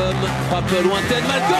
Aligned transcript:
Malcolm, 0.00 0.16
frappe 0.48 0.70
lointaine, 0.82 1.24
Malcolm 1.28 1.58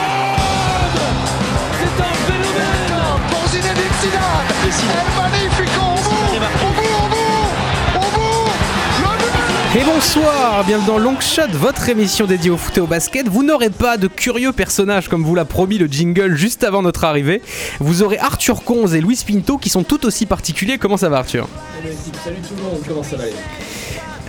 C'est 1.79 2.01
un 2.01 2.13
phénomène 2.25 2.97
Pour 3.29 3.47
Zinedine 3.47 3.95
Zidane 4.01 4.49
El 4.63 5.09
Magnifico 5.15 5.81
au 5.81 5.99
bout, 6.09 6.35
au 6.35 6.71
bout, 6.71 6.95
au 6.95 7.09
bout, 7.09 7.45
au 7.95 8.09
bout 8.15 8.51
Le 8.99 9.17
but 9.17 9.79
Et 9.79 9.83
bonsoir, 9.83 10.63
bienvenue 10.65 10.87
dans 10.87 10.97
Long 10.97 11.19
Shot, 11.19 11.51
votre 11.53 11.87
émission 11.89 12.25
dédiée 12.25 12.49
au 12.49 12.57
foot 12.57 12.77
et 12.77 12.81
au 12.81 12.87
basket. 12.87 13.27
Vous 13.27 13.43
n'aurez 13.43 13.69
pas 13.69 13.97
de 13.97 14.07
curieux 14.07 14.53
personnages 14.53 15.07
comme 15.07 15.23
vous 15.23 15.35
l'a 15.35 15.45
promis 15.45 15.77
le 15.77 15.85
jingle 15.85 16.35
juste 16.35 16.63
avant 16.63 16.81
notre 16.81 17.03
arrivée. 17.03 17.43
Vous 17.79 18.01
aurez 18.01 18.17
Arthur 18.17 18.63
Conze 18.63 18.95
et 18.95 19.01
Luis 19.01 19.23
Pinto 19.27 19.59
qui 19.59 19.69
sont 19.69 19.83
tout 19.83 20.03
aussi 20.05 20.25
particuliers. 20.25 20.79
Comment 20.79 20.97
ça 20.97 21.09
va 21.09 21.19
Arthur? 21.19 21.47
Salut 22.23 22.37
tout 22.37 22.55
le 22.57 22.63
monde, 22.63 22.81
comment 22.87 23.03
ça 23.03 23.17
va 23.17 23.23
aller 23.23 23.33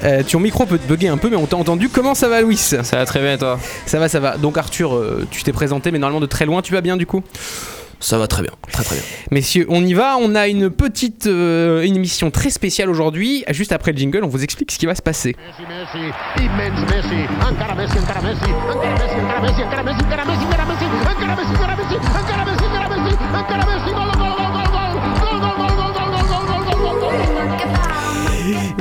Euh, 0.04 0.22
Ton 0.22 0.40
micro 0.40 0.66
peut 0.66 0.78
te 0.78 0.86
bugger 0.86 1.08
un 1.08 1.16
peu 1.18 1.28
mais 1.30 1.36
on 1.36 1.46
t'a 1.46 1.56
entendu. 1.56 1.88
Comment 1.88 2.14
ça 2.14 2.28
va 2.28 2.42
Luis 2.42 2.56
Ça 2.56 2.82
va 2.82 3.04
très 3.06 3.20
bien 3.20 3.34
et 3.34 3.38
toi 3.38 3.58
Ça 3.86 3.98
va, 3.98 4.08
ça 4.08 4.20
va. 4.20 4.36
Donc 4.36 4.58
Arthur, 4.58 4.94
euh, 4.94 5.26
tu 5.30 5.42
t'es 5.42 5.52
présenté 5.52 5.90
mais 5.90 5.98
normalement 5.98 6.20
de 6.20 6.26
très 6.26 6.44
loin, 6.46 6.62
tu 6.62 6.72
vas 6.72 6.80
bien 6.80 6.96
du 6.96 7.06
coup 7.06 7.22
Ça 8.00 8.18
va 8.18 8.26
très 8.26 8.42
bien, 8.42 8.50
très 8.72 8.82
très 8.82 8.96
bien. 8.96 9.04
Messieurs, 9.30 9.66
on 9.68 9.84
y 9.84 9.94
va. 9.94 10.16
On 10.20 10.34
a 10.34 10.48
une 10.48 10.70
petite 10.70 11.26
euh, 11.26 11.82
une 11.82 11.96
émission 11.96 12.30
très 12.32 12.50
spéciale 12.50 12.90
aujourd'hui. 12.90 13.44
Juste 13.50 13.70
après 13.72 13.92
le 13.92 13.98
jingle, 13.98 14.24
on 14.24 14.28
vous 14.28 14.42
explique 14.42 14.72
ce 14.72 14.78
qui 14.78 14.86
va 14.86 14.94
se 14.96 15.02
passer. 15.02 15.36
Messi, 15.46 15.62
Messi, 15.68 16.12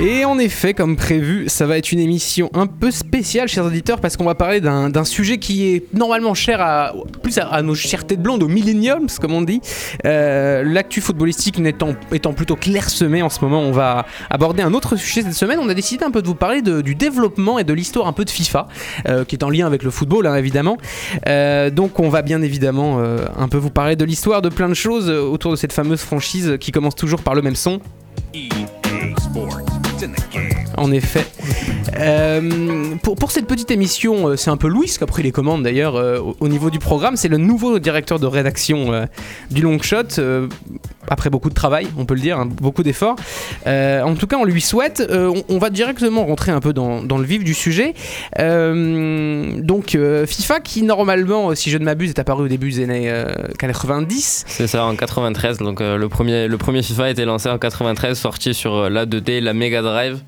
Et 0.04 0.26
en 0.26 0.40
effet, 0.40 0.74
comme 0.74 0.96
prévu, 0.96 1.48
ça 1.48 1.68
va 1.68 1.78
être 1.78 1.92
une 1.92 2.00
émission 2.00 2.50
un 2.56 2.66
peu 2.66 2.90
spéciale, 2.90 3.48
chers 3.48 3.66
auditeurs, 3.66 4.00
parce 4.02 4.18
qu'on 4.18 4.24
va 4.24 4.34
parler 4.34 4.60
d'un 4.60 5.04
sujet 5.04 5.38
qui 5.38 5.68
est 5.68 5.84
normalement 5.94 6.34
cher 6.34 6.60
à 6.60 6.94
plus 7.22 7.38
à, 7.38 7.62
nos 7.62 7.76
chères 7.76 8.08
têtes 8.08 8.22
blondes, 8.22 8.42
aux 8.42 8.48
millenniums, 8.48 9.06
comme 9.22 9.34
on 9.34 9.44
dit. 9.44 9.62
Euh, 10.06 10.64
L'actu 10.64 11.02
footballistique 11.02 11.60
n'étant 11.60 11.94
étant 12.12 12.34
plutôt 12.34 12.56
clairsemé 12.56 13.22
en 13.22 13.30
ce 13.30 13.42
moment, 13.42 13.62
on 13.62 13.72
va 13.72 14.08
aborder 14.32 14.64
un 14.64 14.74
autre 14.74 14.96
sujet 14.96 15.22
cette 15.22 15.34
semaine. 15.36 15.60
On 15.62 15.70
a 15.70 15.76
décidé 15.76 16.04
un 16.04 16.10
peu 16.12 16.24
de 16.24 16.28
vous 16.28 16.36
parler 16.36 16.64
de- 16.64 16.82
du 16.82 16.96
développement 16.96 17.60
et 17.60 17.64
de 17.64 17.74
l'histoire 17.74 18.08
un 18.08 18.14
peu 18.14 18.26
de 18.26 18.32
FIFA, 18.32 18.68
euh, 19.08 19.24
qui 19.24 19.36
est 19.36 19.44
en 19.44 19.52
lien 19.52 19.68
avec 19.68 19.84
le 19.84 19.92
football, 19.92 20.26
hein, 20.26 20.36
évidemment. 20.36 20.78
Euh, 21.28 21.70
donc, 21.70 22.00
on 22.00 22.10
va 22.10 22.24
bien 22.24 22.42
évidemment 22.42 23.00
un 23.38 23.48
peu 23.48 23.58
vous 23.58 23.70
parler 23.70 23.96
de 23.96 24.06
l'histoire 24.06 24.42
de 24.42 24.50
plein 24.50 24.68
de 24.70 24.74
choses 24.74 25.10
autour 25.12 25.52
de 25.52 25.56
cette 25.56 25.74
fameuse 25.74 26.02
franchise 26.02 26.58
qui 26.60 26.72
commence 26.72 26.96
toujours 26.96 27.22
par 27.22 27.36
le 27.36 27.44
même 27.44 27.56
son. 27.56 27.80
En 30.82 30.92
effet. 30.92 31.26
Euh, 32.00 32.96
pour, 33.04 33.16
pour 33.16 33.32
cette 33.32 33.46
petite 33.46 33.70
émission, 33.70 34.30
euh, 34.30 34.36
c'est 34.36 34.50
un 34.50 34.58
peu 34.58 34.68
Louis 34.68 34.88
qui 34.88 35.04
a 35.04 35.06
pris 35.06 35.22
les 35.22 35.32
commandes 35.32 35.62
d'ailleurs 35.62 35.96
euh, 35.96 36.20
au, 36.20 36.36
au 36.40 36.48
niveau 36.48 36.72
du 36.72 36.80
programme. 36.80 37.16
C'est 37.18 37.28
le 37.28 37.38
nouveau 37.38 37.78
directeur 37.78 38.20
de 38.20 38.26
rédaction 38.26 39.08
du 39.52 39.62
Long 39.62 39.80
Shot. 39.82 40.20
après 41.08 41.30
beaucoup 41.30 41.50
de 41.50 41.54
travail, 41.54 41.88
on 41.98 42.06
peut 42.06 42.16
le 42.16 42.22
dire, 42.22 42.40
hein, 42.40 42.48
beaucoup 42.48 42.82
d'efforts. 42.82 43.16
En 43.66 44.16
tout 44.16 44.26
cas, 44.26 44.38
on 44.38 44.44
lui 44.44 44.62
souhaite. 44.62 45.04
On, 45.12 45.60
va 45.60 45.70
directement 45.70 46.26
rentrer 46.26 46.52
un 46.52 46.60
peu 46.60 46.74
dans, 46.74 47.04
dans 47.04 47.20
le 47.20 47.26
vif 47.26 47.44
du 47.44 47.54
sujet. 47.54 47.94
Donc, 48.38 49.98
FIFA 50.26 50.60
qui 50.62 50.82
normalement, 50.82 51.54
si 51.54 51.70
je 51.70 51.78
ne 51.78 51.86
m'abuse, 51.86 52.10
est 52.10 52.20
apparu 52.20 52.46
au 52.46 52.48
début 52.48 52.72
des 52.72 52.84
années 52.84 53.10
euh, 53.10 53.32
90. 53.60 54.46
C'est 54.48 54.68
ça 54.68 54.86
en 54.86 54.96
93, 54.96 55.60
donc 55.60 55.80
le, 55.80 56.08
premier, 56.08 56.48
le 56.48 56.58
premier 56.58 56.82
FIFA 56.82 57.04
a 57.04 57.10
été 57.10 57.26
lancé 57.26 57.50
en 57.50 57.58
93, 57.58 58.18
sorti 58.18 58.54
sur 58.54 58.90
la 58.90 59.06
2D, 59.06 59.40
la 59.40 59.54
Mega 59.54 59.82
Drive, 59.82 60.22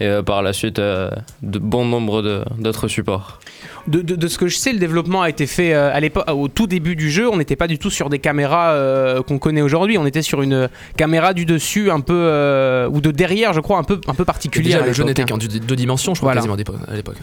et 0.00 0.06
euh, 0.06 0.22
par 0.22 0.42
la 0.42 0.52
suite 0.52 0.78
euh, 0.78 1.10
de 1.42 1.58
bon 1.58 1.84
nombre 1.84 2.22
de- 2.22 2.42
d'autres 2.58 2.88
supports. 2.88 3.38
De, 3.86 4.00
de- 4.00 4.14
de 4.16 4.28
ce 4.28 4.38
que 4.38 4.46
je 4.48 4.56
sais, 4.56 4.72
le 4.72 4.78
développement 4.78 5.22
a 5.22 5.28
été 5.28 5.46
fait 5.46 5.74
euh, 5.74 5.92
à 5.92 6.00
l'époque, 6.00 6.24
au 6.30 6.48
tout 6.48 6.66
début 6.66 6.96
du 6.96 7.10
jeu. 7.10 7.28
On 7.28 7.36
n'était 7.36 7.56
pas 7.56 7.66
du 7.66 7.78
tout 7.78 7.90
sur 7.90 8.08
des 8.08 8.18
caméras 8.18 8.70
euh, 8.72 9.22
qu'on 9.22 9.38
connaît 9.38 9.62
aujourd'hui. 9.62 9.98
On 9.98 10.06
était 10.06 10.22
sur 10.22 10.42
une 10.42 10.68
caméra 10.96 11.34
du 11.34 11.44
dessus, 11.44 11.90
un 11.90 12.00
peu 12.00 12.14
euh, 12.16 12.88
ou 12.88 13.00
de 13.00 13.10
derrière, 13.10 13.52
je 13.52 13.60
crois, 13.60 13.78
un 13.78 13.84
peu 13.84 14.00
un 14.06 14.14
peu 14.14 14.24
particulière. 14.24 14.78
déjà, 14.78 14.86
le 14.86 14.92
jeu 14.92 15.04
n'était 15.04 15.22
hein. 15.22 15.26
qu'en 15.28 15.38
deux, 15.38 15.76
dimensions, 15.76 16.14
je 16.14 16.20
crois, 16.20 16.32
Voilà. 16.32 16.40
quasiment 16.56 16.84
à 16.88 16.94
l'époque-. 16.96 17.16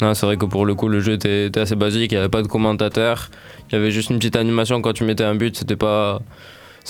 Non, 0.00 0.14
c'est 0.14 0.26
vrai 0.26 0.36
que 0.36 0.44
pour 0.46 0.64
le 0.64 0.74
coup, 0.76 0.88
le 0.88 1.00
jeu 1.00 1.14
était, 1.14 1.46
était 1.46 1.60
assez 1.60 1.74
basique, 1.74 2.12
il 2.12 2.14
n'y 2.14 2.20
avait 2.20 2.28
pas 2.28 2.42
de 2.42 2.46
commentateur, 2.46 3.30
il 3.70 3.74
y 3.74 3.78
avait 3.78 3.90
juste 3.90 4.10
une 4.10 4.18
petite 4.18 4.36
animation 4.36 4.80
quand 4.80 4.92
tu 4.92 5.02
mettais 5.04 5.24
un 5.24 5.34
but, 5.34 5.56
c'était 5.56 5.74
pas. 5.76 6.20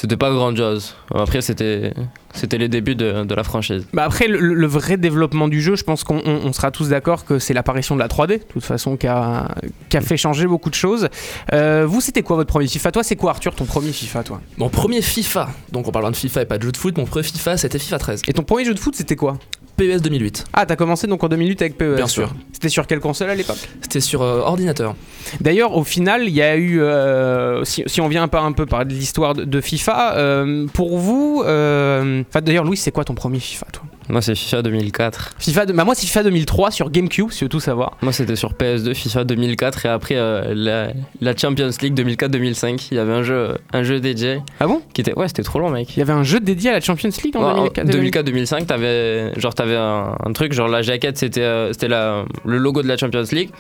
C'était 0.01 0.17
pas 0.17 0.31
grandiose. 0.31 0.95
Après, 1.13 1.41
c'était 1.41 1.93
c'était 2.33 2.57
les 2.57 2.69
débuts 2.69 2.95
de, 2.95 3.25
de 3.25 3.35
la 3.35 3.43
franchise. 3.43 3.85
Bah 3.93 4.05
après, 4.05 4.29
le, 4.29 4.39
le 4.39 4.67
vrai 4.69 4.97
développement 4.97 5.49
du 5.49 5.61
jeu, 5.61 5.75
je 5.75 5.83
pense 5.83 6.05
qu'on 6.05 6.19
on- 6.25 6.41
on 6.45 6.53
sera 6.53 6.71
tous 6.71 6.91
d'accord 6.91 7.25
que 7.25 7.41
c'est 7.41 7.53
l'apparition 7.53 7.97
de 7.97 8.01
la 8.01 8.07
3D, 8.07 8.29
de 8.29 8.37
toute 8.45 8.63
façon, 8.65 8.97
qui 8.97 9.09
a, 9.09 9.49
qui 9.89 9.97
a 9.97 10.01
fait 10.01 10.17
changer 10.17 10.47
beaucoup 10.47 10.71
de 10.71 10.77
choses. 10.77 11.09
Euh, 11.53 11.85
vous, 11.85 12.01
c'était 12.01 12.23
quoi 12.23 12.37
votre 12.37 12.49
premier 12.49 12.69
FIFA? 12.69 12.93
Toi, 12.93 13.03
c'est 13.03 13.17
quoi, 13.17 13.31
Arthur, 13.33 13.57
ton 13.57 13.65
premier 13.65 13.91
FIFA, 13.91 14.23
toi? 14.23 14.41
Mon 14.57 14.69
premier 14.69 15.03
FIFA, 15.03 15.49
donc 15.73 15.89
on 15.89 15.91
parle 15.91 16.09
de 16.13 16.17
FIFA 16.17 16.43
et 16.43 16.47
pas 16.47 16.59
de 16.59 16.63
jeu 16.63 16.71
de 16.71 16.77
foot, 16.77 16.97
mon 16.97 17.05
premier 17.05 17.25
FIFA 17.25 17.57
c'était 17.57 17.81
FIFA 17.81 17.99
13, 17.99 18.23
Et 18.29 18.33
ton 18.33 18.45
premier 18.45 18.65
jeu 18.65 18.75
de 18.75 18.79
foot, 18.79 18.95
c'était 18.95 19.17
quoi? 19.17 19.37
PES 19.79 20.03
2008, 20.03 20.45
Ah, 20.53 20.67
t'as 20.67 20.77
commencé 20.77 21.07
donc 21.07 21.25
en 21.25 21.29
2008 21.29 21.63
avec 21.63 21.79
PES. 21.79 21.95
bien 21.97 22.07
sûr. 22.07 22.35
C'était 22.53 22.69
sur 22.69 22.87
quelle 22.87 23.01
console 23.01 23.31
à 23.31 23.35
l'époque? 23.35 23.57
C'était 23.81 24.01
sur 24.01 24.21
euh, 24.23 24.41
ordinateur. 24.41 24.95
D'ailleurs, 25.41 25.77
au 25.77 25.85
final, 25.85 26.25
il 26.25 26.35
y 26.35 26.43
a 26.43 26.57
eu, 26.57 26.81
euh, 26.81 27.65
si, 27.65 27.85
si 27.87 28.01
on 28.01 28.09
vient 28.09 28.25
un 28.25 28.29
peu, 28.29 28.39
un 28.39 28.53
peu 28.53 28.67
parler 28.67 28.87
de 28.87 28.95
l'histoire 28.95 29.35
de, 29.35 29.45
de 29.45 29.61
FIFA, 29.61 30.17
euh, 30.17 30.67
pour 30.75 30.99
vous, 30.99 31.39
enfin 31.43 32.41
d'ailleurs, 32.43 32.65
Louis, 32.65 32.77
c'est 32.77 32.91
quoi 32.91 33.05
ton 33.05 33.15
premier 33.15 33.39
FIFA, 33.41 33.67
toi? 33.73 33.83
Moi, 34.09 34.23
c'est 34.23 34.35
FIFA 34.35 34.63
2004. 34.63 35.35
FIFA, 35.39 35.67
de- 35.67 35.73
bah 35.73 35.85
moi, 35.85 35.95
c'est 35.95 36.07
FIFA 36.07 36.23
2003 36.25 36.71
sur 36.71 36.91
GameCube, 36.91 37.31
si 37.31 37.39
tu 37.39 37.45
veux 37.45 37.49
tout 37.49 37.61
savoir. 37.61 37.97
Moi, 38.03 38.13
c'était 38.13 38.37
sur 38.37 38.53
PS2, 38.55 38.95
FIFA 38.95 39.25
2004, 39.25 39.87
et 39.87 39.89
après 39.89 40.15
euh, 40.17 40.53
la, 40.55 40.89
la 41.21 41.37
Champions 41.37 41.71
League 41.83 41.95
2004-2005. 41.99 42.89
Il 42.91 42.97
y 42.97 43.01
avait 43.01 43.13
un 43.13 43.23
jeu, 43.23 43.57
un 43.73 43.83
jeu 43.83 44.01
dédié 44.01 44.41
Ah 44.61 44.67
bon? 44.67 44.81
qui 44.95 45.03
était. 45.03 45.13
Ouais, 45.19 45.29
c'était 45.29 45.43
trop 45.43 45.59
long, 45.59 45.71
mec. 45.71 45.95
Il 45.97 45.99
y 45.99 46.03
avait 46.03 46.13
un 46.13 46.23
jeu 46.23 46.41
dédié 46.41 46.71
à 46.71 46.75
la 46.75 46.81
Champions 46.81 47.11
League 47.23 47.37
en 47.37 47.63
Ouais, 47.65 47.71
2004 47.85 48.27
2004-2005, 48.27 48.67
t'avais 48.67 49.33
genre 49.39 49.55
t'avais 49.55 49.77
un, 49.77 50.17
un 50.25 50.33
truc 50.33 50.53
genre 50.53 50.69
la 50.69 50.83
jaquette 50.83 51.19
c'était 51.19 51.43
euh, 51.43 51.73
c'était 51.73 51.89
la- 51.89 52.25
le 52.45 52.59
logo 52.59 52.83
de 52.83 52.89
la 52.89 52.97
Champions 52.97 53.25
League 53.33 53.51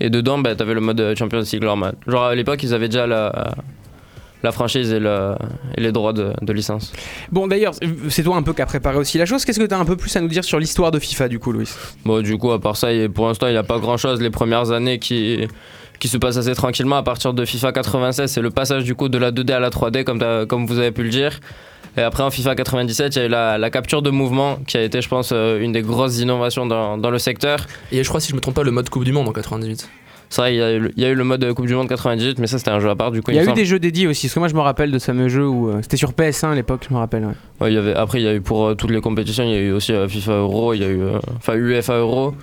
et 0.00 0.08
dedans 0.10 0.38
bah, 0.38 0.54
t'avais 0.54 0.74
le 0.74 0.80
mode 0.80 1.14
Champions 1.18 1.42
League 1.52 1.62
normal. 1.62 1.94
Genre 2.06 2.24
à 2.24 2.34
l'époque 2.34 2.62
ils 2.62 2.72
avaient 2.74 2.88
déjà 2.88 3.06
la 3.06 3.54
la 4.42 4.52
franchise 4.52 4.92
et, 4.92 4.98
le, 5.00 5.34
et 5.76 5.80
les 5.80 5.92
droits 5.92 6.12
de, 6.12 6.32
de 6.40 6.52
licence. 6.52 6.92
Bon, 7.30 7.46
d'ailleurs, 7.46 7.74
c'est 8.08 8.22
toi 8.22 8.36
un 8.36 8.42
peu 8.42 8.52
qui 8.52 8.62
a 8.62 8.66
préparé 8.66 8.96
aussi 8.96 9.18
la 9.18 9.26
chose. 9.26 9.44
Qu'est-ce 9.44 9.60
que 9.60 9.66
tu 9.66 9.74
as 9.74 9.78
un 9.78 9.84
peu 9.84 9.96
plus 9.96 10.14
à 10.16 10.20
nous 10.20 10.28
dire 10.28 10.44
sur 10.44 10.58
l'histoire 10.58 10.90
de 10.90 10.98
FIFA, 10.98 11.28
du 11.28 11.38
coup, 11.38 11.52
Louis? 11.52 11.68
Bon 12.04 12.22
du 12.22 12.36
coup 12.38 12.50
à 12.52 12.60
part 12.60 12.76
ça 12.76 12.88
pour 13.14 13.28
l'instant 13.28 13.46
il 13.46 13.52
n'y 13.52 13.58
a 13.58 13.62
pas 13.62 13.78
grand 13.78 13.96
chose 13.96 14.20
les 14.20 14.30
premières 14.30 14.70
années 14.70 14.98
qui 14.98 15.46
qui 15.98 16.08
se 16.08 16.16
passent 16.16 16.36
assez 16.38 16.54
tranquillement 16.54 16.96
à 16.96 17.02
partir 17.02 17.34
de 17.34 17.44
FIFA 17.44 17.72
96 17.72 18.30
c'est 18.30 18.40
le 18.40 18.50
passage 18.50 18.84
du 18.84 18.94
coup 18.94 19.08
de 19.08 19.18
la 19.18 19.32
2D 19.32 19.52
à 19.52 19.60
la 19.60 19.70
3D 19.70 20.04
comme, 20.04 20.20
comme 20.46 20.66
vous 20.66 20.78
avez 20.78 20.90
pu 20.92 21.02
le 21.02 21.10
dire. 21.10 21.40
Et 21.96 22.00
après 22.02 22.22
en 22.22 22.30
FIFA 22.30 22.54
97 22.54 23.16
il 23.16 23.18
y 23.18 23.22
a 23.22 23.26
eu 23.26 23.28
la, 23.28 23.58
la 23.58 23.70
capture 23.70 24.00
de 24.02 24.10
mouvement 24.10 24.58
qui 24.66 24.76
a 24.76 24.82
été 24.82 25.02
je 25.02 25.08
pense 25.08 25.30
euh, 25.32 25.60
une 25.60 25.72
des 25.72 25.82
grosses 25.82 26.18
innovations 26.18 26.66
dans, 26.66 26.96
dans 26.96 27.10
le 27.10 27.18
secteur. 27.18 27.66
Et 27.92 28.02
je 28.02 28.08
crois, 28.08 28.20
si 28.20 28.30
je 28.30 28.36
me 28.36 28.40
trompe 28.40 28.54
pas, 28.54 28.62
le 28.62 28.70
mode 28.70 28.88
Coupe 28.88 29.04
du 29.04 29.12
Monde 29.12 29.28
en 29.28 29.32
98. 29.32 29.88
C'est 30.32 30.40
vrai, 30.42 30.54
il 30.54 30.58
y, 30.58 30.62
a 30.62 30.72
eu 30.72 30.78
le- 30.78 30.92
il 30.96 31.02
y 31.02 31.06
a 31.06 31.10
eu 31.10 31.14
le 31.16 31.24
mode 31.24 31.52
Coupe 31.54 31.66
du 31.66 31.74
Monde 31.74 31.88
98, 31.88 32.38
mais 32.38 32.46
ça 32.46 32.56
c'était 32.58 32.70
un 32.70 32.78
jeu 32.78 32.88
à 32.88 32.94
part 32.96 33.10
du 33.10 33.20
coup. 33.20 33.32
Il 33.32 33.34
y 33.34 33.38
a 33.38 33.42
eu 33.42 33.46
semble. 33.46 33.56
des 33.56 33.64
jeux 33.64 33.80
dédiés 33.80 34.06
aussi, 34.06 34.28
parce 34.28 34.34
que 34.34 34.38
moi 34.38 34.48
je 34.48 34.54
me 34.54 34.60
rappelle 34.60 34.92
de 34.92 34.98
ce 35.00 35.06
fameux 35.06 35.28
jeu 35.28 35.46
où 35.46 35.68
euh, 35.68 35.78
c'était 35.82 35.96
sur 35.96 36.12
PS1 36.12 36.52
à 36.52 36.54
l'époque, 36.54 36.86
je 36.88 36.94
me 36.94 36.98
rappelle. 37.00 37.24
ouais. 37.24 37.34
Ouais, 37.60 37.72
il 37.72 37.74
y 37.74 37.78
avait, 37.78 37.94
après, 37.94 38.20
il 38.20 38.24
y 38.24 38.28
a 38.28 38.34
eu 38.34 38.40
pour 38.40 38.64
euh, 38.68 38.74
toutes 38.74 38.90
les 38.92 39.00
compétitions, 39.00 39.42
il 39.44 39.50
y 39.50 39.54
a 39.54 39.58
eu 39.58 39.72
aussi 39.72 39.92
euh, 39.92 40.06
FIFA 40.08 40.32
Euro, 40.38 40.72
il 40.72 40.80
y 40.82 40.84
a 40.84 40.88
eu. 40.88 41.00
Enfin, 41.36 41.54
UEFA 41.56 41.98
Euro, 41.98 42.34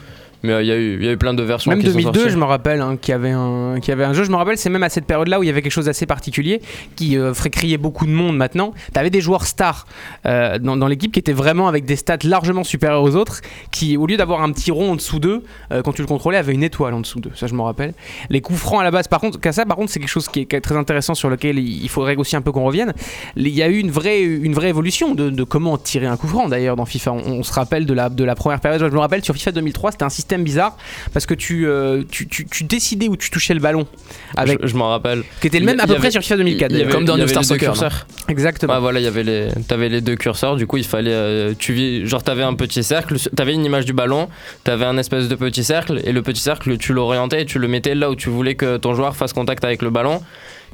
mais 0.44 0.54
euh, 0.54 0.62
il 0.62 0.68
y, 0.68 0.72
a 0.72 0.78
eu- 0.78 0.98
il 1.00 1.06
y 1.06 1.10
a 1.10 1.12
eu 1.12 1.18
plein 1.18 1.34
de 1.34 1.44
versions. 1.44 1.72
Même 1.72 1.80
qui 1.80 1.88
sont 1.88 1.94
2002, 1.94 2.20
sorties. 2.20 2.34
je 2.34 2.38
me 2.38 2.44
rappelle, 2.46 2.82
hein, 2.82 2.98
qu'il 3.02 3.12
y 3.12 3.16
avait 3.16 3.32
un, 3.32 3.78
y 3.80 3.92
avait 3.92 4.04
un 4.04 4.14
jeu. 4.14 4.24
Je 4.24 4.32
me 4.32 4.36
rappelle, 4.36 4.58
c'est 4.58 4.70
même 4.70 4.84
à 4.84 4.90
cette 4.90 5.06
période-là 5.06 5.40
où 5.40 5.44
il 5.44 5.48
y 5.48 5.50
avait 5.50 5.62
quelque 5.62 5.72
chose 5.72 5.86
d'assez 5.86 6.06
particulier 6.06 6.62
qui 6.96 7.18
euh, 7.18 7.34
ferait 7.34 7.50
crier 7.50 7.78
beaucoup 7.78 8.06
de 8.06 8.12
monde 8.12 8.38
maintenant. 8.38 8.74
Tu 8.94 9.00
avais 9.00 9.10
des 9.10 9.22
joueurs 9.22 9.46
stars 9.46 9.86
euh, 10.26 10.60
dans, 10.60 10.78
dans 10.78 10.88
l'équipe 10.88 11.12
qui 11.12 11.20
étaient 11.20 11.34
vraiment 11.34 11.68
avec 11.68 11.86
des 11.86 11.96
stats 11.96 12.18
largement 12.24 12.64
supérieures 12.64 13.04
aux 13.04 13.16
autres, 13.16 13.42
qui 13.72 13.98
au 13.98 14.06
lieu 14.08 14.18
d'avoir 14.18 14.42
un 14.42 14.52
petit 14.52 14.72
rond 14.72 14.92
en 14.92 14.96
dessous 14.96 15.20
d'eux, 15.20 15.44
euh, 15.72 15.82
quand 15.82 15.94
tu 15.94 16.02
le 16.02 16.08
contrôlais, 16.08 16.38
avait 16.38 16.54
une 16.54 16.64
étoile 16.64 16.94
en 16.94 17.02
dessous 17.02 17.20
d'eux. 17.20 17.32
Ça, 17.36 17.48
je 17.48 17.54
me 17.54 17.62
rappelle. 17.62 17.94
Les 18.30 18.42
coups 18.42 18.60
francs 18.60 18.82
à 18.82 18.84
la 18.84 18.92
base, 18.92 19.08
par 19.08 19.20
contre, 19.20 19.40
ça, 19.52 19.66
par 19.66 19.78
contre, 19.78 19.92
c'est 19.92 20.00
quelque 20.00 20.10
chose 20.10 20.28
qui 20.28 20.42
est, 20.42 20.46
qui 20.46 20.56
est 20.56 20.62
très 20.62 20.76
intéressant 20.78 21.16
sur 21.16 21.30
lequel 21.30 21.58
il 21.58 21.78
il 21.88 21.90
faudrait 21.90 22.16
aussi 22.18 22.36
un 22.36 22.42
peu 22.42 22.52
qu'on 22.52 22.64
revienne. 22.66 22.94
Il 23.38 23.48
y 23.50 23.62
a 23.64 23.70
eu 23.70 23.78
une 23.78 23.92
vraie, 23.92 24.22
une 24.22 24.54
vraie 24.54 24.70
évolution 24.70 25.16
de, 25.16 25.30
de 25.30 25.44
comment 25.44 25.78
tirer 25.78 26.06
un 26.08 26.18
coup 26.18 26.28
franc 26.28 26.50
d'ailleurs 26.50 26.76
dans 26.76 26.86
FIFA. 26.86 27.14
On, 27.14 27.18
on 27.40 27.44
se 27.44 27.54
rappelle 27.54 27.86
de 27.86 27.94
la, 27.94 28.10
de 28.10 28.24
la 28.24 28.36
première 28.36 28.60
période. 28.60 28.82
Je 28.82 28.94
me 28.94 29.00
rappelle 29.00 29.24
sur 29.24 29.34
FIFA 29.36 29.52
2003, 29.54 29.92
c'était 29.92 30.04
un 30.04 30.10
système 30.10 30.27
bizarre 30.44 30.78
parce 31.14 31.26
que 31.26 31.34
tu, 31.34 31.68
euh, 31.68 32.04
tu, 32.10 32.28
tu, 32.28 32.46
tu 32.46 32.64
décidais 32.64 33.08
où 33.08 33.16
tu 33.16 33.30
touchais 33.30 33.54
le 33.54 33.60
ballon, 33.60 33.88
avec, 34.36 34.60
Je, 34.62 34.68
je 34.68 34.76
m'en 34.76 34.90
rappelle. 34.90 35.24
qui 35.42 35.48
était 35.48 35.60
le 35.60 35.66
même 35.66 35.80
à 35.80 35.88
peu 35.88 35.94
y 35.94 35.96
près 35.96 36.06
avait- 36.08 36.12
sur 36.12 36.22
FIFA 36.22 36.38
2004. 36.38 36.72
Il 36.72 36.78
y 36.80 36.82
avait- 36.84 36.92
Comme 36.92 37.06
dans 37.06 37.18
New 37.18 37.28
Star 37.28 37.46
Soccer. 37.46 38.06
Exactement. 38.28 38.74
Ouais, 38.74 38.80
voilà, 38.80 39.00
il 39.00 39.04
y 39.04 39.08
avait 39.08 39.24
les, 39.24 39.48
t'avais 39.68 39.90
les 39.90 40.02
deux 40.02 40.16
curseurs. 40.16 40.56
Du 40.58 40.68
coup, 40.68 40.78
il 40.78 40.84
fallait, 40.86 41.12
euh, 41.14 41.54
tu 41.58 41.74
vis, 41.74 42.06
genre, 42.06 42.24
t'avais 42.24 42.44
un 42.44 42.54
petit 42.54 42.84
cercle, 42.84 43.18
t'avais 43.36 43.54
une 43.54 43.64
image 43.66 43.86
du 43.86 43.94
ballon, 43.94 44.28
t'avais 44.64 44.86
un 44.86 44.98
espèce 44.98 45.28
de 45.28 45.36
petit 45.36 45.64
cercle, 45.64 46.02
et 46.04 46.12
le 46.12 46.22
petit 46.22 46.42
cercle, 46.42 46.78
tu 46.78 46.94
l'orientais 46.94 47.44
et 47.44 47.46
tu 47.46 47.60
le 47.60 47.68
mettais 47.68 47.96
là 47.96 48.10
où 48.10 48.16
tu 48.16 48.30
voulais 48.30 48.56
que 48.56 48.78
ton 48.78 48.94
joueur 48.96 49.16
fasse 49.16 49.34
contact 49.34 49.64
avec 49.64 49.82
le 49.82 49.90
ballon. 49.90 50.22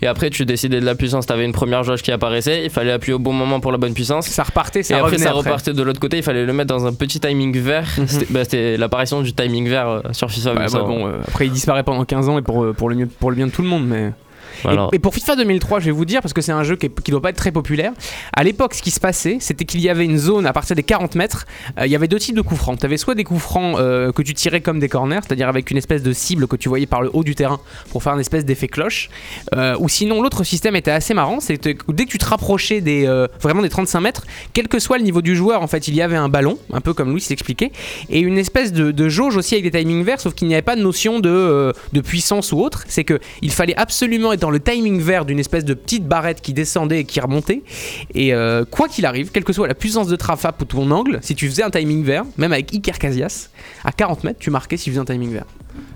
Et 0.01 0.07
après, 0.07 0.29
tu 0.29 0.45
décidais 0.45 0.79
de 0.79 0.85
la 0.85 0.95
puissance. 0.95 1.25
Tu 1.25 1.33
avais 1.33 1.45
une 1.45 1.51
première 1.51 1.83
jauge 1.83 2.01
qui 2.01 2.11
apparaissait. 2.11 2.65
Il 2.65 2.69
fallait 2.69 2.91
appuyer 2.91 3.13
au 3.13 3.19
bon 3.19 3.33
moment 3.33 3.59
pour 3.59 3.71
la 3.71 3.77
bonne 3.77 3.93
puissance. 3.93 4.27
Ça 4.27 4.43
repartait, 4.43 4.83
ça 4.83 4.95
et 4.95 4.99
après, 4.99 5.17
ça 5.17 5.29
après. 5.29 5.39
repartait 5.39 5.73
de 5.73 5.83
l'autre 5.83 5.99
côté. 5.99 6.17
Il 6.17 6.23
fallait 6.23 6.45
le 6.45 6.53
mettre 6.53 6.73
dans 6.73 6.85
un 6.85 6.93
petit 6.93 7.19
timing 7.19 7.57
vert. 7.57 7.87
Mhm. 7.97 8.07
C'était 8.07 8.25
bah, 8.29 8.43
c'était 8.43 8.77
l'apparition 8.77 9.21
du 9.21 9.33
timing 9.33 9.69
vert 9.69 9.87
euh, 9.87 10.01
sur 10.11 10.29
FIFA. 10.29 10.53
Ouais, 10.55 10.67
ça, 10.67 10.79
bah 10.79 10.85
bon, 10.85 11.07
euh, 11.07 11.19
après 11.27 11.47
il 11.47 11.51
disparaît 11.51 11.83
pendant 11.83 12.03
15 12.03 12.29
ans 12.29 12.37
et 12.37 12.41
pour, 12.41 12.63
euh, 12.63 12.73
pour, 12.73 12.89
le, 12.89 12.95
mieux, 12.95 13.07
pour 13.07 13.29
le 13.29 13.35
bien 13.35 13.47
de 13.47 13.51
tout 13.51 13.61
le 13.61 13.67
monde. 13.67 13.85
Mais... 13.87 14.11
Et, 14.65 14.95
et 14.95 14.99
pour 14.99 15.13
FIFA 15.13 15.35
2003, 15.37 15.79
je 15.79 15.85
vais 15.85 15.91
vous 15.91 16.05
dire, 16.05 16.21
parce 16.21 16.33
que 16.33 16.41
c'est 16.41 16.51
un 16.51 16.63
jeu 16.63 16.75
qui, 16.75 16.89
qui 16.89 17.11
doit 17.11 17.21
pas 17.21 17.29
être 17.29 17.37
très 17.37 17.51
populaire, 17.51 17.93
à 18.33 18.43
l'époque, 18.43 18.73
ce 18.73 18.81
qui 18.81 18.91
se 18.91 18.99
passait, 18.99 19.37
c'était 19.39 19.65
qu'il 19.65 19.81
y 19.81 19.89
avait 19.89 20.05
une 20.05 20.17
zone 20.17 20.45
à 20.45 20.53
partir 20.53 20.75
des 20.75 20.83
40 20.83 21.15
mètres, 21.15 21.45
euh, 21.79 21.85
il 21.85 21.91
y 21.91 21.95
avait 21.95 22.07
deux 22.07 22.19
types 22.19 22.35
de 22.35 22.41
coups 22.41 22.59
francs. 22.59 22.79
Tu 22.79 22.85
avais 22.85 22.97
soit 22.97 23.15
des 23.15 23.23
coups 23.23 23.41
francs 23.41 23.77
euh, 23.79 24.11
que 24.11 24.21
tu 24.21 24.33
tirais 24.33 24.61
comme 24.61 24.79
des 24.79 24.89
corners, 24.89 25.19
c'est-à-dire 25.25 25.47
avec 25.47 25.71
une 25.71 25.77
espèce 25.77 26.03
de 26.03 26.13
cible 26.13 26.47
que 26.47 26.55
tu 26.55 26.69
voyais 26.69 26.85
par 26.85 27.01
le 27.01 27.09
haut 27.13 27.23
du 27.23 27.35
terrain 27.35 27.59
pour 27.89 28.03
faire 28.03 28.13
une 28.13 28.19
espèce 28.19 28.45
d'effet 28.45 28.67
cloche, 28.67 29.09
euh, 29.55 29.75
ou 29.79 29.89
sinon 29.89 30.21
l'autre 30.21 30.43
système 30.43 30.75
était 30.75 30.91
assez 30.91 31.13
marrant, 31.13 31.39
c'est 31.39 31.57
que 31.57 31.91
dès 31.91 32.05
que 32.05 32.11
tu 32.11 32.17
te 32.17 32.25
rapprochais 32.25 32.81
des, 32.81 33.07
vraiment 33.41 33.61
des 33.61 33.69
35 33.69 34.01
mètres, 34.01 34.23
quel 34.53 34.67
que 34.67 34.79
soit 34.79 34.97
le 34.97 35.03
niveau 35.03 35.21
du 35.21 35.35
joueur, 35.35 35.61
en 35.61 35.67
fait, 35.67 35.87
il 35.87 35.95
y 35.95 36.01
avait 36.01 36.15
un 36.15 36.29
ballon, 36.29 36.57
un 36.71 36.81
peu 36.81 36.93
comme 36.93 37.09
Louis 37.09 37.25
l'expliquait, 37.29 37.71
et 38.09 38.19
une 38.19 38.37
espèce 38.37 38.71
de, 38.71 38.91
de 38.91 39.09
jauge 39.09 39.37
aussi 39.37 39.55
avec 39.55 39.71
des 39.71 39.79
timings 39.79 40.03
verts, 40.03 40.19
sauf 40.19 40.33
qu'il 40.33 40.47
n'y 40.47 40.53
avait 40.53 40.61
pas 40.61 40.75
de 40.75 40.81
notion 40.81 41.19
de, 41.19 41.73
de 41.93 42.01
puissance 42.01 42.51
ou 42.51 42.59
autre. 42.59 42.83
C'est 42.87 43.03
que 43.03 43.19
il 43.41 43.51
fallait 43.51 43.75
absolument 43.75 44.33
être 44.33 44.42
dans 44.43 44.51
le 44.51 44.59
timing 44.59 44.99
vert 44.99 45.23
d'une 45.23 45.39
espèce 45.39 45.63
de 45.63 45.73
petite 45.73 46.05
barrette 46.05 46.41
qui 46.41 46.51
descendait 46.51 46.99
et 46.99 47.05
qui 47.05 47.21
remontait. 47.21 47.63
Et 48.13 48.33
euh, 48.33 48.65
quoi 48.69 48.89
qu'il 48.89 49.05
arrive, 49.05 49.31
quelle 49.31 49.45
que 49.45 49.53
soit 49.53 49.69
la 49.69 49.73
puissance 49.73 50.07
de 50.07 50.17
trafap 50.17 50.61
ou 50.61 50.65
ton 50.65 50.91
angle, 50.91 51.19
si 51.21 51.33
tu 51.33 51.47
faisais 51.47 51.63
un 51.63 51.69
timing 51.69 52.03
vert, 52.03 52.25
même 52.35 52.51
avec 52.51 52.73
Iker 52.73 52.99
Casillas, 52.99 53.47
à 53.85 53.93
40 53.93 54.25
mètres, 54.25 54.39
tu 54.39 54.49
marquais 54.49 54.75
si 54.75 54.83
tu 54.83 54.89
faisais 54.89 54.99
un 54.99 55.05
timing 55.05 55.31
vert. 55.31 55.45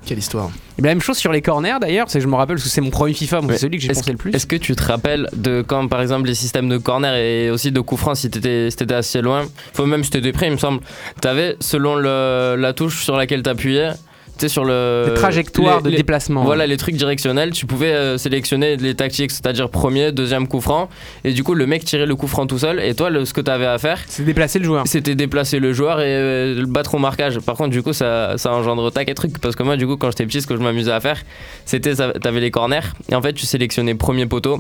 Quelle 0.06 0.20
histoire. 0.20 0.50
Et 0.78 0.82
bien, 0.82 0.92
la 0.92 0.96
même 0.96 1.02
chose 1.02 1.18
sur 1.18 1.34
les 1.34 1.42
corners 1.42 1.76
d'ailleurs, 1.82 2.10
c'est 2.10 2.22
je 2.22 2.28
me 2.28 2.36
rappelle 2.36 2.56
parce 2.56 2.64
que 2.64 2.70
c'est 2.70 2.80
mon 2.80 2.90
premier 2.90 3.14
FIFA, 3.14 3.42
c'est 3.50 3.58
celui 3.58 3.80
que 3.80 3.84
j'ai 3.84 3.92
pensé 3.92 4.12
le 4.12 4.18
plus. 4.18 4.34
Est-ce 4.34 4.48
que 4.48 4.56
tu 4.56 4.74
te 4.78 4.84
rappelles 4.84 5.28
de 5.36 5.62
quand, 5.62 5.90
par 5.90 6.02
exemple, 6.02 6.28
les 6.28 6.34
systèmes 6.34 6.70
de 6.70 6.78
corner 6.78 7.16
et 7.16 7.52
aussi 7.52 7.74
de 7.74 7.82
coup 7.82 7.98
franc, 7.98 8.16
si 8.16 8.30
t'étais 8.30 8.70
si 8.72 8.94
assez 8.94 9.22
loin, 9.22 9.46
faut 9.74 9.86
même 9.86 10.06
si 10.06 10.10
t'étais 10.10 10.32
près, 10.32 10.48
il 10.48 10.54
me 10.54 10.58
semble, 10.58 10.80
t'avais, 11.20 11.58
selon 11.60 11.96
le, 11.96 12.56
la 12.58 12.72
touche 12.72 13.04
sur 13.04 13.18
laquelle 13.18 13.44
t'appuyais, 13.44 13.92
sais, 14.42 14.50
sur 14.50 14.66
le. 14.66 15.06
Les 15.08 15.14
trajectoires 15.14 15.78
les- 15.78 15.84
de 15.84 15.90
les- 15.90 15.98
déplacement. 15.98 16.44
Voilà, 16.44 16.68
les 16.68 16.78
trucs 16.78 16.96
directionnels, 16.96 17.52
tu 17.52 17.66
pouvais 17.66 17.92
euh, 17.94 18.18
sélectionner 18.18 18.78
les 18.78 18.96
tactiques, 18.96 19.32
c'est-à-dire 19.32 19.70
premier, 19.70 20.12
deuxième 20.12 20.48
coup 20.48 20.62
franc, 20.62 20.90
et 21.24 21.34
du 21.34 21.44
coup, 21.44 21.54
le 21.54 21.66
mec 21.68 21.84
tirait 21.86 22.06
le 22.06 22.16
coup 22.16 22.28
franc 22.28 22.48
tout 22.48 22.60
seul, 22.60 22.80
et 22.80 22.94
toi, 22.96 23.10
le- 23.10 23.26
ce 23.26 23.34
que 23.34 23.42
t'avais 23.42 23.66
à 23.66 23.78
faire, 23.78 24.00
C'est 24.08 24.24
déplacer 24.24 24.60
le 24.60 24.66
joueur. 24.66 24.84
c'était 24.88 25.16
déplacer 25.16 25.60
le 25.60 25.74
joueur 25.74 26.00
et 26.02 26.06
euh, 26.08 26.56
le 26.60 26.66
battre 26.66 26.96
au 26.96 27.00
marquage. 27.00 27.40
Par 27.40 27.56
contre, 27.56 27.70
du 27.72 27.82
coup, 27.84 27.94
ça, 27.94 28.38
ça 28.38 28.52
engendre 28.54 28.92
tac 28.92 29.10
et 29.10 29.14
truc. 29.14 29.40
Parce 29.40 29.56
que 29.56 29.64
moi, 29.64 29.78
du 29.78 29.86
coup, 29.88 29.98
quand 29.98 30.10
j'étais 30.12 30.26
petit, 30.26 30.42
ce 30.42 30.48
que 30.48 30.56
je 30.56 30.62
m'amusais 30.62 30.92
à 30.92 31.00
faire, 31.00 31.22
c'était 31.66 31.96
t'avais 31.96 32.40
les 32.40 32.52
corners 32.52 32.80
et 33.12 33.16
en 33.16 33.22
fait, 33.22 33.34
tu 33.34 33.46
sélectionnais 33.46 33.96
premier 33.96 34.26
poteau. 34.26 34.60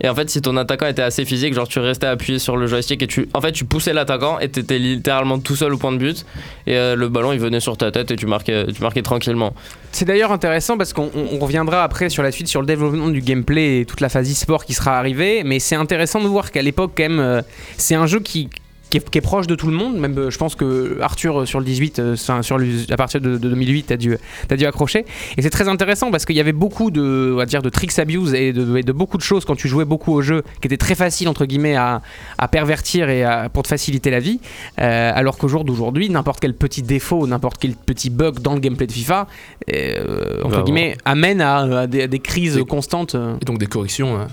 Et 0.00 0.08
en 0.08 0.14
fait, 0.14 0.30
si 0.30 0.40
ton 0.40 0.56
attaquant 0.56 0.86
était 0.86 1.02
assez 1.02 1.24
physique, 1.24 1.54
genre 1.54 1.66
tu 1.68 1.78
restais 1.80 2.06
appuyé 2.06 2.38
sur 2.38 2.56
le 2.56 2.66
joystick 2.66 3.02
et 3.02 3.06
tu, 3.06 3.28
en 3.34 3.40
fait, 3.40 3.52
tu 3.52 3.64
poussais 3.64 3.92
l'attaquant 3.92 4.38
et 4.38 4.48
t'étais 4.48 4.78
littéralement 4.78 5.38
tout 5.38 5.56
seul 5.56 5.74
au 5.74 5.76
point 5.78 5.92
de 5.92 5.96
but. 5.98 6.24
Et 6.66 6.76
euh, 6.76 6.94
le 6.94 7.08
ballon, 7.08 7.32
il 7.32 7.40
venait 7.40 7.60
sur 7.60 7.76
ta 7.76 7.90
tête 7.90 8.10
et 8.10 8.16
tu 8.16 8.26
marquais, 8.26 8.66
tu 8.72 8.80
marquais 8.82 9.02
tranquillement. 9.02 9.54
C'est 9.90 10.04
d'ailleurs 10.04 10.30
intéressant 10.32 10.76
parce 10.76 10.92
qu'on 10.92 11.10
on- 11.14 11.36
on 11.36 11.38
reviendra 11.38 11.82
après 11.82 12.10
sur 12.10 12.22
la 12.22 12.30
suite 12.30 12.46
sur 12.48 12.60
le 12.60 12.66
développement 12.66 13.08
du 13.08 13.20
gameplay 13.20 13.80
et 13.80 13.84
toute 13.86 14.00
la 14.00 14.08
phase 14.08 14.30
e-sport 14.30 14.64
qui 14.64 14.74
sera 14.74 14.98
arrivée. 14.98 15.42
Mais 15.44 15.58
c'est 15.58 15.76
intéressant 15.76 16.22
de 16.22 16.28
voir 16.28 16.50
qu'à 16.52 16.62
l'époque, 16.62 16.92
quand 16.96 17.02
même, 17.04 17.20
euh, 17.20 17.42
c'est 17.76 17.94
un 17.96 18.06
jeu 18.06 18.20
qui. 18.20 18.48
Qui 18.90 18.96
est, 18.96 19.10
qui 19.10 19.18
est 19.18 19.20
proche 19.22 19.46
de 19.46 19.54
tout 19.54 19.66
le 19.66 19.74
monde, 19.74 19.96
même 19.98 20.16
euh, 20.16 20.30
je 20.30 20.38
pense 20.38 20.54
que 20.54 20.98
Arthur 21.02 21.40
euh, 21.40 21.44
sur 21.46 21.58
le 21.58 21.66
18, 21.66 21.98
euh, 21.98 22.16
sur 22.16 22.56
le- 22.56 22.90
à 22.90 22.96
partir 22.96 23.20
de, 23.20 23.32
de 23.36 23.48
2008, 23.50 23.82
t'as 23.88 23.96
dû, 23.98 24.16
t'as 24.48 24.56
dû 24.56 24.64
accrocher. 24.64 25.04
Et 25.36 25.42
c'est 25.42 25.50
très 25.50 25.68
intéressant 25.68 26.10
parce 26.10 26.24
qu'il 26.24 26.36
y 26.36 26.40
avait 26.40 26.52
beaucoup 26.52 26.90
de, 26.90 27.32
on 27.34 27.36
va 27.36 27.44
dire, 27.44 27.60
de 27.60 27.68
tricks 27.68 27.98
abuse 27.98 28.32
et 28.32 28.54
de, 28.54 28.78
et 28.78 28.82
de 28.82 28.92
beaucoup 28.92 29.18
de 29.18 29.22
choses 29.22 29.44
quand 29.44 29.56
tu 29.56 29.68
jouais 29.68 29.84
beaucoup 29.84 30.14
au 30.14 30.22
jeu 30.22 30.42
qui 30.62 30.68
étaient 30.68 30.78
très 30.78 30.94
faciles 30.94 31.28
entre 31.28 31.44
guillemets 31.44 31.76
à, 31.76 32.00
à 32.38 32.48
pervertir 32.48 33.10
et 33.10 33.24
à- 33.24 33.50
pour 33.50 33.62
te 33.62 33.68
faciliter 33.68 34.10
la 34.10 34.20
vie. 34.20 34.40
Euh, 34.80 35.12
alors 35.14 35.36
qu'au 35.36 35.48
jour 35.48 35.64
d'aujourd'hui, 35.64 36.08
n'importe 36.08 36.40
quel 36.40 36.54
petit 36.54 36.80
défaut, 36.82 37.26
n'importe 37.26 37.58
quel 37.60 37.72
petit 37.74 38.08
bug 38.08 38.38
dans 38.40 38.54
le 38.54 38.60
gameplay 38.60 38.86
de 38.86 38.92
FIFA, 38.92 39.26
euh, 39.70 40.42
entre 40.44 40.56
Bah, 40.58 40.62
guillemets, 40.62 40.96
amène 41.04 41.40
à, 41.42 41.80
à 41.80 41.86
des, 41.86 42.02
à 42.04 42.06
des 42.06 42.20
crises 42.20 42.54
Des- 42.54 42.64
constantes. 42.64 43.14
Et 43.14 43.44
donc 43.44 43.58
des 43.58 43.66
corrections. 43.66 44.26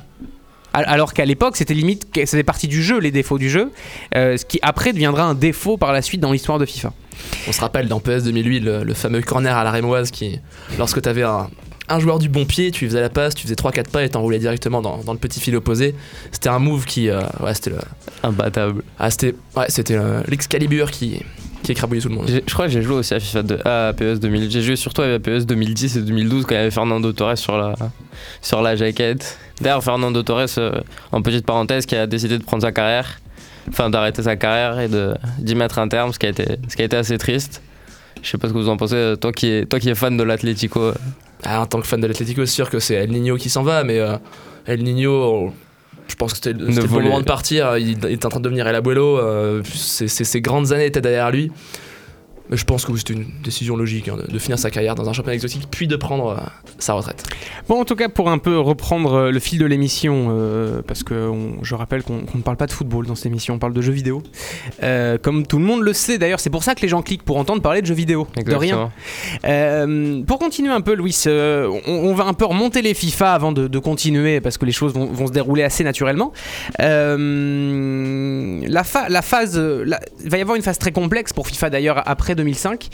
Al- 0.76 0.86
Alors 0.88 1.14
qu'à 1.14 1.26
l'époque, 1.26 1.56
c'était 1.58 1.74
limite, 1.74 2.06
c'était 2.26 2.44
partie 2.44 2.68
du 2.68 2.84
jeu, 2.84 3.00
les 3.00 3.12
défauts 3.12 3.38
du 3.38 3.50
jeu, 3.50 3.72
euh, 4.16 4.38
ce 4.38 4.46
qui 4.46 4.60
après 4.62 4.92
deviendra 4.94 5.24
un 5.24 5.34
défaut 5.34 5.78
par 5.78 5.94
la 5.94 6.02
suite 6.02 6.20
dans 6.22 6.32
l'histoire 6.32 6.60
de 6.60 6.66
FIFA. 6.66 6.92
On 7.48 7.52
se 7.52 7.62
rappelle 7.62 7.88
dans 7.88 8.00
PS 8.00 8.24
2008 8.24 8.60
le, 8.60 8.84
le 8.84 8.94
fameux 8.94 9.22
corner 9.22 9.56
à 9.56 9.64
la 9.64 9.72
rémoise 9.72 10.12
qui, 10.12 10.40
lorsque 10.78 11.02
tu 11.02 11.08
avais 11.10 11.24
un, 11.24 11.50
un 11.88 12.00
joueur 12.00 12.20
du 12.20 12.28
bon 12.30 12.46
pied, 12.46 12.72
tu 12.72 12.88
faisais 12.88 13.00
la 13.02 13.10
passe, 13.10 13.36
tu 13.36 13.44
faisais 13.44 13.56
3-4 13.56 13.90
pas 13.90 14.04
et 14.04 14.10
t'enroulais 14.10 14.40
directement 14.40 14.82
dans, 14.82 14.98
dans 14.98 15.14
le 15.14 15.20
petit 15.20 15.40
fil 15.40 15.56
opposé. 15.56 15.96
C'était 16.32 16.50
un 16.50 16.60
move 16.60 16.86
qui. 16.86 17.10
euh, 17.10 17.22
ouais, 17.42 17.54
c'était 17.54 17.70
le. 17.70 17.78
Imbattable. 18.24 18.84
Ah, 19.00 19.10
c'était 19.12 19.34
ouais, 19.56 19.66
c'était 19.70 19.98
l'Excalibur 20.28 20.92
qui, 20.92 21.22
qui 21.74 22.00
tout 22.02 22.10
le 22.10 22.16
monde. 22.16 22.28
Je 22.30 22.54
crois 22.54 22.66
que 22.66 22.72
j'ai 22.72 22.82
joué 22.82 22.96
aussi 22.96 23.14
à 23.14 23.20
FIFA 23.20 23.44
2, 23.44 23.60
à 23.66 23.94
PES 23.98 24.20
2000. 24.20 24.52
J'ai 24.52 24.62
joué 24.62 24.76
surtout 24.76 25.02
à 25.02 25.20
PES 25.20 25.46
2010 25.46 25.98
et 25.98 26.02
2012 26.02 26.44
quand 26.46 26.56
il 26.56 26.58
y 26.58 26.62
avait 26.62 26.72
Fernando 26.72 27.12
Torres 27.12 27.38
sur 27.38 27.58
la, 27.58 27.74
sur 28.42 28.62
la 28.62 28.76
jaquette. 28.76 29.38
D'ailleurs, 29.62 29.84
Fernando 29.84 30.22
Torres, 30.24 30.48
euh, 30.58 30.80
en 31.12 31.22
petite 31.22 31.46
parenthèse, 31.46 31.86
qui 31.86 31.96
a 31.96 32.08
décidé 32.08 32.38
de 32.38 32.44
prendre 32.44 32.62
sa 32.64 32.72
carrière, 32.72 33.20
enfin 33.70 33.90
d'arrêter 33.90 34.22
sa 34.24 34.36
carrière 34.36 34.80
et 34.80 34.88
de- 34.88 35.16
d'y 35.40 35.56
mettre 35.56 35.80
un 35.80 35.88
terme, 35.88 36.12
ce 36.14 36.20
qui, 36.20 36.26
a 36.26 36.30
été, 36.30 36.46
ce 36.68 36.76
qui 36.76 36.82
a 36.82 36.86
été 36.86 36.98
assez 36.98 37.18
triste. 37.18 37.62
Je 38.22 38.30
sais 38.30 38.38
pas 38.38 38.48
ce 38.48 38.54
que 38.54 38.58
vous 38.58 38.70
en 38.70 38.78
pensez, 38.78 39.16
toi 39.20 39.32
qui 39.32 39.48
es, 39.48 39.66
toi 39.66 39.80
qui 39.80 39.90
es 39.90 39.96
fan 39.96 40.18
de 40.18 40.24
l'Atlético. 40.24 40.92
Ah, 41.44 41.62
en 41.62 41.66
tant 41.66 41.80
que 41.82 41.88
fan 41.88 42.00
de 42.02 42.08
l'Atlético, 42.08 42.46
c'est 42.46 42.54
sûr 42.54 42.70
que 42.70 42.80
c'est 42.80 42.96
El 42.96 43.12
Nino 43.12 43.36
qui 43.38 43.50
s'en 43.50 43.64
va, 43.64 43.84
mais 43.84 44.00
euh, 44.00 44.18
El 44.66 44.84
Nino, 44.84 45.54
je 46.08 46.16
pense 46.16 46.32
que 46.32 46.38
c'était 46.38 46.54
le 46.54 46.66
moment 47.04 47.20
de 47.20 47.26
partir. 47.26 47.78
Il, 47.78 47.98
il 48.04 48.06
est 48.12 48.26
en 48.26 48.30
train 48.30 48.40
de 48.40 48.46
devenir 48.46 48.68
El 48.68 48.76
Abuelo. 48.76 49.18
euh, 49.18 49.62
ses, 49.66 50.08
ses- 50.08 50.24
ses 50.24 50.42
grandes 50.42 50.72
années 50.72 50.86
étaient 50.86 51.02
derrière 51.02 51.32
lui. 51.32 51.52
Mais 52.50 52.58
je 52.58 52.66
pense 52.66 52.86
que 52.86 52.96
c'était 52.96 53.14
une 53.14 53.26
décision 53.44 53.76
logique 53.76 54.08
hein, 54.08 54.18
de, 54.18 54.32
de 54.32 54.40
finir 54.40 54.60
sa 54.60 54.70
carrière 54.70 54.94
dans 54.96 55.10
un 55.10 55.14
championnat 55.14 55.34
exotique, 55.36 55.68
puis 55.72 55.88
de 55.88 55.96
prendre 55.96 56.30
euh, 56.30 56.38
sa 56.78 56.94
retraite. 56.94 57.24
Bon, 57.68 57.82
en 57.82 57.86
tout 57.86 57.96
cas, 57.96 58.08
pour 58.10 58.30
un 58.30 58.38
peu 58.38 58.60
reprendre 58.60 59.14
euh, 59.14 59.32
le 59.32 59.40
fil 59.40 59.58
de 59.58 59.66
l'émission, 59.66 60.28
euh, 60.30 60.82
parce 60.86 61.04
que 61.04 61.14
on- 61.30 61.64
je 61.64 61.74
rappelle 61.76 62.04
qu'on 62.04 62.22
ne 62.36 62.42
parle 62.44 62.58
pas 62.58 62.68
de 62.68 62.72
football 62.72 63.08
dans 63.08 63.16
cette 63.16 63.26
émission, 63.28 63.56
on 63.56 63.60
parle 63.60 63.74
de 63.74 63.82
jeux 63.82 63.92
vidéo. 63.94 64.22
Euh, 64.84 65.18
comme 65.18 65.48
tout 65.48 65.58
le 65.58 65.64
monde 65.66 65.82
le 65.82 65.94
sait 65.94 66.18
d'ailleurs, 66.18 66.40
c'est 66.40 66.50
pour 66.52 66.64
ça 66.64 66.76
que 66.76 66.82
les 66.82 66.88
gens 66.88 67.02
cliquent 67.02 67.24
pour 67.24 67.38
entendre 67.38 67.62
parler 67.64 67.82
de 67.82 67.88
jeux 67.88 67.94
vidéo. 67.96 68.28
De 68.36 68.54
rien. 68.56 68.92
Euh, 69.46 70.22
pour 70.24 70.38
continuer 70.40 70.72
un 70.72 70.82
peu, 70.82 70.94
Louis, 70.94 71.16
euh, 71.28 71.68
on, 71.88 71.92
on 72.10 72.14
va 72.14 72.26
un 72.26 72.34
peu 72.34 72.46
remonter 72.46 72.82
les 72.84 72.94
FIFA 72.94 73.34
avant 73.34 73.52
de, 73.54 73.68
de 73.68 73.80
continuer 73.80 74.40
parce 74.42 74.58
que 74.60 74.66
les 74.66 74.72
choses 74.72 74.94
vont, 74.94 75.06
vont 75.08 75.28
se 75.28 75.32
dérouler 75.32 75.64
assez 75.64 75.84
naturellement. 75.84 76.32
Euh, 76.80 78.62
la, 78.68 78.84
fa- 78.84 79.10
la 79.10 79.22
phase, 79.22 79.58
la- 79.58 80.00
il 80.24 80.30
va 80.30 80.38
y 80.38 80.42
avoir 80.42 80.56
une 80.56 80.62
phase 80.64 80.78
très 80.78 80.92
complexe 80.92 81.34
pour 81.34 81.48
FIFA 81.48 81.70
d'ailleurs 81.70 82.04
après 82.06 82.35
2005 82.36 82.88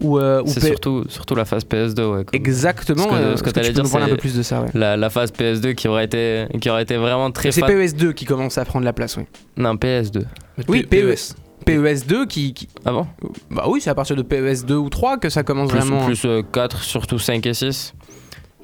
où, 0.00 0.18
euh, 0.18 0.42
où 0.42 0.46
C'est 0.48 0.60
P- 0.60 0.66
surtout, 0.66 1.04
surtout 1.08 1.34
la 1.34 1.44
phase 1.44 1.64
PS2. 1.64 2.02
Ouais, 2.04 2.24
comme- 2.24 2.34
exactement. 2.34 3.02
Ce 3.04 3.08
que- 3.08 3.14
euh, 3.14 3.36
ce 3.36 3.42
que 3.42 3.48
est-ce 3.50 3.60
tu 3.60 3.66
peux 3.66 3.72
dire, 3.72 3.84
nous 3.84 3.90
parler 3.90 4.04
un 4.04 4.08
c'est- 4.08 4.14
peu 4.14 4.20
plus 4.20 4.36
de 4.36 4.42
ça. 4.42 4.60
ouais. 4.62 4.68
La, 4.74 4.96
la 4.96 5.10
phase 5.10 5.30
PS2 5.32 5.72
qui 5.72 5.88
aurait 5.88 6.04
été, 6.04 6.46
qui 6.60 6.68
aurait 6.70 6.82
été 6.82 6.96
vraiment 6.96 7.30
très 7.30 7.50
C'est 7.52 7.60
fan. 7.60 7.70
PES2 7.70 8.12
qui 8.12 8.24
commence 8.24 8.58
à 8.58 8.64
prendre 8.64 8.84
la 8.84 8.92
place, 8.92 9.16
oui. 9.16 9.24
Non, 9.56 9.74
PS2. 9.76 10.24
Mais 10.58 10.64
Oui, 10.68 10.82
P- 10.84 11.02
PES. 11.02 11.34
PES2 11.66 12.26
qui, 12.26 12.54
qui- 12.54 12.68
Ah 12.84 12.92
bon? 12.92 13.06
Bah 13.50 13.64
oui, 13.68 13.80
c'est 13.80 13.90
à 13.90 13.94
partir 13.94 14.16
de 14.16 14.22
PES2 14.22 14.74
ou 14.74 14.88
3 14.88 15.18
que 15.18 15.28
ça 15.28 15.42
commence 15.42 15.70
plus, 15.70 15.78
vraiment. 15.80 16.04
plus 16.06 16.26
4, 16.52 16.82
surtout 16.82 17.18
5 17.18 17.44
et 17.46 17.54
6. 17.54 17.94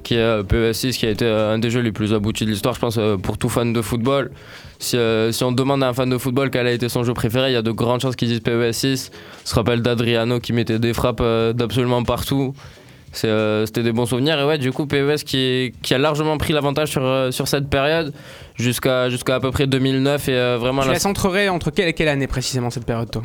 Qui 0.05 0.13
est 0.13 0.19
euh, 0.19 0.43
PES6 0.43 0.97
qui 0.99 1.07
a 1.07 1.09
été 1.09 1.25
euh, 1.25 1.55
un 1.55 1.57
des 1.57 1.71
jeux 1.71 1.79
les 1.81 1.91
plus 1.91 2.13
aboutis 2.13 2.45
de 2.45 2.51
l'histoire, 2.51 2.75
je 2.75 2.79
pense, 2.79 2.97
euh, 2.99 3.17
pour 3.17 3.39
tout 3.39 3.49
fan 3.49 3.73
de 3.73 3.81
football. 3.81 4.29
Si, 4.77 4.97
euh, 4.97 5.31
si 5.31 5.43
on 5.43 5.51
demande 5.51 5.81
à 5.83 5.87
un 5.87 5.93
fan 5.93 6.07
de 6.07 6.17
football 6.19 6.51
quel 6.51 6.67
a 6.67 6.71
été 6.71 6.89
son 6.89 7.03
jeu 7.03 7.15
préféré, 7.15 7.49
il 7.49 7.53
y 7.53 7.57
a 7.57 7.63
de 7.63 7.71
grandes 7.71 8.01
chances 8.01 8.15
qu'ils 8.15 8.27
disent 8.27 8.41
PES6. 8.41 9.09
On 9.11 9.47
se 9.49 9.55
rappelle 9.55 9.81
d'Adriano 9.81 10.39
qui 10.39 10.53
mettait 10.53 10.77
des 10.77 10.93
frappes 10.93 11.21
euh, 11.21 11.53
d'absolument 11.53 12.03
partout. 12.03 12.53
Euh, 13.23 13.65
C'était 13.65 13.81
des 13.81 13.93
bons 13.93 14.05
souvenirs. 14.05 14.39
Et 14.39 14.43
ouais, 14.45 14.57
du 14.59 14.71
coup, 14.71 14.85
PES 14.85 15.23
qui, 15.25 15.73
qui 15.81 15.93
a 15.95 15.97
largement 15.97 16.37
pris 16.37 16.53
l'avantage 16.53 16.89
sur, 16.91 17.29
sur 17.31 17.47
cette 17.47 17.67
période 17.67 18.13
jusqu'à 18.55 19.09
jusqu'à 19.09 19.35
à 19.35 19.39
peu 19.39 19.49
près 19.49 19.65
2009 19.65 20.29
et 20.29 20.57
vraiment 20.59 20.83
Tu 20.83 20.89
la 20.89 20.99
centrerais 20.99 21.49
entre 21.49 21.71
quelle 21.71 21.87
et 21.87 21.93
quelle 21.93 22.09
année 22.09 22.27
précisément 22.27 22.69
cette 22.69 22.85
période, 22.85 23.09
toi? 23.09 23.23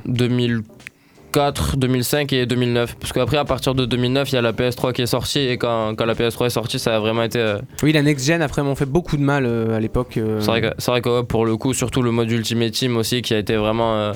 2004, 1.34 1.76
2005 1.76 2.32
et 2.32 2.46
2009. 2.46 2.96
Parce 2.96 3.12
qu'après, 3.12 3.36
à 3.36 3.44
partir 3.44 3.74
de 3.74 3.84
2009, 3.86 4.32
il 4.32 4.34
y 4.34 4.38
a 4.38 4.42
la 4.42 4.52
PS3 4.52 4.92
qui 4.92 5.02
est 5.02 5.06
sortie. 5.06 5.38
Et 5.40 5.58
quand, 5.58 5.94
quand 5.96 6.04
la 6.04 6.14
PS3 6.14 6.46
est 6.46 6.50
sortie, 6.50 6.78
ça 6.78 6.96
a 6.96 6.98
vraiment 6.98 7.22
été. 7.22 7.38
euh, 7.38 7.58
Oui, 7.82 7.92
la 7.92 8.02
next 8.02 8.26
gen 8.26 8.42
a 8.42 8.46
vraiment 8.46 8.74
fait 8.74 8.86
beaucoup 8.86 9.16
de 9.16 9.22
mal 9.22 9.46
euh, 9.46 9.76
à 9.76 9.80
l'époque. 9.80 10.16
euh. 10.16 10.40
C'est 10.40 10.46
vrai, 10.46 10.60
que, 10.62 10.84
vrai 10.90 11.00
que 11.00 11.08
ouais, 11.20 11.24
pour 11.24 11.46
le 11.46 11.56
coup, 11.56 11.72
surtout 11.74 12.02
le 12.02 12.10
mode 12.10 12.30
Ultimate 12.30 12.72
Team 12.72 12.96
aussi, 12.96 13.22
qui 13.22 13.34
a 13.34 13.38
été 13.38 13.56
vraiment. 13.56 14.12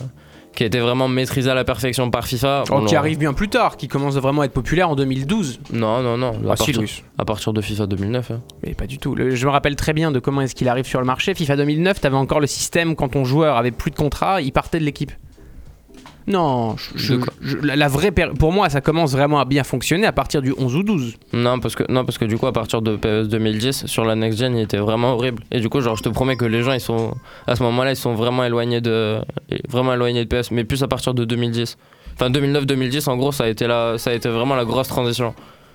qui 0.57 0.63
a 0.63 0.67
été 0.67 0.79
vraiment 0.81 1.09
maîtrisé 1.09 1.51
à 1.51 1.55
la 1.55 1.65
perfection 1.65 2.11
par 2.11 2.27
FIFA. 2.27 2.65
Oh, 2.71 2.83
qui 2.85 2.95
arrive 2.97 3.19
bien 3.19 3.33
plus 3.33 3.49
tard, 3.49 3.77
qui 3.77 3.89
commence 3.89 4.15
vraiment 4.17 4.43
à 4.43 4.45
être 4.47 4.53
populaire 4.53 4.89
en 4.91 4.95
2012. 4.97 5.61
Non, 5.73 6.01
non, 6.03 6.17
non. 6.17 6.31
À, 6.49 6.53
Ah 6.53 6.57
si, 6.57 6.65
partir, 6.67 6.79
Louis. 6.79 7.03
à 7.19 7.25
partir 7.25 7.53
de 7.53 7.61
FIFA 7.61 7.87
2009. 7.87 8.31
hein. 8.31 8.41
Mais 8.65 8.75
pas 8.75 8.87
du 8.87 8.99
tout. 8.99 9.15
Le- 9.15 9.35
je 9.35 9.47
me 9.47 9.51
rappelle 9.51 9.77
très 9.77 9.93
bien 9.93 10.11
de 10.13 10.19
comment 10.21 10.41
est-ce 10.43 10.55
qu'il 10.55 10.69
arrive 10.69 10.87
sur 10.87 11.01
le 11.01 11.07
marché. 11.07 11.35
FIFA 11.35 11.57
2009, 11.57 12.01
t'avais 12.01 12.17
encore 12.17 12.41
le 12.41 12.47
système 12.47 12.95
quand 12.97 13.09
ton 13.09 13.25
joueur 13.25 13.57
avait 13.57 13.71
plus 13.73 13.91
de 13.91 13.97
contrat, 13.97 14.41
il 14.43 14.53
partait 14.53 14.79
de 14.81 14.85
l'équipe. 14.85 15.13
Non, 16.27 16.77
je- 16.77 16.99
je- 16.99 17.15
De 17.15 17.19
quoi 17.19 17.33
je- 17.43 17.57
la, 17.59 17.77
la 17.77 17.89
vraie 17.89 18.11
péri- 18.11 18.33
pour 18.39 18.51
moi, 18.51 18.71
ça 18.71 18.81
commence 18.81 19.13
vraiment 19.13 19.41
à 19.41 19.45
bien 19.45 19.63
fonctionner 19.63 20.07
à 20.07 20.13
partir 20.13 20.41
du 20.41 20.55
11 20.57 20.75
ou 20.77 20.83
12. 20.83 21.17
Non 21.35 21.59
parce, 21.61 21.75
que, 21.75 21.85
non, 21.91 22.05
parce 22.05 22.17
que 22.17 22.25
du 22.25 22.39
coup, 22.39 22.47
à 22.47 22.53
partir 22.53 22.81
de 22.81 22.97
PES 22.97 23.29
2010, 23.29 23.87
sur 23.87 24.05
la 24.07 24.15
next 24.15 24.39
gen, 24.39 24.57
il 24.57 24.63
était 24.63 24.79
vraiment 24.79 25.13
horrible. 25.15 25.43
Et 25.53 25.61
du 25.61 25.69
coup, 25.69 25.81
genre, 25.81 25.97
je 25.97 26.03
te 26.03 26.09
promets 26.09 26.37
que 26.37 26.47
les 26.47 26.63
gens, 26.63 26.73
ils 26.73 26.81
sont, 26.81 27.15
à 27.47 27.57
ce 27.57 27.63
moment-là, 27.65 27.91
ils 27.93 27.97
sont 27.97 28.15
vraiment 28.15 28.45
éloignés 28.45 28.81
de, 28.81 29.19
vraiment 29.69 29.93
éloignés 29.95 30.25
de 30.25 30.29
PS, 30.41 30.51
mais 30.51 30.65
plus 30.65 30.83
à 30.83 30.89
partir 30.89 31.13
de 31.15 31.25
2010. 31.25 31.77
Enfin, 32.15 32.31
2009-2010, 32.31 33.09
en 33.11 33.17
gros, 33.17 33.33
ça 33.33 33.45
a, 33.45 33.49
été 33.49 33.67
la, 33.67 33.99
ça 33.99 34.11
a 34.11 34.15
été 34.15 34.29
vraiment 34.29 34.55
la 34.55 34.65
grosse 34.65 34.89
transition. 34.89 35.35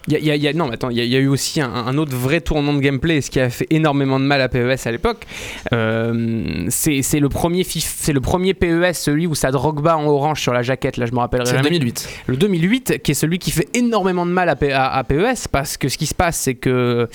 Il 0.09 0.13
y 0.13 0.15
a, 0.15 0.19
il 0.19 0.25
y 0.25 0.31
a- 0.31 0.35
il 0.35 0.41
y 0.43 0.47
a- 0.47 0.53
non, 0.53 0.71
attends, 0.71 0.89
il 0.89 0.97
y, 0.97 1.01
a- 1.01 1.03
il 1.03 1.09
y 1.11 1.15
a 1.15 1.19
eu 1.19 1.27
aussi 1.27 1.61
un, 1.61 1.71
un 1.71 1.97
autre 1.97 2.15
vrai 2.15 2.41
tournant 2.41 2.73
de 2.73 2.79
gameplay, 2.79 3.21
ce 3.21 3.29
qui 3.29 3.39
a 3.39 3.49
fait 3.49 3.67
énormément 3.69 4.19
de 4.19 4.25
mal 4.25 4.41
à 4.41 4.49
PES 4.49 4.85
à 4.87 4.91
l'époque. 4.91 5.25
Euh, 5.73 6.65
c'est 6.69 7.19
le 7.19 7.29
premier 7.29 7.63
FIF, 7.63 7.95
c'est 7.99 8.13
le 8.13 8.21
premier 8.21 8.53
PES, 8.53 8.93
celui 8.93 9.27
où 9.27 9.35
ça 9.35 9.51
Drogba 9.51 9.97
en 9.97 10.05
orange 10.05 10.41
sur 10.41 10.53
la 10.53 10.61
jaquette. 10.61 10.97
Là, 10.97 11.05
je 11.05 11.11
me 11.11 11.19
rappellerai 11.19 11.45
C'est 11.47 11.55
jamais. 11.57 11.69
2008. 11.69 12.09
Le 12.27 12.37
2008, 12.37 13.01
qui 13.03 13.11
est 13.11 13.15
celui 13.15 13.39
qui 13.39 13.51
fait 13.51 13.67
énormément 13.73 14.25
de 14.25 14.31
mal 14.31 14.49
à, 14.49 14.55
P- 14.55 14.71
à- 14.71 14.91
à 14.91 15.03
PES, 15.03 15.47
parce 15.51 15.77
que 15.77 15.89
ce 15.89 15.97
qui 15.97 16.05
se 16.05 16.15
passe, 16.15 16.37
c'est 16.37 16.55
que 16.55 17.07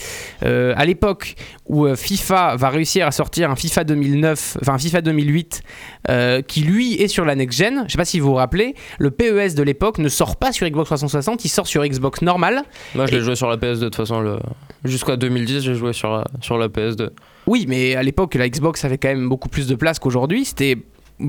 euh, 0.45 0.75
à 0.77 0.85
l'époque 0.85 1.35
où 1.67 1.87
euh, 1.87 1.97
FIFA 1.97 2.57
va 2.57 2.69
réussir 2.71 3.07
à 3.07 3.11
sortir 3.11 3.51
un 3.51 3.57
FIFA 3.57 3.85
2009, 3.85 4.59
enfin 4.61 4.75
un 4.75 4.79
FIFA 4.79 5.01
2008, 5.01 5.63
euh, 6.11 6.43
qui 6.43 6.61
lui 6.63 6.95
est 6.95 7.09
sur 7.09 7.25
la 7.25 7.35
next 7.35 7.59
gen, 7.59 7.85
je 7.87 7.93
sais 7.93 7.99
pas 7.99 8.05
si 8.05 8.21
vous 8.21 8.29
vous 8.29 8.35
rappelez, 8.35 8.75
le 8.99 9.11
PES 9.11 9.55
de 9.57 9.63
l'époque 9.63 9.99
ne 9.99 10.09
sort 10.09 10.37
pas 10.37 10.53
sur 10.53 10.67
Xbox 10.69 10.87
360, 10.87 11.45
il 11.45 11.49
sort 11.49 11.67
sur 11.67 11.85
Xbox 11.85 12.23
normale. 12.23 12.63
Moi, 12.95 13.07
je 13.07 13.13
l'ai 13.13 13.21
joué 13.21 13.35
sur 13.37 13.49
la 13.49 13.57
PS2 13.57 13.79
de 13.81 13.85
toute 13.85 13.97
façon. 13.97 14.21
Le... 14.21 14.39
Jusqu'à 14.85 15.17
2010, 15.17 15.61
j'ai 15.61 15.75
joué 15.75 15.93
sur 15.93 16.11
la, 16.11 16.25
sur 16.41 16.59
la 16.59 16.69
PS2. 16.69 17.11
Oui, 17.47 17.67
mais 17.69 17.95
à 17.97 18.03
l'époque, 18.03 18.35
la 18.35 18.49
Xbox 18.49 18.85
avait 18.85 18.99
quand 18.99 19.09
même 19.09 19.29
beaucoup 19.29 19.49
plus 19.49 19.67
de 19.67 19.75
place 19.75 19.99
qu'aujourd'hui. 19.99 20.45
C'était 20.45 20.77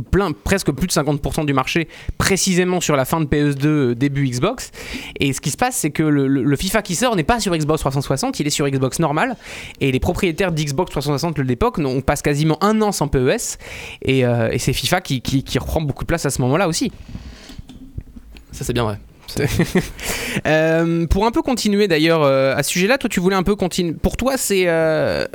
plein, 0.09 0.31
presque 0.31 0.71
plus 0.71 0.87
de 0.87 0.91
50% 0.91 1.45
du 1.45 1.53
marché, 1.53 1.87
précisément 2.17 2.81
sur 2.81 2.95
la 2.95 3.05
fin 3.05 3.21
de 3.21 3.25
PS2, 3.25 3.65
euh, 3.67 3.95
début 3.95 4.27
Xbox. 4.27 4.71
Et 5.19 5.31
ce 5.31 5.39
qui 5.41 5.51
se 5.51 5.57
passe, 5.57 5.75
c'est 5.75 5.91
que 5.91 6.01
le, 6.01 6.27
le- 6.27 6.43
le 6.43 6.55
FIFA 6.55 6.81
qui 6.81 6.95
sort 6.95 7.15
n'est 7.15 7.23
pas 7.23 7.39
sur 7.39 7.55
Xbox 7.55 7.81
360, 7.81 8.39
il 8.39 8.47
est 8.47 8.49
sur 8.49 8.67
Xbox 8.67 8.97
normal. 8.99 9.35
Et 9.81 9.91
les 9.91 9.99
propriétaires 9.99 10.51
d'Xbox 10.51 10.89
360 10.91 11.37
de 11.37 11.41
l'époque, 11.43 11.77
on 11.77 12.01
passe 12.01 12.23
quasiment 12.23 12.57
un 12.63 12.81
an 12.81 12.91
sans 12.91 13.07
PES. 13.07 13.57
Et, 14.01 14.25
euh, 14.25 14.49
et 14.51 14.57
c'est 14.57 14.73
FIFA 14.73 15.01
qui, 15.01 15.21
qui- 15.21 15.43
qui 15.43 15.59
reprend 15.59 15.81
beaucoup 15.81 16.03
de 16.03 16.07
place 16.07 16.25
à 16.25 16.29
ce 16.31 16.41
moment-là 16.41 16.67
aussi. 16.67 16.91
Ça, 18.51 18.63
c'est 18.63 18.73
bien 18.73 18.83
vrai. 18.85 18.99
Euh, 20.47 21.05
pour 21.07 21.25
un 21.25 21.31
peu 21.31 21.41
continuer 21.41 21.87
d'ailleurs 21.87 22.21
euh, 22.23 22.55
à 22.55 22.61
ce 22.63 22.71
sujet-là, 22.71 22.97
toi 22.97 23.09
tu 23.09 23.19
voulais 23.19 23.35
un 23.37 23.43
peu 23.43 23.55
continuer. 23.55 23.93
Pour 23.93 24.17
toi, 24.17 24.35
c'est. 24.37 24.63
euh, 24.67 25.25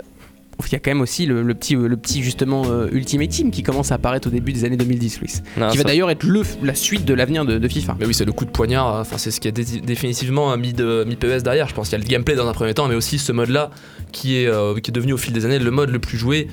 Il 0.67 0.73
y 0.73 0.77
a 0.77 0.79
quand 0.79 0.91
même 0.91 1.01
aussi 1.01 1.25
le, 1.25 1.43
le 1.43 1.55
petit, 1.55 1.75
le 1.75 1.97
petit 1.97 2.23
justement 2.23 2.65
euh, 2.69 2.89
Ultimate 2.93 3.31
Team 3.31 3.51
qui 3.51 3.63
commence 3.63 3.93
à 3.93 3.95
apparaître 3.95 4.29
au 4.29 4.31
début 4.31 4.53
des 4.53 4.65
années 4.67 4.77
2010, 4.77 5.21
Louis. 5.21 5.33
Non, 5.57 5.71
qui 5.71 5.79
va 5.79 5.85
d'ailleurs 5.85 6.11
être 6.11 6.23
le, 6.25 6.43
la 6.63 6.75
suite 6.75 7.07
de 7.07 7.15
l'avenir 7.15 7.47
de, 7.47 7.57
de 7.59 7.69
FIFA. 7.69 7.97
Mais 7.99 8.05
oui, 8.07 8.13
c'est 8.13 8.27
le 8.27 8.33
coup 8.33 8.45
de 8.45 8.51
poignard. 8.51 9.01
Enfin, 9.01 9.17
c'est 9.17 9.31
ce 9.31 9.41
qui 9.41 9.49
a 9.49 9.53
dé- 9.53 9.65
définitivement 9.83 10.55
mis, 10.59 10.75
de, 10.75 11.05
mis 11.09 11.17
PES 11.17 11.43
derrière. 11.43 11.67
Je 11.69 11.75
pense 11.75 11.89
qu'il 11.89 11.99
y 11.99 12.01
a 12.03 12.05
le 12.05 12.09
gameplay 12.11 12.35
dans 12.35 12.47
un 12.47 12.53
premier 12.53 12.75
temps, 12.75 12.89
mais 12.89 12.95
aussi 12.95 13.19
ce 13.19 13.33
mode-là 13.33 13.71
qui 14.13 14.37
est, 14.37 14.47
euh, 14.47 14.75
qui 14.79 14.91
est 14.91 14.95
devenu 14.95 15.15
au 15.15 15.19
fil 15.19 15.33
des 15.33 15.47
années 15.47 15.59
le 15.59 15.71
mode 15.71 15.89
le 15.89 15.99
plus 15.99 16.19
joué. 16.19 16.49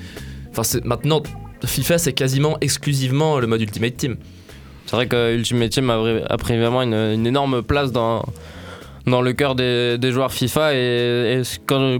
Enfin, 0.50 0.62
c'est 0.62 0.82
maintenant 0.86 1.22
FIFA, 1.64 1.98
c'est 1.98 2.12
quasiment 2.14 2.56
exclusivement 2.62 3.38
le 3.40 3.46
mode 3.46 3.60
Ultimate 3.60 3.96
Team. 3.96 4.16
C'est 4.88 4.96
vrai 4.96 5.06
que 5.06 5.34
Ultimate 5.34 5.68
Team 5.68 5.90
a, 5.90 6.36
pris 6.38 6.56
vraiment 6.56 6.80
une, 6.80 7.26
énorme 7.26 7.60
place 7.60 7.92
dans, 7.92 8.24
dans 9.06 9.20
le 9.20 9.34
cœur 9.34 9.54
des, 9.54 9.98
joueurs 10.10 10.32
FIFA 10.32 10.74
et, 10.74 11.42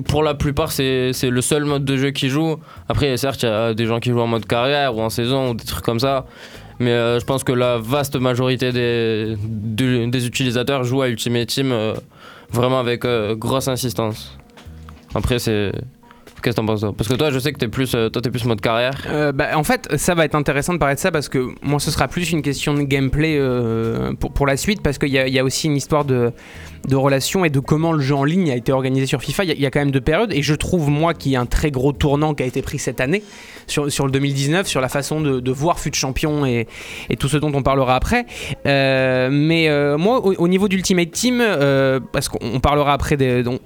pour 0.07 0.23
la 0.23 0.33
plupart 0.33 0.73
c'est 0.73 1.12
le 1.23 1.40
seul 1.42 1.66
mode 1.66 1.85
de 1.85 1.99
jeu 1.99 2.12
qu'ils 2.12 2.30
jouent. 2.30 2.57
Après 2.88 3.14
certes 3.18 3.42
il 3.42 3.47
y 3.47 3.52
a 3.52 3.75
des 3.75 3.85
gens 3.85 4.00
qui 4.00 4.09
jouent 4.09 4.23
en 4.23 4.26
mode 4.26 4.47
carrière 4.47 4.97
ou 4.97 5.02
en 5.02 5.11
saison 5.11 5.50
ou 5.50 5.54
des 5.54 5.66
trucs 5.66 5.85
comme 5.85 6.00
ça. 6.00 6.25
Mais 6.78 6.92
euh, 6.92 7.21
je 7.21 7.26
pense 7.26 7.45
que 7.45 7.52
la 7.52 7.76
vaste 7.76 8.16
majorité 8.16 8.73
des, 8.73 9.37
des 9.37 10.26
utilisateurs 10.26 10.83
jouent 10.85 11.02
à 11.02 11.09
Ultimate 11.09 11.47
Team 11.47 11.73
euh, 11.73 11.92
vraiment 12.50 12.80
avec 12.80 13.04
euh, 13.04 13.35
grosse 13.35 13.68
insistance. 13.68 14.38
Après 15.14 15.38
c'est... 15.38 15.73
Qu'est-ce 16.42 16.57
que 16.57 16.61
t'en 16.61 16.66
penses 16.66 16.85
Parce 16.97 17.09
que 17.09 17.14
toi 17.14 17.30
je 17.30 17.38
sais 17.38 17.52
que 17.52 17.59
t'es 17.59 17.68
plus, 17.68 17.95
euh, 17.95 18.09
toi, 18.09 18.23
t'es 18.23 18.30
plus 18.30 18.45
mode 18.45 18.61
carrière. 18.61 18.95
Euh, 19.09 19.33
bah, 19.33 19.49
en 19.57 19.64
fait, 19.64 19.88
ça 19.97 20.14
va 20.14 20.25
être 20.25 20.35
intéressant 20.35 20.73
de 20.73 20.78
parler 20.78 20.95
de 20.95 21.00
ça 21.00 21.11
parce 21.11 21.28
que 21.28 21.49
moi, 21.62 21.80
ce 21.80 21.90
sera 21.90 22.09
plus 22.09 22.30
une 22.33 22.42
question 22.42 22.75
de 22.75 22.83
gameplay 22.83 23.37
euh, 23.38 24.12
pour, 24.14 24.33
pour 24.33 24.47
la 24.47 24.57
suite 24.57 24.83
parce 24.83 24.99
qu'il 24.99 25.09
y, 25.09 25.12
y 25.30 25.38
a 25.38 25.45
aussi 25.45 25.66
une 25.66 25.76
histoire 25.76 26.04
de, 26.04 26.33
de 26.87 26.97
relation 26.97 27.45
et 27.45 27.50
de 27.50 27.61
comment 27.61 27.92
le 27.92 28.00
jeu 28.00 28.14
en 28.14 28.25
ligne 28.25 28.50
a 28.50 28.57
été 28.57 28.73
organisé 28.73 29.07
sur 29.07 29.21
FIFA. 29.23 29.45
Il 29.45 29.61
y, 29.61 29.66
a- 29.66 29.71
quand 29.71 29.80
même 29.80 29.90
deux 29.90 30.00
périodes 30.00 30.33
et 30.33 30.42
je 30.42 30.54
trouve, 30.54 30.88
moi, 30.90 31.12
qu'il 31.14 31.33
y 31.33 31.37
a 31.37 31.40
un 31.40 31.47
très 31.47 31.71
gros 31.71 31.92
tournant 31.92 32.35
qui 32.35 32.42
a 32.42 32.47
été 32.47 32.62
pris 32.62 32.78
cette 32.78 33.00
année 33.00 33.23
sur, 33.66 33.90
sur 33.92 34.07
le 34.07 34.12
2019, 34.12 34.66
sur 34.66 34.80
la 34.80 34.88
façon 34.88 35.21
de, 35.21 35.40
de 35.40 35.52
voir 35.52 35.78
FUT 35.78 35.92
Champion 35.95 36.47
et, 36.47 36.66
et 37.11 37.16
tout 37.16 37.28
ce 37.28 37.37
dont 37.37 37.52
on 37.54 37.62
parlera 37.62 37.97
après. 37.97 38.25
Mais 38.64 39.68
moi, 39.99 40.25
au, 40.25 40.35
au 40.35 40.49
niveau 40.49 40.68
d'Ultimate 40.68 41.11
Team, 41.11 41.42
parce 42.12 42.28
qu'on 42.28 42.38
on 42.42 42.61
parlera 42.61 42.92
après, 42.92 43.16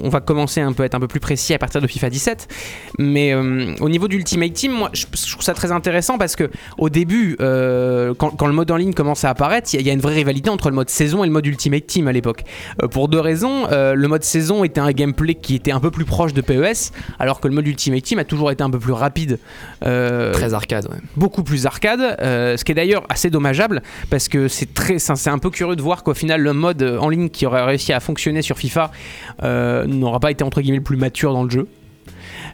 on 0.01 0.09
va 0.09 0.21
commencer 0.21 0.61
un 0.61 0.73
peu 0.73 0.83
à 0.83 0.87
être 0.87 0.95
un 0.95 1.01
peu 1.01 1.09
plus 1.09 1.21
précis 1.21 1.55
à 1.55 1.59
partir 1.59 1.81
de 1.81 1.87
FIFA 1.87 2.11
17. 2.11 2.49
Mais 2.99 3.33
euh, 3.33 3.75
au 3.81 3.89
niveau 3.89 4.07
d'Ultimate 4.07 4.53
Team, 4.53 4.73
moi, 4.73 4.91
je, 4.93 5.07
je 5.15 5.31
trouve 5.33 5.43
ça 5.43 5.55
très 5.55 5.73
intéressant 5.73 6.19
parce 6.19 6.37
que 6.37 6.51
au 6.77 6.91
début, 6.91 7.37
euh, 7.41 8.13
quand, 8.15 8.31
quand 8.31 8.47
le 8.47 8.53
mode 8.53 8.71
en 8.71 8.77
ligne 8.77 8.93
commence 8.93 9.25
à 9.25 9.31
apparaître, 9.31 9.71
il 9.73 9.77
y, 9.77 9.79
a- 9.79 9.81
il 9.81 9.87
y 9.87 9.91
a 9.91 9.95
une 9.95 10.01
vraie 10.01 10.15
rivalité 10.15 10.51
entre 10.51 10.69
le 10.69 10.75
mode 10.75 10.91
saison 10.91 11.25
et 11.25 11.27
le 11.27 11.33
mode 11.33 11.47
Ultimate 11.47 11.87
Team 11.87 12.07
à 12.09 12.13
l'époque. 12.13 12.43
Euh, 12.83 12.89
pour 12.89 13.09
deux 13.09 13.21
raisons. 13.21 13.67
Le 13.71 14.07
mode 14.09 14.25
saison 14.25 14.63
était 14.65 14.81
un 14.81 14.91
gameplay 14.93 15.35
qui 15.35 15.55
était 15.55 15.73
un 15.73 15.81
peu 15.81 15.91
plus 15.91 16.05
proche 16.05 16.35
de 16.35 16.41
PES, 16.43 16.93
alors 17.19 17.41
que 17.41 17.49
le 17.49 17.55
mode 17.55 17.67
Ultimate 17.67 18.03
Team 18.03 18.19
a 18.19 18.25
toujours 18.25 18.51
été 18.51 18.63
un 18.63 18.71
peu 18.71 18.79
plus 18.79 18.93
rapide. 18.93 19.39
Très 19.81 20.55
arcade, 20.55 20.87
ouais. 20.91 20.99
beaucoup 21.17 21.43
plus 21.43 21.67
arcade, 21.67 22.17
ce 22.21 22.63
qui 22.65 22.73
est 22.73 22.75
d'ailleurs 22.75 23.05
assez 23.09 23.31
dommageable 23.31 23.83
parce 24.11 24.29
que 24.29 24.49
c'est 24.49 24.73
très, 24.75 24.99
c'est 24.99 25.31
un 25.31 25.39
peu 25.39 25.51
curieux 25.51 25.77
de 25.77 25.83
voir 25.83 26.03
qu'au 26.03 26.15
final 26.15 26.41
le 26.43 26.53
mode 26.53 26.83
en 27.01 27.09
ligne 27.09 27.29
qui 27.31 27.47
aurait 27.47 27.65
réussi 27.65 27.93
à 27.93 28.01
fonctionner 28.01 28.43
sur 28.43 28.57
FIFA 28.59 28.91
n'aura 29.43 30.21
pas 30.21 30.31
été 30.31 30.45
entre 30.45 30.61
guillemets 30.61 30.79
le 30.79 30.83
plus 30.83 30.97
mature 30.97 31.33
dans 31.33 31.45
le 31.45 31.51
jeu. 31.51 31.67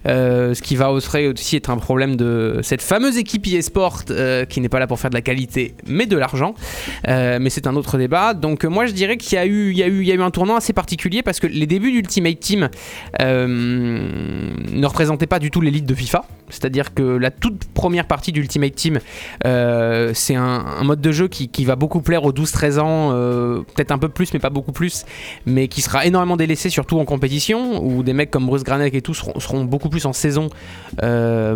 Euh, 0.06 0.54
ce 0.54 0.62
qui 0.62 0.76
va 0.76 0.90
aussi 0.90 1.56
être 1.56 1.70
un 1.70 1.76
problème 1.78 2.16
de 2.16 2.60
cette 2.62 2.82
fameuse 2.82 3.16
équipe 3.16 3.46
eSport 3.46 4.02
euh, 4.10 4.44
qui 4.44 4.60
n'est 4.60 4.68
pas 4.68 4.78
là 4.78 4.86
pour 4.86 5.00
faire 5.00 5.10
de 5.10 5.14
la 5.14 5.22
qualité 5.22 5.74
mais 5.86 6.06
de 6.06 6.16
l'argent. 6.16 6.54
Euh, 7.08 7.38
mais 7.40 7.50
c'est 7.50 7.66
un 7.66 7.76
autre 7.76 7.98
débat. 7.98 8.34
Donc 8.34 8.64
moi 8.64 8.86
je 8.86 8.92
dirais 8.92 9.16
qu'il 9.16 9.34
y 9.34 9.38
a 9.38 9.46
eu, 9.46 10.20
un 10.20 10.30
tournant 10.30 10.56
assez 10.56 10.72
particulier 10.72 11.22
parce 11.22 11.40
que 11.40 11.46
les 11.46 11.66
débuts 11.66 11.92
d'Ultimate 11.92 12.40
Team 12.40 12.68
ne 13.20 14.86
représentaient 14.86 15.26
pas 15.26 15.38
du 15.38 15.50
tout 15.50 15.60
l'élite 15.60 15.86
de 15.86 15.94
FIFA. 15.94 16.24
C'est-à-dire 16.50 16.94
que 16.94 17.02
la 17.02 17.30
toute 17.30 17.66
première 17.66 18.06
partie 18.06 18.32
d'Ultimate 18.32 18.74
Team, 18.74 19.00
c'est 19.44 20.34
un, 20.34 20.82
mode 20.82 21.00
de 21.00 21.12
jeu 21.12 21.28
qui, 21.28 21.64
va 21.64 21.76
beaucoup 21.76 22.00
plaire 22.00 22.24
aux 22.24 22.32
12-13 22.32 22.78
ans, 22.78 23.10
peut-être 23.74 23.92
un 23.92 23.98
peu 23.98 24.08
plus, 24.08 24.32
mais 24.32 24.40
pas 24.40 24.50
beaucoup 24.50 24.72
plus, 24.72 25.04
mais 25.46 25.68
qui 25.68 25.82
sera 25.82 26.06
énormément 26.06 26.36
délaissé, 26.36 26.70
surtout 26.70 26.98
en 26.98 27.04
compétition, 27.04 27.84
où 27.84 28.02
des 28.02 28.12
mecs 28.12 28.30
comme 28.30 28.46
Bruce 28.46 28.64
Granek 28.64 28.94
et 28.94 29.02
tout 29.02 29.14
seront, 29.14 29.38
seront 29.38 29.64
beaucoup 29.64 29.87
plus 29.88 30.04
en 30.06 30.12
saison. 30.12 30.48
Euh, 31.02 31.54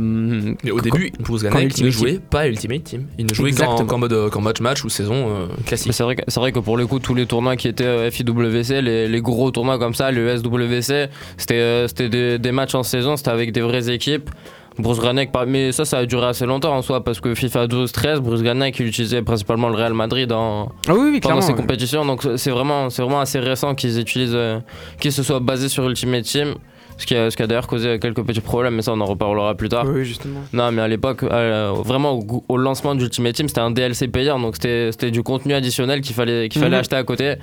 Mais 0.63 0.71
au 0.71 0.81
début, 0.81 1.13
Bruce 1.21 1.43
Ganek 1.43 1.79
ne 1.81 1.91
jouait 1.91 2.19
pas 2.19 2.41
à 2.41 2.47
Ultimate 2.49 2.85
Team. 2.85 3.07
Il 3.19 3.27
ne 3.27 3.35
jouait 3.35 3.53
qu'en 3.53 3.99
mode, 3.99 4.31
qu'en 4.31 4.41
match 4.41 4.61
match 4.61 4.85
ou 4.85 4.89
saison 4.89 5.15
euh, 5.29 5.47
classique. 5.67 5.93
c'est 5.93 6.03
vrai, 6.03 6.17
vrai 6.35 6.53
que 6.53 6.59
pour 6.59 6.77
le 6.77 6.87
coup, 6.87 6.99
tous 6.99 7.15
les 7.15 7.27
tournois 7.27 7.57
qui 7.57 7.69
étaient 7.69 7.85
euh, 7.85 8.11
FIWC, 8.11 8.83
les, 8.83 9.09
les 9.09 9.21
gros 9.21 9.51
tournois 9.51 9.79
comme 9.79 9.95
ça, 9.95 10.11
le 10.11 10.37
SWC, 10.37 11.09
c'était 11.37 11.55
euh, 11.55 11.87
des, 11.97 12.39
des 12.39 12.53
matchs 12.53 12.75
en 12.75 12.83
saison, 12.83 13.17
c'était 13.17 13.31
avec 13.31 13.53
des 13.53 13.61
vraies 13.61 13.91
équipes. 13.91 14.31
Bruce 14.79 14.99
Granek, 14.99 15.31
mais 15.47 15.73
ça, 15.73 15.85
ça 15.85 15.99
a 15.99 16.07
duré 16.07 16.27
assez 16.27 16.47
longtemps 16.47 16.75
en 16.75 16.83
soi, 16.83 17.05
parce 17.05 17.21
que 17.21 17.35
FIFA 17.35 17.67
12-13, 17.67 18.19
Bruce 18.21 18.43
Granek, 18.43 18.79
il 18.81 18.87
utilisait 18.87 19.23
principalement 19.23 19.69
le 19.69 19.75
Real 19.77 19.93
Madrid 19.93 20.33
en, 20.33 20.73
Ah 20.89 20.95
oui, 20.95 21.11
oui, 21.13 21.21
pendant 21.21 21.47
ouais. 21.47 21.55
compétitions, 21.55 22.05
donc 22.05 22.23
c'est 22.37 22.51
vraiment, 22.51 22.89
vraiment 22.89 23.21
assez 23.21 23.39
récent 23.39 23.75
qu'ils 23.75 23.99
utilisent, 23.99 24.33
euh, 24.35 24.61
qu'ils 24.99 25.13
se 25.13 25.23
soient 25.23 25.41
basés 25.41 25.69
sur 25.69 25.87
Ultimate 25.87 26.25
Team, 26.25 26.55
ce 27.03 27.07
qui 27.07 27.15
a, 27.15 27.31
ce 27.31 27.37
qui 27.37 27.43
a 27.43 27.47
d'ailleurs 27.47 27.67
causé 27.67 27.99
quelques 27.99 28.23
petits 28.25 28.41
problèmes, 28.41 28.75
mais 28.75 28.83
ça, 28.83 28.93
on 28.93 29.01
en 29.01 29.05
reparlera 29.05 29.55
plus 29.55 29.69
tard. 29.69 29.85
Oui, 29.87 30.05
justement. 30.05 30.41
Non, 30.53 30.73
mais 30.73 30.81
à 30.83 30.89
l'époque, 30.89 31.23
euh, 31.23 31.73
vraiment 31.85 32.13
au, 32.19 32.45
au 32.49 32.57
lancement 32.57 32.95
d'Ultimate 32.95 33.35
Team, 33.35 33.49
c'était 33.49 33.61
un 33.61 33.71
DLC 33.71 34.09
payant, 34.09 34.41
donc 34.41 34.57
c'était 34.59 35.11
du 35.11 35.23
contenu 35.23 35.53
additionnel 35.55 36.01
qu'il 36.01 36.15
fallait, 36.15 36.49
qu'il 36.49 36.61
fallait 36.61 36.77
Mhm. 36.77 36.81
acheter 36.81 36.97
à 36.97 37.05
côté. 37.05 37.35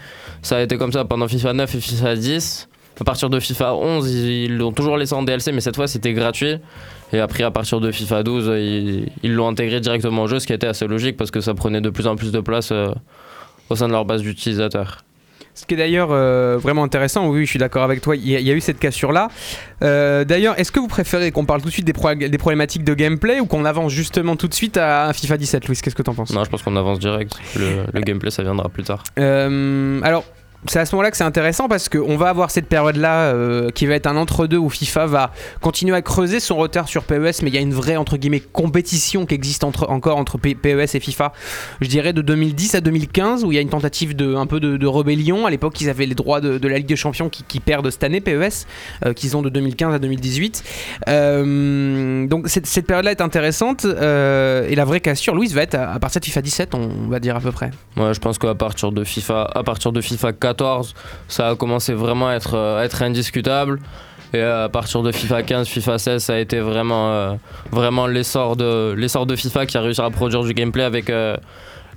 Ça 0.41 0.57
a 0.57 0.61
été 0.61 0.77
comme 0.77 0.91
ça 0.91 1.05
pendant 1.05 1.27
FIFA 1.27 1.53
9 1.53 1.75
et 1.75 1.79
FIFA 1.79 2.15
10. 2.15 2.69
À 2.99 3.03
partir 3.05 3.29
de 3.29 3.39
FIFA 3.39 3.75
11, 3.75 4.11
ils 4.13 4.57
l'ont 4.57 4.73
toujours 4.73 4.97
laissé 4.97 5.13
en 5.13 5.23
DLC, 5.23 5.51
mais 5.53 5.61
cette 5.61 5.75
fois 5.77 5.87
c'était 5.87 6.11
gratuit. 6.13 6.55
Et 7.13 7.19
après, 7.19 7.43
à 7.43 7.51
partir 7.51 7.79
de 7.79 7.91
FIFA 7.91 8.23
12, 8.23 8.51
ils 8.57 9.07
ils 9.23 9.33
l'ont 9.33 9.47
intégré 9.47 9.79
directement 9.79 10.23
au 10.23 10.27
jeu, 10.27 10.39
ce 10.39 10.47
qui 10.47 10.53
était 10.53 10.67
assez 10.67 10.85
logique 10.85 11.15
parce 11.15 11.31
que 11.31 11.39
ça 11.39 11.53
prenait 11.53 11.79
de 11.81 11.89
plus 11.89 12.07
en 12.07 12.15
plus 12.17 12.31
de 12.31 12.39
place 12.41 12.71
euh, 12.73 12.87
au 13.69 13.75
sein 13.75 13.87
de 13.87 13.93
leur 13.93 14.03
base 14.05 14.21
d'utilisateurs. 14.21 14.97
Ce 15.59 15.65
qui 15.65 15.73
est 15.73 15.77
d'ailleurs 15.77 16.09
euh, 16.11 16.57
vraiment 16.57 16.83
intéressant, 16.83 17.27
oui, 17.27 17.45
je 17.45 17.49
suis 17.49 17.59
d'accord 17.59 17.83
avec 17.83 17.99
toi, 17.99 18.15
il 18.15 18.25
y, 18.29 18.33
a- 18.35 18.39
il 18.39 18.47
y 18.47 18.49
a 18.51 18.53
eu 18.53 18.61
cette 18.61 18.79
cassure-là. 18.79 19.27
Euh, 19.83 20.23
d'ailleurs, 20.23 20.57
est-ce 20.57 20.71
que 20.71 20.79
vous 20.79 20.87
préférez 20.87 21.31
qu'on 21.31 21.43
parle 21.43 21.61
tout 21.61 21.67
de 21.67 21.73
suite 21.73 21.83
des, 21.85 21.91
pro- 21.91 22.15
des 22.15 22.37
problématiques 22.37 22.85
de 22.85 22.93
gameplay 22.93 23.41
ou 23.41 23.45
qu'on 23.45 23.65
avance 23.65 23.91
justement 23.91 24.37
tout 24.37 24.47
de 24.47 24.53
suite 24.53 24.77
à 24.77 25.11
FIFA 25.11 25.35
17, 25.37 25.67
Louis 25.67 25.77
Qu'est-ce 25.83 25.95
que 25.95 26.01
t'en 26.01 26.13
penses? 26.13 26.31
Non, 26.33 26.45
je 26.45 26.49
pense 26.49 26.63
qu'on 26.63 26.77
avance 26.77 26.97
direct. 26.99 27.33
Le, 27.57 27.83
le 27.93 28.01
gameplay, 28.01 28.31
ça 28.31 28.41
viendra 28.41 28.69
plus 28.69 28.83
tard. 28.83 29.03
Euh, 29.19 29.99
alors, 30.03 30.23
c'est 30.67 30.79
à 30.79 30.85
ce 30.85 30.93
moment-là 30.95 31.11
que 31.11 31.15
c'est 31.15 31.23
intéressant 31.23 31.69
parce 31.69 31.87
qu'on 31.87 32.17
va 32.17 32.27
avoir 32.27 32.51
cette 32.51 32.67
période-là 32.67 33.33
euh, 33.33 33.69
qui 33.69 33.85
va 33.85 33.95
être 33.95 34.07
un 34.07 34.17
entre-deux 34.17 34.57
où 34.57 34.69
FIFA 34.69 35.05
va 35.05 35.31
continuer 35.61 35.95
à 35.95 36.01
creuser 36.01 36.41
son 36.41 36.57
retard 36.57 36.89
sur 36.89 37.03
PES, 37.03 37.41
mais 37.43 37.49
il 37.49 37.55
y 37.55 37.57
a 37.57 37.61
une 37.61 37.73
vraie 37.73 37.95
entre 37.95 38.17
guillemets 38.17 38.41
compétition 38.41 39.25
qui 39.25 39.35
existe 39.35 39.63
encore 39.63 40.17
entre 40.17 40.37
PES 40.37 40.95
et 40.95 40.99
FIFA. 40.99 41.31
Je 41.79 41.87
dirais 41.87 42.11
de 42.11 42.21
2010 42.21 42.75
à 42.75 42.81
2015 42.81 43.45
où 43.45 43.53
il 43.53 43.55
y 43.55 43.57
a 43.57 43.61
une 43.61 43.69
tentative 43.69 44.15
de 44.15 44.35
un 44.35 44.47
peu 44.47 44.59
de, 44.59 44.87
rébellion. 44.87 45.45
À 45.45 45.49
l'époque, 45.49 45.79
ils 45.79 45.89
avaient 45.89 46.05
les 46.05 46.15
droits 46.15 46.41
de, 46.41 46.67
la 46.67 46.77
Ligue 46.77 46.87
des 46.87 46.95
Champions 46.95 47.29
qui, 47.29 47.59
perdent 47.59 47.89
cette 47.89 48.03
année 48.03 48.21
PES, 48.21 48.65
euh, 49.05 49.13
qu'ils 49.13 49.37
ont 49.37 49.41
de 49.41 49.49
2015 49.49 49.93
à 49.93 49.99
2018. 49.99 50.63
Euh, 51.07 52.27
donc 52.27 52.47
cette, 52.47 52.85
période-là 52.85 53.11
est 53.11 53.21
intéressante 53.21 53.85
et 53.85 54.75
la 54.75 54.85
vraie 54.85 54.99
cassure, 54.99 55.35
Louis, 55.35 55.47
va 55.47 55.61
être 55.61 55.75
à, 55.75 55.93
à 55.93 55.99
partir 55.99 56.19
de 56.19 56.25
FIFA 56.25 56.41
17, 56.41 56.75
on 56.75 57.07
va 57.07 57.19
dire 57.19 57.35
à 57.35 57.39
peu 57.39 57.51
près. 57.51 57.71
Ouais, 57.95 58.13
je 58.13 58.19
pense 58.19 58.37
qu'à 58.37 58.55
partir 58.55 58.91
de 58.91 59.03
FIFA, 59.03 59.49
à 59.53 59.63
partir 59.63 59.91
de 59.91 60.01
FIFA 60.01 60.33
14, 60.53 60.93
ça 61.27 61.49
a 61.49 61.55
commencé 61.55 61.93
vraiment 61.93 62.29
à 62.29 62.33
être, 62.33 62.55
euh, 62.55 62.87
indiscutable. 63.01 63.79
Et 64.33 64.41
à 64.41 64.69
partir 64.69 65.01
de 65.01 65.11
FIFA 65.11 65.41
15, 65.43 65.67
FIFA 65.67 65.97
16, 65.97 66.23
ça 66.23 66.33
a 66.33 66.37
été 66.37 66.59
vraiment, 66.59 67.09
euh, 67.09 67.33
vraiment 67.71 68.05
l'essor 68.07 68.55
de, 68.55 68.93
l'essor 68.95 69.25
de 69.25 69.35
FIFA 69.35 69.65
qui 69.65 69.77
a 69.77 69.81
réussi 69.81 70.01
à 70.01 70.09
produire 70.11 70.43
du 70.43 70.53
gameplay 70.53 70.83
avec 70.83 71.09
euh, 71.09 71.35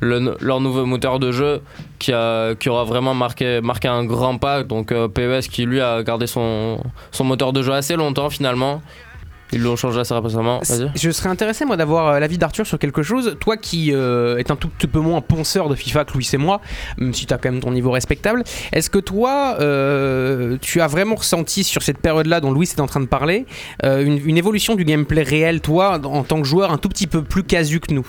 le- 0.01 0.37
leur 0.41 0.61
nouveau 0.61 0.87
moteur 0.87 1.19
de 1.19 1.31
jeu 1.31 1.61
qui, 1.99 2.13
aura 2.15 2.85
vraiment 2.85 3.13
marqué, 3.15 3.61
marqué 3.61 3.89
un 3.89 4.05
grand 4.05 4.39
pas. 4.39 4.63
Donc 4.65 4.93
euh, 4.93 5.09
PES 5.09 5.49
qui 5.51 5.67
lui 5.67 5.81
a 5.83 6.03
gardé 6.03 6.27
son 6.27 6.79
moteur 7.23 7.53
de 7.53 7.63
jeu 7.63 7.73
assez 7.73 7.97
longtemps 7.97 8.31
finalement. 8.31 8.81
Ils 9.53 9.61
l'ont 9.61 9.77
changé 9.77 10.01
assez 10.01 10.15
récemment. 10.15 10.61
Je 10.95 11.11
serais 11.11 11.29
intéressé 11.29 11.65
moi 11.65 11.77
d'avoir 11.77 12.09
euh, 12.09 12.19
l'avis 12.19 12.39
d'Arthur 12.39 12.67
sur 12.67 12.79
quelque 12.79 13.03
chose. 13.03 13.37
Toi 13.39 13.57
qui 13.57 13.93
euh, 13.93 14.39
est 14.39 14.51
un 14.51 14.57
tout 14.57 14.69
petit 14.69 14.87
peu 14.87 15.01
moins 15.01 15.21
ponceur 15.21 15.69
de 15.69 15.75
FIFA 15.75 16.05
que 16.05 16.15
Louis 16.15 16.29
et 16.33 16.39
moi, 16.39 16.61
même 16.99 17.13
si 17.13 17.27
tu 17.27 17.35
as 17.35 17.39
quand 17.39 17.51
même 17.51 17.61
ton 17.61 17.73
niveau 17.73 17.91
respectable, 17.91 18.45
est-ce 18.73 18.89
que 18.91 18.99
toi 18.99 19.57
euh, 19.61 20.57
tu 20.61 20.81
as 20.81 20.87
vraiment 20.87 21.17
ressenti 21.17 21.65
sur 21.65 21.83
cette 21.83 21.99
période-là 21.99 22.41
dont 22.41 22.51
Louis 22.51 22.69
est 22.69 22.81
en 22.81 22.87
train 22.87 23.01
de 23.01 23.07
parler 23.07 23.47
euh, 23.85 24.05
une, 24.05 24.21
une 24.27 24.39
évolution 24.39 24.75
du 24.75 24.85
gameplay 24.85 25.23
réel, 25.23 25.61
toi 25.61 26.01
en 26.05 26.25
tant 26.25 26.41
que 26.41 26.47
joueur 26.47 26.73
un 26.73 26.79
tout 26.79 26.89
petit 26.89 27.07
peu 27.07 27.23
plus 27.23 27.45
casu 27.45 27.81
que 27.81 27.93
nous? 27.93 28.07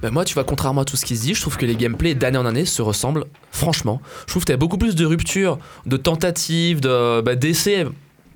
Bah 0.00 0.10
moi, 0.10 0.24
tu 0.24 0.34
vois, 0.34 0.44
contrairement 0.44 0.82
à 0.82 0.84
tout 0.84 0.96
ce 0.96 1.04
qui 1.04 1.16
se 1.16 1.22
dit, 1.22 1.34
je 1.34 1.40
trouve 1.40 1.56
que 1.56 1.66
les 1.66 1.74
gameplays 1.74 2.14
d'année 2.14 2.38
en 2.38 2.46
année 2.46 2.64
se 2.64 2.82
ressemblent, 2.82 3.24
franchement. 3.50 4.00
Je 4.26 4.32
trouve 4.32 4.44
que 4.44 4.52
t'as 4.52 4.56
beaucoup 4.56 4.78
plus 4.78 4.94
de 4.94 5.04
ruptures, 5.04 5.58
de 5.86 5.96
tentatives, 5.96 6.80
de, 6.80 7.20
bah, 7.20 7.34
d'essais, 7.34 7.84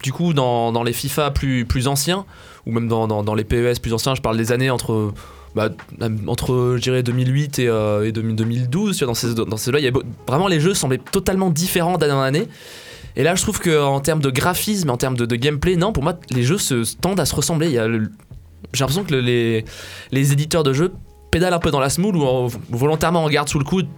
du 0.02 0.12
coup, 0.12 0.32
dans, 0.34 0.72
dans 0.72 0.82
les 0.82 0.92
FIFA 0.92 1.30
plus, 1.30 1.64
plus 1.64 1.88
anciens, 1.88 2.24
ou 2.66 2.72
même 2.72 2.88
dans, 2.88 3.06
dans, 3.06 3.34
les 3.34 3.44
PES 3.44 3.80
plus 3.80 3.92
anciens, 3.92 4.14
je 4.14 4.20
parle 4.20 4.36
des 4.36 4.52
années 4.52 4.70
entre. 4.70 5.12
bah, 5.54 5.68
entre 6.26 6.74
je 6.76 6.82
dirais 6.82 7.02
2008 7.02 7.58
et, 7.58 7.68
euh, 7.68 8.06
et 8.06 8.12
2000 8.12 8.36
2012 8.36 8.96
tu 8.96 9.04
vois, 9.04 9.10
dans 9.10 9.14
ces 9.14 9.34
dans 9.34 9.56
ces 9.58 9.70
là 9.70 9.78
il 9.80 9.84
y 9.84 9.88
a 9.88 9.90
beau- 9.90 10.02
vraiment 10.26 10.48
les 10.48 10.60
jeux 10.60 10.72
semblaient 10.72 10.96
totalement 11.12 11.50
différents 11.50 11.98
d'année 11.98 12.14
en 12.14 12.22
année 12.22 12.48
et 13.16 13.22
là 13.22 13.34
je 13.34 13.42
trouve 13.42 13.58
que 13.60 13.78
en 13.82 14.00
termes 14.00 14.20
de 14.22 14.30
graphisme 14.30 14.88
en 14.88 14.96
termes 14.96 15.14
de, 15.16 15.26
gameplay 15.36 15.76
non 15.76 15.92
pour 15.92 16.02
moi 16.04 16.14
les 16.30 16.42
jeux 16.42 16.56
se 16.56 16.96
tendent 16.96 17.20
à 17.20 17.26
se 17.26 17.34
ressembler 17.34 17.68
j'ai 18.72 18.80
l'impression 18.80 19.04
que 19.04 19.12
le- 19.12 19.20
les 19.20 19.66
les 20.10 20.32
éditeurs 20.32 20.62
de 20.62 20.72
jeux 20.72 20.92
pédalent 21.30 21.52
un 21.52 21.58
peu 21.58 21.70
dans 21.70 21.80
la 21.80 21.90
smoule 21.90 22.16
ou 22.16 22.22
en- 22.24 22.46
volontairement 22.70 23.22
en 23.22 23.28
garde 23.28 23.50
sous 23.50 23.58
le 23.58 23.64
coude 23.66 23.88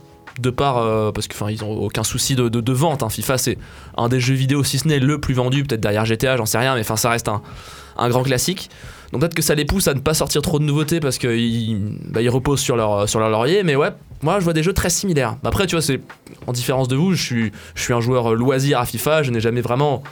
de 0.41 0.51
part 0.51 0.79
euh, 0.79 1.13
parce 1.13 1.29
que 1.29 1.35
enfin 1.35 1.51
ils 1.51 1.65
ont 1.65 1.71
aucun 1.71 2.05
souci 2.05 2.35
de, 2.35 2.73
vente 2.73 3.03
hein. 3.03 3.09
FIFA 3.09 3.39
c'est 3.39 3.59
un 3.97 4.09
des 4.09 4.21
jeux 4.21 4.35
vidéo 4.35 4.65
si 4.65 4.79
ce 4.79 4.89
n'est 4.89 4.99
le 4.99 5.21
plus 5.21 5.35
vendu 5.35 5.65
peut-être 5.65 5.81
derrière 5.81 6.05
GTA 6.05 6.37
j'en 6.37 6.47
sais 6.47 6.59
rien 6.59 6.75
mais 6.75 6.81
enfin 6.81 6.97
ça 6.97 7.11
reste 7.11 7.29
un, 7.29 8.09
grand 8.09 8.23
classique 8.23 8.71
donc 9.13 9.21
peut-être 9.21 9.35
que 9.35 9.43
ça 9.43 9.55
les 9.55 9.65
pousse 9.65 9.87
à 9.87 9.95
ne 9.95 10.01
pas 10.01 10.15
sortir 10.15 10.43
trop 10.43 10.59
de 10.59 10.65
nouveautés 10.65 10.99
parce 10.99 11.19
qu'ils 11.19 11.99
bah, 12.09 12.21
reposent 12.29 12.61
sur 12.61 12.77
leur, 12.77 13.09
sur 13.09 13.21
leur 13.21 13.31
laurier 13.31 13.63
mais 13.63 13.77
ouais 13.77 13.91
moi 14.23 14.41
je 14.41 14.45
vois 14.45 14.53
des 14.53 14.63
jeux 14.63 14.73
très 14.73 14.91
similaires 14.91 15.37
après 15.45 15.67
tu 15.67 15.77
vois 15.77 15.83
c'est 15.83 16.01
en 16.47 16.53
différence 16.53 16.89
de 16.89 16.97
vous 16.97 17.15
je 17.15 17.23
suis, 17.23 17.53
je 17.75 17.83
suis 17.83 17.93
un 17.93 18.01
joueur 18.01 18.35
loisir 18.35 18.81
à 18.81 18.87
FIFA 18.87 19.23
je 19.23 19.31
n'ai 19.31 19.41
jamais 19.41 19.61
vraiment 19.61 20.03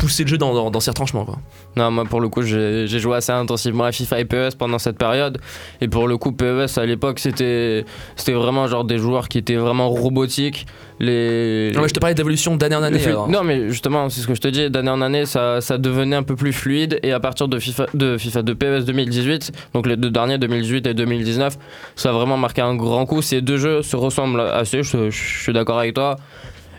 poussé 0.00 0.24
le 0.24 0.28
jeu 0.28 0.38
dans, 0.38 0.54
dans, 0.54 0.70
dans 0.70 0.80
ses 0.80 0.90
retranchements 0.90 1.24
quoi. 1.24 1.36
Non, 1.76 1.90
moi 1.90 2.04
pour 2.04 2.20
le 2.20 2.28
coup, 2.28 2.42
j'ai 2.42 2.86
joué 2.86 3.16
assez 3.16 3.32
intensivement 3.32 3.84
à 3.84 3.92
FIFA 3.92 4.20
et 4.20 4.24
PES 4.24 4.56
pendant 4.58 4.78
cette 4.78 4.96
période. 4.98 5.38
Et 5.80 5.88
pour 5.88 6.08
le 6.08 6.16
coup, 6.16 6.32
PES 6.32 6.78
à 6.78 6.86
l'époque, 6.86 7.18
c'était 7.18 7.84
vraiment 8.28 8.66
genre 8.66 8.84
des 8.84 8.98
joueurs 8.98 9.28
qui 9.28 9.38
étaient 9.38 9.56
vraiment 9.56 9.88
robotiques. 9.90 10.66
Les, 10.98 11.72
Non, 11.74 11.82
mais 11.82 11.88
je 11.88 11.94
te 11.94 12.00
parlais 12.00 12.14
d'évolution 12.14 12.56
d'année 12.56 12.76
en 12.76 12.82
année. 12.82 13.00
Non, 13.28 13.42
mais 13.42 13.68
justement, 13.68 14.08
c'est 14.10 14.20
ce 14.20 14.26
que 14.26 14.34
je 14.34 14.40
te 14.40 14.48
dis. 14.48 14.68
D'année 14.70 14.90
en 14.90 15.00
année, 15.00 15.24
ça, 15.24 15.60
ça 15.60 15.78
devenait 15.78 16.16
un 16.16 16.22
peu 16.22 16.36
plus 16.36 16.52
fluide. 16.52 16.98
Et 17.02 17.12
à 17.12 17.20
partir 17.20 17.48
de 17.48 17.58
FIFA, 17.58 17.86
de 17.94 18.18
FIFA, 18.18 18.42
de 18.42 18.52
PES 18.52 18.84
2018, 18.84 19.52
donc 19.74 19.86
les 19.86 19.96
deux 19.96 20.10
derniers, 20.10 20.36
2018 20.38 20.86
et 20.86 20.94
2019, 20.94 21.56
ça 21.96 22.10
a 22.10 22.12
vraiment 22.12 22.36
marqué 22.36 22.60
un 22.60 22.74
grand 22.74 23.06
coup. 23.06 23.22
Ces 23.22 23.40
deux 23.40 23.56
jeux 23.56 23.82
se 23.82 23.96
ressemblent 23.96 24.40
assez. 24.40 24.82
Je, 24.82 25.10
je 25.10 25.42
suis 25.42 25.52
d'accord 25.52 25.78
avec 25.78 25.94
toi. 25.94 26.16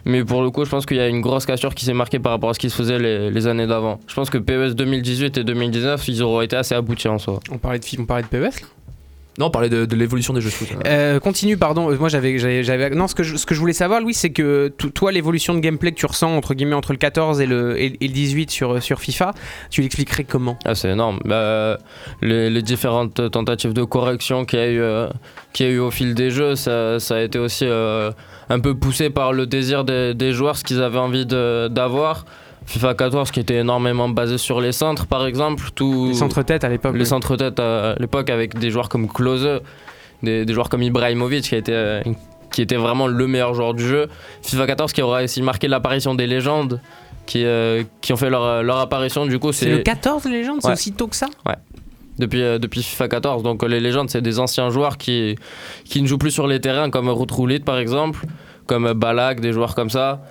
Mais 0.06 0.24
pour 0.24 0.42
le 0.42 0.50
coup, 0.50 0.66
je 0.66 0.70
pense 0.70 0.86
qu'il 0.86 0.98
y 0.98 1.02
a 1.02 1.08
une 1.08 1.22
grosse 1.22 1.46
cassure 1.46 1.76
qui 1.76 1.86
s'est 1.86 1.94
marquée 1.94 2.20
par 2.20 2.32
rapport 2.32 2.50
à 2.50 2.54
ce 2.54 2.60
qui 2.60 2.70
se 2.70 2.76
faisait 2.76 3.00
les, 3.00 3.48
années 3.48 3.68
d'avant. 3.68 4.00
Je 4.08 4.14
pense 4.14 4.30
que 4.30 4.38
PES 4.38 4.76
2018 4.76 5.38
et 5.38 5.44
2019, 5.44 6.08
ils 6.08 6.24
auraient 6.24 6.46
été 6.46 6.56
assez 6.56 6.76
aboutis 6.76 7.08
en 7.08 7.18
soi. 7.18 7.40
On 7.52 7.58
parlait 7.58 7.80
de, 7.80 7.86
on 8.00 8.06
parlait 8.06 8.24
de 8.24 8.28
Non, 9.40 9.46
on 9.46 9.50
parlait 9.50 9.70
de, 9.70 9.86
de 9.86 9.96
l'évolution 9.96 10.34
des 10.34 10.42
jeux 10.42 10.50
de 10.50 10.54
foot. 10.54 10.68
Euh, 10.86 11.20
continue, 11.22 11.56
pardon. 11.56 11.90
Euh, 11.90 11.98
Moi, 11.98 12.10
j'avais, 12.10 12.38
j'avais, 12.64 12.90
non, 12.90 13.08
ce 13.08 13.16
que 13.16 13.24
je, 13.24 13.38
ce 13.38 13.46
que 13.46 13.56
je 13.56 13.60
voulais 13.62 13.72
savoir, 13.72 14.02
Louis, 14.02 14.14
c'est 14.14 14.32
que 14.32 14.68
to- 14.78 14.90
toi, 14.90 15.12
l'évolution 15.14 15.54
de 15.54 15.60
gameplay 15.60 15.92
que 15.92 15.98
tu 15.98 16.06
ressens 16.06 16.36
entre 16.36 16.54
guillemets 16.54 16.76
entre 16.76 16.92
le 16.92 16.98
14 16.98 17.40
et 17.40 17.46
le, 17.46 17.80
et, 17.82 17.96
et 18.02 18.08
le 18.08 18.14
18 18.14 18.52
sur 18.52 18.84
sur 18.84 19.00
FIFA, 19.00 19.34
tu 19.70 19.82
l'expliquerais 19.82 20.26
comment? 20.26 20.60
Ah, 20.66 20.76
c'est 20.76 20.90
énorme. 20.90 21.20
Bah, 21.24 21.78
les, 22.22 22.50
les 22.50 22.62
différentes 22.62 23.32
tentatives 23.32 23.72
de 23.74 23.84
correction 23.86 24.44
qu'il 24.44 24.60
y 24.60 24.64
a 24.64 24.68
eu, 24.70 24.82
euh, 24.82 25.08
qu'il 25.54 25.66
y 25.66 25.70
a 25.70 25.72
eu 25.72 25.80
au 25.80 25.92
fil 25.92 26.14
des 26.14 26.30
jeux, 26.30 26.56
ça, 26.58 27.00
ça 27.00 27.16
a 27.16 27.22
été 27.22 27.40
aussi 27.40 27.66
euh, 27.66 28.12
un 28.50 28.60
peu 28.60 28.76
poussé 28.76 29.10
par 29.10 29.32
le 29.32 29.46
désir 29.48 29.86
des, 29.86 30.14
des 30.14 30.34
joueurs, 30.34 30.58
ce 30.58 30.66
qu'ils 30.66 30.82
avaient 30.82 31.00
envie 31.00 31.26
de- 31.26 31.70
d'avoir. 31.70 32.26
FIFA 32.72 32.94
14 32.94 33.32
qui 33.32 33.42
était 33.42 33.56
énormément 33.58 34.08
basé 34.08 34.38
sur 34.38 34.62
les 34.62 34.72
centres, 34.72 35.06
par 35.06 35.26
exemple. 35.26 35.66
Tout, 35.76 36.08
Les 36.10 36.14
centres-têtes 36.14 36.64
à 36.64 36.70
l'époque. 36.70 36.94
les 36.94 37.02
oui. 37.02 37.06
centres-têtes 37.06 37.60
à 37.60 37.96
l'époque 38.00 38.30
avec 38.30 38.58
des 38.58 38.72
joueurs 38.72 38.88
comme 38.88 39.08
Klose, 39.10 39.60
des, 40.24 40.46
des 40.46 40.54
joueurs 40.54 40.70
comme 40.70 40.82
Ibrahimovic 40.82 41.44
qui 41.44 41.56
a 41.56 41.58
été, 41.58 41.74
euh, 41.74 42.02
qui 42.52 42.62
était 42.62 42.78
vraiment 42.78 43.08
le 43.08 43.28
meilleur 43.28 43.54
joueur 43.54 43.74
du 43.74 43.86
jeu. 43.86 44.08
FIFA 44.44 44.68
14 44.68 44.94
qui 44.94 45.02
aura 45.02 45.22
aussi 45.24 45.42
marqué 45.42 45.68
l'apparition 45.68 46.16
des 46.16 46.28
légendes 46.28 46.80
qui, 47.26 47.44
euh, 47.44 47.84
qui 48.00 48.14
ont 48.14 48.18
fait 48.18 48.30
leur, 48.30 48.64
leur 48.64 48.78
apparition. 48.78 49.26
Du 49.26 49.38
coup, 49.38 49.52
C'est 49.52 49.70
le 49.70 49.80
14 49.80 50.24
les 50.26 50.32
légendes, 50.32 50.60
c'est 50.62 50.68
Ouais. 50.68 50.74
aussi 50.74 50.94
tôt 50.94 51.08
que 51.08 51.16
ça 51.18 51.28
depuis, 52.20 52.42
euh, 52.42 52.58
depuis 52.60 52.84
FIFA 52.84 53.08
14. 53.10 53.44
Donc 53.44 53.64
les 53.64 53.80
légendes, 53.82 54.10
c'est 54.10 54.22
des 54.22 54.40
anciens 54.40 54.70
joueurs 54.70 54.98
qui, 54.98 55.36
qui 55.86 56.02
ne 56.02 56.08
jouent 56.08 56.18
plus 56.20 56.32
sur 56.32 56.48
les 56.48 56.62
terrains, 56.62 56.90
comme 56.90 57.10
Roulit 57.10 57.60
par 57.60 57.80
exemple, 57.80 58.26
comme 58.68 58.94
Balak, 58.94 59.40
des 59.42 59.52
joueurs 59.54 59.76
comme 59.76 59.90
ça, 59.90 60.22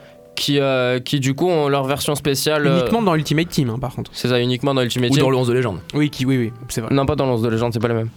qui, 0.41 0.59
euh, 0.59 0.99
qui 1.01 1.21
du 1.21 1.35
coup 1.35 1.49
ont 1.49 1.69
leur 1.69 1.85
version 1.85 2.15
spéciale. 2.15 2.67
euh, 2.67 2.81
Uniquement 2.81 3.03
dans 3.03 3.15
Ultimate 3.15 3.49
Team, 3.51 3.69
hein, 3.69 3.79
par 3.79 3.95
contre. 3.95 4.11
c'est 4.15 4.29
ça, 4.29 4.41
uniquement 4.41 4.73
dans 4.75 4.81
Ultimate 4.83 5.11
Ou 5.11 5.15
Team. 5.15 5.23
dans 5.23 5.31
le 5.31 5.37
11 5.37 5.49
de 5.49 5.53
légende. 5.53 5.79
Oui, 5.95 6.09
qui, 6.09 6.25
oui, 6.25 6.39
oui, 6.39 6.53
c'est 6.69 6.81
vrai. 6.81 6.95
Non, 6.95 7.05
pas 7.05 7.15
dans 7.15 7.27
le 7.27 7.33
11 7.33 7.43
de 7.43 7.49
légende, 7.51 7.73
c'est 7.75 7.79
pas 7.81 7.89
le 7.89 7.95
même. 7.95 8.09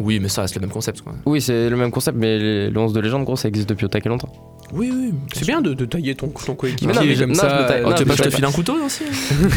Oui, 0.00 0.20
mais 0.20 0.28
ça 0.28 0.42
reste 0.42 0.54
le 0.54 0.60
même 0.60 0.70
concept. 0.70 1.00
Quoi. 1.02 1.12
Oui, 1.26 1.40
c'est 1.40 1.68
le 1.70 1.76
même 1.76 1.90
concept, 1.90 2.16
mais 2.18 2.38
les- 2.38 2.70
le 2.70 2.78
11 2.80 2.92
de 2.92 3.00
légende, 3.00 3.24
gros, 3.24 3.34
ça 3.36 3.48
existe 3.48 3.68
depuis 3.68 3.84
au 3.84 3.88
taquet 3.88 4.08
longtemps. 4.08 4.32
Oui, 4.72 4.92
oui. 4.94 5.12
C'est 5.32 5.46
bien 5.46 5.60
de, 5.60 5.74
de 5.74 5.84
tailler 5.86 6.14
ton, 6.14 6.28
ton 6.28 6.54
coéquipier 6.54 6.86
Mais 6.88 6.92
non, 6.94 7.00
mais 7.04 7.14
je- 7.14 7.24
non, 7.24 7.34
je 7.34 7.40
le 7.42 7.66
taille- 7.66 7.82
Oh, 7.84 7.88
non, 7.90 7.94
tu 7.94 8.02
veux 8.02 8.08
mais 8.10 8.16
pas 8.16 8.16
que 8.16 8.24
je 8.24 8.30
te 8.30 8.34
file 8.36 8.44
un 8.44 8.52
couteau 8.52 8.74
aussi 8.84 9.04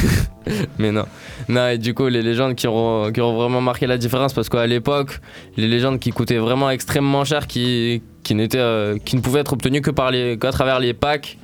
Mais 0.80 0.92
non. 0.92 1.06
Non, 1.50 1.68
et 1.70 1.78
du 1.78 1.94
coup, 1.94 2.08
les 2.08 2.22
légendes 2.22 2.56
qui 2.56 2.66
auront, 2.68 3.12
qui 3.12 3.22
auront 3.22 3.36
vraiment 3.42 3.62
marqué 3.62 3.88
la 3.88 3.98
différence, 3.98 4.34
parce 4.34 4.50
qu'à 4.50 4.66
l'époque, 4.68 5.20
les 5.58 5.68
légendes 5.68 6.00
qui 6.00 6.12
coûtaient 6.12 6.38
vraiment 6.38 6.70
extrêmement 6.70 7.24
cher, 7.26 7.46
qui, 7.48 8.02
qui, 8.24 8.34
n'étaient, 8.36 8.58
euh, 8.60 8.98
qui 9.04 9.16
ne 9.16 9.22
pouvaient 9.22 9.42
être 9.42 9.54
obtenues 9.54 9.82
que 9.82 9.92
par 9.92 10.12
les, 10.12 10.38
qu'à 10.40 10.52
travers 10.52 10.80
les 10.80 10.94
packs, 10.94 11.38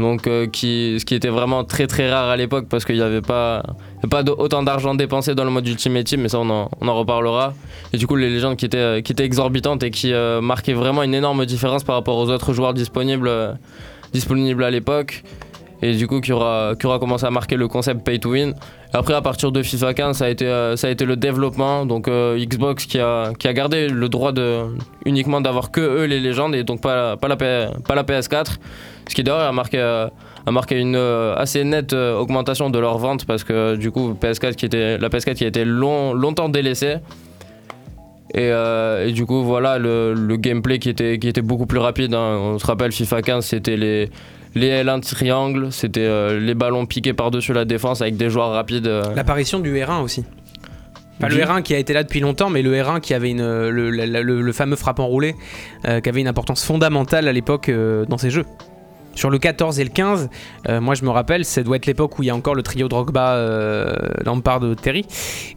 donc 0.00 0.26
euh, 0.26 0.46
qui, 0.46 0.96
ce 0.98 1.04
qui 1.04 1.14
était 1.14 1.28
vraiment 1.28 1.64
très 1.64 1.86
très 1.86 2.10
rare 2.10 2.28
à 2.28 2.36
l'époque, 2.36 2.66
parce 2.68 2.84
qu'il 2.84 2.96
n'y 2.96 3.02
avait 3.02 3.20
pas, 3.20 3.62
pas 4.10 4.22
autant 4.22 4.62
d'argent 4.62 4.94
dépensé 4.94 5.34
dans 5.34 5.44
le 5.44 5.50
mode 5.50 5.68
Ultimate 5.68 6.04
Team, 6.04 6.22
mais 6.22 6.28
ça 6.28 6.38
on 6.40 6.50
en, 6.50 6.68
on 6.80 6.88
en 6.88 6.94
reparlera. 6.94 7.54
Et 7.92 7.96
du 7.96 8.06
coup, 8.06 8.16
les 8.16 8.30
légendes 8.30 8.56
qui 8.56 8.66
étaient, 8.66 9.02
qui 9.02 9.12
étaient 9.12 9.24
exorbitantes 9.24 9.82
et 9.82 9.90
qui 9.90 10.12
euh, 10.12 10.40
marquaient 10.40 10.72
vraiment 10.72 11.02
une 11.02 11.14
énorme 11.14 11.46
différence 11.46 11.84
par 11.84 11.94
rapport 11.94 12.16
aux 12.16 12.30
autres 12.30 12.52
joueurs 12.52 12.74
disponibles, 12.74 13.28
euh, 13.28 13.52
disponibles 14.12 14.64
à 14.64 14.70
l'époque 14.70 15.22
et 15.82 15.94
du 15.94 16.06
coup 16.06 16.20
qui 16.20 16.30
aura, 16.30 16.74
qui 16.78 16.86
aura 16.86 16.98
commencé 16.98 17.24
à 17.24 17.30
marquer 17.30 17.56
le 17.56 17.66
concept 17.66 18.04
pay 18.04 18.18
to 18.18 18.32
win. 18.32 18.54
Après 18.92 19.14
à 19.14 19.22
partir 19.22 19.50
de 19.50 19.62
FIFA 19.62 19.94
15 19.94 20.18
ça 20.18 20.26
a 20.26 20.28
été, 20.28 20.44
ça 20.76 20.88
a 20.88 20.90
été 20.90 21.06
le 21.06 21.16
développement, 21.16 21.86
donc 21.86 22.06
Xbox 22.06 22.84
qui 22.84 22.98
a, 22.98 23.32
qui 23.38 23.48
a 23.48 23.54
gardé 23.54 23.88
le 23.88 24.10
droit 24.10 24.32
de, 24.32 24.64
uniquement 25.06 25.40
d'avoir 25.40 25.70
que 25.70 25.80
eux 25.80 26.04
les 26.04 26.20
légendes 26.20 26.54
et 26.54 26.64
donc 26.64 26.82
pas, 26.82 27.16
pas, 27.16 27.28
la, 27.28 27.36
pas 27.36 27.94
la 27.94 28.02
PS4, 28.02 28.56
ce 29.10 29.14
qui 29.14 29.22
d'ailleurs 29.24 29.40
a 29.48 29.52
marqué, 29.52 29.78
euh, 29.78 30.06
a 30.46 30.50
marqué 30.50 30.78
une 30.78 30.94
euh, 30.96 31.34
assez 31.36 31.64
nette 31.64 31.92
euh, 31.92 32.16
augmentation 32.16 32.70
de 32.70 32.78
leur 32.78 32.96
vente 32.98 33.24
parce 33.26 33.44
que 33.44 33.76
du 33.76 33.90
coup 33.90 34.14
PS4 34.20 34.54
qui 34.54 34.66
était, 34.66 34.96
la 34.98 35.08
PS4 35.08 35.34
qui 35.34 35.44
a 35.44 35.48
été 35.48 35.64
long, 35.64 36.14
longtemps 36.14 36.48
délaissée. 36.48 36.96
Et, 38.32 38.48
euh, 38.52 39.08
et 39.08 39.12
du 39.12 39.26
coup, 39.26 39.42
voilà, 39.42 39.78
le, 39.78 40.14
le 40.14 40.36
gameplay 40.36 40.78
qui 40.78 40.88
était, 40.88 41.18
qui 41.18 41.26
était 41.28 41.42
beaucoup 41.42 41.66
plus 41.66 41.80
rapide. 41.80 42.14
hein. 42.14 42.38
On 42.40 42.58
se 42.60 42.66
rappelle, 42.66 42.92
FIFA 42.92 43.22
15, 43.22 43.44
c'était 43.44 43.76
les, 43.76 44.08
les 44.54 44.84
L1 44.84 45.00
triangle, 45.00 45.72
c'était 45.72 46.00
euh, 46.06 46.38
les 46.38 46.54
ballons 46.54 46.86
piqués 46.86 47.12
par-dessus 47.12 47.52
la 47.52 47.64
défense 47.64 48.00
avec 48.02 48.16
des 48.16 48.30
joueurs 48.30 48.50
rapides. 48.52 48.86
euh. 48.86 49.02
L'apparition 49.16 49.58
du 49.58 49.74
R1 49.74 50.02
aussi. 50.02 50.24
Pas 51.18 51.28
le 51.28 51.34
Du- 51.34 51.42
R1 51.42 51.62
qui 51.62 51.74
a 51.74 51.78
été 51.78 51.92
là 51.92 52.04
depuis 52.04 52.20
longtemps, 52.20 52.50
mais 52.50 52.62
le 52.62 52.72
R1 52.72 53.00
qui 53.00 53.14
avait 53.14 53.30
une, 53.30 53.42
le, 53.68 53.90
la- 53.90 54.06
la- 54.06 54.22
le- 54.22 54.40
le 54.40 54.52
fameux 54.52 54.76
frappant 54.76 55.06
roulé, 55.06 55.34
euh, 55.88 56.00
qui 56.00 56.08
avait 56.08 56.20
une 56.20 56.28
importance 56.28 56.64
fondamentale 56.64 57.26
à 57.26 57.32
l'époque 57.32 57.68
dans 58.08 58.16
ces 58.16 58.30
jeux. 58.30 58.46
Sur 59.20 59.30
le 59.30 59.38
14 59.38 59.78
et 59.78 59.84
le 59.84 59.90
15, 59.90 60.28
euh, 60.68 60.80
moi 60.80 60.94
je 60.94 61.04
me 61.04 61.10
rappelle, 61.10 61.44
ça 61.44 61.62
doit 61.62 61.76
être 61.76 61.86
l'époque 61.86 62.18
où 62.18 62.22
il 62.22 62.26
y 62.26 62.30
a 62.30 62.34
encore 62.34 62.54
le 62.54 62.62
trio 62.62 62.88
Drogba, 62.88 63.34
euh, 63.34 63.94
Lampard, 64.24 64.60
Terry. 64.80 65.04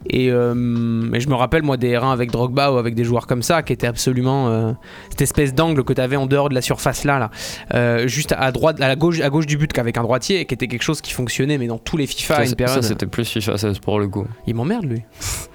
Et, 0.08 0.30
euh, 0.30 1.10
et 1.12 1.20
je 1.20 1.28
me 1.28 1.34
rappelle, 1.34 1.62
moi, 1.62 1.76
des 1.76 1.92
R1 1.94 2.12
avec 2.12 2.30
Drogba 2.30 2.70
ou 2.72 2.76
avec 2.76 2.94
des 2.94 3.04
joueurs 3.04 3.26
comme 3.26 3.42
ça, 3.42 3.62
qui 3.62 3.72
étaient 3.72 3.86
absolument. 3.86 4.48
euh, 4.48 4.72
cette 5.10 5.22
espèce 5.22 5.54
d'angle 5.54 5.82
que 5.84 5.92
tu 5.92 6.00
avais 6.00 6.16
en 6.16 6.26
dehors 6.26 6.48
de 6.48 6.54
la 6.54 6.60
surface 6.62 7.04
là, 7.04 7.18
là 7.18 7.30
euh, 7.74 8.06
juste 8.06 8.34
à 8.36 8.52
droite, 8.52 8.80
à 8.80 8.88
la 8.88 8.96
gauche, 8.96 9.20
à 9.20 9.30
gauche 9.30 9.46
du 9.46 9.56
but, 9.56 9.72
qu'avec 9.72 9.96
un 9.96 10.02
droitier, 10.02 10.40
et 10.40 10.44
qui 10.44 10.54
était 10.54 10.68
quelque 10.68 10.82
chose 10.82 11.00
qui 11.00 11.12
fonctionnait, 11.12 11.56
mais 11.58 11.66
dans 11.66 11.78
tous 11.78 11.96
les 11.96 12.06
FIFA 12.06 12.34
à 12.34 12.36
Ça, 12.36 12.42
une 12.42 12.48
c'est- 12.50 12.56
période. 12.56 12.82
ça, 12.82 12.88
c'était 12.88 13.06
plus 13.06 13.26
FIFA 13.28 13.56
16 13.56 13.78
pour 13.78 13.98
le 13.98 14.08
coup. 14.08 14.26
Il 14.46 14.54
m'emmerde 14.54 14.84
lui. 14.84 15.02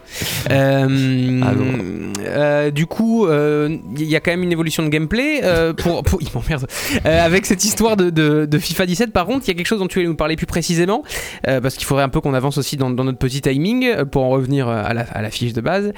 Euh, 0.49 1.41
euh, 2.25 2.71
du 2.71 2.85
coup, 2.85 3.25
euh, 3.27 3.77
il 3.97 4.03
y 4.09 4.15
a 4.15 4.19
quand 4.19 4.31
même 4.31 4.43
une 4.43 4.51
évolution 4.51 4.83
de 4.83 4.89
gameplay. 4.89 5.41
euh, 5.43 5.73
pour, 5.73 6.03
pour- 6.03 6.21
il 6.21 6.27
m'emmerde. 6.33 6.67
Euh, 7.05 7.25
avec 7.25 7.45
cette 7.45 7.63
histoire 7.63 7.97
de, 7.97 8.09
de- 8.09 8.45
de 8.45 8.57
FIFA 8.59 8.85
17, 8.85 9.11
par 9.11 9.25
contre, 9.25 9.45
il 9.45 9.49
y 9.49 9.51
a 9.51 9.53
quelque 9.55 9.67
chose 9.67 9.79
dont 9.79 9.87
tu 9.87 9.99
allais 9.99 10.07
nous 10.07 10.15
parler 10.15 10.35
plus 10.35 10.45
précisément, 10.45 11.03
euh, 11.47 11.61
parce 11.61 11.75
qu'il 11.75 11.85
faudrait 11.85 12.03
un 12.03 12.09
peu 12.09 12.21
qu'on 12.21 12.33
avance 12.33 12.57
aussi 12.57 12.77
dans, 12.77 12.89
dans 12.89 13.03
notre 13.03 13.17
petit 13.17 13.41
timing 13.41 13.85
euh, 13.85 14.05
pour 14.05 14.23
en 14.23 14.29
revenir 14.29 14.67
euh, 14.67 14.81
à 14.85 14.93
la, 14.93 15.01
à 15.01 15.21
la 15.21 15.29
fiche 15.29 15.53
de 15.53 15.61
base. 15.61 15.91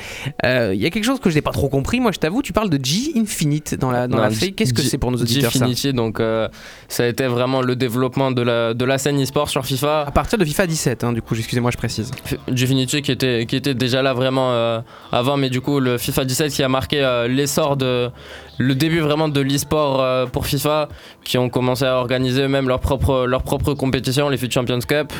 Euh, 0.46 0.72
Il 0.74 0.82
y 0.82 0.86
a 0.86 0.90
quelque 0.90 1.04
chose 1.06 1.20
que 1.20 1.30
je 1.30 1.36
n'ai 1.36 1.42
pas 1.42 1.52
trop 1.52 1.70
compris. 1.70 2.00
Moi, 2.00 2.12
je 2.12 2.20
t'avoue, 2.20 2.42
tu 2.42 2.54
parle 2.54 2.70
de 2.70 2.84
G 2.84 3.12
Infinite 3.16 3.76
dans 3.76 3.92
la, 3.92 4.08
dans 4.08 4.18
Non, 4.18 4.24
la 4.24 4.30
G- 4.30 4.36
feuille. 4.36 4.54
Qu'est-ce 4.54 4.74
que 4.74 4.82
G- 4.82 4.90
c'est 4.90 4.98
pour 4.98 5.12
nos 5.12 5.18
auditeurs 5.18 5.52
ça 5.52 5.60
Gfinity, 5.60 5.94
donc 5.94 6.20
euh, 6.20 6.48
ça 6.88 7.04
a 7.04 7.08
été 7.08 7.26
vraiment 7.28 7.62
le 7.62 7.76
développement 7.76 8.32
de 8.32 8.42
la, 8.42 8.74
de 8.74 8.86
la 8.86 8.98
scène 8.98 9.22
e-sport 9.22 9.50
sur 9.50 9.66
FIFA. 9.66 10.02
À 10.08 10.12
partir 10.12 10.38
de 10.38 10.46
FIFA 10.46 10.68
17, 10.68 11.04
hein, 11.04 11.14
du 11.14 11.22
coup, 11.22 11.36
excusez-moi, 11.36 11.72
je 11.72 11.78
précise. 11.78 12.12
Gfinity 12.50 13.02
qui 13.02 13.12
était, 13.12 13.46
qui 13.46 13.56
était 13.56 13.74
déjà 13.74 14.01
là 14.02 14.14
vraiment 14.14 14.52
euh, 14.52 14.80
avant, 15.12 15.38
mais 15.38 15.50
du 15.50 15.62
coup 15.62 15.80
le 15.80 15.98
FIFA 15.98 16.26
17 16.26 16.54
qui 16.54 16.64
a 16.64 16.70
marqué 16.70 17.04
euh, 17.04 17.28
l'essor 17.28 17.78
de 17.78 18.10
le 18.58 18.76
début 18.76 19.00
vraiment 19.00 19.28
de 19.28 19.42
l'e-sport 19.42 20.02
euh, 20.02 20.26
pour 20.26 20.46
FIFA, 20.46 20.90
qui 21.24 21.38
ont 21.38 21.50
commencé 21.50 21.86
à 21.86 21.96
organiser 21.96 22.44
eux-mêmes 22.44 22.68
leur 22.68 22.80
propre, 22.80 23.26
leur 23.26 23.44
propre 23.44 23.74
compétition, 23.74 24.30
les 24.30 24.38
FUT 24.38 24.52
Champions 24.52 24.80
Cup. 24.80 25.12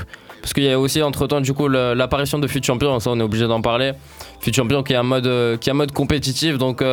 Parce 0.42 0.54
qu'il 0.54 0.64
y 0.64 0.72
a 0.72 0.80
aussi 0.80 1.04
entre 1.04 1.28
temps 1.28 1.42
du 1.42 1.54
coup 1.54 1.68
l'apparition 1.68 2.40
de 2.40 2.48
FUT 2.48 2.64
Champion, 2.64 3.00
ça 3.00 3.12
on 3.12 3.20
est 3.20 3.24
obligé 3.24 3.48
d'en 3.48 3.62
parler. 3.62 3.92
FUT 4.40 4.54
Champion 4.54 4.84
qui 4.84 4.94
est 4.94 4.98
un 4.98 5.04
mode, 5.04 5.60
qui 5.60 5.70
est 5.70 5.72
un 5.72 5.76
mode 5.76 5.92
compétitif, 5.92 6.58
donc 6.58 6.84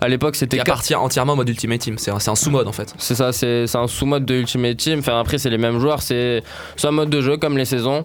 à 0.00 0.08
l'époque 0.08 0.36
c'était 0.36 0.60
appartient 0.60 0.94
entièrement 0.94 1.32
au 1.32 1.36
mode 1.36 1.48
Ultimate 1.48 1.80
Team. 1.80 1.96
C'est 1.98 2.10
un, 2.10 2.34
sous-mode 2.34 2.68
en 2.68 2.72
fait. 2.72 2.94
c'est 2.98 3.14
ça, 3.14 3.32
c'est 3.32 3.64
un 3.74 3.86
sous-mode 3.86 4.24
de 4.24 4.34
Ultimate 4.34 4.76
Team. 4.76 5.00
Enfin, 5.00 5.18
après, 5.20 5.38
c'est 5.38 5.50
les 5.50 5.58
mêmes 5.58 5.78
joueurs, 5.78 6.02
c'est 6.02 6.42
un 6.84 6.90
mode 6.90 7.10
de 7.10 7.20
jeu 7.20 7.36
comme 7.36 7.56
les 7.58 7.64
saisons. 7.64 8.04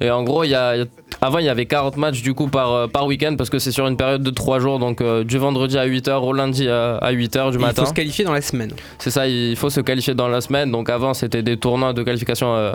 Et 0.00 0.10
en 0.10 0.24
gros, 0.24 0.42
il 0.42 0.50
y 0.50 0.54
a, 0.56 0.74
avant, 1.20 1.38
il 1.38 1.44
y 1.44 1.48
avait 1.48 1.66
40 1.66 1.96
matchs 1.98 2.20
du 2.20 2.34
coup 2.34 2.48
par, 2.48 2.72
euh, 2.72 2.86
par 2.88 3.06
week-end 3.06 3.36
parce 3.38 3.48
que 3.48 3.60
c'est 3.60 3.70
sur 3.70 3.86
une 3.86 3.96
période 3.96 4.24
de 4.24 4.30
3 4.30 4.58
jours, 4.58 4.80
donc 4.80 5.00
euh, 5.00 5.22
du 5.22 5.38
vendredi 5.38 5.78
à 5.78 5.86
8h 5.86 6.10
au 6.20 6.32
lundi 6.32 6.68
à, 6.68 6.96
à 6.96 7.12
8h 7.12 7.50
du 7.52 7.56
Et 7.56 7.60
il 7.60 7.64
matin. 7.64 7.82
faut 7.82 7.88
se 7.88 7.94
qualifier 7.94 8.24
dans 8.24 8.32
la 8.32 8.40
semaine. 8.40 8.72
C'est 8.98 9.10
ça, 9.12 9.28
il 9.28 9.54
faut 9.54 9.70
se 9.70 9.80
qualifier 9.80 10.14
dans 10.14 10.26
la 10.26 10.40
semaine. 10.40 10.72
Donc 10.72 10.90
avant, 10.90 11.14
c'était 11.14 11.42
des 11.44 11.56
tournois 11.56 11.92
de 11.92 12.02
qualification, 12.02 12.56
euh, 12.56 12.72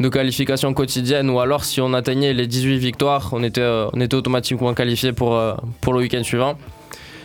de 0.00 0.08
qualification 0.08 0.72
quotidienne 0.72 1.28
ou 1.28 1.38
alors 1.38 1.64
si 1.64 1.82
on 1.82 1.92
atteignait 1.92 2.32
les 2.32 2.46
18 2.46 2.78
victoires, 2.78 3.28
on 3.32 3.42
était, 3.42 3.60
euh, 3.60 3.86
on 3.92 4.00
était 4.00 4.16
automatiquement 4.16 4.72
qualifié 4.72 5.12
pour, 5.12 5.34
euh, 5.36 5.52
pour 5.82 5.92
le 5.92 5.98
week-end 6.00 6.22
suivant. 6.22 6.56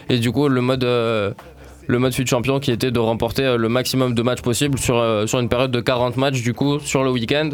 Et 0.09 0.19
du 0.19 0.31
coup, 0.31 0.47
le 0.47 0.61
mode, 0.61 0.83
euh, 0.83 1.31
le 1.87 1.99
mode 1.99 2.13
fut 2.13 2.25
champion 2.25 2.59
qui 2.59 2.71
était 2.71 2.91
de 2.91 2.99
remporter 2.99 3.43
euh, 3.43 3.57
le 3.57 3.69
maximum 3.69 4.13
de 4.13 4.21
matchs 4.21 4.41
possible 4.41 4.77
sur, 4.77 4.97
euh, 4.97 5.27
sur 5.27 5.39
une 5.39 5.49
période 5.49 5.71
de 5.71 5.79
40 5.79 6.17
matchs 6.17 6.41
du 6.41 6.53
coup 6.53 6.79
sur 6.79 7.03
le 7.03 7.11
week-end. 7.11 7.51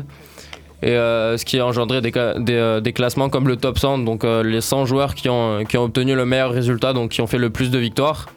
Et 0.81 0.91
ce 0.91 1.43
qui 1.43 1.59
a 1.59 1.65
engendré 1.65 1.99
des, 1.99 2.79
des, 2.81 2.93
classements 2.93 3.27
comme 3.27 3.49
le 3.49 3.57
top 3.57 3.77
100, 3.77 3.97
donc 3.97 4.23
les 4.23 4.61
100 4.61 4.85
joueurs 4.85 5.13
qui 5.13 5.27
ont, 5.27 5.65
qui 5.67 5.77
ont 5.77 5.83
obtenu 5.83 6.15
le 6.15 6.25
meilleur 6.25 6.53
résultat, 6.53 6.93
donc 6.93 7.11
qui 7.11 7.19
ont 7.19 7.27
fait 7.27 7.37
le 7.37 7.49
plus 7.49 7.69
de 7.69 7.77
victoires. 7.77 8.27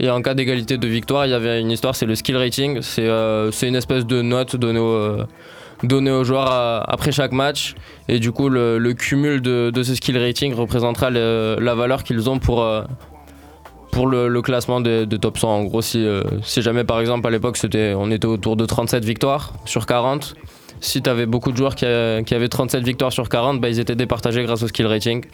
Et 0.00 0.10
en 0.10 0.20
cas 0.20 0.34
d'égalité 0.34 0.76
de 0.76 0.88
victoire, 0.88 1.26
il 1.26 1.30
y 1.30 1.34
avait 1.34 1.60
une 1.60 1.70
histoire, 1.70 1.94
c'est 1.94 2.04
le 2.04 2.16
skill 2.16 2.36
rating. 2.36 2.82
C'est 2.82 3.68
une 3.68 3.76
espèce 3.76 4.06
de 4.06 4.22
note 4.22 4.56
donnée 4.56 4.80
aux, 4.80 5.18
donnée 5.84 6.10
aux 6.10 6.24
joueurs 6.24 6.82
après 6.90 7.12
chaque 7.12 7.30
match. 7.30 7.76
Et 8.08 8.18
du 8.18 8.32
coup, 8.32 8.48
le, 8.48 8.92
cumul 8.94 9.40
de, 9.40 9.70
de 9.72 9.82
ce 9.84 9.94
skill 9.94 10.18
rating 10.18 10.54
représentera 10.54 11.10
la 11.10 11.74
valeur 11.76 12.02
qu'ils 12.02 12.28
ont 12.28 12.40
pour, 12.40 12.66
pour 13.98 14.06
le, 14.06 14.42
classement 14.42 14.80
de, 14.80 15.04
de 15.04 15.16
top 15.16 15.38
100. 15.38 15.48
En 15.48 15.64
gros, 15.64 15.82
si, 15.82 16.06
euh, 16.06 16.22
si 16.44 16.62
jamais 16.62 16.84
par 16.84 17.00
exemple 17.00 17.26
à 17.26 17.30
l'époque 17.30 17.58
on 17.96 18.10
était 18.12 18.28
autour 18.28 18.54
de 18.54 18.64
37 18.64 19.04
victoires 19.04 19.54
sur 19.64 19.86
40, 19.86 20.36
si 20.80 21.02
tu 21.02 21.10
avais 21.10 21.26
beaucoup 21.26 21.50
de 21.50 21.56
joueurs 21.56 21.74
qui, 21.74 21.84
qui 22.24 22.34
avaient 22.36 22.48
37 22.48 22.84
victoires 22.84 23.12
sur 23.12 23.28
40, 23.28 23.60
bah, 23.60 23.68
ils 23.68 23.80
étaient 23.80 23.96
départagés 23.96 24.44
grâce 24.44 24.62
au 24.62 24.68
skill 24.68 24.86
rating. 24.86 25.24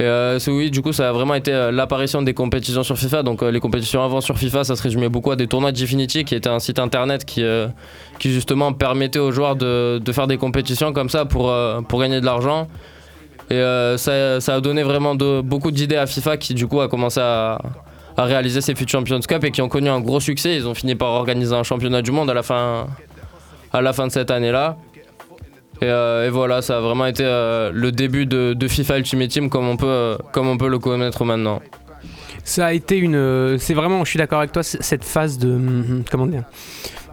Et 0.00 0.04
euh, 0.04 0.38
oui, 0.46 0.70
du 0.70 0.80
coup, 0.80 0.94
ça 0.94 1.10
a 1.10 1.12
vraiment 1.12 1.34
été 1.34 1.52
euh, 1.52 1.70
l'apparition 1.70 2.22
des 2.22 2.32
compétitions 2.32 2.82
sur 2.82 2.96
FIFA. 2.96 3.22
Donc, 3.22 3.42
euh, 3.42 3.50
les 3.50 3.60
compétitions 3.60 4.02
avant 4.02 4.22
sur 4.22 4.38
FIFA, 4.38 4.64
ça 4.64 4.74
se 4.74 4.82
résumait 4.82 5.10
beaucoup 5.10 5.30
à 5.30 5.36
des 5.36 5.46
tournois 5.46 5.72
de 5.72 5.76
Gfinity, 5.76 6.24
qui 6.24 6.34
était 6.34 6.48
un 6.48 6.58
site 6.58 6.78
internet 6.78 7.26
qui, 7.26 7.42
euh, 7.42 7.68
justement 8.18 8.72
permettait 8.72 9.18
aux 9.18 9.30
joueurs 9.30 9.56
de, 9.56 10.00
faire 10.12 10.26
des 10.26 10.38
compétitions 10.38 10.94
comme 10.94 11.10
ça 11.10 11.28
euh, 11.36 11.82
pour 11.82 12.00
gagner 12.00 12.20
de 12.20 12.24
l'argent. 12.24 12.68
Et 13.52 13.56
euh, 13.56 13.98
ça, 13.98 14.54
a 14.54 14.60
donné 14.62 14.82
vraiment 14.82 15.14
beaucoup 15.14 15.70
d'idées 15.70 15.96
à 15.96 16.06
FIFA 16.06 16.38
qui, 16.38 16.54
du 16.54 16.66
coup, 16.66 16.80
a 16.80 16.88
commencé 16.88 17.20
à, 17.20 17.58
réaliser 18.16 18.62
ces 18.62 18.74
FUT 18.74 18.88
Champions 18.88 19.20
Cup 19.20 19.44
et 19.44 19.50
qui 19.50 19.60
ont 19.60 19.68
connu 19.68 19.90
un 19.90 20.00
gros 20.00 20.20
succès. 20.20 20.56
Ils 20.56 20.66
ont 20.66 20.72
fini 20.72 20.94
par 20.94 21.10
organiser 21.10 21.54
un 21.54 21.62
championnat 21.62 22.00
du 22.00 22.12
monde 22.12 22.30
à 22.30 22.34
la 22.34 22.42
fin, 22.42 22.86
de 24.06 24.08
cette 24.10 24.30
année-là. 24.30 24.78
Et, 25.82 25.84
euh, 25.84 26.26
et 26.26 26.30
voilà, 26.30 26.62
ça 26.62 26.78
a 26.78 26.80
vraiment 26.80 27.04
été 27.04 27.24
euh, 27.26 27.70
le 27.74 27.92
début 27.92 28.24
de, 28.24 28.66
FIFA 28.66 28.98
Ultimate 28.98 29.28
Team 29.28 29.50
comme 29.50 29.68
on 29.68 29.76
peut, 29.76 30.16
comme 30.32 30.48
on 30.48 30.56
peut 30.56 30.68
le 30.68 30.78
connaître 30.78 31.22
maintenant. 31.26 31.60
Ça 32.44 32.66
a 32.66 32.72
été 32.72 32.96
une. 32.96 33.58
C'est 33.58 33.74
vraiment, 33.74 34.02
je 34.04 34.10
suis 34.10 34.18
d'accord 34.18 34.38
avec 34.38 34.52
toi, 34.52 34.62
cette 34.62 35.04
phase 35.04 35.36
de. 35.36 35.48
hum, 35.48 36.04
Comment 36.10 36.26
dire 36.26 36.44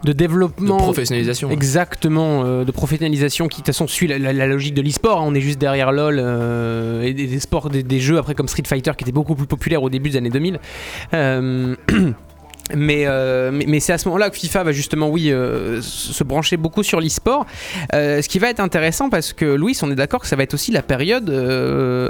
De 0.04 0.14
De 0.14 0.14
développement. 0.14 0.78
professionnalisation. 0.78 1.50
Exactement, 1.52 2.44
euh, 2.46 2.64
de 2.64 2.72
professionnalisation 2.72 3.48
qui 3.48 3.56
de 3.58 3.66
toute 3.66 3.68
façon 3.68 3.86
suit 3.88 4.08
la, 4.08 4.18
la- 4.18 4.34
la 4.34 4.48
logique 4.48 4.74
de 4.74 4.82
l'e-sport. 4.82 5.20
hein. 5.20 5.26
On 5.28 5.36
est 5.36 5.42
juste 5.42 5.60
derrière 5.60 5.92
LoL 5.92 6.18
euh, 6.20 7.02
et 7.04 7.14
des, 7.14 7.28
des 7.28 7.40
sports, 7.40 7.70
des, 7.70 7.84
des 7.84 8.00
jeux 8.00 8.18
après 8.18 8.34
comme 8.36 8.48
Street 8.48 8.64
Fighter 8.66 8.92
qui 8.98 9.04
étaient 9.04 9.12
beaucoup 9.12 9.36
plus 9.36 9.48
populaires 9.48 9.84
au 9.84 9.90
début 9.90 10.10
des 10.12 10.18
années 10.18 10.30
2000. 10.30 10.60
Euh, 11.14 11.76
Mais, 12.76 13.06
euh, 13.06 13.52
mais, 13.52 13.66
mais 13.68 13.80
c'est 13.80 13.94
à 13.94 13.98
ce 13.98 14.08
moment-là 14.08 14.30
que 14.30 14.38
FIFA 14.38 14.64
va 14.64 14.72
justement, 14.72 15.10
oui, 15.10 15.32
euh, 15.32 15.82
se 15.82 16.24
brancher 16.24 16.58
beaucoup 16.58 16.84
sur 16.84 17.00
l'e-sport. 17.00 17.46
Euh, 17.94 18.22
ce 18.22 18.30
qui 18.30 18.40
va 18.40 18.50
être 18.50 18.60
intéressant 18.60 19.10
parce 19.10 19.34
que, 19.34 19.46
Louis, 19.46 19.78
on 19.82 19.92
est 19.92 19.96
d'accord 19.96 20.22
que 20.22 20.28
ça 20.28 20.36
va 20.36 20.44
être 20.44 20.54
aussi 20.54 20.72
la 20.72 20.84
période 20.84 21.30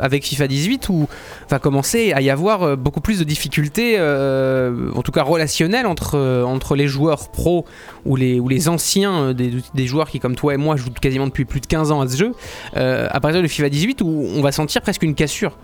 avec 0.01 0.25
FIFA 0.25 0.47
18 0.47 0.89
où 0.89 1.07
va 1.49 1.59
commencer 1.59 2.13
à 2.13 2.21
y 2.21 2.29
avoir 2.29 2.77
beaucoup 2.77 3.01
plus 3.01 3.19
de 3.19 3.23
difficultés, 3.23 3.99
en 3.99 5.01
tout 5.01 5.11
cas 5.11 5.23
relationnelles, 5.23 5.85
entre, 5.85 6.43
entre 6.45 6.75
les 6.75 6.87
joueurs 6.87 7.29
pros 7.29 7.65
ou 8.05 8.15
les, 8.15 8.39
ou 8.39 8.47
les 8.47 8.69
anciens 8.69 9.33
des, 9.33 9.53
des 9.73 9.87
joueurs 9.87 10.09
qui, 10.09 10.19
comme 10.19 10.35
toi 10.35 10.53
et 10.53 10.57
moi, 10.57 10.75
jouent 10.75 10.91
quasiment 10.91 11.27
depuis 11.27 11.45
plus 11.45 11.61
de 11.61 11.67
15 11.67 11.91
ans 11.91 12.01
à 12.01 12.07
ce 12.07 12.17
jeu, 12.17 12.31
à 12.73 13.19
partir 13.19 13.41
de 13.41 13.47
FIFA 13.47 13.69
18 13.69 14.01
où 14.01 14.27
on 14.35 14.41
va 14.41 14.51
sentir 14.51 14.81
presque 14.81 15.03
une 15.03 15.15
cassure. 15.15 15.57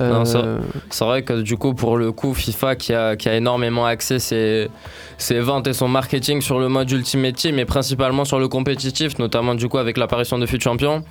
Euh, 0.00 0.58
C'est 0.90 1.04
vrai 1.04 1.22
que 1.22 1.40
du 1.40 1.56
coup, 1.56 1.74
pour 1.74 1.96
le 1.96 2.12
coup, 2.12 2.34
FIFA 2.34 2.76
qui 2.76 2.92
a, 2.92 3.16
qui 3.16 3.28
a 3.28 3.34
énormément 3.34 3.86
axé 3.86 4.18
ses, 4.18 4.68
ses 5.16 5.40
ventes 5.40 5.66
et 5.66 5.72
son 5.72 5.88
marketing 5.88 6.40
sur 6.40 6.58
le 6.58 6.68
mode 6.68 6.90
Ultimate 6.90 7.34
Team 7.34 7.58
et 7.58 7.64
principalement 7.64 8.24
sur 8.24 8.38
le 8.38 8.48
compétitif, 8.48 9.18
notamment 9.18 9.54
du 9.54 9.68
coup 9.68 9.78
avec 9.78 9.96
l'apparition 9.96 10.38
de 10.38 10.46
FUT 10.46 10.60
Champion. 10.60 11.02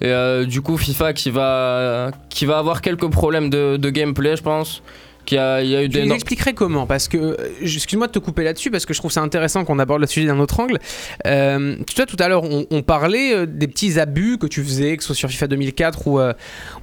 Et 0.00 0.06
euh, 0.06 0.44
du 0.44 0.60
coup, 0.60 0.76
FIFA 0.76 1.12
qui 1.12 1.30
va, 1.30 2.10
qui 2.28 2.46
va 2.46 2.58
avoir 2.58 2.82
quelques 2.82 3.10
problèmes 3.10 3.50
de, 3.50 3.76
de 3.78 3.90
gameplay, 3.90 4.36
je 4.36 4.42
pense. 4.42 4.82
Qui 5.28 5.36
a, 5.36 5.62
il 5.62 5.68
y 5.68 5.76
a 5.76 5.82
eu 5.82 5.90
Tu 5.90 5.98
des. 5.98 6.06
nous 6.06 6.14
expliquerais 6.14 6.54
comment 6.54 6.86
Parce 6.86 7.06
que, 7.06 7.18
euh, 7.18 7.36
excuse-moi 7.60 8.06
de 8.06 8.12
te 8.12 8.18
couper 8.18 8.44
là-dessus, 8.44 8.70
parce 8.70 8.86
que 8.86 8.94
je 8.94 8.98
trouve 8.98 9.12
ça 9.12 9.20
intéressant 9.20 9.62
qu'on 9.66 9.78
aborde 9.78 10.00
le 10.00 10.06
sujet 10.06 10.26
d'un 10.26 10.38
autre 10.38 10.58
angle. 10.58 10.78
Euh, 11.26 11.76
tu 11.86 11.96
vois, 11.96 12.06
tout 12.06 12.16
à 12.18 12.28
l'heure, 12.28 12.44
on, 12.44 12.64
on 12.70 12.80
parlait 12.80 13.34
euh, 13.34 13.44
des 13.44 13.68
petits 13.68 14.00
abus 14.00 14.38
que 14.38 14.46
tu 14.46 14.64
faisais, 14.64 14.96
que 14.96 15.02
ce 15.02 15.08
soit 15.08 15.16
sur 15.16 15.28
FIFA 15.28 15.48
2004 15.48 16.06
ou, 16.08 16.18
euh, 16.18 16.32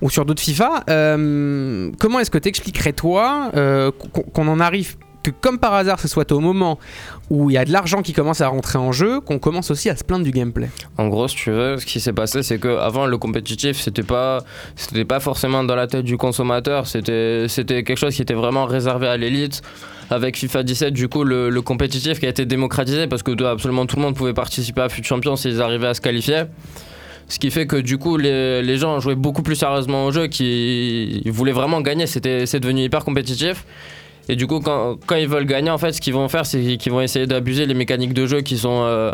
ou 0.04 0.12
sur 0.12 0.26
d'autres 0.26 0.44
FIFA. 0.44 0.84
Euh, 0.92 1.90
comment 2.00 2.20
est-ce 2.20 2.30
que 2.30 2.38
tu 2.38 2.48
expliquerais, 2.48 2.94
toi, 2.94 3.52
qu'on 4.34 4.48
en 4.48 4.60
arrive 4.60 4.96
que 5.26 5.32
comme 5.32 5.58
par 5.58 5.74
hasard 5.74 6.00
ce 6.00 6.08
soit 6.08 6.32
au 6.32 6.40
moment 6.40 6.78
où 7.32 7.50
il 7.50 7.54
y 7.54 7.58
a 7.58 7.66
de 7.66 7.72
l'argent 7.72 8.04
qui 8.04 8.14
commence 8.14 8.42
à 8.42 8.48
rentrer 8.48 8.78
en 8.78 8.92
jeu, 8.92 9.20
qu'on 9.20 9.40
commence 9.40 9.72
aussi 9.72 9.90
à 9.90 9.96
se 9.96 10.04
plaindre 10.04 10.24
du 10.24 10.32
gameplay. 10.32 10.70
En 10.98 11.08
gros, 11.08 11.28
tu 11.28 11.50
veux, 11.50 11.78
ce 11.78 11.86
qui 11.86 12.00
s'est 12.00 12.14
passé, 12.14 12.44
c'est 12.44 12.60
que 12.60 12.78
avant 12.78 13.08
le 13.08 13.18
compétitif, 13.18 13.80
c'était 13.82 14.04
pas, 14.04 14.44
c'était 14.76 15.06
pas 15.06 15.20
forcément 15.20 15.64
dans 15.64 15.76
la 15.76 15.88
tête 15.88 16.06
du 16.06 16.18
consommateur. 16.18 16.86
C'était, 16.86 17.48
c'était 17.48 17.84
quelque 17.84 17.98
chose 17.98 18.16
qui 18.16 18.22
était 18.22 18.36
vraiment 18.36 18.66
réservé 18.66 19.08
à 19.08 19.18
l'élite. 19.18 19.64
Avec 20.12 20.38
FIFA 20.38 20.62
17, 20.62 20.94
du 20.94 21.08
coup, 21.10 21.24
le, 21.24 21.50
compétitif 21.62 22.20
qui 22.20 22.28
a 22.28 22.30
été 22.30 22.46
démocratisé 22.46 23.08
parce 23.08 23.24
que 23.24 23.44
absolument 23.44 23.88
tout 23.88 23.96
le 23.96 24.04
monde 24.04 24.16
pouvait 24.16 24.36
participer 24.36 24.82
à 24.82 24.90
FUT 24.90 25.04
Champions 25.04 25.36
s'ils 25.36 25.64
arrivaient 25.64 25.88
à 25.88 25.96
se 25.96 26.02
qualifier. 26.02 26.44
Ce 27.28 27.40
qui 27.40 27.50
fait 27.50 27.66
que 27.66 27.78
du 27.78 27.98
coup, 27.98 28.18
les, 28.18 28.62
les 28.62 28.78
gens 28.78 29.00
jouaient 29.00 29.16
beaucoup 29.16 29.42
plus 29.42 29.56
sérieusement 29.56 30.06
au 30.06 30.12
jeu, 30.12 30.28
qui 30.28 31.24
voulaient 31.26 31.52
vraiment 31.52 31.82
gagner. 31.82 32.06
C'était, 32.06 32.46
c'est 32.46 32.60
devenu 32.60 32.84
hyper 32.84 33.04
compétitif. 33.04 33.66
Et 34.30 34.36
du 34.36 34.48
coup, 34.48 34.60
quand, 34.60 34.96
quand 35.06 35.16
ils 35.16 35.28
veulent 35.28 35.46
gagner, 35.46 35.70
en 35.70 35.78
fait, 35.78 35.92
ce 35.94 36.02
qu'ils 36.02 36.14
vont 36.14 36.28
faire, 36.30 36.46
c'est 36.46 36.78
qu'ils 36.78 36.92
vont 36.92 37.02
essayer 37.02 37.28
d'abuser 37.28 37.66
les 37.66 37.74
mécaniques 37.76 38.14
de 38.14 38.26
jeu 38.26 38.42
qui 38.42 38.58
sont, 38.58 38.82
euh, 38.86 39.12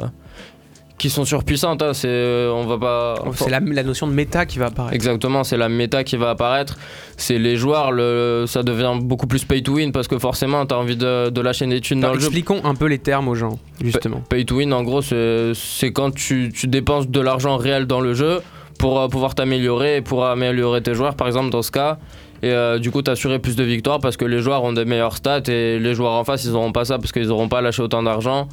qui 0.98 1.10
sont 1.10 1.26
surpuissantes. 1.26 1.82
hein. 1.82 1.94
C'est, 1.94 2.48
on 2.54 2.66
va 2.66 2.78
pas. 2.78 3.16
C'est 3.36 3.50
la, 3.50 3.60
la 3.60 3.84
notion 3.84 4.08
de 4.08 4.14
méta 4.14 4.46
qui 4.46 4.60
va 4.60 4.68
apparaître. 4.68 4.94
Exactement, 4.96 5.44
c'est 5.44 5.58
la 5.58 5.68
méta 5.68 6.04
qui 6.04 6.16
va 6.16 6.30
apparaître. 6.30 6.78
C'est 7.18 7.40
les 7.40 7.56
joueurs, 7.58 7.92
le, 7.92 8.46
ça 8.48 8.64
devient 8.64 8.94
beaucoup 9.02 9.28
plus 9.28 9.44
pay 9.44 9.62
to 9.64 9.74
win 9.74 9.92
parce 9.92 10.08
que 10.08 10.18
forcément, 10.20 10.66
tu 10.66 10.74
as 10.74 10.78
envie 10.78 10.96
de, 10.96 11.30
de 11.30 11.42
lâcher 11.42 11.66
des 11.68 11.82
thunes 11.82 12.00
dans 12.00 12.08
Alors, 12.08 12.16
le 12.16 12.22
jeu. 12.22 12.28
expliquons 12.28 12.62
un 12.64 12.76
peu 12.76 12.86
les 12.86 13.00
termes 13.00 13.28
aux 13.28 13.36
gens, 13.36 13.60
justement. 13.84 14.22
Pay 14.30 14.46
to 14.46 14.56
win, 14.58 14.72
en 14.74 14.84
gros, 14.84 15.02
c'est 15.02 15.52
c'est 15.56 15.92
quand 15.92 16.14
tu, 16.14 16.52
tu 16.56 16.68
dépenses 16.68 17.08
de 17.10 17.20
l'argent 17.20 17.58
réel 17.58 17.86
dans 17.86 18.00
le 18.00 18.14
jeu 18.14 18.42
pour 18.80 19.00
euh, 19.00 19.08
pouvoir 19.08 19.36
t'améliorer 19.36 19.98
et 19.98 20.02
pour 20.02 20.26
améliorer 20.26 20.82
tes 20.82 20.94
joueurs, 20.94 21.16
par 21.16 21.28
exemple, 21.28 21.50
dans 21.50 21.62
ce 21.62 21.72
cas. 21.72 21.98
Et 22.44 22.50
euh, 22.52 22.80
du 22.80 22.90
coup, 22.92 23.02
t'assurer 23.02 23.38
plus 23.40 23.56
de 23.56 23.64
victoires 23.64 24.00
parce 24.00 24.18
que 24.18 24.26
les 24.26 24.42
joueurs 24.42 24.64
ont 24.64 24.74
des 24.74 24.86
meilleures 24.86 25.16
stats 25.16 25.44
et 25.48 25.78
les 25.80 25.94
joueurs 25.94 26.14
en 26.14 26.24
face, 26.24 26.44
ils 26.46 26.52
n'auront 26.52 26.72
pas 26.72 26.86
ça 26.86 26.98
parce 26.98 27.12
qu'ils 27.12 27.28
n'auront 27.28 27.50
pas 27.50 27.62
lâché 27.62 27.82
autant 27.84 28.02
d'argent. 28.04 28.48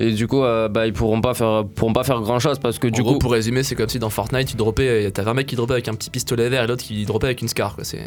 Et 0.00 0.12
du 0.12 0.28
coup, 0.28 0.44
euh, 0.44 0.68
bah, 0.68 0.86
ils 0.86 0.92
pourront 0.92 1.20
pas 1.20 1.34
faire, 1.34 1.64
pourront 1.74 1.92
pas 1.92 2.04
faire 2.04 2.20
grand 2.20 2.38
chose 2.38 2.58
parce 2.60 2.78
que 2.78 2.86
du 2.86 3.00
en 3.00 3.04
gros, 3.04 3.12
coup, 3.14 3.18
pour 3.18 3.32
résumer, 3.32 3.62
c'est 3.64 3.74
comme 3.74 3.88
si 3.88 3.98
dans 3.98 4.10
Fortnite, 4.10 4.48
tu 4.48 4.56
droppais, 4.56 5.10
t'avais 5.10 5.30
un 5.30 5.34
mec 5.34 5.46
qui 5.46 5.56
droppait 5.56 5.72
avec 5.72 5.88
un 5.88 5.94
petit 5.94 6.10
pistolet 6.10 6.48
vert 6.48 6.62
et 6.64 6.66
l'autre 6.66 6.84
qui 6.84 7.04
droppait 7.04 7.26
avec 7.26 7.42
une 7.42 7.48
scar. 7.48 7.74
quoi. 7.74 7.82
C'est 7.82 8.02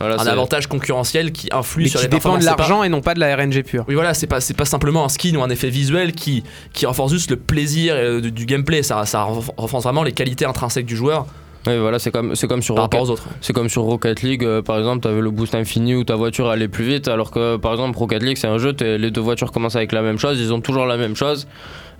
voilà, 0.00 0.20
un 0.20 0.26
avantage 0.26 0.66
concurrentiel 0.66 1.32
qui 1.32 1.48
influe 1.52 1.84
Mais 1.84 1.88
sur 1.88 2.00
qui 2.00 2.06
les 2.06 2.10
dépend 2.10 2.36
de 2.36 2.42
C'est 2.42 2.50
pas- 2.50 2.56
l'argent 2.56 2.82
et 2.82 2.88
non 2.88 3.00
pas 3.00 3.14
de 3.14 3.20
la 3.20 3.34
RNG 3.36 3.62
pure. 3.62 3.84
Oui, 3.88 3.94
voilà, 3.94 4.12
c'est 4.12 4.26
pas, 4.26 4.40
c'est 4.40 4.54
pas 4.56 4.64
simplement 4.64 5.04
un 5.04 5.08
skin 5.08 5.34
ou 5.36 5.42
un 5.42 5.48
effet 5.50 5.70
visuel 5.70 6.12
qui, 6.12 6.42
qui 6.72 6.84
renforce 6.84 7.12
juste 7.12 7.30
le 7.30 7.36
plaisir 7.36 7.94
euh, 7.96 8.20
du, 8.20 8.32
du 8.32 8.44
gameplay. 8.44 8.82
Ça, 8.82 9.06
ça 9.06 9.20
renf- 9.24 9.50
renforce 9.56 9.84
vraiment 9.84 10.02
les 10.02 10.12
qualités 10.12 10.44
intrinsèques 10.46 10.84
du 10.86 10.96
joueur 10.96 11.26
Oui, 11.66 11.78
voilà, 11.78 11.98
c'est 11.98 12.10
comme, 12.10 12.34
c'est 12.34 12.46
comme 12.46 12.62
sur 12.62 12.74
par 12.74 12.84
Rocket, 12.84 13.00
rapport 13.00 13.10
aux 13.10 13.12
autres. 13.12 13.28
c'est 13.40 13.52
comme 13.52 13.68
sur 13.68 13.82
Rocket 13.82 14.22
League, 14.22 14.44
euh, 14.44 14.62
par 14.62 14.78
exemple, 14.78 15.00
t'avais 15.02 15.20
le 15.20 15.30
boost 15.30 15.54
infini 15.54 15.94
où 15.94 16.04
ta 16.04 16.14
voiture 16.14 16.48
allait 16.48 16.68
plus 16.68 16.84
vite, 16.84 17.08
alors 17.08 17.30
que 17.30 17.56
par 17.56 17.72
exemple 17.72 17.98
Rocket 17.98 18.22
League 18.22 18.36
c'est 18.36 18.46
un 18.46 18.58
jeu, 18.58 18.74
les 18.80 19.10
deux 19.10 19.20
voitures 19.20 19.50
commencent 19.50 19.76
avec 19.76 19.92
la 19.92 20.02
même 20.02 20.18
chose, 20.18 20.38
ils 20.40 20.52
ont 20.52 20.60
toujours 20.60 20.86
la 20.86 20.96
même 20.96 21.16
chose, 21.16 21.48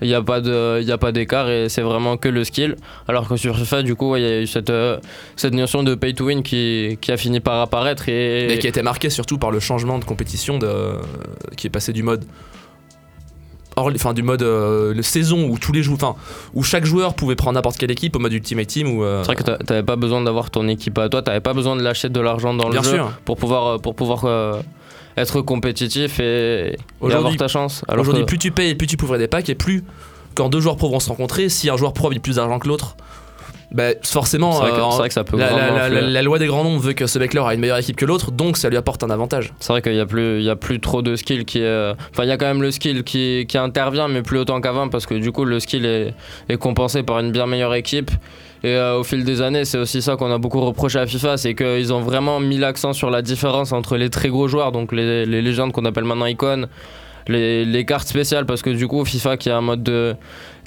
il 0.02 0.08
n'y 0.08 0.14
a 0.14 0.22
pas 0.22 0.40
de, 0.40 0.80
il 0.80 0.86
y 0.86 0.92
a 0.92 0.98
pas 0.98 1.10
d'écart 1.10 1.48
et 1.50 1.68
c'est 1.68 1.82
vraiment 1.82 2.16
que 2.16 2.28
le 2.28 2.44
skill. 2.44 2.76
Alors 3.08 3.28
que 3.28 3.36
sur 3.36 3.56
FIFA, 3.56 3.82
du 3.82 3.94
coup, 3.94 4.10
ouais, 4.10 4.20
il 4.20 4.28
y 4.28 4.30
a 4.30 4.40
eu 4.42 4.46
cette, 4.46 4.70
euh, 4.70 4.98
cette 5.36 5.54
notion 5.54 5.82
de 5.82 5.94
pay 5.94 6.14
to 6.14 6.26
win 6.26 6.42
qui, 6.42 6.98
qui 7.00 7.12
a 7.12 7.16
fini 7.16 7.40
par 7.40 7.60
apparaître 7.60 8.08
et, 8.08 8.58
qui 8.60 8.66
a 8.66 8.70
été 8.70 8.82
marqué 8.82 9.10
surtout 9.10 9.38
par 9.38 9.50
le 9.50 9.60
changement 9.60 9.98
de 9.98 10.04
compétition 10.04 10.58
de, 10.58 10.92
qui 11.56 11.66
est 11.66 11.70
passé 11.70 11.92
du 11.92 12.02
mode. 12.02 12.24
Hors, 13.78 13.90
enfin, 13.94 14.14
du 14.14 14.22
mode 14.22 14.42
euh, 14.42 14.94
le 14.94 15.02
saison 15.02 15.48
où 15.50 15.58
tous 15.58 15.70
les 15.72 15.82
joueurs, 15.82 15.98
enfin, 16.02 16.14
où 16.54 16.62
chaque 16.62 16.86
joueur 16.86 17.14
pouvait 17.14 17.34
prendre 17.36 17.54
n'importe 17.56 17.76
quelle 17.76 17.90
équipe 17.90 18.16
au 18.16 18.18
mode 18.18 18.32
Ultimate 18.32 18.66
Team 18.66 18.88
ou. 18.96 19.04
euh, 19.04 19.20
C'est 19.22 19.26
vrai 19.26 19.36
que 19.36 19.42
t'a- 19.42 19.58
t'avais 19.58 19.82
pas 19.82 19.96
besoin 19.96 20.22
d'avoir 20.22 20.50
ton 20.50 20.66
équipe 20.68 20.96
à 20.98 21.08
toi, 21.10 21.20
t'avais 21.22 21.40
pas 21.40 21.52
besoin 21.52 21.76
de 21.76 21.82
lâcher 21.82 22.08
de 22.08 22.20
l'argent 22.20 22.54
dans 22.54 22.70
Bien 22.70 22.80
le 22.80 22.86
jeu 22.88 22.96
pour 23.26 23.36
pouvoir, 23.36 23.66
euh, 23.66 23.78
pour 23.78 23.94
pouvoir 23.94 24.24
euh, 24.24 24.60
être 25.18 25.42
compétitif 25.42 26.20
et, 26.20 26.68
et 26.72 26.76
avoir 27.18 27.36
ta 27.36 27.48
chance. 27.48 27.82
Alors 27.88 28.00
Aujourd'hui, 28.02 28.22
que- 28.22 28.28
plus 28.28 28.38
tu 28.38 28.50
payes, 28.50 28.74
plus 28.74 28.86
tu 28.86 28.96
peux 28.96 29.04
ouvrir 29.04 29.18
des 29.18 29.28
packs, 29.28 29.48
et 29.50 29.54
plus 29.54 29.84
quand 30.34 30.48
deux 30.48 30.60
joueurs 30.60 30.76
pro 30.76 30.88
vont 30.90 31.00
se 31.00 31.08
rencontrer, 31.10 31.48
si 31.50 31.68
un 31.70 31.76
joueur 31.76 31.92
pro 31.92 32.08
a 32.08 32.10
mis 32.10 32.18
plus 32.18 32.36
d'argent 32.36 32.58
que 32.58 32.68
l'autre, 32.68 32.96
bah, 33.72 33.88
forcément, 34.02 34.52
c'est 34.52 34.60
vrai, 34.60 34.70
que, 34.70 34.76
euh, 34.76 34.90
c'est 34.90 34.96
vrai 34.98 35.08
que 35.08 35.14
ça 35.14 35.24
peut 35.24 35.36
la, 35.36 35.48
grandement 35.48 35.66
la- 35.66 35.88
la- 35.88 35.96
influer. 35.96 36.00
la 36.12 36.22
loi 36.22 36.38
des 36.38 36.46
grands 36.46 36.64
nombres 36.64 36.80
veut 36.80 36.92
que 36.92 37.06
ce 37.06 37.18
mec-là 37.18 37.40
aura 37.42 37.54
une 37.54 37.60
meilleure 37.60 37.78
équipe 37.78 37.96
que 37.96 38.04
l'autre, 38.04 38.30
donc 38.30 38.56
ça 38.56 38.68
lui 38.68 38.76
apporte 38.76 39.02
un 39.02 39.10
avantage. 39.10 39.52
C'est 39.60 39.72
vrai 39.72 39.82
qu'il 39.82 39.94
y 39.94 40.00
a 40.00 40.06
plus, 40.06 40.38
il 40.38 40.44
y 40.44 40.50
a 40.50 40.56
plus 40.56 40.80
trop 40.80 41.02
de 41.02 41.16
skill 41.16 41.44
qui 41.44 41.60
est... 41.60 41.92
Enfin, 42.12 42.22
il 42.24 42.28
y 42.28 42.32
a 42.32 42.36
quand 42.36 42.46
même 42.46 42.62
le 42.62 42.70
skill 42.70 43.02
qui, 43.04 43.44
qui 43.48 43.58
intervient, 43.58 44.08
mais 44.08 44.22
plus 44.22 44.38
autant 44.38 44.60
qu'avant, 44.60 44.88
parce 44.88 45.06
que 45.06 45.14
du 45.14 45.32
coup, 45.32 45.44
le 45.44 45.58
skill 45.60 45.84
est, 45.84 46.14
est 46.48 46.56
compensé 46.56 47.02
par 47.02 47.18
une 47.20 47.32
bien 47.32 47.46
meilleure 47.46 47.74
équipe. 47.74 48.10
Et 48.64 48.74
euh, 48.74 48.98
au 48.98 49.04
fil 49.04 49.22
des 49.24 49.42
années, 49.42 49.64
c'est 49.64 49.78
aussi 49.78 50.00
ça 50.00 50.16
qu'on 50.16 50.32
a 50.32 50.38
beaucoup 50.38 50.60
reproché 50.60 50.98
à 50.98 51.06
FIFA, 51.06 51.36
c'est 51.36 51.54
qu'ils 51.54 51.92
ont 51.92 52.00
vraiment 52.00 52.40
mis 52.40 52.56
l'accent 52.58 52.92
sur 52.94 53.10
la 53.10 53.20
différence 53.22 53.72
entre 53.72 53.96
les 53.96 54.10
très 54.10 54.28
gros 54.28 54.48
joueurs, 54.48 54.72
donc 54.72 54.92
les, 54.92 55.26
les 55.26 55.42
légendes 55.42 55.72
qu'on 55.72 55.84
appelle 55.84 56.04
maintenant 56.04 56.24
icônes, 56.26 56.66
les, 57.28 57.64
les 57.64 57.84
cartes 57.84 58.08
spéciales, 58.08 58.46
parce 58.46 58.62
que 58.62 58.70
du 58.70 58.88
coup, 58.88 59.04
FIFA 59.04 59.36
qui 59.36 59.50
a 59.50 59.56
un 59.56 59.60
mode 59.60 59.82
de, 59.82 60.16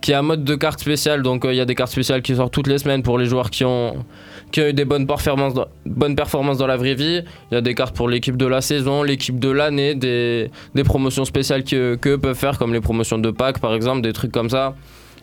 qui 0.02 0.14
a 0.14 0.20
un 0.20 0.22
mode 0.22 0.44
de 0.44 0.56
cartes 0.56 0.80
spéciales, 0.80 1.22
donc 1.22 1.46
euh, 1.46 1.54
il 1.54 1.58
y 1.58 1.60
a 1.60 1.66
des 1.66 1.76
cartes 1.76 1.92
spéciales 1.92 2.22
qui 2.22 2.36
sortent 2.36 2.54
toutes 2.54 2.68
les 2.68 2.78
semaines 2.78 3.04
pour 3.04 3.18
les 3.18 3.26
joueurs 3.26 3.50
qui 3.50 3.66
ont, 3.66 4.06
qui 4.52 4.62
ont 4.62 4.68
eu 4.68 4.74
des 4.74 4.86
bonnes 4.86 5.08
performances, 5.08 5.54
dans, 5.54 5.66
bonnes 5.86 6.16
performances 6.16 6.58
dans 6.58 6.68
la 6.68 6.78
vraie 6.78 6.96
vie. 6.96 7.22
Il 7.52 7.56
y 7.56 7.58
a 7.58 7.62
des 7.62 7.76
cartes 7.76 7.96
pour 7.96 8.10
l'équipe 8.10 8.38
de 8.38 8.46
la 8.46 8.62
saison, 8.62 9.04
l'équipe 9.04 9.40
de 9.40 9.50
l'année, 9.50 9.96
des, 9.96 10.50
promotions 10.86 11.26
spéciales 11.26 11.64
que 11.64 11.96
qu'eux 11.96 12.18
peuvent 12.18 12.38
faire, 12.38 12.58
comme 12.58 12.74
les 12.74 12.82
promotions 12.82 13.18
de 13.18 13.32
Pâques 13.32 13.60
par 13.60 13.74
exemple, 13.74 14.02
des 14.02 14.14
trucs 14.14 14.32
comme 14.32 14.50
ça. 14.50 14.76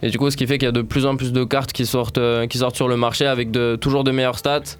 Et 0.02 0.10
du 0.10 0.18
coup, 0.18 0.30
ce 0.30 0.36
qui 0.36 0.46
fait 0.46 0.58
qu'il 0.58 0.66
y 0.66 0.68
a 0.68 0.72
de 0.72 0.82
plus 0.82 1.06
en 1.06 1.16
plus 1.16 1.32
de 1.32 1.44
cartes 1.44 1.72
qui 1.72 1.86
sortent, 1.86 2.18
euh, 2.18 2.46
qui 2.46 2.58
sortent 2.58 2.76
sur 2.76 2.88
le 2.88 2.96
marché 2.96 3.26
avec 3.26 3.48
toujours 3.80 4.04
de 4.04 4.10
meilleures 4.10 4.38
stats. 4.38 4.76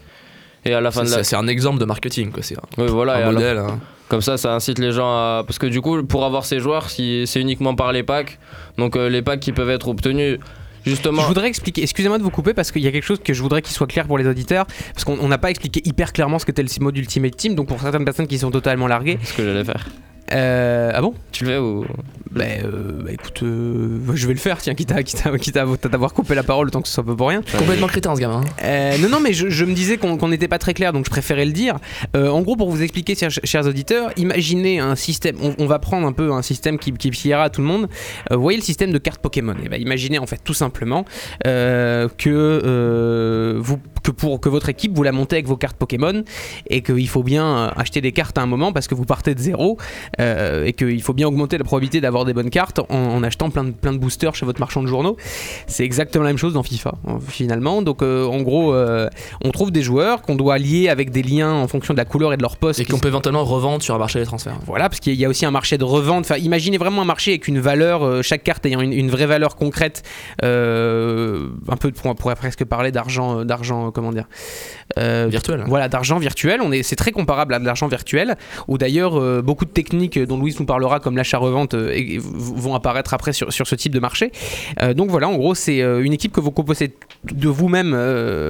Et 0.67 0.75
à 0.75 0.81
la 0.81 0.91
fin 0.91 1.05
C'est 1.05 1.13
de 1.13 1.17
la. 1.19 1.25
c'est 1.25 1.37
un 1.37 1.47
exemple 1.47 1.79
de 1.79 1.85
marketing, 1.85 2.31
quoi. 2.31 2.43
C'est 2.43 2.57
un, 2.57 2.63
Oui, 2.79 2.87
voilà, 2.89 3.21
et 3.21 3.23
un 3.23 3.29
à 3.29 3.33
la- 3.33 3.33
modèle. 3.33 3.59
hein. 3.59 3.79
comme 4.09 4.21
ça, 4.21 4.37
ça 4.37 4.53
incite 4.55 4.79
les 4.79 4.93
gens 4.93 5.09
à. 5.09 5.43
Parce 5.47 5.59
que 5.59 5.67
du 5.67 5.81
coup, 5.81 6.03
pour 6.05 6.25
avoir 6.25 6.45
ces 6.45 6.61
joueurs, 6.61 6.91
si- 6.91 7.25
c'est 7.27 7.41
uniquement 7.41 7.75
par 7.75 7.93
les 7.93 8.03
packs. 8.03 8.39
Donc 8.79 8.97
euh, 8.97 9.09
les 9.09 9.23
packs 9.23 9.41
qui 9.41 9.53
peuvent 9.53 9.71
être 9.71 9.89
obtenus 9.89 10.39
justement. 10.85 11.23
Je 11.23 11.27
voudrais 11.27 11.49
expliquer, 11.49 11.83
excusez-moi 11.83 12.19
de 12.19 12.23
vous 12.23 12.31
couper 12.31 12.55
parce 12.55 12.71
qu'il 12.71 12.83
y 12.83 12.87
a 12.87 12.93
quelque 12.93 13.03
chose 13.05 13.19
que 13.23 13.33
je 13.35 13.43
voudrais 13.43 13.61
qu'il 13.63 13.75
soit 13.75 13.89
clair 13.89 14.07
pour 14.07 14.19
les 14.19 14.27
auditeurs, 14.29 14.67
parce 14.95 15.05
qu'on 15.05 15.19
on 15.21 15.27
n'a 15.29 15.39
pas 15.39 15.51
expliqué 15.51 15.83
hyper 15.85 16.13
clairement 16.13 16.39
ce 16.39 16.45
que 16.47 16.53
c'était 16.57 16.63
le 16.63 16.85
mode 16.85 16.97
Ultimate 16.97 17.37
Team, 17.37 17.55
donc 17.57 17.67
pour 17.69 17.81
certaines 17.81 18.05
personnes 18.05 18.29
qui 18.29 18.39
sont 18.39 18.51
totalement 18.53 18.87
larguées. 18.87 19.19
Ce 19.25 19.33
que 19.35 19.45
j'allais 19.45 19.65
faire. 19.65 19.85
Euh, 20.33 20.91
ah 20.95 21.01
bon 21.01 21.15
Tu 21.33 21.45
le 21.45 21.51
fais 21.51 21.59
ou. 21.59 21.85
bah, 22.31 22.45
euh, 22.65 23.03
bah, 23.05 23.12
écoute, 23.12 23.43
euh, 23.43 23.99
je 24.15 24.27
vais 24.27 24.33
le 24.35 24.39
faire, 24.39 24.59
tiens, 24.59 24.75
quitte 24.75 24.93
à, 24.93 25.03
quitte 25.03 25.27
à, 25.27 25.37
quitte 25.39 25.57
à 25.57 25.65
t'avoir 25.89 26.12
coupé 26.12 26.35
la 26.35 26.43
parole, 26.43 26.71
tant 26.71 26.83
que 26.83 26.89
ce 26.89 26.95
soit 26.95 27.05
pas 27.05 27.15
pour 27.15 27.29
rien. 27.29 27.43
Complètement 27.57 27.87
crétin, 27.87 28.15
ce 28.15 28.21
gamin. 28.21 28.41
hein. 28.41 28.51
Euh, 28.65 28.99
non, 28.99 29.09
non, 29.09 29.21
mais 29.21 29.33
je, 29.33 29.49
je 29.49 29.65
me 29.65 29.73
disais 29.73 29.97
qu'on 29.99 30.29
n'était 30.29 30.49
pas 30.49 30.59
très 30.59 30.75
clair, 30.75 30.93
donc 30.93 31.05
je 31.05 31.11
préférais 31.11 31.45
le 31.45 31.53
dire. 31.53 31.77
Euh, 32.17 32.29
en 32.29 32.43
gros, 32.43 32.57
pour 32.57 32.71
vous 32.71 32.83
expliquer, 32.83 33.15
chers, 33.15 33.31
chers 33.45 33.67
auditeurs, 33.67 34.11
imaginez 34.17 34.81
un 34.81 34.97
système. 34.97 35.37
On, 35.41 35.55
on 35.59 35.67
va 35.67 35.79
prendre 35.79 36.07
un 36.07 36.12
peu 36.12 36.33
un 36.33 36.43
système 36.43 36.79
qui, 36.79 36.93
qui 36.93 37.11
pliera 37.11 37.45
à 37.45 37.51
tout 37.51 37.61
le 37.61 37.67
monde. 37.69 37.89
Euh, 38.31 38.37
vous 38.37 38.43
voyez 38.43 38.59
le 38.59 38.65
système 38.65 38.93
de 38.93 38.99
cartes 38.99 39.21
Pokémon. 39.21 39.55
Et 39.65 39.69
ben, 39.69 39.81
imaginez 39.81 40.19
en 40.19 40.27
fait 40.27 40.41
tout 40.43 40.55
simplement 40.55 41.05
euh, 41.47 42.09
que 42.19 42.31
euh, 42.31 43.55
vous 43.59 43.79
que 44.07 44.12
pour 44.12 44.40
que 44.40 44.49
votre 44.49 44.69
équipe 44.69 44.92
vous 44.95 45.03
la 45.03 45.12
montez 45.12 45.37
avec 45.37 45.47
vos 45.47 45.57
cartes 45.57 45.77
Pokémon 45.77 46.23
et 46.71 46.83
qu'il 46.83 47.09
faut 47.09 47.25
bien 47.25 47.45
euh, 47.45 47.71
acheter 47.77 48.01
des 48.01 48.12
cartes 48.12 48.38
à 48.38 48.42
un 48.42 48.47
moment 48.47 48.73
parce 48.73 48.87
que 48.87 48.95
vous 48.95 49.05
partez 49.05 49.35
de 49.35 49.40
zéro 49.40 49.79
euh, 50.21 50.64
et 50.64 50.73
qu'il 50.73 51.03
faut 51.03 51.12
bien 51.12 51.27
augmenter 51.27 51.59
la 51.59 51.64
probabilité 51.64 52.01
d'avoir 52.01 52.25
des 52.25 52.33
bonnes 52.33 52.51
cartes 52.51 52.79
en, 52.79 52.95
en 52.95 53.23
achetant 53.23 53.51
plein 53.51 53.64
de, 53.64 53.73
plein 53.73 53.92
de 53.92 53.99
boosters 53.99 54.35
chez 54.35 54.47
votre 54.47 54.61
marchand 54.61 54.83
de 54.83 54.87
journaux. 54.87 55.16
C'est 55.66 55.85
exactement 55.85 56.25
la 56.25 56.31
même 56.31 56.38
chose 56.38 56.55
dans 56.55 56.62
FIFA 56.62 56.95
hein, 57.07 57.19
finalement. 57.27 57.83
Donc 57.83 58.03
euh, 58.03 58.27
en 58.27 58.42
gros, 58.42 58.73
euh, 58.73 59.09
on 59.45 59.51
trouve 59.51 59.71
des 59.73 59.83
joueurs 59.83 60.23
qu'on 60.23 60.37
doit 60.37 60.59
lier 60.59 60.88
avec 60.88 61.11
des 61.11 61.23
liens 61.23 61.53
en 61.53 61.69
fonction 61.69 61.92
de 61.92 61.99
la 61.99 62.05
couleur 62.05 62.33
et 62.33 62.37
de 62.37 62.42
leur 62.42 62.57
poste. 62.57 62.81
Et 62.81 62.85
qu'on 62.85 62.99
peut 62.99 63.09
éventuellement 63.09 63.45
revendre 63.45 63.83
sur 63.83 63.95
un 63.95 63.99
marché 63.99 64.21
des 64.21 64.27
transferts. 64.27 64.59
voilà, 64.66 64.88
parce 64.88 65.01
qu'il 65.01 65.14
y 65.14 65.25
a 65.25 65.29
aussi 65.29 65.45
un 65.45 65.51
marché 65.51 65.79
de 65.79 65.85
revente. 65.85 66.25
Enfin, 66.25 66.37
imaginez 66.37 66.79
vraiment 66.79 67.03
un 67.03 67.07
marché 67.07 67.33
avec 67.33 67.49
une 67.49 67.59
valeur, 67.59 68.05
euh, 68.05 68.23
chaque 68.23 68.45
carte 68.45 68.64
ayant 68.66 68.81
une, 68.81 68.92
une 68.92 69.11
vraie 69.11 69.27
valeur 69.27 69.57
concrète. 69.57 70.03
euh, 70.45 71.49
un 71.69 71.77
peu, 71.77 71.92
on 72.05 72.14
pourrait 72.14 72.37
presque 72.37 72.64
parler 72.64 72.92
d'argent, 72.92 73.40
euh, 73.40 73.45
d'argent, 73.45 73.88
euh, 73.88 73.90
comment 73.97 74.13
dire, 74.13 74.27
euh, 74.99 75.27
Virtuel. 75.29 75.65
voilà, 75.67 75.89
d'argent 75.89 76.19
virtuel. 76.19 76.61
On 76.63 76.71
est, 76.71 76.85
c'est 76.85 76.95
très 76.97 77.11
comparable 77.11 77.55
à 77.55 77.59
de 77.59 77.65
l'argent 77.65 77.89
virtuel, 77.89 78.37
où 78.69 78.79
d'ailleurs 78.79 79.19
euh, 79.19 79.43
beaucoup 79.43 79.65
de 79.65 79.71
techniques 79.71 80.19
dont 80.19 80.39
Louise 80.39 80.61
nous 80.61 80.67
parlera, 80.67 81.01
comme 81.01 81.17
l'achat-revente, 81.17 81.75
euh, 81.75 82.19
vont 82.21 82.75
apparaître 82.75 83.13
après 83.15 83.33
sur, 83.33 83.53
sur 83.53 83.67
ce 83.67 83.75
type 83.75 83.93
de 83.93 84.01
marché. 84.01 84.31
Donc 84.95 85.11
voilà, 85.11 85.29
en 85.29 85.37
gros, 85.37 85.55
c'est 85.55 85.79
une 85.81 86.13
équipe 86.13 86.33
que 86.33 86.41
vous 86.41 86.51
composez 86.53 86.95
de 87.25 87.49
vous-même 87.49 87.95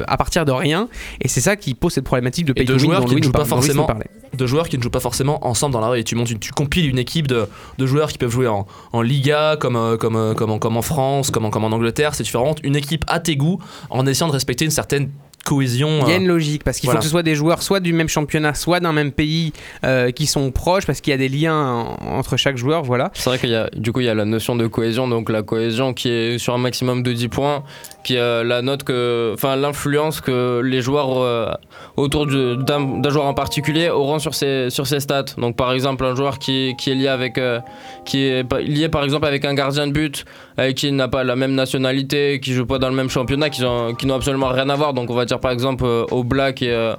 à 0.07 0.17
partir 0.17 0.45
de 0.45 0.53
rien, 0.53 0.89
et 1.23 1.29
c'est 1.29 1.41
ça 1.41 1.57
qui 1.57 1.75
pose 1.75 1.93
cette 1.95 2.05
problématique 2.05 2.45
de 2.45 2.53
pay 2.53 2.65
de 2.65 2.77
joueurs 2.77 3.05
qui 3.07 3.15
ne 3.17 3.23
jouent 3.23 3.33
pas 3.33 3.45
forcément 3.45 3.89
de 4.35 4.47
joueurs 4.47 4.69
qui 4.69 4.77
ne 4.77 4.83
jouent 4.83 4.91
pas 4.91 5.01
forcément 5.01 5.47
ensemble 5.47 5.73
dans 5.73 5.81
la 5.81 5.89
rue. 5.89 6.01
Et 6.01 6.05
tu 6.05 6.15
montes, 6.15 6.31
une- 6.31 6.39
tu 6.41 6.53
compiles 6.53 6.91
une 6.91 6.99
équipe 6.99 7.27
de, 7.29 7.47
de 7.79 7.87
joueurs 7.87 8.11
qui 8.11 8.19
peuvent 8.19 8.31
jouer 8.31 8.49
en, 8.49 8.67
en 8.93 9.01
Liga, 9.01 9.57
comme, 9.59 9.97
comme, 9.99 10.35
comme, 10.35 10.51
en, 10.51 10.59
comme 10.59 10.77
en 10.77 10.83
France, 10.83 11.31
comme 11.31 11.45
en, 11.47 11.51
comme 11.51 11.65
en 11.65 11.73
Angleterre. 11.73 12.15
C'est 12.15 12.27
vraiment 12.31 12.55
une 12.63 12.77
équipe 12.77 13.05
à 13.07 13.21
tes 13.21 13.37
goûts 13.37 13.61
en 13.89 14.05
essayant 14.07 14.27
de 14.29 14.33
respecter 14.33 14.65
une 14.65 14.71
certaine 14.71 15.11
cohésion. 15.47 16.01
Il 16.03 16.09
y 16.09 16.13
a 16.13 16.17
euh, 16.17 16.19
une 16.19 16.27
logique 16.29 16.65
parce 16.65 16.79
qu'il 16.79 16.89
voilà. 16.89 16.99
faut 16.99 17.03
que 17.03 17.05
ce 17.07 17.11
soit 17.11 17.23
des 17.23 17.35
joueurs 17.35 17.63
soit 17.63 17.81
du 17.81 17.93
même 17.93 18.09
championnat, 18.09 18.55
soit 18.55 18.81
d'un 18.81 18.93
même 18.93 19.13
pays 19.13 19.53
euh, 19.85 20.11
qui 20.11 20.27
sont 20.27 20.51
proches 20.51 20.85
parce 20.87 21.01
qu'il 21.01 21.13
y 21.13 21.15
a 21.15 21.17
des 21.17 21.29
liens 21.29 21.57
en- 21.57 21.97
entre 22.19 22.37
chaque 22.37 22.57
joueur. 22.57 22.83
Voilà. 22.83 23.11
C'est 23.15 23.31
vrai 23.31 23.39
qu'il 23.39 23.51
y 23.51 23.55
a, 23.55 23.71
du 23.77 23.93
coup, 23.93 24.01
il 24.01 24.07
y 24.07 24.09
a 24.09 24.15
la 24.15 24.25
notion 24.25 24.57
de 24.57 24.67
cohésion, 24.67 25.09
donc 25.09 25.31
la 25.31 25.43
cohésion 25.43 25.95
qui 25.95 26.09
est 26.09 26.39
sur 26.39 26.55
un 26.55 26.59
maximum 26.59 27.03
de 27.03 27.13
10 27.13 27.29
points, 27.29 27.63
qui 28.05 28.19
a 28.19 28.43
la 28.45 28.63
note 28.63 28.83
que, 28.83 29.33
enfin, 29.35 29.57
l'influence 29.57 30.21
que 30.21 30.61
les 30.65 30.81
joueurs 30.83 31.19
euh, 31.23 31.51
autour 31.97 32.27
du- 32.27 32.57
d'un 32.57 33.01
joueur 33.11 33.27
en 33.27 33.35
particulier 33.35 33.89
auront 33.89 34.19
sur 34.19 34.35
ses, 34.35 34.71
sur 34.71 34.87
ses 34.87 35.01
stats. 35.01 35.25
Donc, 35.39 35.57
par 35.57 35.73
exemple, 35.73 36.05
un 36.05 36.15
joueur 36.15 36.39
qui, 36.39 36.75
qui 36.79 36.91
est 36.91 36.95
lié 36.95 37.09
avec, 37.09 37.39
euh, 37.39 37.61
qui 38.05 38.25
est 38.25 38.45
lié 38.63 38.89
par 38.89 39.05
exemple 39.05 39.27
avec 39.27 39.45
un 39.45 39.55
gardien 39.55 39.87
de 39.87 39.93
but, 39.93 40.25
avec 40.57 40.77
qui 40.77 40.91
n'a 40.93 41.09
pas 41.09 41.25
la 41.25 41.37
même 41.37 41.55
nationalité, 41.55 42.41
qui 42.41 42.53
joue 42.55 42.67
pas 42.67 42.79
dans 42.79 42.89
le 42.89 42.95
même 42.95 43.11
championnat, 43.11 43.51
qui, 43.51 43.65
ont- 43.65 43.95
qui 43.95 44.07
n'ont 44.07 44.15
absolument 44.17 44.49
rien 44.49 44.69
à 44.71 44.75
voir. 44.77 44.95
Donc, 44.95 45.11
on 45.11 45.15
va 45.15 45.25
dire 45.25 45.39
par 45.41 45.51
exemple 45.51 45.85
euh, 45.85 46.05
au 46.11 46.25
Black 46.25 46.63
et 46.63 46.71
euh, 46.73 46.95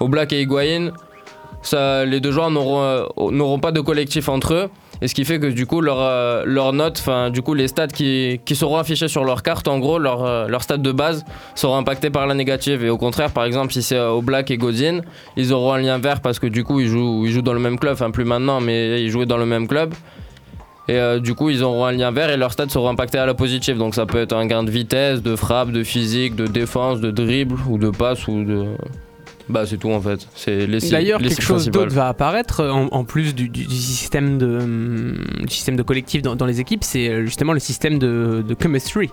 au 0.00 0.08
Black 0.08 0.32
et 0.32 0.42
Higuain. 0.42 0.90
Les 1.72 2.20
deux 2.20 2.30
joueurs 2.30 2.50
n'auront 2.50 2.80
euh, 2.82 3.04
n'auront 3.30 3.58
pas 3.58 3.72
de 3.72 3.80
collectif 3.80 4.28
entre 4.28 4.54
eux. 4.54 4.68
Et 5.00 5.06
ce 5.06 5.14
qui 5.14 5.24
fait 5.24 5.38
que 5.38 5.46
du 5.46 5.64
coup, 5.64 5.80
leur, 5.80 5.98
euh, 6.00 6.42
leur 6.44 6.72
note, 6.72 7.00
du 7.32 7.40
coup, 7.42 7.54
les 7.54 7.68
stats 7.68 7.86
qui, 7.86 8.40
seront 8.54 8.78
affichés 8.78 9.06
sur 9.06 9.22
leur 9.24 9.44
carte, 9.44 9.68
en 9.68 9.78
gros, 9.78 9.98
leur, 10.00 10.24
euh, 10.24 10.48
leur 10.48 10.62
stats 10.62 10.76
de 10.78 10.90
base 10.90 11.24
seront 11.54 11.76
impactés 11.76 12.10
par 12.10 12.26
la 12.26 12.34
négative. 12.34 12.84
Et 12.84 12.90
au 12.90 12.98
contraire, 12.98 13.30
par 13.30 13.44
exemple, 13.44 13.72
si 13.72 13.82
c'est 13.82 13.96
euh, 13.96 14.10
au 14.10 14.22
Black 14.22 14.50
et 14.50 14.56
Godin, 14.56 15.02
ils 15.36 15.52
auront 15.52 15.72
un 15.74 15.78
lien 15.78 15.98
vert 15.98 16.20
parce 16.20 16.40
que 16.40 16.48
du 16.48 16.64
coup, 16.64 16.80
ils 16.80 16.88
jouent, 16.88 17.24
ils 17.26 17.32
jouent 17.32 17.42
dans 17.42 17.52
le 17.52 17.60
même 17.60 17.78
club, 17.78 17.92
enfin, 17.92 18.10
plus 18.10 18.24
maintenant, 18.24 18.60
mais 18.60 19.00
ils 19.02 19.10
jouaient 19.10 19.26
dans 19.26 19.36
le 19.36 19.46
même 19.46 19.68
club. 19.68 19.94
Et 20.88 20.94
euh, 20.98 21.20
du 21.20 21.34
coup, 21.34 21.50
ils 21.50 21.62
auront 21.62 21.84
un 21.84 21.92
lien 21.92 22.10
vert 22.10 22.30
et 22.30 22.36
leurs 22.38 22.52
stats 22.52 22.68
seront 22.70 22.88
impactés 22.88 23.18
à 23.18 23.26
la 23.26 23.34
positive. 23.34 23.76
Donc 23.76 23.94
ça 23.94 24.06
peut 24.06 24.18
être 24.18 24.34
un 24.34 24.46
gain 24.46 24.62
de 24.64 24.70
vitesse, 24.70 25.22
de 25.22 25.36
frappe, 25.36 25.70
de 25.70 25.82
physique, 25.84 26.34
de 26.34 26.46
défense, 26.46 27.00
de 27.00 27.10
dribble 27.10 27.56
ou 27.68 27.76
de 27.78 27.90
passe 27.90 28.26
ou 28.26 28.42
de. 28.44 28.64
Bah, 29.50 29.64
c'est 29.66 29.78
tout 29.78 29.90
en 29.90 30.00
fait. 30.00 30.26
C'est 30.34 30.66
les 30.66 30.78
D'ailleurs, 30.90 31.20
quelque 31.20 31.40
chose 31.42 31.70
d'autre 31.70 31.94
va 31.94 32.08
apparaître 32.08 32.62
en, 32.64 32.88
en 32.92 33.04
plus 33.04 33.34
du, 33.34 33.48
du- 33.48 33.64
du 33.64 33.74
système 33.76 34.36
de 34.38 34.46
hum, 34.46 35.24
du 35.46 35.54
système 35.54 35.76
de 35.76 35.82
collectif 35.82 36.20
dans, 36.22 36.36
dans 36.36 36.44
les 36.46 36.60
équipes, 36.60 36.84
c'est 36.84 37.08
euh, 37.08 37.24
justement 37.24 37.54
le 37.54 37.58
système 37.60 37.98
de, 37.98 38.44
de 38.46 38.56
chemistry, 38.60 39.08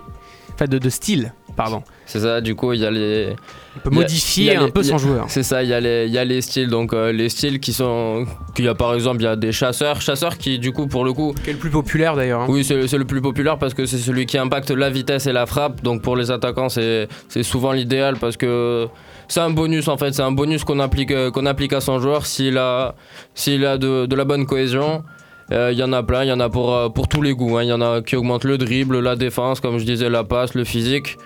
enfin 0.56 0.66
de, 0.66 0.78
de 0.78 0.88
style, 0.90 1.32
pardon. 1.56 1.82
C'est 2.06 2.20
ça, 2.20 2.40
du 2.40 2.54
coup, 2.54 2.72
il 2.72 2.80
y 2.80 2.86
a 2.86 2.90
les. 2.90 3.34
On 3.76 3.80
peut 3.80 3.90
modifier 3.90 4.56
un 4.56 4.64
les- 4.66 4.72
peu 4.72 4.82
son 4.82 4.96
joueur. 4.96 5.26
C'est 5.28 5.42
ça, 5.42 5.62
il 5.62 5.68
y, 5.68 5.74
a 5.74 5.80
les- 5.80 6.06
il 6.06 6.12
y 6.12 6.18
a 6.18 6.24
les 6.24 6.40
styles. 6.40 6.68
Donc, 6.68 6.92
euh, 6.92 7.12
les 7.12 7.28
styles 7.28 7.60
qui 7.60 7.72
sont. 7.72 8.24
qu'il 8.54 8.64
y 8.64 8.68
a 8.68 8.74
par 8.74 8.94
exemple, 8.94 9.20
il 9.20 9.24
y 9.24 9.28
a 9.28 9.36
des 9.36 9.52
chasseurs. 9.52 10.00
Chasseurs 10.00 10.38
qui, 10.38 10.58
du 10.58 10.72
coup, 10.72 10.86
pour 10.86 11.04
le 11.04 11.12
coup. 11.12 11.34
Qui 11.44 11.50
est 11.50 11.52
le 11.54 11.58
plus 11.58 11.70
populaire 11.70 12.16
d'ailleurs. 12.16 12.40
hein. 12.42 12.46
Oui, 12.48 12.64
c'est 12.64 12.86
c'est 12.88 12.98
le 12.98 13.04
plus 13.04 13.20
populaire 13.20 13.58
parce 13.58 13.74
que 13.74 13.84
c'est 13.86 13.98
celui 13.98 14.24
qui 14.26 14.38
impacte 14.38 14.70
la 14.70 14.88
vitesse 14.90 15.26
et 15.26 15.32
la 15.32 15.46
frappe. 15.46 15.82
Donc, 15.82 16.00
pour 16.02 16.16
les 16.16 16.30
attaquants, 16.30 16.68
c'est 16.68 17.06
c'est 17.28 17.42
souvent 17.42 17.72
l'idéal 17.72 18.16
parce 18.18 18.36
que. 18.36 18.86
C'est 19.28 19.40
un 19.40 19.50
bonus 19.50 19.88
en 19.88 19.96
fait, 19.96 20.12
c'est 20.14 20.22
un 20.22 20.30
bonus 20.30 20.62
qu'on 20.62 20.78
applique, 20.78 21.10
euh, 21.10 21.32
qu'on 21.32 21.46
applique 21.46 21.72
à 21.72 21.80
son 21.80 21.98
joueur 21.98 22.26
s'il 22.26 22.58
a, 22.58 22.94
s'il 23.34 23.66
a 23.66 23.76
de, 23.76 24.06
de 24.06 24.14
la 24.14 24.24
bonne 24.24 24.46
cohésion. 24.46 25.02
Euh, 25.52 25.70
Il 25.72 25.78
y 25.78 25.82
en 25.84 25.92
a 25.92 26.02
plein, 26.02 26.24
il 26.24 26.28
y 26.28 26.32
en 26.32 26.40
a 26.40 26.48
pour, 26.48 26.74
euh, 26.74 26.88
pour 26.88 27.08
tous 27.08 27.22
les 27.22 27.32
goûts. 27.32 27.56
hein. 27.58 27.62
Il 27.62 27.68
y 27.68 27.72
en 27.72 27.80
a 27.80 28.02
qui 28.02 28.16
augmentent 28.16 28.44
le 28.44 28.58
dribble, 28.58 28.98
la 29.00 29.16
défense, 29.16 29.60
comme 29.60 29.78
je 29.78 29.84
disais, 29.84 30.08
la 30.10 30.24
passe, 30.24 30.54
le 30.54 30.64
physique. 30.64 31.16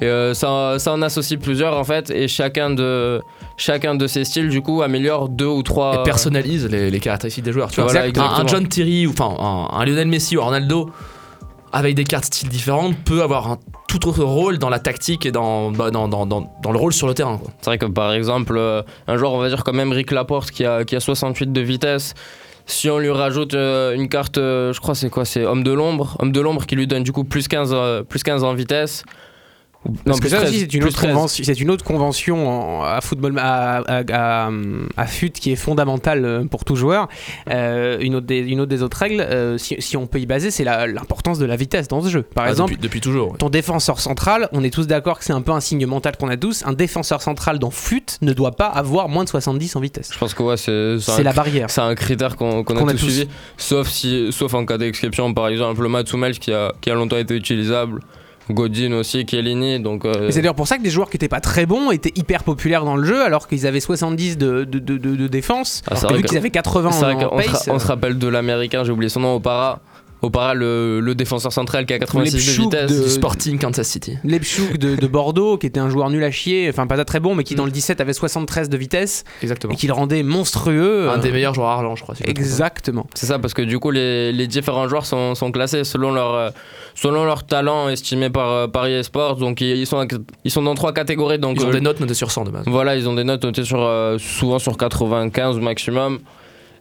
Et 0.00 0.06
euh, 0.06 0.34
ça, 0.34 0.78
ça 0.78 0.92
en 0.92 1.00
associe 1.02 1.38
plusieurs 1.38 1.76
en 1.78 1.84
fait, 1.84 2.10
et 2.10 2.26
chacun 2.26 2.70
de, 2.70 3.20
chacun 3.56 3.94
de 3.94 4.06
ces 4.08 4.24
styles 4.24 4.48
du 4.48 4.60
coup 4.60 4.82
améliore 4.82 5.28
deux 5.28 5.46
ou 5.46 5.62
trois. 5.62 6.00
Et 6.00 6.02
personnalise 6.02 6.66
les, 6.68 6.90
les 6.90 6.98
caractéristiques 7.00 7.44
des 7.44 7.52
joueurs. 7.52 7.70
Tu 7.70 7.80
vois, 7.80 7.90
un- 8.18 8.40
un. 8.40 8.46
John 8.48 8.66
Terry 8.66 9.06
ou 9.06 9.10
enfin 9.10 9.32
un, 9.38 9.68
un 9.78 9.84
Lionel 9.84 10.08
Messi 10.08 10.36
ou 10.36 10.42
Ronaldo 10.42 10.90
avec 11.72 11.94
des 11.94 12.04
cartes 12.04 12.24
styles 12.24 12.48
différentes 12.48 12.96
peut 13.04 13.22
avoir 13.22 13.50
un 13.50 13.58
tout 13.88 14.06
autre 14.08 14.24
rôle 14.24 14.58
dans 14.58 14.68
la 14.70 14.78
tactique 14.80 15.24
et 15.24 15.30
dans, 15.32 15.70
bah, 15.70 15.90
dans, 15.90 16.08
dans, 16.08 16.26
dans, 16.26 16.50
dans 16.62 16.72
le 16.72 16.78
rôle 16.78 16.92
sur 16.92 17.06
le 17.06 17.14
terrain. 17.14 17.40
C'est 17.60 17.66
vrai 17.66 17.78
que 17.78 17.86
par 17.86 18.12
exemple, 18.12 18.56
euh, 18.58 18.82
un 19.06 19.16
joueur, 19.16 19.32
on 19.32 19.38
va 19.38 19.48
dire 19.48 19.62
comme 19.64 19.78
Emeric 19.80 20.10
Laporte 20.10 20.50
qui 20.50 20.64
a, 20.66 20.84
qui 20.84 20.96
a 20.96 21.00
68 21.00 21.52
de 21.52 21.60
vitesse, 21.60 22.14
si 22.66 22.88
on 22.90 22.98
lui 22.98 23.10
rajoute 23.10 23.54
euh, 23.54 23.94
une 23.94 24.08
carte, 24.08 24.38
euh, 24.38 24.72
je 24.72 24.80
crois 24.80 24.94
c'est 24.94 25.10
quoi 25.10 25.24
C'est 25.24 25.44
homme 25.44 25.62
de 25.62 25.72
l'ombre, 25.72 26.16
homme 26.20 26.32
de 26.32 26.40
l'ombre 26.40 26.66
qui 26.66 26.76
lui 26.76 26.86
donne 26.86 27.02
du 27.02 27.12
coup 27.12 27.24
plus 27.24 27.48
15, 27.48 27.70
euh, 27.72 28.02
plus 28.02 28.22
15 28.22 28.44
en 28.44 28.54
vitesse. 28.54 29.04
Ou- 29.84 29.92
Parce 29.92 30.06
non, 30.06 30.14
que 30.14 30.20
plus 30.20 30.28
ça 30.30 30.36
13, 30.36 30.48
aussi, 30.50 30.60
c'est 30.60 30.74
une, 30.74 30.84
autre 30.84 30.92
13. 30.94 31.12
convention- 31.12 31.44
c'est 31.44 31.60
une 31.60 31.70
autre 31.70 31.84
convention 31.84 32.48
en- 32.48 32.82
à 32.84 33.00
football, 33.00 33.36
à, 33.38 33.78
à, 33.78 34.02
à, 34.46 34.50
à 34.96 35.06
FUT 35.06 35.30
qui 35.30 35.50
est 35.50 35.56
fondamentale 35.56 36.24
euh, 36.24 36.44
pour 36.44 36.64
tout 36.64 36.76
joueur. 36.76 37.08
Euh, 37.50 37.98
une, 38.00 38.14
autre 38.14 38.26
des, 38.26 38.38
une 38.38 38.60
autre 38.60 38.70
des 38.70 38.82
autres 38.84 38.96
règles, 38.96 39.20
euh, 39.20 39.58
si, 39.58 39.74
si 39.80 39.96
on 39.96 40.06
peut 40.06 40.20
y 40.20 40.26
baser, 40.26 40.52
c'est 40.52 40.62
l'importance 40.64 41.38
de 41.40 41.46
la 41.46 41.56
vitesse 41.56 41.88
dans 41.88 42.00
ce 42.00 42.08
jeu. 42.10 42.22
Par 42.22 42.44
Ah, 42.44 42.50
exemple, 42.50 42.70
depuis, 42.72 42.82
depuis 42.82 43.00
toujours. 43.00 43.32
ouais. 43.32 43.38
ton 43.38 43.50
défenseur 43.50 43.98
central, 43.98 44.48
on 44.52 44.62
est 44.62 44.70
tous 44.72 44.86
d'accord 44.86 45.18
que 45.18 45.24
c'est 45.24 45.32
un 45.32 45.40
peu 45.42 45.50
un 45.52 45.60
signe 45.60 45.84
mental 45.86 46.16
qu'on 46.16 46.28
a 46.28 46.36
tous. 46.36 46.62
Un 46.64 46.74
défenseur 46.74 47.20
central 47.20 47.58
dans 47.58 47.70
FUT 47.72 48.04
ne 48.22 48.32
doit 48.32 48.52
pas 48.52 48.66
avoir 48.66 49.08
moins 49.08 49.24
de 49.24 49.28
70 49.28 49.74
en 49.74 49.80
vitesse. 49.80 50.10
Je 50.12 50.18
pense 50.18 50.34
que 50.34 50.42
ouais, 50.44 50.56
c'est 50.56 51.22
la 51.24 51.32
barrière. 51.32 51.70
c'est 51.70 51.80
un 51.80 51.94
critère 51.96 52.36
qu'on 52.36 52.62
a, 52.62 52.90
a 52.90 52.92
tous 52.92 52.98
suivi, 52.98 53.28
sauf, 53.56 53.88
si, 53.88 54.28
sauf 54.32 54.54
en 54.54 54.64
cas 54.64 54.78
d'exception, 54.78 55.34
par 55.34 55.48
exemple 55.48 55.82
le 55.82 55.88
Matsumel 55.88 56.38
qui 56.38 56.52
a, 56.52 56.72
qui 56.80 56.90
a 56.90 56.94
longtemps 56.94 57.16
été 57.16 57.34
utilisable, 57.34 58.00
Godin 58.50 58.92
aussi, 58.94 59.24
Chiellini, 59.28 59.80
donc... 59.80 60.04
euh, 60.04 60.28
Et 60.28 60.32
c'est 60.32 60.40
d'ailleurs 60.40 60.54
pour 60.54 60.66
ça 60.68 60.76
que 60.78 60.82
des 60.82 60.90
joueurs 60.90 61.08
qui 61.10 61.16
étaient 61.16 61.28
pas 61.28 61.40
très 61.40 61.64
bons 61.66 61.90
étaient 61.90 62.12
hyper 62.16 62.42
populaires 62.44 62.84
dans 62.84 62.96
le 62.96 63.04
jeu 63.04 63.22
alors 63.22 63.46
qu'ils 63.48 63.66
avaient 63.66 63.80
70 63.80 64.36
de, 64.38 64.64
de, 64.64 64.78
de, 64.78 64.96
de- 64.98 65.16
de 65.16 65.26
défense, 65.28 65.82
Ah, 65.90 65.94
vrai 65.94 66.16
vu 66.16 66.22
que- 66.22 66.28
qu'ils 66.28 66.38
avaient 66.38 66.50
80 66.50 66.90
C'est 66.92 67.00
vrai 67.04 67.24
en, 67.24 67.28
qu'on 67.28 67.40
se, 67.42 67.48
pace. 67.50 67.68
on 67.72 67.78
se 67.78 67.86
rappelle 67.86 68.18
de 68.18 68.28
l'américain, 68.28 68.82
j'ai 68.84 68.92
oublié 68.92 69.08
son 69.08 69.20
nom, 69.20 69.36
Opara. 69.36 69.80
Opara, 70.24 70.54
le, 70.54 71.00
le 71.00 71.16
défenseur 71.16 71.52
central 71.52 71.84
qui 71.84 71.94
a 71.94 71.98
86 71.98 72.32
de 72.56 72.62
vitesse. 72.62 72.90
de- 72.92 73.02
Du 73.04 73.10
Sporting 73.10 73.58
Kansas 73.58 73.88
City. 73.88 74.18
Lebchouk 74.22 74.78
de, 74.78 74.94
de 74.94 75.06
Bordeaux, 75.08 75.58
qui 75.58 75.66
était 75.66 75.80
un 75.80 75.90
joueur 75.90 76.10
nul 76.10 76.22
à 76.22 76.30
chier, 76.30 76.68
enfin 76.70 76.86
pas 76.86 77.04
très 77.04 77.18
bon, 77.18 77.34
mais 77.34 77.42
qui 77.42 77.56
dans 77.56 77.64
le 77.64 77.72
17 77.72 78.00
avait 78.00 78.12
73 78.12 78.68
de 78.68 78.76
vitesse 78.76 79.24
Exactement. 79.42 79.72
et 79.74 79.76
qui 79.76 79.88
le 79.88 79.92
rendait 79.94 80.22
monstrueux. 80.22 81.08
Un 81.08 81.14
euh, 81.14 81.18
des 81.18 81.32
meilleurs 81.32 81.54
joueurs 81.54 81.96
je 81.96 82.02
crois. 82.04 82.14
si 82.14 82.20
je 82.20 82.24
pas. 82.26 82.30
Exactement. 82.30 83.08
C'est 83.14 83.26
ça, 83.26 83.40
parce 83.40 83.52
que 83.52 83.62
du 83.62 83.80
coup, 83.80 83.90
les, 83.90 84.30
les 84.30 84.46
différents 84.46 84.88
joueurs 84.88 85.06
sont, 85.06 85.34
sont 85.34 85.50
classés 85.50 85.82
selon 85.82 86.12
leur, 86.12 86.34
euh, 86.34 86.50
selon 86.94 87.24
leur 87.24 87.44
talent 87.44 87.88
estimé 87.88 88.30
par 88.30 88.50
euh, 88.50 88.66
Paris 88.68 88.92
Esports. 88.92 89.36
Donc, 89.36 89.60
ils 89.60 89.86
sont, 89.86 90.06
ils 90.44 90.50
sont 90.50 90.62
dans 90.62 90.74
trois 90.74 90.92
catégories. 90.92 91.38
Donc, 91.38 91.56
Ils 91.58 91.64
ont 91.64 91.68
euh, 91.68 91.72
des 91.72 91.80
notes 91.80 92.00
notées 92.00 92.14
sur 92.14 92.30
100 92.30 92.44
de 92.44 92.50
base. 92.50 92.64
Voilà, 92.66 92.96
ils 92.96 93.08
ont 93.08 93.14
des 93.14 93.24
notes 93.24 93.44
notées 93.44 93.64
sur, 93.64 93.80
euh, 93.82 94.18
souvent 94.18 94.58
sur 94.58 94.76
95 94.76 95.58
maximum. 95.58 96.18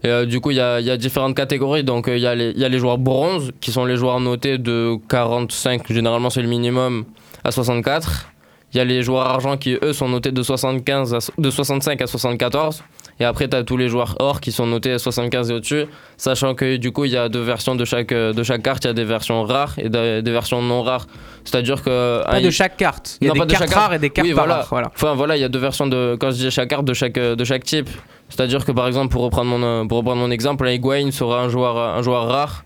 Et 0.04 0.08
euh, 0.08 0.26
du 0.26 0.40
coup, 0.40 0.50
il 0.52 0.56
y 0.56 0.58
y 0.58 0.62
a 0.90 0.98
différentes 0.98 1.36
catégories. 1.36 1.84
Donc, 1.84 2.08
euh, 2.08 2.18
il 2.18 2.24
y, 2.24 2.28
a 2.28 2.34
les- 2.36 2.52
y 2.58 2.66
a 2.66 2.70
les 2.70 2.80
joueurs 2.80 2.98
bronze, 2.98 3.52
qui 3.62 3.72
sont 3.72 3.86
les 3.86 3.98
joueurs 3.98 4.20
notés 4.20 4.58
de 4.58 4.96
45, 5.10 5.92
généralement 5.92 6.30
c'est 6.32 6.42
le 6.42 6.48
minimum, 6.48 7.06
à 7.44 7.52
64. 7.52 8.28
Il 8.74 8.78
y 8.78 8.80
a 8.80 8.86
les 8.86 9.04
joueurs 9.04 9.28
argent 9.28 9.58
qui, 9.58 9.78
eux, 9.84 9.94
sont 9.94 10.08
notés 10.10 10.32
de, 10.32 10.42
75 10.42 11.14
à 11.14 11.20
de 11.38 11.50
65 11.52 12.02
à 12.02 12.08
74. 12.08 12.82
Et 13.22 13.24
après, 13.24 13.48
tu 13.48 13.56
as 13.56 13.64
tous 13.64 13.78
les 13.78 13.88
joueurs 13.88 14.16
or 14.20 14.42
qui 14.42 14.52
sont 14.52 14.66
notés 14.66 14.94
à 14.94 14.98
75 14.98 15.52
et 15.52 15.54
au-dessus. 15.54 15.86
Sachant 16.18 16.56
que 16.56 16.78
du 16.78 16.92
coup, 16.92 17.06
il 17.06 17.12
y 17.12 17.18
a 17.18 17.30
deux 17.30 17.42
versions 17.44 17.76
de 17.76 17.86
chaque, 17.86 18.12
euh, 18.12 18.34
de 18.34 18.42
chaque 18.42 18.64
carte. 18.64 18.84
Il 18.84 18.88
y 18.88 18.90
a 18.90 18.94
des 18.94 19.04
versions 19.04 19.44
rares 19.44 19.76
et 19.78 19.90
des, 19.90 20.24
des 20.24 20.32
versions 20.32 20.60
non 20.64 20.82
rares. 20.82 21.06
C'est-à-dire 21.44 21.84
que. 21.84 22.24
Pas 22.24 22.38
un- 22.38 22.42
de 22.42 22.50
chaque 22.50 22.78
carte. 22.78 23.20
Il 23.22 23.28
y 23.28 23.30
a 23.30 23.34
Non, 23.34 23.40
pas 23.42 23.46
des 23.46 23.54
de 23.54 23.60
cartes 23.60 23.74
rares 23.76 23.94
et 23.94 24.00
des 24.00 24.10
cartes 24.10 24.28
Oui, 24.28 24.34
pas 24.34 24.42
voilà. 24.42 24.56
rares. 24.56 24.68
Voilà. 24.72 24.92
Enfin 24.96 25.14
voilà, 25.14 25.38
il 25.38 25.40
y 25.40 25.44
a 25.44 25.50
deux 25.50 25.60
versions 25.60 25.86
de 25.86 26.18
quand 26.20 26.32
je 26.32 26.38
dis 26.38 26.50
chaque 26.52 26.70
carte 26.70 26.84
de 26.86 26.94
chaque 26.96 27.18
euh, 27.20 27.36
de 27.36 27.44
chaque 27.44 27.64
type. 27.64 27.90
C'est-à-dire 28.30 28.66
que 28.66 28.72
par 28.72 28.88
exemple 28.88 29.10
pour 29.12 29.22
reprendre 29.22 29.52
mon 29.56 29.62
euh, 29.62 29.86
pour 29.86 30.00
reprendre 30.00 30.20
mon 30.22 30.32
exemple, 30.32 30.68
Higuain 30.68 31.12
sera 31.12 31.42
un 31.44 31.50
joueur 31.50 31.78
un 31.78 32.02
joueur 32.02 32.28
rare. 32.28 32.66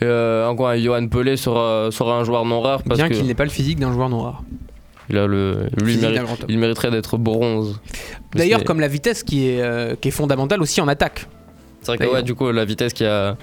Et, 0.00 0.04
euh, 0.04 0.46
en 0.48 0.54
quoi 0.54 0.78
Johan 0.78 1.08
Pelé 1.08 1.36
sera 1.36 1.90
sera 1.90 2.14
un 2.14 2.22
joueur 2.22 2.44
non 2.44 2.60
rare 2.60 2.82
parce 2.84 3.00
Bien 3.00 3.08
qu'il 3.08 3.26
n'ait 3.26 3.34
pas 3.34 3.42
le 3.44 3.50
physique 3.50 3.80
d'un 3.80 3.92
joueur 3.92 4.08
noir. 4.08 4.44
Il 5.10 5.16
a 5.18 5.26
le 5.26 5.68
lui 5.82 5.96
mérite- 5.96 6.44
il 6.48 6.58
mériterait 6.58 6.90
d'être 6.90 7.16
bronze. 7.18 7.80
D'ailleurs, 8.34 8.64
comme 8.64 8.80
la 8.80 8.88
vitesse 8.88 9.22
qui 9.22 9.48
est, 9.48 9.60
euh, 9.62 9.94
qui 10.00 10.08
est 10.08 10.12
fondamentale 10.12 10.60
aussi 10.62 10.80
en 10.80 10.88
attaque. 10.88 11.26
c'est 11.82 11.96
vrai 11.96 11.98
que 12.06 12.12
ouais, 12.12 12.22
du 12.22 12.34
coup 12.34 12.50
la 12.50 12.64
vitesse 12.64 12.92
qui 12.92 13.04
a 13.04 13.36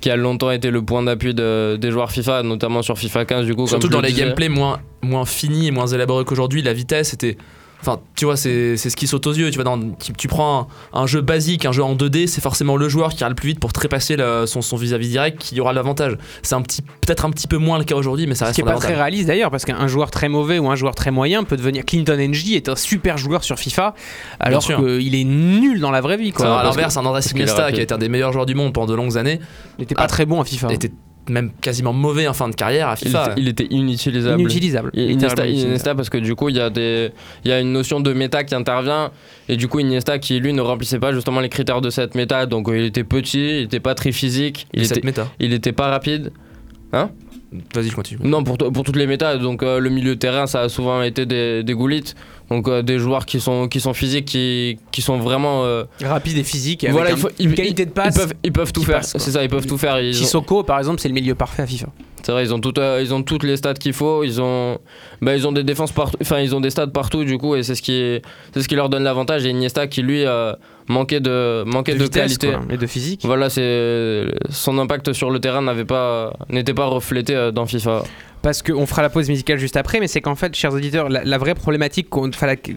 qui 0.00 0.10
a 0.10 0.16
longtemps 0.16 0.50
été 0.50 0.70
le 0.70 0.82
point 0.82 1.02
d'appui 1.02 1.32
de- 1.32 1.78
des 1.80 1.90
joueurs 1.90 2.10
FIFA, 2.10 2.42
notamment 2.42 2.82
sur 2.82 2.98
FIFA 2.98 3.24
15 3.24 3.46
du 3.46 3.54
coup. 3.54 3.66
Surtout 3.66 3.86
comme 3.88 3.92
dans 3.94 4.00
le 4.02 4.06
les 4.08 4.12
disais. 4.12 4.26
gameplays 4.26 4.50
moins, 4.50 4.80
moins 5.02 5.24
finis 5.24 5.68
et 5.68 5.70
moins 5.70 5.86
élaborés 5.86 6.24
qu'aujourd'hui, 6.26 6.60
la 6.60 6.74
vitesse 6.74 7.14
était. 7.14 7.38
Enfin, 7.80 8.00
tu 8.16 8.24
vois, 8.24 8.36
c'est 8.36 8.76
ce 8.76 8.96
qui 8.96 9.06
saute 9.06 9.26
aux 9.26 9.32
yeux. 9.32 9.50
Tu, 9.50 9.56
vois, 9.56 9.64
dans, 9.64 9.78
tu, 9.78 10.12
tu 10.12 10.26
prends 10.28 10.68
un, 10.92 11.00
un 11.02 11.06
jeu 11.06 11.20
basique, 11.20 11.66
un 11.66 11.72
jeu 11.72 11.82
en 11.84 11.94
2D, 11.94 12.26
c'est 12.26 12.40
forcément 12.40 12.76
le 12.76 12.88
joueur 12.88 13.10
qui 13.10 13.20
ira 13.20 13.28
le 13.28 13.34
plus 13.34 13.48
vite 13.48 13.60
pour 13.60 13.72
trépasser 13.72 14.16
le- 14.16 14.44
son 14.46 14.62
son 14.62 14.76
vis-à-vis 14.76 15.08
direct 15.08 15.38
qui 15.40 15.60
aura 15.60 15.72
l'avantage. 15.72 16.16
C'est 16.42 16.54
un 16.54 16.62
petit, 16.62 16.82
peut-être 16.82 17.24
un 17.24 17.30
petit 17.30 17.46
peu 17.46 17.58
moins 17.58 17.78
le 17.78 17.84
cas 17.84 17.94
aujourd'hui, 17.94 18.26
mais 18.26 18.34
ça 18.34 18.46
Ce 18.46 18.48
reste 18.48 18.54
qui 18.56 18.60
est 18.62 18.64
pas 18.64 18.74
très 18.80 18.94
réaliste 18.94 19.26
d'ailleurs, 19.28 19.50
parce 19.50 19.64
qu'un 19.64 19.86
joueur 19.86 20.10
très 20.10 20.28
mauvais 20.28 20.58
ou 20.58 20.68
un 20.70 20.74
joueur 20.74 20.94
très 20.94 21.10
moyen 21.10 21.44
peut 21.44 21.56
devenir. 21.56 21.84
Clinton 21.84 22.16
NG 22.18 22.54
est 22.54 22.68
un 22.68 22.76
super 22.76 23.18
joueur 23.18 23.44
sur 23.44 23.58
FIFA, 23.58 23.94
alors 24.40 24.62
qu'il 24.64 25.14
est 25.14 25.24
nul 25.24 25.78
dans 25.80 25.90
la 25.90 26.00
vraie 26.00 26.16
vie. 26.16 26.32
Quoi. 26.32 26.46
À 26.60 26.64
l'inverse, 26.64 26.96
un 26.96 27.04
est 27.18 27.30
Iniesta, 27.32 27.70
qui 27.72 27.80
a 27.80 27.82
été 27.82 27.94
un 27.94 27.98
des 27.98 28.08
meilleurs 28.08 28.32
joueurs 28.32 28.46
du 28.46 28.54
monde 28.54 28.72
pendant 28.72 28.86
de 28.92 28.94
longues 28.96 29.16
années, 29.18 29.40
n'était 29.78 29.94
pas 29.94 30.06
très 30.06 30.26
bon 30.26 30.40
à 30.40 30.44
FIFA. 30.44 30.72
était 30.72 30.90
même 31.28 31.50
quasiment 31.60 31.92
mauvais 31.92 32.28
en 32.28 32.32
fin 32.32 32.48
de 32.48 32.54
carrière 32.54 32.88
à 32.88 32.94
Il 32.94 33.06
FIFA. 33.06 33.22
était, 33.32 33.40
il 33.40 33.48
était 33.48 33.66
inutilisable. 33.70 34.40
Inutilisable. 34.40 34.90
Iniesta, 34.94 35.94
parce 35.94 36.08
que 36.10 36.18
du 36.18 36.34
coup 36.34 36.48
il 36.48 36.56
y 36.56 36.60
a 36.60 36.70
des 36.70 37.10
il 37.44 37.50
y 37.50 37.52
a 37.52 37.60
une 37.60 37.72
notion 37.72 38.00
de 38.00 38.12
méta 38.12 38.44
qui 38.44 38.54
intervient 38.54 39.10
et 39.48 39.56
du 39.56 39.68
coup 39.68 39.80
Iniesta 39.80 40.18
qui 40.18 40.38
lui 40.40 40.52
ne 40.52 40.60
remplissait 40.60 40.98
pas 40.98 41.12
justement 41.12 41.40
les 41.40 41.48
critères 41.48 41.80
de 41.80 41.90
cette 41.90 42.14
méta 42.14 42.46
donc 42.46 42.68
euh, 42.68 42.78
il 42.78 42.84
était 42.84 43.04
petit 43.04 43.58
il 43.58 43.62
était 43.64 43.80
pas 43.80 43.94
très 43.94 44.12
physique 44.12 44.66
il 44.72 44.86
cette 44.86 44.98
était 44.98 45.06
méta. 45.06 45.28
il 45.40 45.52
était 45.52 45.72
pas 45.72 45.88
rapide 45.88 46.32
Vas-y, 47.74 47.88
je 47.90 47.94
continue. 47.94 48.20
non 48.24 48.42
pour, 48.44 48.56
pour 48.58 48.84
toutes 48.84 48.96
les 48.96 49.06
métas 49.06 49.36
donc 49.38 49.62
euh, 49.62 49.78
le 49.78 49.90
milieu 49.90 50.14
de 50.14 50.18
terrain 50.20 50.46
ça 50.46 50.60
a 50.62 50.68
souvent 50.68 51.02
été 51.02 51.26
des, 51.26 51.62
des 51.62 51.72
goulites 51.74 52.14
donc 52.50 52.68
euh, 52.68 52.82
des 52.82 52.98
joueurs 52.98 53.26
qui 53.26 53.40
sont 53.40 53.68
qui 53.68 53.80
sont 53.80 53.94
physiques 53.94 54.26
qui, 54.26 54.78
qui 54.92 55.02
sont 55.02 55.18
vraiment 55.18 55.64
euh, 55.64 55.84
Rapide 56.02 56.38
et 56.38 56.44
physique. 56.44 56.84
et 56.84 56.90
voilà 56.90 57.10
il 57.10 57.16
faut 57.16 57.28
ils, 57.38 57.48
une 57.48 57.54
qualité 57.54 57.84
de 57.84 57.90
ils 57.90 57.94
passe. 57.94 58.16
peuvent 58.16 58.34
ils 58.44 58.52
peuvent 58.52 58.72
tout 58.72 58.82
faire 58.84 59.04
c'est 59.04 59.18
ça 59.18 59.42
ils 59.42 59.48
peuvent 59.48 59.66
tout 59.66 59.78
faire 59.78 60.00
ils 60.00 60.10
ont- 60.16 60.18
Sissoko, 60.18 60.62
par 60.62 60.78
exemple, 60.78 61.00
c'est 61.00 61.08
le 61.08 61.14
milieu 61.14 61.34
parfait 61.34 61.62
à 61.62 61.66
FIFA. 61.66 61.88
C'est 62.22 62.32
vrai, 62.32 62.42
ils 62.44 62.52
ont, 62.52 62.60
tout, 62.60 62.78
euh, 62.80 63.00
ils 63.02 63.14
ont 63.14 63.22
toutes 63.22 63.44
les 63.44 63.56
stats 63.56 63.74
qu'il 63.74 63.92
faut. 63.92 64.24
Ils 64.24 64.40
ont, 64.40 64.78
bah, 65.22 65.36
ils 65.36 65.46
ont 65.46 65.52
des 65.52 65.62
défenses 65.62 65.92
partout. 65.92 66.16
Enfin, 66.20 66.40
ils 66.40 66.54
ont 66.54 66.60
des 66.60 66.70
stats 66.70 66.88
partout 66.88 67.24
du 67.24 67.38
coup, 67.38 67.54
et 67.54 67.62
c'est 67.62 67.74
ce 67.74 67.82
qui, 67.82 68.20
c'est 68.52 68.62
ce 68.62 68.68
qui 68.68 68.74
leur 68.74 68.88
donne 68.88 69.04
l'avantage. 69.04 69.46
Et 69.46 69.50
Iniesta 69.50 69.86
qui 69.86 70.02
lui 70.02 70.24
euh, 70.24 70.52
manquait 70.88 71.20
de, 71.20 71.62
manquait 71.64 71.94
de, 71.94 72.02
vitesse, 72.02 72.38
qualité. 72.38 72.48
quoi, 72.48 72.74
et 72.74 72.76
de 72.76 72.86
physique. 72.86 73.20
Voilà, 73.24 73.48
c'est 73.48 74.24
son 74.50 74.78
impact 74.78 75.12
sur 75.12 75.30
le 75.30 75.38
terrain 75.38 75.62
n'avait 75.62 75.84
pas, 75.84 76.32
n'était 76.48 76.74
pas 76.74 76.86
reflété 76.86 77.34
euh, 77.34 77.52
dans 77.52 77.66
FIFA. 77.66 78.02
Parce 78.46 78.62
qu'on 78.62 78.86
fera 78.86 79.02
la 79.02 79.10
pause 79.10 79.28
musicale 79.28 79.58
juste 79.58 79.76
après, 79.76 79.98
mais 79.98 80.06
c'est 80.06 80.20
qu'en 80.20 80.36
fait, 80.36 80.54
chers 80.54 80.72
auditeurs, 80.72 81.08
la, 81.08 81.36
vraie 81.38 81.56
problématique 81.56 82.06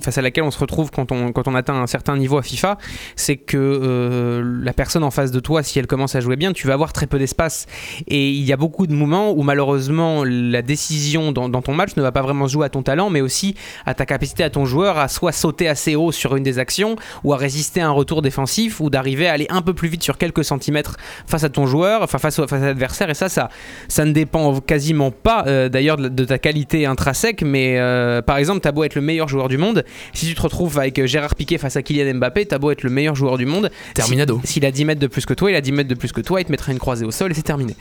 face 0.01 0.17
à 0.17 0.21
laquelle 0.23 0.43
on 0.43 0.49
se 0.49 0.57
retrouve 0.57 0.89
quand 0.89 1.11
on, 1.11 1.55
atteint 1.55 1.75
un 1.75 1.85
certain 1.85 2.17
niveau 2.17 2.39
à 2.39 2.41
FIFA, 2.41 2.79
c'est 3.15 3.37
que 3.37 3.55
euh, 3.55 4.61
la 4.63 4.73
personne 4.73 5.03
en 5.03 5.11
face 5.11 5.29
de 5.29 5.39
toi, 5.39 5.61
si 5.61 5.77
elle 5.77 5.85
commence 5.85 6.15
à 6.15 6.21
jouer 6.21 6.37
bien, 6.37 6.53
tu 6.53 6.65
vas 6.65 6.73
avoir 6.73 6.91
très 6.91 7.05
peu 7.05 7.19
d'espace. 7.19 7.67
Et 8.07 8.31
il 8.31 8.43
y 8.43 8.51
a 8.51 8.57
beaucoup 8.57 8.87
de 8.87 8.93
moments 8.93 9.31
où 9.31 9.43
malheureusement 9.43 10.23
la 10.23 10.63
décision 10.63 11.31
dans, 11.31 11.51
ton 11.61 11.73
match 11.75 11.95
ne 11.95 12.01
va 12.01 12.11
pas 12.11 12.23
vraiment 12.23 12.47
jouer 12.47 12.65
à 12.65 12.69
ton 12.69 12.81
talent, 12.81 13.11
mais 13.11 13.21
aussi 13.21 13.53
à 13.85 13.93
ta 13.93 14.07
capacité 14.07 14.43
à 14.43 14.49
ton 14.49 14.65
joueur 14.65 14.97
à 14.97 15.07
soit 15.07 15.33
sauter 15.33 15.67
assez 15.67 15.95
haut 15.95 16.11
sur 16.11 16.35
une 16.35 16.41
des 16.41 16.57
actions, 16.57 16.95
ou 17.23 17.31
à 17.31 17.37
résister 17.37 17.79
à 17.79 17.89
un 17.89 17.91
retour 17.91 18.23
défensif, 18.23 18.79
ou 18.79 18.89
d'arriver 18.89 19.27
à 19.27 19.33
aller 19.33 19.45
un 19.51 19.61
peu 19.61 19.75
plus 19.75 19.87
vite 19.87 20.01
sur 20.01 20.17
quelques 20.17 20.45
centimètres 20.45 20.97
face 21.27 21.43
à 21.43 21.49
ton 21.49 21.67
joueur, 21.67 22.01
enfin 22.01 22.17
face, 22.17 22.37
face 22.37 22.53
à 22.53 22.65
l'adversaire. 22.65 23.11
Et 23.11 23.13
ça, 23.13 23.29
ça, 23.29 23.49
ça 23.87 24.03
ne 24.03 24.13
dépend 24.13 24.59
quasiment 24.61 25.11
pas 25.11 25.43
euh, 25.45 25.58
d'ailleurs 25.67 25.97
de, 25.97 26.07
de 26.07 26.23
ta 26.23 26.37
qualité 26.37 26.85
intrinsèque, 26.85 27.41
mais 27.43 27.77
euh, 27.77 28.21
par 28.21 28.37
exemple, 28.37 28.61
t'as 28.61 28.71
beau 28.71 28.83
être 28.85 28.95
le 28.95 29.01
meilleur 29.01 29.27
joueur 29.27 29.49
du 29.49 29.57
monde, 29.57 29.83
si 30.13 30.27
tu 30.27 30.35
te 30.35 30.41
retrouves 30.41 30.77
avec 30.79 30.97
euh, 30.99 31.07
Gérard 31.07 31.35
Piqué 31.35 31.57
face 31.57 31.75
à 31.75 31.81
Kylian 31.81 32.13
Mbappé, 32.15 32.45
t'as 32.45 32.57
beau 32.59 32.71
être 32.71 32.83
le 32.83 32.89
meilleur 32.89 33.15
joueur 33.15 33.37
du 33.37 33.45
monde, 33.45 33.69
Terminado. 33.93 34.39
si- 34.45 34.53
S'il 34.53 34.65
a 34.65 34.71
10 34.71 34.85
mètres 34.85 35.01
de 35.01 35.07
plus 35.07 35.25
que 35.25 35.33
toi, 35.33 35.49
il 35.51 35.55
a 35.55 35.61
10 35.61 35.71
mètres 35.71 35.89
de 35.89 35.95
plus 35.95 36.11
que 36.11 36.21
toi, 36.21 36.39
il 36.41 36.45
te 36.45 36.51
mettra 36.51 36.71
une 36.71 36.79
croisée 36.79 37.05
au 37.05 37.11
sol 37.11 37.31
et 37.31 37.33
c'est 37.33 37.41
terminé. 37.41 37.75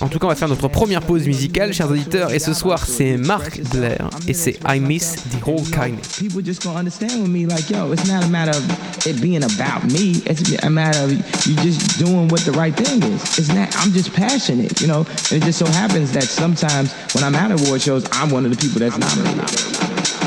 En 0.00 0.08
tout 0.08 0.18
cas, 0.18 0.26
on 0.26 0.30
va 0.30 0.34
faire 0.34 0.48
notre 0.48 0.68
première 0.68 1.02
pause 1.02 1.26
musicale, 1.26 1.72
chers 1.72 1.90
auditeurs, 1.90 2.32
et 2.32 2.38
ce 2.38 2.52
soir, 2.52 2.84
c'est 2.86 3.16
Marc 3.16 3.60
Blair 3.70 4.08
et 4.26 4.34
c'est 4.34 4.58
I 4.66 4.80
Miss 4.80 5.14
the 5.30 5.46
Whole 5.46 5.62
Kindness. 5.70 6.18
People 6.18 6.44
just 6.44 6.62
gonna 6.64 6.78
understand 6.80 7.20
with 7.22 7.28
me, 7.30 7.46
like, 7.46 7.70
yo, 7.70 7.92
it's 7.92 8.06
not 8.06 8.24
a 8.24 8.28
matter 8.28 8.50
of 8.56 9.06
it 9.06 9.20
being 9.20 9.42
about 9.44 9.84
me. 9.92 10.22
It's 10.26 10.42
a 10.62 10.70
matter 10.70 11.04
of 11.04 11.12
you 11.46 11.54
just 11.62 11.98
doing 11.98 12.28
what 12.30 12.40
the 12.44 12.52
right 12.52 12.74
thing 12.74 13.02
is. 13.02 13.38
It's 13.38 13.48
not. 13.52 13.68
I'm 13.84 13.92
just 13.92 14.12
passionate, 14.12 14.80
you 14.80 14.86
know? 14.88 15.04
And 15.30 15.42
it 15.42 15.44
just 15.44 15.58
so 15.58 15.66
happens 15.66 16.12
that 16.12 16.24
sometimes 16.24 16.73
when 16.82 17.22
I'm 17.22 17.34
at 17.34 17.52
award 17.52 17.80
shows, 17.80 18.04
I'm 18.12 18.30
one 18.30 18.44
of 18.44 18.50
the 18.50 18.56
people 18.56 18.80
that's 18.80 18.98
nominated. 18.98 20.23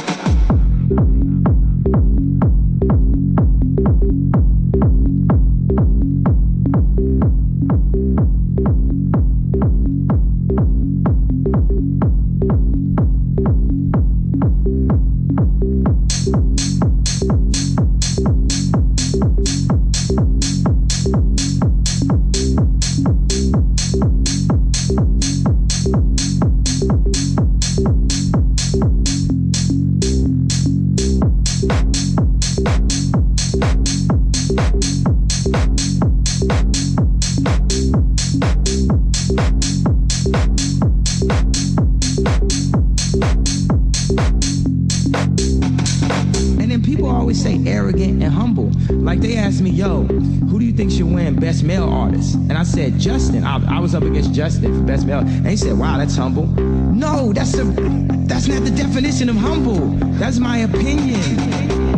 Said, 52.92 53.00
Justin. 53.00 53.44
I, 53.44 53.78
I 53.78 53.80
was 53.80 53.96
up 53.96 54.04
against 54.04 54.34
Justin 54.34 54.74
for 54.78 54.84
Best 54.86 55.06
Male. 55.06 55.20
And 55.20 55.48
he 55.48 55.58
said, 55.58 55.78
wow, 55.78 55.98
that's 55.98 56.16
humble. 56.16 56.48
No, 56.48 57.34
that's 57.34 57.58
a, 57.58 57.64
that's 57.64 58.48
not 58.48 58.64
the 58.64 58.72
definition 58.72 59.30
of 59.30 59.36
humble. 59.36 59.88
That's 60.20 60.40
my 60.40 60.60
opinion. 60.60 61.97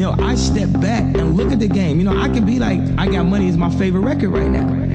You 0.00 0.06
know, 0.06 0.16
I 0.18 0.34
step 0.34 0.72
back 0.80 1.02
and 1.14 1.36
look 1.36 1.52
at 1.52 1.60
the 1.60 1.68
game. 1.68 1.98
You 1.98 2.04
know, 2.04 2.18
I 2.18 2.30
can 2.30 2.46
be 2.46 2.58
like, 2.58 2.80
I 2.96 3.06
Got 3.06 3.26
Money 3.26 3.48
is 3.48 3.58
my 3.58 3.68
favorite 3.68 4.00
record 4.00 4.30
right 4.30 4.48
now. 4.48 4.89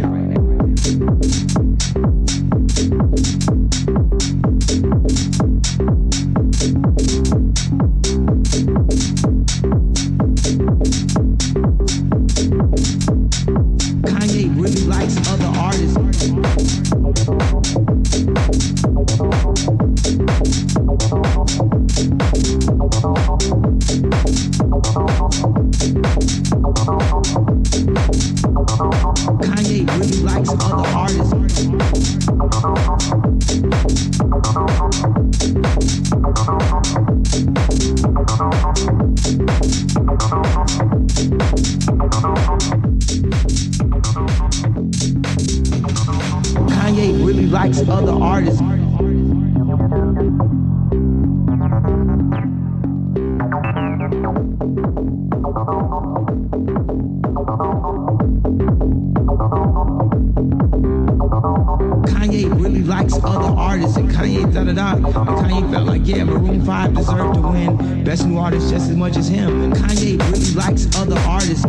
Best 68.05 68.27
New 68.27 68.37
Artist 68.37 68.69
just 68.69 68.91
as 68.91 68.95
much 68.95 69.17
as 69.17 69.27
him. 69.27 69.63
And 69.63 69.73
Kanye 69.73 70.19
really 70.31 70.53
likes 70.53 70.85
other 70.95 71.17
artists. 71.27 71.65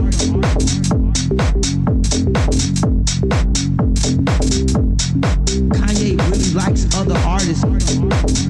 Kanye 5.72 6.20
really 6.30 6.52
likes 6.52 6.94
other 6.94 7.16
artists. 7.26 8.45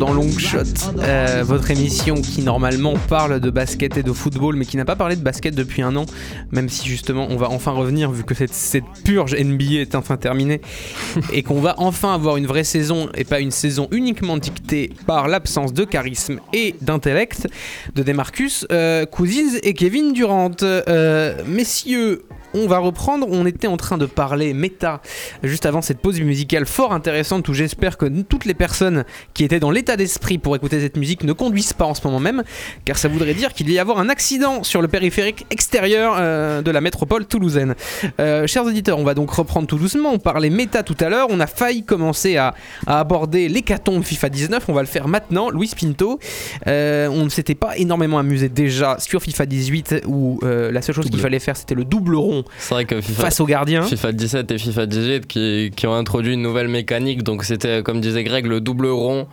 Dans 0.00 0.14
Long 0.14 0.30
Shot, 0.38 0.94
euh, 1.00 1.42
votre 1.44 1.70
émission 1.70 2.22
qui 2.22 2.40
normalement 2.40 2.94
parle 3.10 3.38
de 3.38 3.50
basket 3.50 3.98
et 3.98 4.02
de 4.02 4.12
football, 4.14 4.56
mais 4.56 4.64
qui 4.64 4.78
n'a 4.78 4.86
pas 4.86 4.96
parlé 4.96 5.14
de 5.14 5.20
basket 5.20 5.54
depuis 5.54 5.82
un 5.82 5.94
an, 5.94 6.06
même 6.52 6.70
si 6.70 6.88
justement 6.88 7.26
on 7.28 7.36
va 7.36 7.50
enfin 7.50 7.72
revenir 7.72 8.10
vu 8.10 8.24
que 8.24 8.34
cette, 8.34 8.54
cette 8.54 8.86
purge 9.04 9.36
NBA 9.36 9.74
est 9.74 9.94
enfin 9.94 10.16
terminée 10.16 10.62
et 11.34 11.42
qu'on 11.42 11.60
va 11.60 11.74
enfin 11.76 12.14
avoir 12.14 12.38
une 12.38 12.46
vraie 12.46 12.64
saison 12.64 13.10
et 13.14 13.24
pas 13.24 13.40
une 13.40 13.50
saison 13.50 13.88
uniquement 13.90 14.38
dictée 14.38 14.90
par 15.06 15.28
l'absence 15.28 15.74
de 15.74 15.84
charisme 15.84 16.40
et 16.54 16.74
d'intellect 16.80 17.46
de 17.94 18.02
Demarcus 18.02 18.66
euh, 18.72 19.04
Cousins 19.04 19.58
et 19.62 19.74
Kevin 19.74 20.14
Durant. 20.14 20.50
Euh, 20.62 21.34
messieurs, 21.46 22.22
on 22.54 22.66
va 22.66 22.78
reprendre. 22.78 23.26
On 23.30 23.46
était 23.46 23.66
en 23.66 23.76
train 23.76 23.98
de 23.98 24.06
parler 24.06 24.54
méta 24.54 25.00
juste 25.42 25.66
avant 25.66 25.82
cette 25.82 25.98
pause 25.98 26.20
musicale 26.20 26.66
fort 26.66 26.92
intéressante 26.92 27.48
où 27.48 27.54
j'espère 27.54 27.96
que 27.96 28.06
toutes 28.22 28.44
les 28.44 28.54
personnes 28.54 29.04
qui 29.34 29.44
étaient 29.44 29.60
dans 29.60 29.70
l'état 29.70 29.96
d'esprit 29.96 30.38
pour 30.38 30.56
écouter 30.56 30.80
cette 30.80 30.96
musique 30.96 31.24
ne 31.24 31.32
conduisent 31.32 31.72
pas 31.72 31.84
en 31.84 31.94
ce 31.94 32.06
moment 32.06 32.20
même, 32.20 32.42
car 32.84 32.98
ça 32.98 33.08
voudrait 33.08 33.34
dire 33.34 33.52
qu'il 33.52 33.70
y 33.70 33.78
avoir 33.78 33.98
un 33.98 34.08
accident 34.08 34.62
sur 34.62 34.82
le 34.82 34.88
périphérique 34.88 35.46
extérieur 35.50 36.16
euh, 36.18 36.62
de 36.62 36.70
la 36.70 36.80
métropole 36.80 37.26
toulousaine. 37.26 37.74
Euh, 38.20 38.46
chers 38.46 38.64
auditeurs, 38.64 38.98
on 38.98 39.04
va 39.04 39.14
donc 39.14 39.30
reprendre 39.30 39.66
tout 39.66 39.78
doucement. 39.78 40.10
On 40.12 40.18
parlait 40.18 40.50
méta 40.50 40.82
tout 40.82 40.96
à 41.00 41.08
l'heure. 41.08 41.28
On 41.30 41.40
a 41.40 41.46
failli 41.46 41.84
commencer 41.84 42.36
à, 42.36 42.54
à 42.86 43.00
aborder 43.00 43.48
l'hécatombe 43.48 44.02
FIFA 44.02 44.28
19. 44.28 44.64
On 44.68 44.72
va 44.72 44.82
le 44.82 44.86
faire 44.86 45.08
maintenant. 45.08 45.50
Louis 45.50 45.70
Pinto, 45.78 46.18
euh, 46.66 47.08
on 47.08 47.24
ne 47.24 47.28
s'était 47.30 47.54
pas 47.54 47.76
énormément 47.76 48.18
amusé 48.18 48.48
déjà 48.48 48.98
sur 48.98 49.22
FIFA 49.22 49.46
18 49.46 50.02
où 50.06 50.40
la 50.42 50.82
seule 50.82 50.94
chose 50.94 51.10
qu'il 51.10 51.20
fallait 51.20 51.38
faire 51.38 51.56
c'était 51.56 51.74
le 51.74 51.84
double 51.84 52.14
rond 52.14 52.39
C'est 52.58 52.74
vrai 52.74 52.84
que 52.84 53.00
FIFA, 53.00 53.22
face 53.22 53.40
au 53.40 53.46
gardien. 53.46 53.82
FIFA 53.82 54.12
17 54.12 54.50
et 54.50 54.58
FIFA 54.58 54.86
18 54.86 55.26
qui, 55.26 55.72
qui 55.74 55.86
ont 55.86 55.94
introduit 55.94 56.34
une 56.34 56.42
nouvelle 56.42 56.68
mécanique. 56.68 57.22
Donc 57.22 57.44
c'était, 57.44 57.82
comme 57.82 58.00
disait 58.00 58.24
Greg, 58.24 58.46
le 58.46 58.60
double 58.60 58.86
rond. 58.86 59.26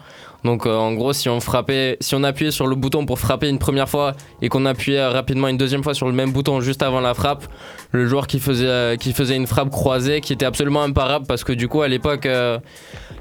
Donc 0.43 0.65
euh, 0.65 0.75
en 0.75 0.93
gros, 0.93 1.13
si 1.13 1.29
on 1.29 1.39
frappait, 1.39 1.97
si 1.99 2.15
on 2.15 2.23
appuyait 2.23 2.51
sur 2.51 2.67
le 2.67 2.75
bouton 2.75 3.05
pour 3.05 3.19
frapper 3.19 3.49
une 3.49 3.59
première 3.59 3.89
fois 3.89 4.13
et 4.41 4.49
qu'on 4.49 4.65
appuyait 4.65 5.05
rapidement 5.05 5.47
une 5.47 5.57
deuxième 5.57 5.83
fois 5.83 5.93
sur 5.93 6.07
le 6.07 6.13
même 6.13 6.31
bouton 6.31 6.61
juste 6.61 6.83
avant 6.83 7.01
la 7.01 7.13
frappe, 7.13 7.45
le 7.91 8.05
joueur 8.07 8.27
qui 8.27 8.39
faisait, 8.39 8.65
euh, 8.67 8.95
qui 8.95 9.13
faisait 9.13 9.35
une 9.35 9.47
frappe 9.47 9.69
croisée 9.71 10.21
qui 10.21 10.33
était 10.33 10.45
absolument 10.45 10.83
imparable 10.83 11.25
parce 11.27 11.43
que 11.43 11.53
du 11.53 11.67
coup 11.67 11.81
à 11.81 11.87
l'époque 11.87 12.25
euh, 12.25 12.59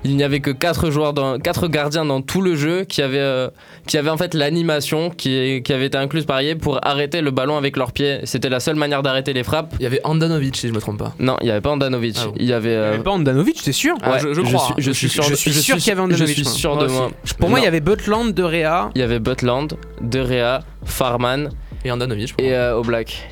il 0.04 0.14
n'y 0.16 0.22
avait 0.22 0.40
que 0.40 0.50
4 0.50 0.90
joueurs 0.90 1.14
dans, 1.14 1.38
quatre 1.38 1.66
gardiens 1.68 2.04
dans 2.04 2.20
tout 2.22 2.40
le 2.42 2.54
jeu 2.54 2.84
qui 2.84 3.02
avaient, 3.02 3.18
euh, 3.18 3.48
qui 3.88 3.96
avaient 3.98 4.10
en 4.10 4.16
fait 4.16 4.34
l'animation 4.34 5.10
qui, 5.10 5.62
qui 5.64 5.72
avait 5.72 5.86
été 5.86 5.98
incluse 5.98 6.26
par 6.26 6.36
pour 6.60 6.78
arrêter 6.86 7.22
le 7.22 7.30
ballon 7.30 7.56
avec 7.56 7.76
leurs 7.76 7.92
pieds. 7.92 8.20
C'était 8.24 8.50
la 8.50 8.60
seule 8.60 8.76
manière 8.76 9.02
d'arrêter 9.02 9.32
les 9.32 9.42
frappes. 9.42 9.74
Il 9.80 9.82
y 9.82 9.86
avait 9.86 10.00
Andanovic 10.04 10.54
si 10.56 10.68
je 10.68 10.72
me 10.74 10.80
trompe 10.80 10.98
pas. 10.98 11.14
Non, 11.18 11.36
il 11.40 11.46
n'y 11.46 11.50
avait 11.50 11.60
pas 11.62 11.70
Andanovic. 11.70 12.16
Ah 12.20 12.26
bon. 12.26 12.32
Il 12.36 12.44
y 12.44 12.52
avait. 12.52 12.68
euh, 12.70 12.88
Il 12.88 12.90
y 12.90 12.94
avait 12.96 13.02
pas 13.02 13.10
Andanovic, 13.12 13.58
c'est 13.62 13.72
sûr. 13.72 13.96
Ah, 14.02 14.18
je- 14.18 14.34
je 14.34 14.40
crois, 14.42 14.66
suis, 14.66 14.74
je 14.78 14.90
suis 14.92 15.08
sûr, 15.08 15.22
Je 15.24 15.34
suis 15.34 15.52
sûr 15.54 15.76
qu'il 15.78 15.88
y 15.88 15.90
avait 15.92 16.02
Andanovic, 16.02 16.28
Je 16.28 16.32
suis 16.34 16.42
moi. 16.44 16.52
sûr 16.52 16.74
Moi 16.74 16.84
de 16.84 16.88
aussi. 16.90 17.05
Moi. 17.09 17.16
Pour 17.38 17.48
moi, 17.50 17.61
il 17.61 17.64
y 17.64 17.68
avait 17.68 17.80
Butland, 17.80 18.32
De 18.32 18.42
Rea. 18.42 18.90
Il 18.94 19.00
y 19.00 19.02
avait 19.02 19.18
Butland, 19.18 19.68
De 20.00 20.20
Rea, 20.20 20.61
Farman 20.84 21.50
Et 21.84 21.90
Andanovic, 21.90 22.28
je 22.28 22.32
crois. 22.34 22.44
et 22.46 22.54
euh, 22.54 22.76
Oblak. 22.78 23.30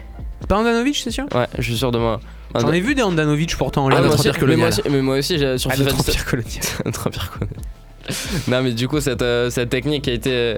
Pas 0.48 0.56
Andanovic, 0.56 0.96
c'est 0.96 1.10
sûr? 1.10 1.24
Ouais, 1.34 1.46
je 1.58 1.62
suis 1.62 1.76
sûr 1.76 1.90
de 1.92 1.98
moi. 1.98 2.20
J'en 2.56 2.72
ai 2.72 2.80
vu 2.80 2.94
des 2.94 3.02
Andanovic 3.02 3.56
pourtant 3.56 3.84
en 3.86 3.88
Ah, 3.90 4.00
notre 4.00 4.18
empire 4.20 4.32
mais 4.34 4.38
moi 4.38 4.40
colonial. 4.40 4.68
aussi, 4.68 4.82
mais 4.90 5.02
moi 5.02 5.16
aussi, 5.18 5.38
j'ai- 5.38 5.58
sur 5.58 5.70
Ah, 5.70 5.74
FIFA 5.74 5.84
notre 5.90 5.96
17 6.04 6.14
empire 6.14 6.24
colonial. 6.30 6.62
Notre 6.84 7.06
empire 7.08 7.30
colonial. 7.32 7.60
non, 8.48 8.62
mais 8.62 8.72
du 8.72 8.86
coup, 8.86 9.00
cette, 9.00 9.22
euh, 9.22 9.50
cette 9.50 9.70
technique 9.70 10.06
a 10.08 10.12
été, 10.12 10.56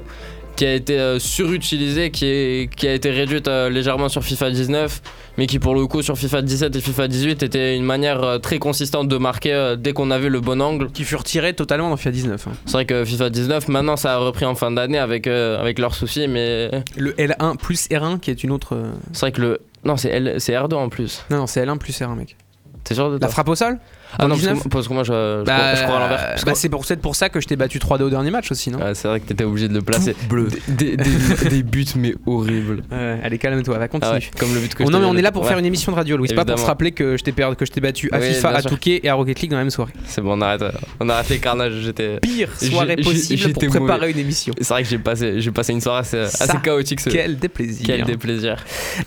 qui 0.57 0.65
a 0.65 0.75
été 0.75 0.99
euh, 0.99 1.19
surutilisée, 1.19 2.11
qui, 2.11 2.25
est, 2.27 2.75
qui 2.75 2.89
a 2.89 2.95
été 2.95 3.11
réduite 3.11 3.47
euh, 3.49 3.69
légèrement 3.69 4.09
sur 4.09 4.25
FIFA 4.25 4.51
19, 4.51 5.03
mais 5.39 5.47
qui 5.47 5.59
pour 5.59 5.75
le 5.75 5.87
coup 5.87 6.03
sur 6.03 6.17
FIFA 6.17 6.43
17 6.43 6.75
et 6.77 6.81
FIFA 6.81 7.09
18 7.09 7.43
était 7.43 7.77
une 7.77 7.85
manière 7.85 8.23
euh, 8.23 8.39
très 8.39 8.59
consistante 8.59 9.07
de 9.09 9.17
marquer 9.19 9.53
euh, 9.53 9.77
dès 9.77 9.93
qu'on 9.93 10.11
avait 10.11 10.29
le 10.31 10.41
bon 10.41 10.61
angle. 10.63 10.91
Qui 10.91 11.05
fut 11.05 11.17
retiré 11.17 11.53
totalement 11.53 11.91
dans 11.91 11.97
FIFA 11.97 12.11
19. 12.11 12.47
hein. 12.49 12.53
C'est 12.65 12.73
vrai 12.73 12.87
que 12.87 13.05
FIFA 13.05 13.31
19, 13.31 13.69
maintenant 13.69 13.97
ça 13.97 14.15
a 14.15 14.19
repris 14.19 14.45
en 14.47 14.55
fin 14.55 14.71
d'année 14.71 14.99
avec, 14.99 15.27
euh, 15.27 15.61
avec 15.61 15.79
leurs 15.79 15.95
soucis, 15.95 16.27
mais 16.27 16.71
Le 16.97 17.13
L1 17.13 17.57
plus 17.59 17.87
R1 17.91 18.19
qui 18.21 18.31
est 18.31 18.43
une 18.43 18.51
autre. 18.51 18.75
euh, 18.75 18.91
c'est 19.13 19.21
vrai 19.21 19.33
que 19.33 19.41
le. 19.43 19.61
Non, 19.85 19.97
c'est 19.97 20.09
L- 20.09 20.37
c'est 20.39 20.53
R2 20.53 20.75
en 20.75 20.89
plus. 20.89 21.25
Non, 21.31 21.37
non, 21.39 21.47
c'est 21.47 21.65
L1 21.65 21.79
plus 21.79 21.93
R1, 22.01 22.17
mec. 22.17 22.37
T'es 22.83 22.95
sûr 22.95 23.09
de 23.09 23.15
La 23.15 23.19
toi 23.21 23.29
frappe 23.29 23.49
au 23.49 23.55
sol? 23.55 23.79
Ah 24.19 24.23
non, 24.25 24.29
parce 24.31 24.41
19? 24.41 24.63
que, 24.63 24.69
parce 24.69 24.89
que 24.89 24.93
moi 24.95 25.03
je, 25.05 25.13
je, 25.13 25.43
crois, 25.45 25.75
je 25.75 25.83
crois 25.83 25.97
à 25.97 26.01
l'envers. 26.01 26.35
Bah, 26.47 26.53
c'est 26.55 26.97
pour, 26.99 27.17
ça 27.17 27.29
que 27.29 27.41
je 27.41 27.47
t'ai 27.47 27.57
battu 27.57 27.79
3-2 27.79 28.03
au 28.03 28.11
dernier 28.11 28.31
match 28.31 28.51
aussi, 28.51 28.71
non 28.71 28.79
Ouais, 28.79 28.95
c'est 28.95 29.09
vrai 29.09 29.21
que 29.21 29.27
t'étais 29.27 29.45
obligé 29.45 29.69
de 29.69 29.75
le 29.75 29.83
placer. 29.83 30.15
bleu. 30.29 30.49
Des, 30.69 30.97
des- 30.97 31.49
des 31.49 31.63
buts, 31.63 31.87
mais 31.97 32.15
horribles. 32.27 32.83
Ouais, 32.91 33.21
Allez, 33.23 33.39
calme-toi, 33.39 33.77
va 33.79 33.85
Ah 33.85 33.89
continue. 33.89 34.13
ouais, 34.15 34.31
comme 34.39 34.55
le 34.55 34.61
but 34.61 34.75
que 34.75 34.85
Oh 34.85 34.91
non, 34.91 35.01
mais 35.01 35.07
on 35.07 35.17
est 35.17 35.23
là 35.23 35.33
pour 35.33 35.43
ouais, 35.43 35.49
faire 35.49 35.59
une 35.59 35.65
émission 35.67 35.93
de 35.93 35.97
radio, 35.97 36.17
Louis. 36.17 36.29
C'est 36.29 36.35
pas 36.35 36.45
pour 36.45 36.59
se 36.59 36.65
rappeler 36.67 36.93
que 36.93 37.17
je 37.17 37.25
t'ai 37.25 37.33
perdu, 37.33 37.57
que 37.57 37.67
je 37.67 37.73
t'ai 37.73 37.81
battu 37.81 38.09
à 38.13 38.19
Oui, 38.19 38.27
FIFA, 38.35 38.49
à. 38.51 38.63
Touquet 38.63 39.01
et 39.03 39.09
à 39.09 39.15
Rocket 39.15 39.41
League 39.41 39.51
dans 39.51 39.57
la 39.59 39.63
même 39.65 39.71
soirée. 39.71 39.93
C'est 40.07 40.21
bon, 40.21 40.39
on 40.39 40.41
arrête. 40.41 40.65
On 41.01 41.09
arrête 41.09 41.29
les 41.29 41.39
carnages. 41.39 41.75
J'étais. 41.81 42.19
Pire 42.21 42.51
soirée 42.61 42.97
possible 42.97 43.53
pour 43.53 43.67
préparer 43.67 44.11
une 44.11 44.19
émission. 44.19 44.55
C'est 44.59 44.69
vrai 44.69 44.83
que 44.83 44.89
j'ai 44.89 44.99
passé, 44.99 45.41
j'ai 45.41 45.51
passé 45.51 45.73
une 45.73 45.81
soirée 45.81 46.01
assez, 46.01 46.59
chaotique. 46.63 47.01
Ce... 47.01 47.11
Quel 47.11 47.37
déplaisir. 47.39 47.87
Quel 47.87 48.05
déplaisir. 48.05 48.57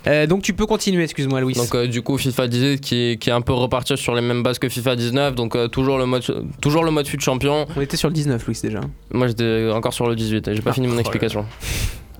Euh, 0.07 0.27
donc 0.27 0.41
tu 0.41 0.53
peux 0.53 0.65
continuer, 0.65 1.03
excuse-moi, 1.03 1.41
Louis. 1.41 1.53
Donc 1.53 1.73
euh, 1.75 1.87
du 1.87 2.01
coup 2.01 2.17
FIFA 2.17 2.47
18 2.47 2.79
qui, 2.81 3.17
qui 3.19 3.29
est 3.29 3.33
un 3.33 3.41
peu 3.41 3.53
reparti 3.53 3.97
sur 3.97 4.13
les 4.15 4.21
mêmes 4.21 4.43
bases 4.43 4.59
que 4.59 4.69
FIFA 4.69 4.88
19 4.95 5.35
donc 5.35 5.55
euh, 5.55 5.67
toujours 5.67 5.97
le 5.97 6.05
mode 6.05 6.23
toujours 6.61 6.83
le 6.83 6.91
mode 6.91 7.07
fut 7.07 7.19
champion. 7.19 7.65
On 7.75 7.81
était 7.81 7.97
sur 7.97 8.07
le 8.09 8.13
19, 8.13 8.45
Louis, 8.47 8.59
déjà. 8.61 8.81
Moi 9.11 9.27
j'étais 9.27 9.69
encore 9.73 9.93
sur 9.93 10.07
le 10.07 10.15
18 10.15 10.47
et 10.47 10.55
j'ai 10.55 10.61
pas 10.61 10.71
Ah, 10.71 10.73
fini 10.73 10.87
mon 10.87 10.95
oh 10.95 10.99
explication. 10.99 11.45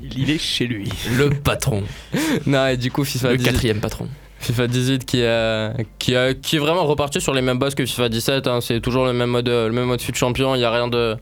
Il 0.02 0.30
est 0.30 0.38
chez 0.38 0.66
lui. 0.66 0.90
Le 1.18 1.30
patron. 1.30 1.84
non 2.46 2.68
et 2.68 2.78
du 2.78 2.90
coup 2.92 3.04
FIFA 3.04 3.32
Le 3.32 3.38
18 3.38 3.52
quatrième 3.52 3.80
patron. 3.80 4.08
FIFA 4.40 4.68
18 4.68 5.06
qui, 5.06 5.22
euh, 5.22 5.74
qui, 6.00 6.16
euh, 6.16 6.34
qui 6.34 6.56
est 6.56 6.60
vraiment 6.60 6.86
reparti 6.86 7.20
sur 7.20 7.34
les 7.34 7.42
mêmes 7.42 7.60
bases 7.60 7.76
que 7.76 7.86
FIFA 7.86 8.08
17. 8.08 8.48
hein. 8.48 8.60
C'est 8.62 8.80
toujours 8.80 9.06
le 9.06 9.12
même 9.12 9.30
mode, 9.30 9.50
le 9.50 9.70
même 9.72 9.86
mode 9.86 10.02
fut 10.02 10.16
champion. 10.16 10.56
Il 10.56 10.60
n'y 10.60 10.64
a 10.64 10.72
rien 10.72 10.88
de 10.88 11.18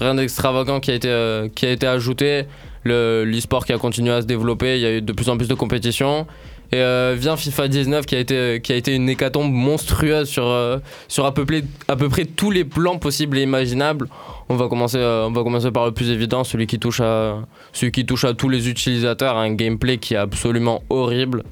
rien 0.00 0.14
d'extravagant 0.14 0.80
qui 0.80 0.90
a 0.90 0.94
été 0.94 1.08
euh, 1.08 1.48
qui 1.54 1.66
a 1.66 1.70
été 1.70 1.86
ajouté. 1.86 2.46
Le 2.84 3.24
l'e-sport 3.24 3.66
qui 3.66 3.72
a 3.74 3.78
continué 3.78 4.12
à 4.12 4.22
se 4.22 4.26
développer. 4.26 4.76
Il 4.76 4.80
y 4.80 4.86
a 4.86 4.92
eu 4.96 5.02
de 5.02 5.12
plus 5.12 5.28
en 5.28 5.36
plus 5.36 5.46
de 5.48 5.54
compétitions. 5.54 6.26
Et 6.74 6.78
euh, 6.78 7.14
vient 7.18 7.36
FIFA 7.36 7.68
19 7.68 8.06
qui 8.06 8.14
a 8.14 8.18
été 8.18 8.60
qui 8.62 8.72
a 8.72 8.76
été 8.76 8.94
une 8.94 9.06
hécatombe 9.10 9.52
monstrueuse 9.52 10.26
sur 10.26 10.46
euh, 10.46 10.78
sur 11.06 11.26
à 11.26 11.34
peu 11.34 11.44
près 11.44 11.62
à 11.86 11.96
peu 11.96 12.08
près 12.08 12.24
tous 12.24 12.50
les 12.50 12.64
plans 12.64 12.96
possibles 12.96 13.36
et 13.36 13.42
imaginables. 13.42 14.08
On 14.48 14.56
va 14.56 14.68
commencer 14.68 14.96
euh, 14.96 15.26
on 15.26 15.32
va 15.32 15.42
commencer 15.42 15.70
par 15.70 15.84
le 15.84 15.92
plus 15.92 16.08
évident, 16.10 16.44
celui 16.44 16.66
qui 16.66 16.78
touche 16.78 17.00
à 17.00 17.40
celui 17.74 17.92
qui 17.92 18.06
touche 18.06 18.24
à 18.24 18.32
tous 18.32 18.48
les 18.48 18.70
utilisateurs, 18.70 19.36
un 19.36 19.52
gameplay 19.52 19.98
qui 19.98 20.14
est 20.14 20.18
absolument 20.18 20.82
horrible. 20.88 21.44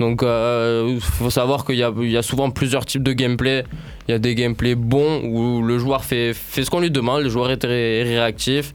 Donc 0.00 0.22
il 0.22 0.98
faut 1.00 1.30
savoir 1.30 1.64
qu'il 1.64 1.76
y 1.76 2.10
y 2.10 2.16
a 2.16 2.22
souvent 2.22 2.50
plusieurs 2.50 2.84
types 2.84 3.04
de 3.04 3.12
gameplay. 3.12 3.64
Il 4.08 4.12
y 4.12 4.14
a 4.14 4.18
des 4.18 4.34
gameplays 4.34 4.74
bons 4.74 5.22
où 5.24 5.62
le 5.62 5.78
joueur 5.78 6.04
fait, 6.04 6.34
fait 6.34 6.64
ce 6.64 6.70
qu'on 6.70 6.80
lui 6.80 6.90
demande, 6.90 7.22
le 7.22 7.28
joueur 7.30 7.50
est 7.50 7.64
ré- 7.64 8.02
réactif. 8.02 8.72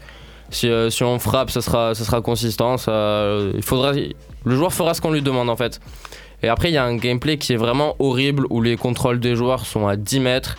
Si, 0.51 0.69
euh, 0.69 0.89
si 0.89 1.03
on 1.03 1.17
frappe, 1.17 1.49
ça 1.49 1.61
sera, 1.61 2.21
consistant. 2.21 2.75
Euh, 2.87 3.53
il 3.55 3.63
faudra, 3.63 3.93
le 3.93 4.55
joueur 4.55 4.73
fera 4.73 4.93
ce 4.93 5.01
qu'on 5.01 5.11
lui 5.11 5.21
demande 5.21 5.49
en 5.49 5.55
fait. 5.55 5.79
Et 6.43 6.49
après, 6.49 6.69
il 6.69 6.73
y 6.73 6.77
a 6.77 6.83
un 6.83 6.95
gameplay 6.95 7.37
qui 7.37 7.53
est 7.53 7.57
vraiment 7.57 7.95
horrible 7.99 8.45
où 8.49 8.61
les 8.61 8.75
contrôles 8.75 9.19
des 9.19 9.35
joueurs 9.35 9.65
sont 9.65 9.87
à 9.87 9.95
10 9.95 10.19
mètres. 10.19 10.57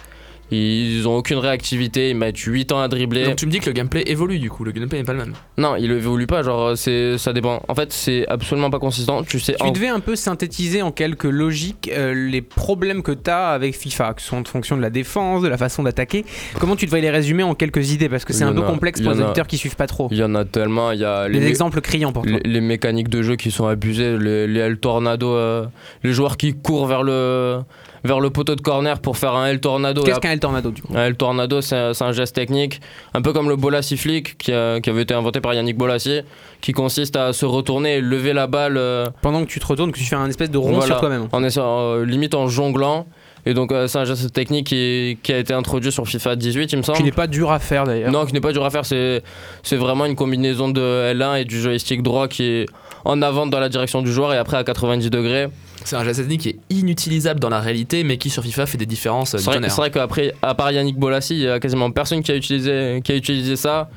Ils 0.55 1.09
ont 1.09 1.17
aucune 1.17 1.39
réactivité, 1.39 2.11
ils 2.11 2.17
mettent 2.17 2.37
8 2.39 2.73
ans 2.73 2.81
à 2.81 2.89
dribbler. 2.89 3.25
Donc 3.25 3.37
tu 3.37 3.47
me 3.47 3.51
dis 3.51 3.59
que 3.59 3.67
le 3.67 3.73
gameplay 3.73 4.03
évolue 4.07 4.39
du 4.39 4.51
coup, 4.51 4.65
le 4.65 4.71
gameplay 4.73 4.99
n'est 4.99 5.05
pas 5.05 5.13
le 5.15 5.19
même. 5.21 5.33
Non, 5.57 5.77
il 5.77 5.91
évolue 5.91 6.27
pas, 6.27 6.43
genre 6.43 6.77
c'est 6.77 7.17
ça 7.19 7.33
dépend. 7.33 7.63
En 7.69 7.75
fait, 7.75 7.93
c'est 7.93 8.27
absolument 8.29 8.69
pas 8.71 8.79
consistant. 8.79 9.23
Tu 9.25 9.41
sais 9.41 9.55
Tu 9.59 9.67
en- 9.67 9.71
devais 9.71 9.89
un 9.89 10.01
peu 10.01 10.15
synthétiser 10.15 10.83
en 10.83 10.93
quelques 10.93 11.25
logiques 11.25 11.91
euh, 11.93 12.13
les 12.15 12.43
problèmes 12.43 13.03
que 13.03 13.13
tu 13.13 13.31
as 13.31 13.49
avec 13.49 13.75
FIFA, 13.77 14.15
que 14.15 14.21
ce 14.23 14.29
soit 14.29 14.39
en 14.39 14.45
fonction 14.45 14.77
de 14.77 14.83
la 14.83 14.91
défense, 14.91 15.43
de 15.43 15.49
la 15.49 15.57
façon 15.57 15.83
d'attaquer. 15.83 16.25
Comment 16.61 16.77
tu 16.77 16.85
devrais 16.85 17.01
les 17.01 17.11
résumer 17.11 17.43
en 17.43 17.55
quelques 17.55 17.93
idées? 17.93 18.09
Parce 18.11 18.25
que 18.27 18.33
c'est 18.35 18.45
un 18.45 18.53
peu 18.53 18.63
a- 18.63 18.67
complexe 18.67 19.01
pour 19.01 19.13
les 19.13 19.21
auditeurs 19.23 19.47
qui 19.47 19.57
suivent 19.57 19.77
pas 19.77 19.87
trop. 19.87 20.09
Il 20.11 20.19
y 20.19 20.23
en 20.23 20.35
a 20.35 20.45
tellement, 20.45 20.91
il 20.93 21.01
y 21.01 21.05
a 21.05 21.29
Des 21.29 21.41
les, 21.41 21.47
exemples 21.47 21.81
criants 21.81 22.13
pour 22.13 22.25
toi. 22.25 22.39
les, 22.45 22.51
les 22.51 22.61
mécaniques 22.61 23.09
de 23.09 23.23
jeu 23.23 23.37
qui 23.37 23.51
sont 23.51 23.67
abusées, 23.67 24.19
les, 24.19 24.47
les 24.47 24.61
L 24.61 24.77
tornado, 24.79 25.31
euh, 25.31 25.65
les 26.03 26.13
joueurs 26.13 26.37
qui 26.37 26.53
courent 26.55 26.87
vers 26.87 27.03
le 27.03 27.61
vers 28.05 28.21
le 28.21 28.31
poteau 28.31 28.55
de 28.57 28.61
corner 28.61 28.99
pour 29.01 29.17
faire 29.17 29.35
un 29.35 29.47
L 29.47 29.61
tornado. 29.61 30.03
Qu'est-ce 30.03 30.21
qu'un 30.21 30.33
El 30.33 30.41
Tornado 30.41 30.71
du 30.71 30.83
coup 30.83 30.93
Un 30.95 31.05
L 31.07 31.17
tornado, 31.17 31.61
c'est 31.61 31.77
un, 32.01 32.13
geste 32.13 32.35
technique, 32.35 32.81
un 33.15 33.23
peu 33.23 33.33
comme 33.33 33.49
le 33.49 33.57
Bolassi 33.57 33.97
flick 33.97 34.37
qui, 34.39 34.53
a- 34.53 34.81
qui 34.81 34.91
avait 34.91 35.03
été 35.03 35.15
inventé 35.15 35.41
par 35.41 35.55
Yannick 35.55 35.77
Bolassi, 35.77 36.23
qui 36.61 36.73
consiste 36.73 37.17
à 37.17 37.33
se 37.33 37.45
retourner 37.47 37.97
et 37.97 38.01
lever 38.01 38.33
la 38.33 38.47
balle 38.47 38.77
euh, 38.77 39.07
Pendant 39.23 39.41
que 39.45 39.49
tu 39.49 39.61
te 39.61 39.67
retournes, 39.67 39.93
que 39.93 39.99
tu 39.99 40.05
fais 40.05 40.17
un 40.17 40.29
espèce 40.29 40.51
de 40.51 40.59
rond 40.59 40.73
Voilà. 40.73 40.87
sur 40.87 41.01
toi-même. 41.01 41.29
en 41.33 41.45
essayant, 41.45 41.67
euh, 41.81 42.05
limite 42.05 42.35
en 42.35 42.49
jonglant. 42.49 43.07
Et 43.45 43.55
donc 43.55 43.73
euh, 43.73 43.89
c'est 43.89 43.99
un 43.99 44.05
geste 44.05 44.33
technique 44.33 44.69
qui, 44.69 45.19
qui 45.25 45.33
a 45.33 45.39
été 45.39 45.53
introduit 45.53 45.91
sur 45.91 46.07
FIFA 46.07 46.37
18, 46.37 46.73
il 46.73 46.77
me 46.79 46.83
semble. 46.83 46.99
Qui 46.99 47.03
n'est 47.05 47.11
pas 47.11 47.27
dur 47.27 47.51
à 47.51 47.59
faire 47.59 47.83
d'ailleurs. 47.85 48.13
Non, 48.13 48.25
qui 48.25 48.33
n'est 48.35 48.41
pas 48.41 48.53
dur 48.53 48.65
à 48.65 48.71
faire, 48.71 48.85
c'est 48.87 49.21
c'est 49.65 49.75
vraiment 49.77 50.05
une 50.07 50.15
combinaison 50.15 50.69
de 50.69 50.81
L1 51.13 51.41
et 51.41 51.45
du 51.45 51.61
joystick 51.61 52.05
droit 52.05 52.29
qui 52.29 52.45
est 52.45 52.67
en 53.05 53.23
avant 53.23 53.47
dans 53.47 53.61
la 53.61 53.69
direction 53.69 54.03
du 54.03 54.13
joueur 54.13 54.33
et 54.33 54.39
après 54.39 54.57
à 54.57 54.65
90 54.65 55.11
degrés. 55.11 55.49
C'est 55.85 55.97
un 55.97 56.05
geste 56.05 56.21
technique 56.21 56.41
qui 56.43 56.49
est 56.51 56.59
inutilisable 56.71 57.41
dans 57.41 57.49
la 57.49 57.61
réalité, 57.61 58.05
mais 58.05 58.17
qui 58.17 58.31
sur 58.31 58.43
FIFA 58.45 58.67
fait 58.67 58.79
des 58.79 58.87
différences 58.87 59.35
euh, 59.35 59.39
C'est 59.39 59.69
vrai, 59.77 59.91
qu'après, 59.91 60.35
à 60.43 60.55
part 60.55 60.71
Yannick 60.71 60.97
Bolassi, 60.97 61.35
il 61.35 61.41
y 61.41 61.49
a 61.49 61.59
quasiment 61.59 61.91
personne 61.91 62.23
qui 62.23 62.31
a 62.31 62.37
utilisé, 62.37 63.01
qui 63.03 63.13
a 63.13 63.17
utilisé 63.17 63.57
ça 63.57 63.91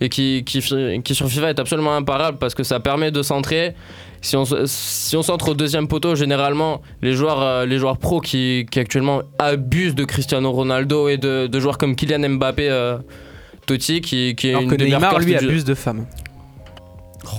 et 0.00 0.08
qui, 0.08 0.44
qui, 0.44 0.60
qui 1.02 1.14
sur 1.14 1.28
FIFA 1.28 1.50
est 1.50 1.58
absolument 1.58 1.94
imparable 1.94 2.38
parce 2.38 2.54
que 2.54 2.62
ça 2.62 2.80
permet 2.80 3.10
de 3.10 3.22
centrer. 3.22 3.74
Si 4.20 4.36
on, 4.36 4.44
si 4.66 5.16
on 5.16 5.22
centre 5.22 5.50
au 5.50 5.54
deuxième 5.54 5.86
poteau, 5.86 6.16
généralement, 6.16 6.82
les 7.02 7.12
joueurs, 7.12 7.40
euh, 7.40 7.66
les 7.66 7.78
joueurs 7.78 7.98
pros 7.98 8.20
qui, 8.20 8.66
qui 8.70 8.80
actuellement 8.80 9.22
abusent 9.38 9.94
de 9.94 10.04
Cristiano 10.04 10.50
Ronaldo 10.50 11.08
et 11.08 11.18
de, 11.18 11.46
de 11.46 11.60
joueurs 11.60 11.78
comme 11.78 11.94
Kylian 11.94 12.28
Mbappé, 12.30 12.68
euh, 12.68 12.98
Totti, 13.66 14.00
qui, 14.00 14.34
qui 14.34 14.48
est 14.48 14.50
Alors 14.50 14.62
une 14.62 14.70
que 14.70 14.74
des 14.74 14.84
meilleures 14.84 15.00
Neymar, 15.00 15.18
lui, 15.20 15.36
abuse 15.36 15.64
de 15.64 15.74
femmes. 15.74 16.06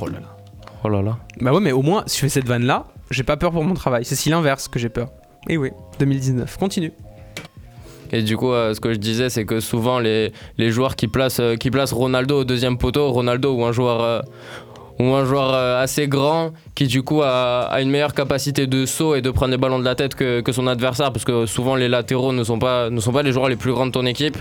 Oh 0.02 0.08
là 0.08 0.20
là. 0.20 0.39
Oh 0.84 0.90
là 0.90 1.02
là. 1.02 1.18
Bah 1.42 1.52
ouais, 1.54 1.60
mais 1.60 1.72
au 1.72 1.82
moins, 1.82 2.04
si 2.08 2.18
je 2.18 2.22
fais 2.22 2.30
cette 2.30 2.48
vanne 2.48 2.66
là, 2.66 2.86
j'ai 3.12 3.24
pas 3.24 3.38
peur 3.38 3.52
pour 3.52 3.64
mon 3.64 3.74
travail. 3.74 4.06
C'est 4.06 4.16
si 4.16 4.30
l'inverse 4.30 4.68
que 4.68 4.80
j'ai 4.80 4.90
peur. 4.90 5.10
Et 5.48 5.58
oui, 5.58 5.72
2019. 6.00 6.58
Continue. 6.58 6.92
Et 8.12 8.24
du 8.24 8.38
coup, 8.38 8.52
euh, 8.52 8.74
ce 8.74 8.80
que 8.80 8.94
je 8.94 8.98
disais, 8.98 9.30
c'est 9.30 9.46
que 9.46 9.60
souvent 9.60 10.00
les, 10.00 10.32
les 10.58 10.72
joueurs 10.72 10.96
qui 10.96 11.08
placent, 11.08 11.40
euh, 11.40 11.56
qui 11.56 11.70
placent 11.70 11.94
Ronaldo 11.94 12.42
au 12.42 12.44
deuxième 12.44 12.78
poteau, 12.78 13.12
Ronaldo 13.12 13.54
ou 13.54 13.66
un 13.66 13.72
joueur, 13.72 14.02
euh, 14.02 14.22
ou 15.00 15.14
un 15.14 15.26
joueur 15.26 15.54
euh, 15.54 15.82
assez 15.82 16.08
grand 16.08 16.52
qui 16.76 16.88
du 16.88 17.04
coup 17.04 17.22
a, 17.24 17.62
a 17.62 17.82
une 17.82 17.90
meilleure 17.90 18.14
capacité 18.14 18.68
de 18.68 18.86
saut 18.86 19.16
et 19.16 19.22
de 19.22 19.32
prendre 19.32 19.52
les 19.52 19.58
ballons 19.58 19.80
de 19.80 19.86
la 19.86 19.96
tête 19.96 20.14
que, 20.14 20.42
que 20.42 20.52
son 20.52 20.68
adversaire 20.68 21.14
parce 21.14 21.24
que 21.24 21.46
souvent 21.46 21.76
les 21.76 21.88
latéraux 21.88 22.34
ne 22.34 22.44
sont 22.44 22.60
pas, 22.60 22.90
ne 22.90 23.00
sont 23.00 23.14
pas 23.14 23.24
les 23.24 23.32
joueurs 23.32 23.48
les 23.48 23.56
plus 23.56 23.72
grands 23.72 23.86
de 23.86 23.92
ton 23.92 24.06
équipe. 24.06 24.38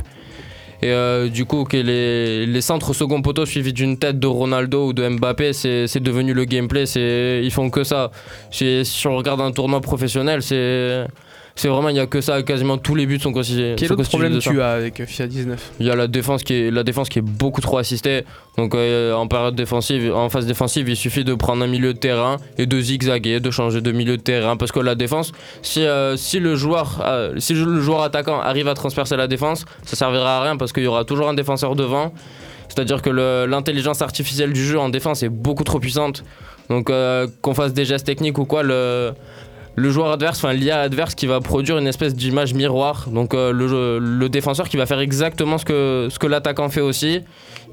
Et 0.80 0.92
euh, 0.92 1.28
du 1.28 1.44
coup, 1.44 1.66
les, 1.72 2.46
les 2.46 2.60
centres 2.60 2.92
second 2.92 3.20
poteau 3.20 3.46
suivis 3.46 3.72
d'une 3.72 3.98
tête 3.98 4.20
de 4.20 4.26
Ronaldo 4.26 4.88
ou 4.88 4.92
de 4.92 5.08
Mbappé, 5.08 5.52
c'est 5.52 6.00
devenu 6.00 6.34
le 6.34 6.44
gameplay. 6.44 6.84
Ils 7.42 7.50
font 7.50 7.70
que 7.70 7.82
ça. 7.84 8.10
Si 8.50 9.02
on 9.06 9.16
regarde 9.16 9.40
un 9.40 9.50
tournoi 9.50 9.80
professionnel, 9.80 10.42
c'est 10.42 11.06
c'est 11.58 11.66
vraiment, 11.66 11.88
il 11.88 11.94
n'y 11.94 12.00
a 12.00 12.06
que 12.06 12.20
ça. 12.20 12.40
Quasiment 12.44 12.78
tous 12.78 12.94
les 12.94 13.04
buts 13.04 13.18
sont 13.18 13.32
constitués. 13.32 13.74
Quel 13.76 13.92
autre 13.92 14.08
problème 14.08 14.32
de 14.32 14.38
tu 14.38 14.62
as 14.62 14.70
avec 14.70 15.04
FIFA 15.04 15.26
19 15.26 15.72
Il 15.80 15.86
y 15.86 15.90
a 15.90 15.96
la 15.96 16.06
défense 16.06 16.44
qui 16.44 16.54
est, 16.54 16.70
la 16.70 16.84
défense 16.84 17.08
qui 17.08 17.18
est 17.18 17.22
beaucoup 17.22 17.60
trop 17.60 17.78
assistée. 17.78 18.22
Donc 18.56 18.76
euh, 18.76 19.12
en 19.12 19.26
période 19.26 19.56
défensive, 19.56 20.14
en 20.14 20.28
phase 20.28 20.46
défensive, 20.46 20.88
il 20.88 20.94
suffit 20.94 21.24
de 21.24 21.34
prendre 21.34 21.64
un 21.64 21.66
milieu 21.66 21.94
de 21.94 21.98
terrain 21.98 22.36
et 22.58 22.66
de 22.66 22.80
zigzaguer, 22.80 23.40
de 23.40 23.50
changer 23.50 23.80
de 23.80 23.90
milieu 23.90 24.16
de 24.16 24.22
terrain. 24.22 24.56
Parce 24.56 24.70
que 24.70 24.78
la 24.78 24.94
défense, 24.94 25.32
si, 25.62 25.84
euh, 25.84 26.16
si, 26.16 26.38
le, 26.38 26.54
joueur, 26.54 27.02
euh, 27.04 27.34
si 27.38 27.54
le 27.54 27.80
joueur 27.80 28.02
attaquant 28.02 28.38
arrive 28.38 28.68
à 28.68 28.74
transpercer 28.74 29.16
la 29.16 29.26
défense, 29.26 29.64
ça 29.82 29.96
servira 29.96 30.38
à 30.38 30.42
rien 30.44 30.56
parce 30.56 30.72
qu'il 30.72 30.84
y 30.84 30.86
aura 30.86 31.04
toujours 31.04 31.28
un 31.28 31.34
défenseur 31.34 31.74
devant. 31.74 32.12
C'est-à-dire 32.68 33.02
que 33.02 33.10
l'intelligence 33.46 34.00
artificielle 34.02 34.52
du 34.52 34.64
jeu 34.64 34.78
en 34.78 34.90
défense 34.90 35.24
est 35.24 35.28
beaucoup 35.28 35.64
trop 35.64 35.80
puissante. 35.80 36.22
Donc 36.68 36.90
euh, 36.90 37.26
qu'on 37.40 37.54
fasse 37.54 37.72
des 37.72 37.84
gestes 37.84 38.06
techniques 38.06 38.38
ou 38.38 38.44
quoi, 38.44 38.62
le, 38.62 39.14
le 39.78 39.90
joueur 39.90 40.10
adverse, 40.10 40.38
enfin 40.38 40.52
l'IA 40.52 40.80
adverse 40.80 41.14
qui 41.14 41.26
va 41.26 41.40
produire 41.40 41.78
une 41.78 41.86
espèce 41.86 42.14
d'image 42.14 42.52
miroir. 42.54 43.06
Donc 43.10 43.32
euh, 43.34 43.52
le, 43.52 44.28
défenseur 44.28 44.68
qui 44.68 44.76
va 44.76 44.86
faire 44.86 45.00
exactement 45.00 45.56
ce 45.58 45.64
que, 45.64 46.08
ce 46.10 46.18
que 46.18 46.26
l'attaquant 46.26 46.68
fait 46.68 46.80
aussi. 46.80 47.20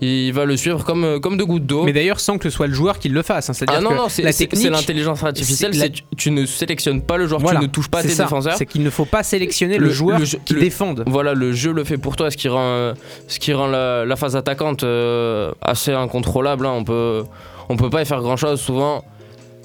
Il 0.01 0.33
va 0.33 0.43
le 0.43 0.57
suivre 0.57 0.83
comme, 0.83 1.05
euh, 1.05 1.19
comme 1.19 1.37
de 1.37 1.43
gouttes 1.45 1.65
d'eau. 1.65 1.83
Mais 1.85 1.93
d'ailleurs, 1.93 2.19
sans 2.19 2.37
que 2.37 2.43
ce 2.43 2.49
soit 2.49 2.67
le 2.67 2.73
joueur 2.73 2.99
qui 2.99 3.07
le 3.07 3.21
fasse. 3.21 3.49
hein. 3.49 3.53
C'est-à-dire 3.53 3.75
Ah 3.79 3.81
non, 3.81 3.91
que 3.91 3.95
non, 3.95 4.09
c'est 4.09 4.23
la 4.23 4.33
c'est- 4.33 4.43
technique. 4.45 4.63
c'est 4.63 4.69
l'intelligence 4.69 5.23
artificielle. 5.23 5.71
la- 5.77 5.87
Tu, 5.87 6.03
tu 6.17 6.31
ne 6.31 6.45
sélectionnes 6.45 7.01
pas 7.01 7.15
le 7.15 7.27
joueur, 7.27 7.39
Voilà, 7.39 7.59
tu 7.61 7.65
ne 7.67 7.71
touches 7.71 7.87
pas 7.87 8.01
tes 8.01 8.09
ça. 8.09 8.23
défenseurs. 8.23 8.55
C'est 8.57 8.65
qu'il 8.65 8.83
ne 8.83 8.89
faut 8.89 9.05
pas 9.05 9.23
sélectionner 9.23 9.77
le, 9.77 9.85
Le- 9.85 9.91
joueur 9.93 10.19
le 10.19 10.25
qui 10.25 10.53
le- 10.53 10.59
défende. 10.59 11.03
Voilà, 11.07 11.33
le 11.33 11.53
jeu 11.53 11.71
le 11.71 11.85
fait 11.85 11.97
pour 11.97 12.17
toi, 12.17 12.29
ce 12.29 12.35
qui 12.35 12.49
rend, 12.49 12.59
euh, 12.61 12.93
ce 13.29 13.39
qui 13.39 13.53
rend 13.53 13.67
la, 13.67 14.03
la 14.03 14.15
phase 14.17 14.35
attaquante 14.35 14.83
euh, 14.83 15.53
assez 15.61 15.93
incontrôlable. 15.93 16.65
hein. 16.65 16.73
On 16.75 16.83
peut, 16.83 17.23
on 17.69 17.77
peut 17.77 17.89
pas 17.89 18.01
y 18.01 18.05
faire 18.05 18.19
grand 18.21 18.35
chose 18.35 18.59
souvent. 18.59 19.03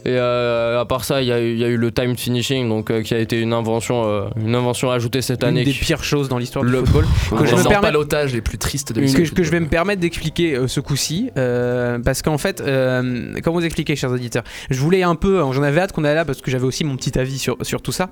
Et 0.06 0.10
euh, 0.16 0.80
à 0.80 0.84
part 0.86 1.04
ça, 1.04 1.20
il 1.20 1.28
y, 1.28 1.32
a 1.32 1.40
eu- 1.40 1.52
il 1.52 1.58
y 1.58 1.64
a 1.64 1.68
eu 1.68 1.76
le 1.76 1.92
time 1.92 2.16
finishing, 2.16 2.68
donc 2.68 2.90
euh, 2.90 3.02
qui 3.02 3.12
a 3.14 3.18
été 3.18 3.38
une 3.38 3.52
invention, 3.52 4.04
euh, 4.06 4.22
une 4.36 4.54
invention 4.54 4.90
ajoutée 4.90 5.20
cette 5.20 5.42
Une 5.42 5.48
année. 5.48 5.64
des 5.64 5.72
qui- 5.72 5.80
pires 5.84 6.02
choses 6.04 6.28
dans 6.28 6.38
l'histoire 6.38 6.64
du 6.64 6.72
football. 6.72 7.04
Que 7.38 7.46
je 7.46 7.54
On 7.54 7.58
me 7.58 7.68
permets 7.68 7.92
l'otage 7.92 8.32
les 8.32 8.40
plus 8.40 8.56
tristes 8.58 8.92
de 8.92 8.96
que, 8.96 9.00
l'histoire. 9.04 9.24
je- 9.26 9.32
que 9.32 9.42
je 9.42 9.50
vais 9.50 9.60
me 9.60 9.68
permettre 9.68 10.00
d'expliquer 10.00 10.58
ce 10.66 10.80
coup-ci, 10.80 11.30
parce 11.34 12.22
qu'en 12.22 12.38
fait, 12.38 12.62
comment 13.42 13.58
vous 13.58 13.64
expliquer, 13.64 13.94
chers 13.96 14.10
auditeurs? 14.10 14.42
Je 14.70 14.80
voulais 14.80 15.02
un 15.02 15.14
peu, 15.14 15.38
j'en 15.52 15.62
avais 15.62 15.80
hâte 15.80 15.92
qu'on 15.92 16.04
aille 16.04 16.14
là, 16.14 16.24
parce 16.24 16.40
que 16.40 16.50
j'avais 16.50 16.64
aussi 16.66 16.84
mon 16.84 16.96
petit 16.96 17.18
avis 17.18 17.38
sur, 17.38 17.56
sur 17.62 17.82
tout 17.82 17.92
ça. 17.92 18.10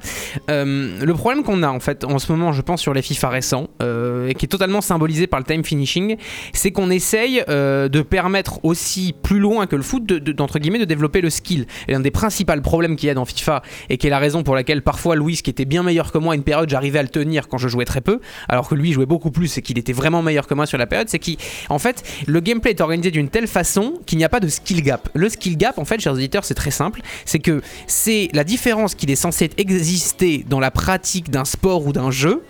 Le 0.49 1.12
problème 1.12 1.43
qu'on 1.43 1.62
a 1.62 1.68
en 1.68 1.80
fait 1.80 2.05
en 2.05 2.18
ce 2.18 2.30
moment, 2.32 2.53
je 2.53 2.62
pense, 2.62 2.80
sur 2.80 2.93
les 2.95 3.03
FIFA 3.03 3.28
récents, 3.30 3.68
et 3.80 4.34
qui 4.34 4.45
est 4.45 4.49
totalement 4.49 4.80
symbolisé 4.80 5.26
par 5.26 5.41
le 5.41 5.45
time 5.47 5.64
finishing, 5.64 6.16
c'est 6.53 6.70
qu'on 6.70 6.91
essaye 6.91 7.43
de 7.49 8.03
permettre 8.03 8.64
aussi 8.64 9.14
plus 9.22 9.39
loin 9.39 9.66
que 9.66 9.76
le 9.76 9.82
foot, 9.82 10.05
de- 10.07 10.18
de- 10.18 10.32
d'entre 10.32 10.59
guillemets, 10.59 10.78
de 10.78 10.84
développer 10.84 11.20
le 11.20 11.30
skill. 11.30 11.66
Et 11.89 11.93
l'un 11.93 12.01
des 12.01 12.11
principaux 12.11 12.49
problèmes 12.62 12.97
qu'il 12.97 13.09
y 13.09 13.11
a 13.11 13.14
dans 13.14 13.24
FIFA, 13.24 13.62
et 13.89 13.99
qui 13.99 14.07
est 14.07 14.11
la 14.11 14.18
raison 14.18 14.43
pour 14.43 14.55
laquelle 14.55 14.82
parfois 14.82 15.16
Louis, 15.16 15.36
qui 15.36 15.51
était 15.51 15.64
bien 15.64 15.82
meilleur 15.82 16.12
que 16.12 16.18
moi 16.18 16.32
à 16.32 16.36
une 16.36 16.43
période, 16.43 16.68
j'arrivais 16.68 16.99
à 16.99 17.03
le 17.03 17.09
tenir 17.09 17.49
quand 17.49 17.59
je 17.59 17.68
jouais 17.68 17.84
très 17.84 18.01
peu, 18.01 18.20
alors 18.49 18.68
que 18.68 18.74
lui 18.74 18.93
jouait 18.93 19.07
beaucoup 19.07 19.30
plus 19.30 19.59
et 19.59 19.62
qu'il 19.62 19.78
était 19.78 19.93
vraiment 19.93 20.22
meilleur 20.22 20.47
que 20.47 20.55
moi 20.55 20.66
sur 20.66 20.78
la 20.78 20.86
période, 20.86 21.09
c'est 21.09 21.18
qu'en 21.18 21.78
fait, 21.78 22.03
le 22.26 22.41
gameplay 22.41 22.70
est 22.70 22.80
organisé 22.80 23.11
d'une 23.11 23.28
telle 23.28 23.47
façon 23.47 23.95
qu'il 24.07 24.18
n'y 24.18 24.24
a 24.24 24.28
pas 24.28 24.41
de 24.41 24.49
skill 24.49 24.82
gap. 24.82 25.09
Le 25.14 25.28
skill 25.28 25.57
gap, 25.57 25.78
en 25.78 25.84
fait, 25.84 26.01
chers 26.01 26.14
auditeurs, 26.14 26.45
c'est 26.45 26.55
très 26.55 26.70
simple, 26.70 27.01
c'est 27.24 27.39
que 27.39 27.62
c'est 27.86 28.28
la 28.32 28.45
différence 28.45 28.95
qu'il 28.95 29.11
est 29.11 29.16
censé 29.16 29.51
exister 29.59 30.45
dans 30.49 30.61
la 30.61 30.70
pratique 30.70 31.30
d'un 31.30 31.45
sport 31.45 31.86
ou 31.86 31.93
d'un 31.93 32.11
jeu 32.11 32.43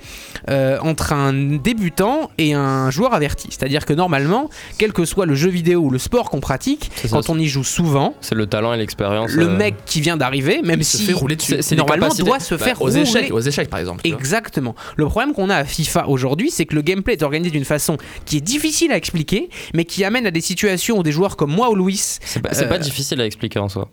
euh, 0.49 0.78
entre 0.80 1.12
un 1.12 1.32
débutant 1.59 2.30
et 2.39 2.55
un 2.55 2.91
joueur 2.91 3.14
averti. 3.14 3.49
C'est-à-dire 3.51 3.84
que 3.84 3.93
normalement, 3.93 4.49
quel 4.78 4.93
que 4.93 5.05
soit 5.05 5.26
le 5.26 5.34
jeu 5.34 5.51
vidéo 5.51 5.80
ou 5.80 5.91
le 5.91 5.99
sport 5.99 6.30
qu'on 6.30 6.41
pratique, 6.41 6.91
ça, 6.97 7.09
quand 7.09 7.30
on 7.30 7.39
y 7.39 7.47
joue 7.47 7.64
souvent, 7.64 8.14
C'est 8.20 8.34
le 8.34 8.47
talent 8.47 8.72
et 8.72 8.78
l'expérience. 8.78 9.17
Le 9.26 9.46
euh, 9.46 9.56
mec 9.56 9.74
qui 9.86 10.00
vient 10.00 10.16
d'arriver, 10.16 10.60
même 10.62 10.80
Il 10.80 10.84
se 10.84 10.96
si 10.98 11.04
fait 11.06 11.12
rouler 11.12 11.36
dessus. 11.36 11.56
c'est- 11.60 11.76
normalement 11.76 12.08
doit 12.08 12.40
se 12.40 12.54
Bah, 12.54 12.64
faire 12.64 12.80
aux 12.82 12.86
rouler 12.86 13.00
échecs, 13.00 13.32
aux 13.32 13.40
échecs 13.40 13.68
par 13.70 13.80
exemple. 13.80 14.00
Exactement. 14.04 14.74
Le 14.96 15.06
problème 15.06 15.32
qu'on 15.32 15.50
a 15.50 15.56
à 15.56 15.64
FIFA 15.64 16.08
aujourd'hui, 16.08 16.50
c'est 16.50 16.66
que 16.66 16.74
le 16.74 16.82
gameplay 16.82 17.14
est 17.14 17.22
organisé 17.22 17.50
d'une 17.50 17.64
façon 17.64 17.96
qui 18.24 18.36
est 18.38 18.40
difficile 18.40 18.92
à 18.92 18.96
expliquer, 18.96 19.48
mais 19.74 19.84
qui 19.84 20.04
amène 20.04 20.26
à 20.26 20.30
des 20.30 20.40
situations 20.40 20.98
où 20.98 21.02
des 21.02 21.12
joueurs 21.12 21.36
comme 21.36 21.52
moi 21.52 21.70
ou 21.70 21.74
Louis, 21.74 21.96
C'est 22.24 22.40
pas, 22.42 22.50
Euh, 22.58 22.68
pas 22.68 22.78
difficile 22.78 23.20
à 23.20 23.26
expliquer 23.26 23.58
en 23.58 23.68
soi. 23.68 23.88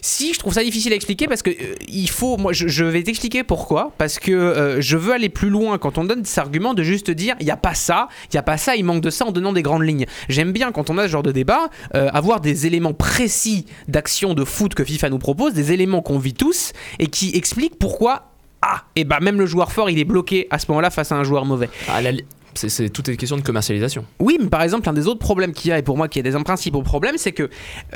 Si 0.00 0.32
je 0.34 0.38
trouve 0.38 0.52
ça 0.54 0.62
difficile 0.62 0.92
à 0.92 0.96
expliquer 0.96 1.26
parce 1.26 1.42
que 1.42 1.50
euh, 1.50 1.74
il 1.88 2.08
faut, 2.08 2.36
moi 2.36 2.52
je, 2.52 2.84
vais 2.84 3.02
t'expliquer 3.02 3.44
pourquoi, 3.44 3.92
parce 3.98 4.18
que 4.18 4.32
euh, 4.32 4.80
je 4.80 4.96
veux 4.96 5.12
aller 5.12 5.28
plus 5.28 5.50
loin 5.50 5.78
quand 5.78 5.98
on 5.98 6.04
donne 6.04 6.24
cet 6.24 6.38
argument 6.38 6.74
de 6.74 6.82
juste 6.82 7.10
dire 7.10 7.34
il 7.40 7.46
y 7.46 7.50
a 7.50 7.56
pas 7.56 7.74
ça, 7.74 8.08
il 8.30 8.34
y 8.34 8.38
a 8.38 8.42
pas 8.42 8.56
ça, 8.56 8.76
il 8.76 8.84
manque 8.84 9.02
de 9.02 9.10
ça 9.10 9.26
en 9.26 9.32
donnant 9.32 9.52
des 9.52 9.62
grandes 9.62 9.84
lignes. 9.84 10.06
J'aime 10.28 10.52
bien 10.52 10.72
quand 10.72 10.90
on 10.90 10.98
a 10.98 11.02
ce 11.04 11.08
genre 11.08 11.22
de 11.22 11.32
débat 11.32 11.68
euh, 11.94 12.08
avoir 12.12 12.40
des 12.40 12.66
éléments 12.66 12.94
précis 12.94 13.66
d'action 13.88 14.34
de 14.34 14.44
foot 14.44 14.74
que 14.74 14.84
FIFA 14.84 15.10
nous 15.10 15.18
propose, 15.18 15.52
des 15.54 15.72
éléments 15.72 16.02
qu'on 16.02 16.18
vit 16.18 16.34
tous 16.34 16.72
et 16.98 17.06
qui 17.06 17.30
expliquent 17.34 17.78
pourquoi 17.78 18.32
ah 18.60 18.82
et 18.96 19.04
bah 19.04 19.20
même 19.20 19.38
le 19.38 19.46
joueur 19.46 19.70
fort 19.70 19.88
il 19.88 19.98
est 20.00 20.04
bloqué 20.04 20.48
à 20.50 20.58
ce 20.58 20.66
moment-là 20.70 20.90
face 20.90 21.12
à 21.12 21.16
un 21.16 21.22
joueur 21.22 21.44
mauvais. 21.44 21.68
Li- 22.02 22.24
c'est, 22.58 22.68
c'est 22.68 22.88
tout 22.90 23.08
est 23.08 23.16
question 23.16 23.36
de 23.36 23.42
commercialisation. 23.42 24.04
Oui, 24.18 24.36
mais 24.40 24.48
par 24.48 24.62
exemple, 24.62 24.88
un 24.88 24.92
des 24.92 25.06
autres 25.06 25.20
problèmes 25.20 25.52
qu'il 25.52 25.70
y 25.70 25.72
a, 25.72 25.78
et 25.78 25.82
pour 25.82 25.96
moi 25.96 26.08
qui 26.08 26.18
est 26.18 26.22
des 26.22 26.32
principaux 26.32 26.82
problèmes, 26.82 27.16
c'est 27.16 27.32
que 27.32 27.48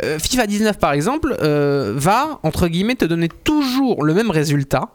euh, 0.05 0.19
FIFA 0.19 0.47
19, 0.47 0.79
par 0.79 0.93
exemple, 0.93 1.37
euh, 1.43 1.93
va, 1.97 2.39
entre 2.43 2.69
guillemets, 2.69 2.95
te 2.95 3.05
donner 3.05 3.29
toujours 3.29 4.05
le 4.05 4.15
même 4.15 4.31
résultat. 4.31 4.91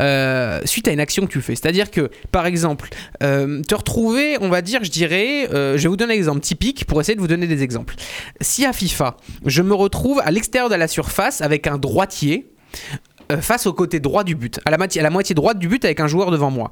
euh, 0.00 0.60
suite 0.64 0.86
à 0.86 0.92
une 0.92 1.00
action 1.00 1.26
que 1.26 1.32
tu 1.32 1.40
fais. 1.40 1.56
C'est-à-dire 1.56 1.90
que, 1.90 2.10
par 2.30 2.46
exemple, 2.46 2.90
te 3.20 3.74
retrouver, 3.74 4.36
on 4.40 4.48
va 4.48 4.62
dire, 4.62 4.84
je 4.84 4.90
dirais, 4.90 5.48
je 5.50 5.82
vais 5.82 5.88
vous 5.88 5.96
donner 5.96 6.12
un 6.14 6.16
exemple 6.16 6.40
typique 6.40 6.84
pour 6.84 7.00
essayer 7.00 7.16
de 7.16 7.20
vous 7.20 7.26
donner 7.26 7.48
des 7.48 7.62
exemples. 7.64 7.96
Si 8.40 8.64
à 8.64 8.72
FIFA, 8.72 9.16
je 9.44 9.62
me 9.62 9.74
retrouve 9.74 10.20
à 10.24 10.30
l'extérieur 10.30 10.68
de 10.68 10.76
la 10.76 10.86
surface 10.86 11.40
avec 11.40 11.66
un 11.66 11.78
droitier 11.78 12.52
face 13.40 13.66
au 13.66 13.72
côté 13.72 13.98
droit 13.98 14.22
du 14.24 14.36
but, 14.36 14.60
à 14.64 14.70
la, 14.70 14.76
à 14.76 15.02
la 15.02 15.10
moitié 15.10 15.34
droite 15.34 15.58
du 15.58 15.68
but 15.68 15.84
avec 15.84 15.98
un 16.00 16.06
joueur 16.06 16.30
devant 16.30 16.50
moi 16.50 16.70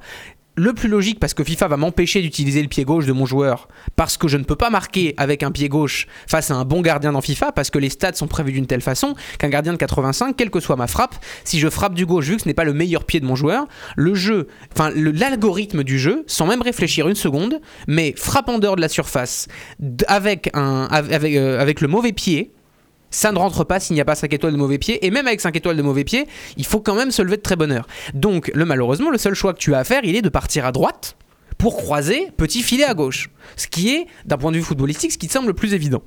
le 0.57 0.73
plus 0.73 0.89
logique 0.89 1.19
parce 1.19 1.35
que 1.35 1.43
FIFA 1.43 1.67
va 1.69 1.77
m'empêcher 1.77 2.21
d'utiliser 2.21 2.61
le 2.61 2.67
pied 2.67 2.83
gauche 2.83 3.05
de 3.05 3.13
mon 3.13 3.25
joueur 3.25 3.67
parce 3.95 4.17
que 4.17 4.27
je 4.27 4.37
ne 4.37 4.43
peux 4.43 4.55
pas 4.55 4.71
marquer 4.71 5.13
avec 5.17 5.43
un 5.43 5.51
pied 5.51 5.69
gauche 5.69 6.07
face 6.27 6.49
à 6.49 6.55
un 6.55 6.65
bon 6.65 6.81
gardien 6.81 7.11
dans 7.11 7.21
FIFA 7.21 7.51
parce 7.51 7.69
que 7.69 7.77
les 7.77 7.89
stats 7.89 8.13
sont 8.13 8.27
prévus 8.27 8.51
d'une 8.51 8.65
telle 8.65 8.81
façon 8.81 9.15
qu'un 9.37 9.49
gardien 9.49 9.71
de 9.71 9.77
85, 9.77 10.35
quelle 10.35 10.49
que 10.49 10.59
soit 10.59 10.75
ma 10.75 10.87
frappe, 10.87 11.15
si 11.43 11.59
je 11.59 11.69
frappe 11.69 11.93
du 11.93 12.07
gauche 12.07 12.25
vu 12.25 12.35
que 12.37 12.41
ce 12.41 12.47
n'est 12.47 12.55
pas 12.55 12.63
le 12.63 12.73
meilleur 12.73 13.05
pied 13.05 13.19
de 13.19 13.25
mon 13.25 13.35
joueur, 13.35 13.67
le 13.95 14.15
jeu, 14.15 14.47
enfin 14.73 14.91
l'algorithme 14.95 15.83
du 15.83 15.99
jeu, 15.99 16.23
sans 16.25 16.47
même 16.47 16.63
réfléchir 16.63 17.07
une 17.07 17.15
seconde, 17.15 17.61
mais 17.87 18.15
frappe 18.17 18.49
en 18.49 18.57
dehors 18.57 18.75
de 18.75 18.81
la 18.81 18.89
surface 18.89 19.47
avec, 20.07 20.49
un, 20.55 20.87
euh, 20.91 21.61
avec 21.61 21.81
le 21.81 21.87
mauvais 21.87 22.13
pied, 22.13 22.51
ça 23.09 23.31
ne 23.31 23.37
rentre 23.37 23.63
pas 23.63 23.79
s'il 23.79 23.95
n'y 23.95 24.01
a 24.01 24.05
pas 24.05 24.15
5 24.15 24.33
étoiles 24.33 24.53
de 24.53 24.57
mauvais 24.57 24.77
pied. 24.77 25.05
Et 25.05 25.11
même 25.11 25.27
avec 25.27 25.41
5 25.41 25.55
étoiles 25.55 25.77
de 25.77 25.81
mauvais 25.81 26.03
pied, 26.03 26.27
il 26.57 26.65
faut 26.65 26.79
quand 26.79 26.95
même 26.95 27.11
se 27.11 27.21
lever 27.21 27.37
de 27.37 27.41
très 27.41 27.55
bonne 27.55 27.71
heure. 27.71 27.87
Donc, 28.13 28.51
le, 28.53 28.65
malheureusement, 28.65 29.09
le 29.09 29.17
seul 29.17 29.33
choix 29.33 29.53
que 29.53 29.59
tu 29.59 29.73
as 29.73 29.79
à 29.79 29.83
faire, 29.83 30.01
il 30.03 30.15
est 30.15 30.21
de 30.21 30.29
partir 30.29 30.65
à 30.65 30.71
droite 30.71 31.15
pour 31.57 31.75
croiser 31.75 32.29
petit 32.37 32.61
filet 32.61 32.83
à 32.83 32.93
gauche. 32.93 33.29
Ce 33.55 33.67
qui 33.67 33.89
est, 33.89 34.07
d'un 34.25 34.37
point 34.37 34.51
de 34.51 34.57
vue 34.57 34.63
footballistique, 34.63 35.11
ce 35.11 35.17
qui 35.17 35.27
te 35.27 35.33
semble 35.33 35.47
le 35.47 35.53
plus 35.53 35.73
évident. 35.73 36.03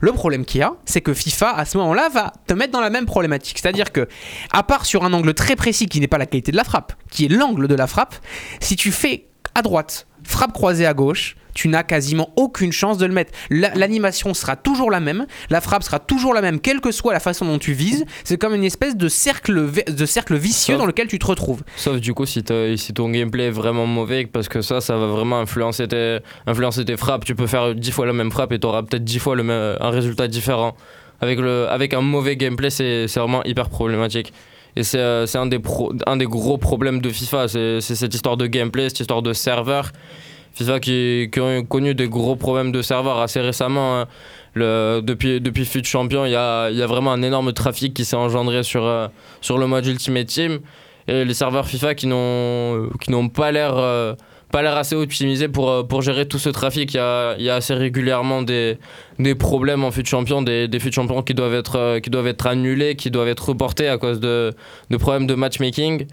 Le 0.00 0.12
problème 0.12 0.44
qu'il 0.44 0.60
y 0.60 0.62
a, 0.62 0.74
c'est 0.84 1.00
que 1.00 1.12
FIFA, 1.12 1.50
à 1.50 1.64
ce 1.64 1.76
moment-là, 1.78 2.08
va 2.08 2.32
te 2.46 2.54
mettre 2.54 2.72
dans 2.72 2.80
la 2.80 2.90
même 2.90 3.06
problématique. 3.06 3.58
C'est-à-dire 3.58 3.92
que, 3.92 4.08
à 4.52 4.62
part 4.62 4.86
sur 4.86 5.04
un 5.04 5.12
angle 5.12 5.34
très 5.34 5.56
précis 5.56 5.86
qui 5.86 6.00
n'est 6.00 6.08
pas 6.08 6.18
la 6.18 6.26
qualité 6.26 6.52
de 6.52 6.56
la 6.56 6.64
frappe, 6.64 6.94
qui 7.10 7.26
est 7.26 7.28
l'angle 7.28 7.68
de 7.68 7.74
la 7.74 7.86
frappe, 7.86 8.14
si 8.60 8.76
tu 8.76 8.90
fais 8.90 9.26
à 9.54 9.62
droite, 9.62 10.06
frappe 10.26 10.52
croisée 10.52 10.86
à 10.86 10.94
gauche, 10.94 11.36
tu 11.54 11.68
n'as 11.68 11.82
quasiment 11.84 12.30
aucune 12.36 12.70
chance 12.72 12.98
de 12.98 13.06
le 13.06 13.14
mettre. 13.14 13.32
La- 13.48 13.74
L'animation 13.74 14.34
sera 14.34 14.56
toujours 14.56 14.90
la 14.90 15.00
même, 15.00 15.26
la 15.48 15.60
frappe 15.62 15.82
sera 15.82 15.98
toujours 15.98 16.34
la 16.34 16.42
même, 16.42 16.60
quelle 16.60 16.80
que 16.82 16.92
soit 16.92 17.14
la 17.14 17.20
façon 17.20 17.46
dont 17.46 17.58
tu 17.58 17.72
vises. 17.72 18.04
C'est 18.24 18.36
comme 18.36 18.54
une 18.54 18.64
espèce 18.64 18.94
de 18.96 19.08
cercle, 19.08 19.66
de 19.90 20.06
cercle 20.06 20.36
vicieux 20.36 20.74
Sauf- 20.74 20.78
dans 20.80 20.86
lequel 20.86 21.06
tu 21.08 21.18
te 21.18 21.24
retrouves. 21.26 21.62
Sauf 21.76 21.98
du 21.98 22.12
coup 22.12 22.26
si, 22.26 22.42
ton 22.44 23.08
gameplay 23.08 23.44
est 23.46 23.50
vraiment 23.50 23.86
mauvais, 23.86 24.26
parce 24.26 24.48
que 24.48 24.60
ça, 24.60 24.80
ça 24.82 24.96
va 24.98 25.06
vraiment 25.06 25.38
influencer 25.40 25.88
tes, 25.88 26.18
influencer 26.46 26.84
tes 26.84 26.96
frappes. 26.98 27.24
Tu 27.24 27.34
peux 27.34 27.46
faire 27.46 27.74
10 27.74 27.90
fois 27.90 28.04
la 28.04 28.12
même 28.12 28.30
frappe 28.30 28.52
et 28.52 28.58
tu 28.58 28.66
auras 28.66 28.82
peut-être 28.82 29.04
10 29.04 29.18
fois 29.18 29.34
le 29.34 29.42
même- 29.42 29.76
un 29.80 29.90
résultat 29.90 30.28
différent. 30.28 30.76
Avec, 31.22 31.38
le, 31.38 31.66
avec 31.70 31.94
un 31.94 32.02
mauvais 32.02 32.36
gameplay, 32.36 32.68
c'est 32.68 33.06
vraiment 33.16 33.42
hyper 33.44 33.70
problématique. 33.70 34.34
Et 34.76 34.82
c'est 34.82 34.98
euh, 34.98 35.26
un, 35.34 35.46
des 35.46 36.26
gros 36.26 36.58
problèmes 36.58 37.00
de 37.00 37.08
FIFA, 37.08 37.48
c'est 37.48 37.80
cette 37.80 38.14
histoire 38.14 38.36
de 38.36 38.46
gameplay, 38.46 38.88
cette 38.88 39.00
histoire 39.00 39.22
de 39.22 39.32
serveur. 39.32 39.90
FIFA 40.52 40.80
qui, 40.80 41.28
qui 41.32 41.40
ont 41.40 41.64
connu 41.64 41.94
des 41.94 42.08
gros 42.08 42.36
problèmes 42.36 42.72
de 42.72 42.80
serveur 42.82 43.18
assez 43.18 43.40
récemment. 43.40 44.00
hein. 44.00 44.06
Depuis, 44.56 45.40
depuis 45.40 45.66
FUT 45.66 45.84
Champion, 45.84 46.24
il 46.24 46.32
y 46.32 46.34
a, 46.34 46.70
vraiment 46.86 47.12
un 47.12 47.22
énorme 47.22 47.52
trafic 47.52 47.92
qui 47.92 48.06
s'est 48.06 48.16
engendré 48.16 48.62
sur, 48.62 48.84
euh, 48.84 49.08
le 49.50 49.66
mode 49.66 49.86
Ultimate 49.86 50.26
Team. 50.26 50.60
Et 51.08 51.24
les 51.24 51.34
serveurs 51.34 51.68
FIFA 51.68 51.94
qui 51.94 52.06
n'ont 52.06 53.28
pas 53.32 53.52
l'air 53.52 53.74
euh, 53.76 54.14
pas 54.50 54.62
l'air 54.62 54.76
assez 54.76 54.94
optimisé 54.94 55.48
pour, 55.48 55.70
euh, 55.70 55.82
pour 55.82 56.02
gérer 56.02 56.26
tout 56.26 56.38
ce 56.38 56.48
trafic. 56.48 56.94
Il 56.94 56.96
y 56.96 57.00
a, 57.50 57.54
assez 57.54 57.74
régulièrement 57.74 58.42
des, 58.42 58.78
des 59.18 59.34
problèmes 59.34 59.84
en 59.84 59.90
fut 59.90 60.04
champion, 60.04 60.42
des, 60.42 60.68
des 60.68 60.78
fut 60.78 60.92
champions 60.92 61.22
qui 61.22 61.34
doivent, 61.34 61.54
être, 61.54 61.76
euh, 61.76 62.00
qui 62.00 62.10
doivent 62.10 62.26
être 62.28 62.46
annulés, 62.46 62.96
qui 62.96 63.10
doivent 63.10 63.28
être 63.28 63.48
reportés 63.48 63.88
à 63.88 63.98
cause 63.98 64.20
de, 64.20 64.54
de 64.90 64.96
problèmes 64.96 65.26
de 65.26 65.34
matchmaking. 65.34 66.06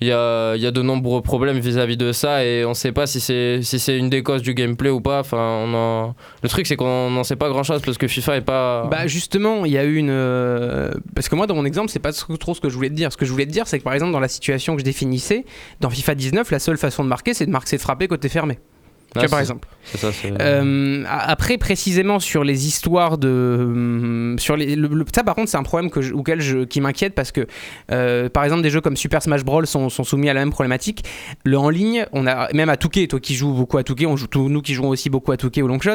Il 0.00 0.06
y 0.06 0.12
a, 0.12 0.54
y 0.54 0.66
a 0.66 0.70
de 0.70 0.80
nombreux 0.80 1.22
problèmes 1.22 1.58
vis-à-vis 1.58 1.96
de 1.96 2.12
ça 2.12 2.44
et 2.44 2.64
on 2.64 2.70
ne 2.70 2.74
sait 2.74 2.92
pas 2.92 3.08
si 3.08 3.18
c'est 3.18 3.62
si 3.62 3.80
c'est 3.80 3.98
une 3.98 4.08
des 4.08 4.22
causes 4.22 4.42
du 4.42 4.54
gameplay 4.54 4.90
ou 4.90 5.00
pas. 5.00 5.20
Enfin, 5.20 5.64
on 5.66 6.14
Le 6.42 6.48
truc, 6.48 6.66
c'est 6.66 6.76
qu'on 6.76 7.10
n'en 7.10 7.24
sait 7.24 7.36
pas 7.36 7.48
grand-chose 7.48 7.82
parce 7.82 7.98
que 7.98 8.06
FIFA 8.06 8.36
est 8.36 8.42
pas. 8.42 8.86
Bah 8.90 9.08
justement, 9.08 9.64
il 9.64 9.72
y 9.72 9.78
a 9.78 9.84
eu 9.84 9.96
une 9.96 10.10
euh, 10.10 10.92
parce 11.14 11.28
que 11.28 11.34
moi 11.34 11.46
dans 11.48 11.56
mon 11.56 11.64
exemple, 11.64 11.90
c'est 11.90 11.98
pas 11.98 12.12
trop 12.12 12.54
ce 12.54 12.60
que 12.60 12.68
je 12.68 12.74
voulais 12.76 12.90
te 12.90 12.94
dire. 12.94 13.12
Ce 13.12 13.16
que 13.16 13.26
je 13.26 13.32
voulais 13.32 13.46
te 13.46 13.50
dire, 13.50 13.66
c'est 13.66 13.78
que 13.78 13.84
par 13.84 13.94
exemple 13.94 14.12
dans 14.12 14.20
la 14.20 14.28
situation 14.28 14.74
que 14.74 14.80
je 14.80 14.84
définissais, 14.84 15.44
dans 15.80 15.90
FIFA 15.90 16.14
19, 16.14 16.50
la 16.50 16.58
seule 16.60 16.78
façon 16.78 17.02
de 17.02 17.08
marquer, 17.08 17.34
c'est 17.34 17.46
de 17.46 17.50
marquer, 17.50 17.76
de 17.76 17.82
frapper 17.82 18.06
côté 18.06 18.28
fermé. 18.28 18.58
Vois, 19.14 19.22
par 19.22 19.30
c'est- 19.38 19.40
exemple? 19.40 19.68
ça, 19.84 20.10
Euh, 20.40 21.02
après, 21.08 21.56
précisément 21.56 22.20
sur 22.20 22.44
les 22.44 22.66
histoires 22.66 23.16
de. 23.16 23.28
hum, 23.58 24.36
Sur 24.38 24.56
les, 24.56 24.76
le- 24.76 24.88
le- 24.88 25.04
ça, 25.14 25.24
par 25.24 25.34
contre, 25.34 25.48
c'est 25.48 25.56
un 25.56 25.62
problème 25.62 25.90
que 25.90 26.02
je- 26.02 26.12
auquel 26.12 26.40
je, 26.40 26.58
qui 26.64 26.80
m'inquiète 26.82 27.14
parce 27.14 27.32
que, 27.32 27.46
euh, 27.90 28.28
par 28.28 28.44
exemple, 28.44 28.62
des 28.62 28.70
jeux 28.70 28.80
comme 28.82 28.96
Super 28.96 29.22
Smash 29.22 29.44
Bros. 29.44 29.64
Sont, 29.64 29.88
sont 29.88 30.04
soumis 30.04 30.28
à 30.28 30.34
la 30.34 30.40
même 30.40 30.50
problématique. 30.50 31.04
Le 31.44 31.58
en 31.58 31.70
ligne, 31.70 32.04
on 32.12 32.26
a 32.26 32.48
même 32.52 32.68
à 32.68 32.76
Touquet, 32.76 33.06
toi 33.06 33.18
qui 33.18 33.34
joues 33.34 33.52
beaucoup 33.54 33.78
à 33.78 33.82
Touquet, 33.82 34.06
on 34.06 34.16
joue, 34.16 34.26
nous 34.34 34.60
qui 34.62 34.74
jouons 34.74 34.88
aussi 34.90 35.08
beaucoup 35.10 35.32
à 35.32 35.36
Touquet 35.38 35.62
au 35.62 35.68
long 35.68 35.80
shot, 35.80 35.92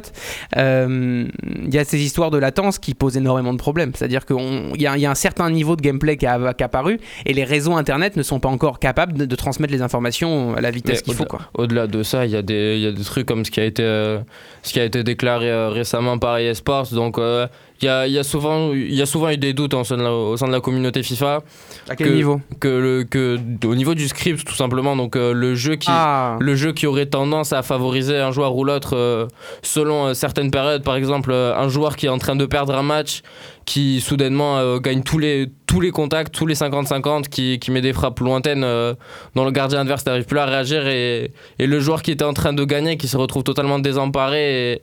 euh, 0.57 1.25
il 1.65 1.73
y 1.73 1.77
a 1.77 1.85
ces 1.85 2.01
histoires 2.01 2.31
de 2.31 2.37
latence 2.37 2.79
qui 2.79 2.93
posent 2.93 3.17
énormément 3.17 3.53
de 3.53 3.57
problèmes. 3.59 3.91
C'est-à-dire 3.95 4.25
qu'il 4.25 4.37
y, 4.77 4.83
y 4.83 5.05
a 5.05 5.11
un 5.11 5.15
certain 5.15 5.49
niveau 5.49 5.75
de 5.75 5.81
gameplay 5.81 6.17
qui 6.17 6.25
a, 6.25 6.53
qui 6.53 6.63
a 6.63 6.65
apparu 6.65 6.99
et 7.25 7.33
les 7.33 7.43
réseaux 7.43 7.73
internet 7.75 8.15
ne 8.17 8.23
sont 8.23 8.39
pas 8.39 8.49
encore 8.49 8.79
capables 8.79 9.13
de, 9.13 9.25
de 9.25 9.35
transmettre 9.35 9.71
les 9.73 9.81
informations 9.81 10.55
à 10.55 10.61
la 10.61 10.71
vitesse 10.71 11.01
qu'il 11.01 11.13
faut. 11.13 11.25
au-delà- 11.53 11.87
de 11.87 12.01
ça, 12.03 12.25
il 12.25 12.31
y, 12.31 12.35
a 12.35 12.41
des- 12.41 12.75
il 12.77 12.81
y 12.81 12.87
a 12.87 12.91
des 12.91 13.02
trucs 13.03 13.25
comme 13.27 13.43
ce 13.45 13.51
qui 13.51 13.59
a 13.59 13.65
été, 13.65 13.83
euh, 13.83 14.19
ce 14.61 14.73
qui 14.73 14.79
a 14.79 14.83
été 14.83 15.03
déclaré 15.03 15.49
euh, 15.49 15.69
récemment 15.69 16.17
par 16.17 16.37
eSports. 16.39 16.87
Donc, 16.93 17.17
euh, 17.17 17.47
il 17.81 17.85
y, 17.85 17.89
a, 17.89 18.07
y, 18.07 18.17
a 18.17 18.23
souvent, 18.23 18.71
y 18.73 19.01
a 19.01 19.05
souvent 19.05 19.29
eu 19.29 19.35
des 19.37 19.51
doutes 19.51 19.73
au 19.73 19.83
sein 19.83 19.97
de 19.97 20.03
la, 20.03 20.11
au 20.13 20.37
sein 20.37 20.47
de 20.47 20.53
la 20.53 20.61
communauté 20.61 21.03
FIFA 21.03 21.41
À 21.89 21.95
quel 21.97 22.07
Que- 22.07 22.13
niveau? 22.13 22.39
que, 22.61 22.67
le, 22.67 23.03
que 23.03 23.37
au 23.65 23.75
niveau 23.75 23.93
du 23.93 24.07
script, 24.07 24.45
tout 24.47 24.53
simplement. 24.55 24.95
Donc, 24.95 25.15
euh, 25.17 25.33
le 25.33 25.53
jeu 25.55 25.75
qui. 25.75 25.89
Ah, 25.91 26.37
Le 26.39 26.55
jeu 26.55 26.71
qui 26.71 26.87
aurait 26.87 27.07
tendance 27.07 27.51
à 27.51 27.61
favoriser 27.61 28.17
un 28.19 28.31
joueur 28.31 28.55
ou 28.55 28.63
l'autre 28.63 28.95
euh, 28.95 29.27
selon 29.63 30.07
euh, 30.07 30.13
certaines 30.13 30.49
périodes. 30.51 30.83
Par 30.83 30.95
exemple, 30.95 31.33
un 31.33 31.67
joueur 31.67 31.97
qui 31.97 32.05
est 32.05 32.09
en 32.09 32.19
train 32.19 32.35
de 32.37 32.45
perdre 32.45 32.73
un 32.75 32.83
match, 32.83 33.21
qui 33.65 34.01
soudainement 34.01 34.57
euh, 34.57 34.79
gagne 34.79 35.03
tous 35.03 35.19
les, 35.19 35.49
contacts, 35.91 36.33
tous 36.33 36.45
les 36.45 36.55
50-50, 36.55 37.27
qui, 37.29 37.59
qui 37.59 37.71
met 37.71 37.81
des 37.81 37.93
frappes 37.93 38.19
lointaines 38.19 38.63
euh, 38.63 38.93
dont 39.35 39.45
le 39.45 39.51
gardien 39.51 39.81
adverse 39.81 40.05
n'arrive 40.05 40.25
plus 40.25 40.39
à 40.39 40.45
réagir. 40.45 40.87
Et, 40.87 41.31
le 41.59 41.79
joueur 41.79 42.01
qui 42.01 42.11
était 42.11 42.25
en 42.25 42.33
train 42.33 42.53
de 42.53 42.63
gagner, 42.65 42.97
qui 42.97 43.07
se 43.07 43.17
retrouve 43.17 43.43
totalement 43.43 43.79
désemparé 43.79 44.73
et, 44.73 44.81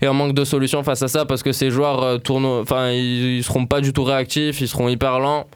et 0.00 0.08
en 0.08 0.14
manque 0.14 0.34
de 0.34 0.44
solution 0.44 0.82
face 0.82 1.02
à 1.02 1.08
ça, 1.08 1.24
parce 1.24 1.42
que 1.42 1.52
ces 1.52 1.70
joueurs 1.70 2.02
euh, 2.02 2.18
seront 3.42 3.66
pas 3.66 3.80
du 3.80 3.92
tout 3.92 4.04
réactifs, 4.04 4.60
ils 4.60 4.68
seront 4.68 4.88
hyper 4.88 5.20
lents. 5.20 5.46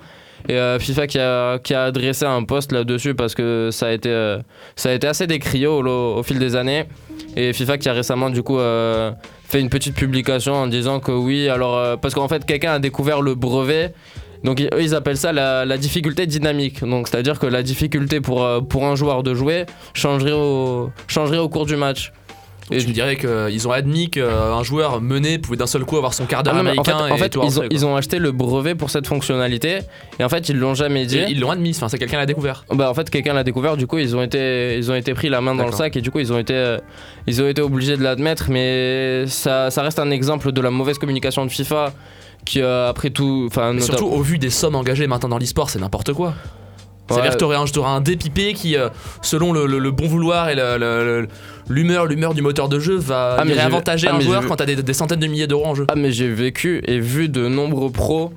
Et 0.48 0.54
euh, 0.54 0.78
FIFA 0.78 1.06
qui 1.06 1.18
a, 1.18 1.58
qui 1.58 1.74
adressé 1.74 2.24
un 2.24 2.44
post 2.44 2.70
là-dessus 2.70 3.14
parce 3.14 3.34
que 3.34 3.70
ça 3.72 3.88
a 3.88 3.92
été, 3.92 4.12
assez 5.06 5.26
décrié 5.26 5.66
au 5.66 6.22
fil 6.22 6.38
des 6.38 6.54
années. 6.54 6.84
Et 7.36 7.52
FIFA 7.52 7.78
qui 7.78 7.88
a 7.88 7.92
récemment 7.92 8.30
euh, 8.50 9.12
fait 9.48 9.60
une 9.60 9.68
petite 9.68 9.94
publication 9.94 10.54
en 10.54 10.66
disant 10.66 11.00
que 11.00 11.12
oui, 11.12 11.48
alors 11.48 11.76
euh, 11.76 11.96
parce 11.96 12.14
qu'en 12.14 12.28
fait 12.28 12.44
quelqu'un 12.44 12.72
a 12.72 12.78
découvert 12.78 13.20
le 13.20 13.34
brevet. 13.34 13.92
Donc 14.44 14.60
eux 14.60 14.68
ils 14.80 14.94
appellent 14.94 15.16
ça 15.16 15.32
la, 15.32 15.78
difficulté 15.78 16.26
dynamique. 16.26 16.84
Donc 16.84 17.08
c'est-à-dire 17.08 17.38
que 17.38 17.46
la 17.46 17.62
difficulté 17.62 18.20
pour, 18.20 18.44
euh, 18.44 18.60
un 18.82 18.94
joueur 18.96 19.22
de 19.22 19.34
jouer 19.34 19.66
changerait 19.94 20.32
au 20.32 21.48
cours 21.50 21.66
du 21.66 21.76
match. 21.76 22.12
Et 22.70 22.80
je 22.80 22.88
me 22.88 22.92
dirais 22.92 23.16
qu'ils 23.16 23.68
ont 23.68 23.70
admis 23.70 24.10
qu'un 24.10 24.62
joueur 24.62 25.00
mené 25.00 25.38
pouvait 25.38 25.56
d'un 25.56 25.66
seul 25.66 25.84
coup 25.84 25.96
avoir 25.96 26.14
son 26.14 26.26
quart 26.26 26.42
d'heure 26.42 26.54
Ah 26.56 26.60
en 26.60 26.64
fait, 26.64 26.70
américain 26.70 27.14
en 27.14 27.16
fait, 27.16 27.28
tout 27.28 27.40
ils, 27.44 27.58
ont, 27.58 27.62
rentrer, 27.62 27.68
ils 27.70 27.86
ont 27.86 27.96
acheté 27.96 28.18
le 28.18 28.32
brevet 28.32 28.74
pour 28.74 28.90
cette 28.90 29.06
fonctionnalité 29.06 29.78
et 30.18 30.24
en 30.24 30.28
fait 30.28 30.48
ils 30.48 30.58
l'ont 30.58 30.74
jamais 30.74 31.06
dit. 31.06 31.18
Et 31.18 31.30
Ils 31.30 31.40
l'ont 31.40 31.50
admis, 31.50 31.70
enfin, 31.70 31.88
c'est 31.88 31.98
quelqu'un 31.98 32.18
l'a 32.18 32.26
découvert. 32.26 32.64
Bah 32.72 32.90
en 32.90 32.94
fait 32.94 33.08
quelqu'un 33.08 33.34
l'a 33.34 33.44
découvert 33.44 33.76
du 33.76 33.86
coup 33.86 33.98
ils 33.98 34.16
ont 34.16 34.22
été 34.22 34.76
ils 34.76 34.90
ont 34.90 34.94
été 34.94 35.14
pris 35.14 35.28
la 35.28 35.40
main 35.40 35.54
dans 35.54 35.66
le 35.66 35.72
sac 35.72 35.96
et 35.96 36.00
du 36.00 36.10
coup 36.10 36.18
ils 36.18 36.32
ont 36.32 36.38
été 36.38 36.54
euh, 36.54 36.78
ils 37.26 37.40
ont 37.40 37.48
été 37.48 37.62
obligés 37.62 37.96
de 37.96 38.02
l'admettre 38.02 38.46
mais 38.50 39.26
ça, 39.26 39.70
ça 39.70 39.82
reste 39.82 39.98
un 39.98 40.10
exemple 40.10 40.50
de 40.52 40.60
la 40.60 40.70
mauvaise 40.70 40.98
communication 40.98 41.44
de 41.44 41.50
FIFA 41.50 41.92
qui 42.44 42.60
euh, 42.60 42.88
après 42.88 43.10
tout 43.10 43.48
surtout 43.78 44.06
au 44.06 44.22
vu 44.22 44.38
des 44.38 44.50
sommes 44.50 44.74
engagées 44.74 45.06
maintenant 45.06 45.28
dans 45.28 45.38
l'e-sport, 45.38 45.70
c'est 45.70 45.78
n'importe 45.78 46.12
quoi. 46.12 46.34
C'est-à-dire 47.08 47.32
que 47.32 47.36
t'aurais 47.36 47.56
un, 47.56 47.64
t'aurais 47.66 47.90
un 47.90 48.00
dépipé 48.00 48.52
qui, 48.54 48.76
euh, 48.76 48.88
selon 49.22 49.52
le, 49.52 49.66
le- 49.66 49.78
le 49.78 49.90
bon 49.92 50.06
vouloir 50.08 50.48
et 50.48 50.56
l'humeur, 51.68 52.06
l'humeur 52.06 52.34
du 52.34 52.42
moteur 52.42 52.68
de 52.68 52.78
jeu, 52.78 52.96
va 52.96 53.36
Ah, 53.38 53.44
mais 53.44 53.52
irait 53.52 53.60
j'ai- 53.60 53.66
avantager 53.66 54.08
ah, 54.10 54.14
un 54.16 54.20
joueur 54.20 54.46
quand 54.46 54.56
t'as 54.56 54.66
des, 54.66 54.76
des 54.76 54.92
centaines 54.92 55.20
de 55.20 55.26
milliers 55.26 55.46
d'euros 55.46 55.66
en 55.66 55.74
jeu. 55.74 55.84
ah 55.88 55.94
mais 55.96 56.10
j'ai 56.12 56.28
vécu 56.28 56.82
et 56.86 56.98
vu 56.98 57.28
de 57.28 57.48
nombreux 57.48 57.90
pros 57.90 58.32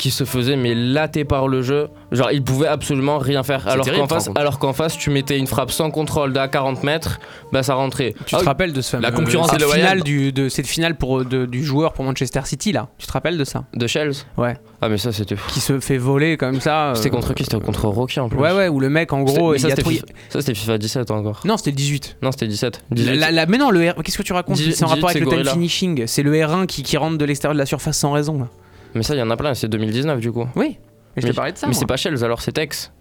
qui 0.00 0.10
se 0.10 0.24
faisaient 0.24 0.56
mais 0.56 0.74
latter 0.74 1.24
par 1.24 1.46
le 1.46 1.60
jeu 1.62 1.88
genre 2.10 2.32
ils 2.32 2.42
pouvaient 2.42 2.66
absolument 2.66 3.18
rien 3.18 3.42
faire 3.42 3.68
alors 3.68 3.86
qu'en 3.86 4.08
face 4.08 4.26
contre. 4.28 4.40
alors 4.40 4.58
qu'en 4.58 4.72
face 4.72 4.96
tu 4.96 5.10
mettais 5.10 5.38
une 5.38 5.46
frappe 5.46 5.70
sans 5.70 5.90
contrôle 5.90 6.32
d'à 6.32 6.48
40 6.48 6.82
mètres 6.82 7.20
bah 7.52 7.62
ça 7.62 7.74
rentrait 7.74 8.14
Tu 8.26 8.34
Ah, 8.34 8.40
te 8.40 8.44
rappelles 8.46 8.72
de 8.72 8.80
ce 8.80 8.96
la 8.96 9.12
fameux- 9.12 9.24
concurrence 9.24 9.52
finale 9.54 10.02
du 10.02 10.32
de 10.32 10.48
cette 10.48 10.66
finale 10.66 10.96
pour 10.96 11.24
de- 11.24 11.44
du 11.46 11.62
joueur 11.64 11.92
pour 11.92 12.04
Manchester 12.04 12.40
City 12.44 12.72
là. 12.72 12.88
Tu 12.98 13.06
te 13.06 13.12
rappelles 13.12 13.36
de 13.36 13.44
ça? 13.44 13.64
De 13.74 13.86
Shells 13.86 14.14
Ouais. 14.38 14.56
ah 14.80 14.88
mais 14.88 14.96
ça 14.98 15.12
c'était 15.12 15.36
Qui 15.52 15.60
se 15.60 15.78
fait 15.80 15.98
voler 15.98 16.36
comme 16.38 16.60
ça. 16.60 16.86
euh, 16.90 16.94
c'était 16.94 17.10
contre 17.10 17.34
qui? 17.34 17.44
C'était 17.44 17.60
contre 17.60 17.86
Rocky 17.86 18.20
en 18.20 18.28
plus 18.30 18.38
Ouais 18.38 18.52
ouais 18.52 18.68
où 18.68 18.80
le 18.80 18.88
mec 18.88 19.12
en 19.12 19.20
gros 19.22 19.50
mais 19.52 19.58
il 19.58 19.60
ça 19.60 19.68
c'était 19.68 19.82
FIFA, 19.84 20.06
ça, 20.30 20.40
c'était 20.40 20.54
FIFA 20.54 20.78
17 20.78 21.10
encore 21.10 21.40
Non 21.44 21.56
c'était 21.58 21.70
le 21.72 21.76
18. 21.76 22.16
non 22.22 22.32
c'était 22.32 22.46
17 22.48 22.82
La- 22.90 22.96
18 22.96 23.16
la- 23.16 23.30
la- 23.30 23.46
mais 23.46 23.58
non 23.58 23.70
le 23.70 23.90
R... 23.90 23.94
qu'est-ce 24.02 24.16
que 24.18 24.22
tu 24.22 24.32
racontes 24.32 24.56
18, 24.56 24.74
C'est 24.76 24.84
en 24.84 24.88
rapport 24.88 25.10
avec 25.10 25.22
le 25.22 25.28
time 25.28 25.44
finishing? 25.44 26.06
C'est 26.06 26.22
le 26.22 26.32
R1 26.34 26.64
qui, 26.66 26.82
qui 26.82 26.96
rentre 26.96 27.18
de 27.18 27.24
l'extérieur 27.26 27.52
de 27.54 27.58
la 27.58 27.66
surface 27.66 27.98
sans 27.98 28.12
raison 28.12 28.38
là. 28.38 28.48
Mais 28.94 29.02
ça 29.02 29.14
il 29.14 29.18
y 29.18 29.22
en 29.22 29.30
a 29.30 29.36
plein 29.36 29.54
c'est 29.54 29.68
2019 29.68 30.20
du 30.20 30.32
coup 30.32 30.46
Oui. 30.56 30.76
Je 31.16 31.22
Mais- 31.26 31.30
t'ai 31.30 31.36
parlé 31.36 31.52
de 31.52 31.58
ça. 31.58 31.66
mais 31.66 31.74
c'est 31.74 31.86
pas 31.86 31.96
Shells 31.96 32.22
alors 32.24 32.40
c'est 32.40 32.52
Tex 32.52 32.92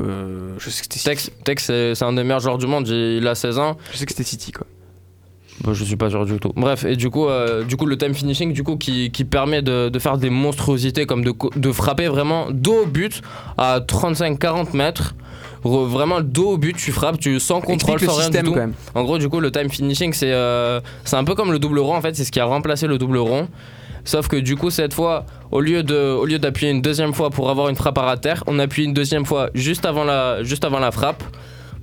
Euh, 0.00 0.54
je 0.58 0.70
sais 0.70 0.82
que 0.86 0.94
c'était 0.94 1.10
Tex, 1.10 1.30
Tex 1.44 1.64
c'est 1.64 1.94
c'est 1.94 2.04
un 2.04 2.12
des 2.12 2.22
meilleurs 2.22 2.40
joueurs 2.40 2.58
du 2.58 2.66
monde, 2.66 2.86
il 2.88 3.26
a 3.26 3.34
16 3.34 3.58
ans. 3.58 3.76
Je 3.92 3.96
sais 3.98 4.06
que 4.06 4.12
c'était 4.12 4.22
City 4.24 4.52
quoi. 4.52 4.66
Bah, 5.64 5.72
je 5.74 5.84
suis 5.84 5.96
pas 5.96 6.08
sûr 6.08 6.24
du 6.24 6.38
tout. 6.38 6.52
Bref, 6.56 6.84
et 6.84 6.96
du 6.96 7.10
coup, 7.10 7.26
euh, 7.28 7.62
du 7.62 7.76
coup 7.76 7.84
le 7.86 7.98
time 7.98 8.14
finishing 8.14 8.52
du 8.52 8.62
coup, 8.64 8.76
qui, 8.76 9.10
qui 9.10 9.24
permet 9.24 9.60
de, 9.60 9.88
de 9.90 9.98
faire 9.98 10.16
des 10.18 10.30
monstruosités 10.30 11.04
comme 11.04 11.22
de, 11.24 11.32
de 11.56 11.72
frapper 11.72 12.08
vraiment 12.08 12.46
dos 12.50 12.82
au 12.84 12.86
but 12.86 13.20
à 13.58 13.80
35-40 13.80 14.74
mètres. 14.76 15.14
Re- 15.64 15.86
vraiment 15.86 16.20
dos 16.20 16.52
au 16.52 16.58
but, 16.58 16.76
tu 16.76 16.90
frappes, 16.90 17.18
tu 17.20 17.38
sans 17.38 17.60
contrôle, 17.60 17.94
Explique 17.94 18.00
le 18.00 18.06
sans 18.08 18.12
rien 18.18 18.30
du 18.30 18.36
système 18.36 18.44
tout. 18.46 18.52
quand 18.52 18.60
même. 18.60 18.72
En 18.94 19.04
gros, 19.04 19.18
du 19.18 19.28
coup, 19.28 19.38
le 19.40 19.52
time 19.52 19.68
finishing, 19.70 20.12
c'est 20.12 20.32
euh, 20.32 20.80
c'est 21.04 21.16
un 21.16 21.24
peu 21.24 21.34
comme 21.36 21.52
le 21.52 21.58
double 21.60 21.78
rond 21.78 21.94
en 21.96 22.00
fait, 22.00 22.16
c'est 22.16 22.24
ce 22.24 22.32
qui 22.32 22.40
a 22.40 22.44
remplacé 22.44 22.86
le 22.88 22.98
double 22.98 23.18
rond. 23.18 23.46
Sauf 24.04 24.28
que 24.28 24.36
du 24.36 24.56
coup, 24.56 24.70
cette 24.70 24.94
fois, 24.94 25.26
au 25.50 25.60
lieu 25.60 25.82
d'appuyer 25.82 26.72
une 26.72 26.82
deuxième 26.82 27.12
fois 27.14 27.30
pour 27.30 27.50
avoir 27.50 27.68
une 27.68 27.76
frappe 27.76 27.98
à 27.98 28.16
terre, 28.16 28.42
on 28.46 28.58
appuie 28.58 28.84
une 28.84 28.94
deuxième 28.94 29.24
fois 29.24 29.50
juste 29.54 29.86
avant 29.86 30.04
la, 30.04 30.42
juste 30.42 30.64
avant 30.64 30.80
la 30.80 30.90
frappe 30.90 31.22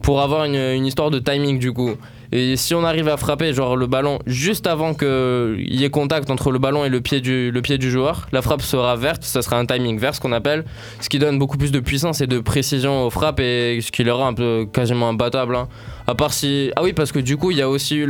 pour 0.02 0.22
avoir 0.22 0.46
une, 0.46 0.56
une 0.56 0.86
histoire 0.86 1.12
de 1.12 1.20
timing 1.20 1.60
du 1.60 1.72
coup. 1.72 1.96
Et 2.32 2.56
si 2.58 2.76
on 2.76 2.84
arrive 2.84 3.08
à 3.08 3.18
frapper 3.18 3.54
genre 3.54 3.76
le 3.76 3.88
ballon 3.88 4.20
juste 4.28 4.68
avant 4.68 4.94
qu'il 4.94 5.66
y 5.74 5.84
ait 5.84 5.90
contact 5.90 6.30
entre 6.30 6.52
le 6.52 6.60
ballon 6.60 6.86
et 6.86 6.90
le 6.90 7.02
pied, 7.02 7.22
du, 7.22 7.50
le 7.50 7.62
pied 7.62 7.78
du 7.80 7.90
joueur, 7.90 8.28
la 8.32 8.42
frappe 8.42 8.62
sera 8.62 8.96
verte, 8.96 9.24
ça 9.24 9.42
sera 9.42 9.58
un 9.58 9.66
timing 9.66 9.98
vert 10.00 10.14
ce 10.14 10.22
qu'on 10.22 10.32
appelle, 10.32 10.64
ce 11.02 11.10
qui 11.10 11.18
donne 11.18 11.40
beaucoup 11.40 11.58
plus 11.58 11.72
de 11.72 11.80
puissance 11.80 12.22
et 12.22 12.28
de 12.28 12.40
précision 12.40 13.06
aux 13.06 13.10
frappes 13.10 13.40
et 13.40 13.80
ce 13.82 13.92
qui 13.92 14.04
les 14.04 14.12
rend 14.12 14.28
un 14.28 14.34
peu 14.34 14.68
quasiment 14.72 15.10
imbattables. 15.10 15.56
hein. 15.56 15.68
À 16.06 16.16
part 16.16 16.34
si... 16.34 16.72
Ah 16.76 16.84
oui 16.84 16.94
parce 16.94 17.12
que 17.12 17.20
du 17.20 17.38
coup 17.38 17.52
il 17.52 17.58
y 17.58 17.62
a 17.62 17.70
aussi 17.70 17.96
eu 17.98 18.08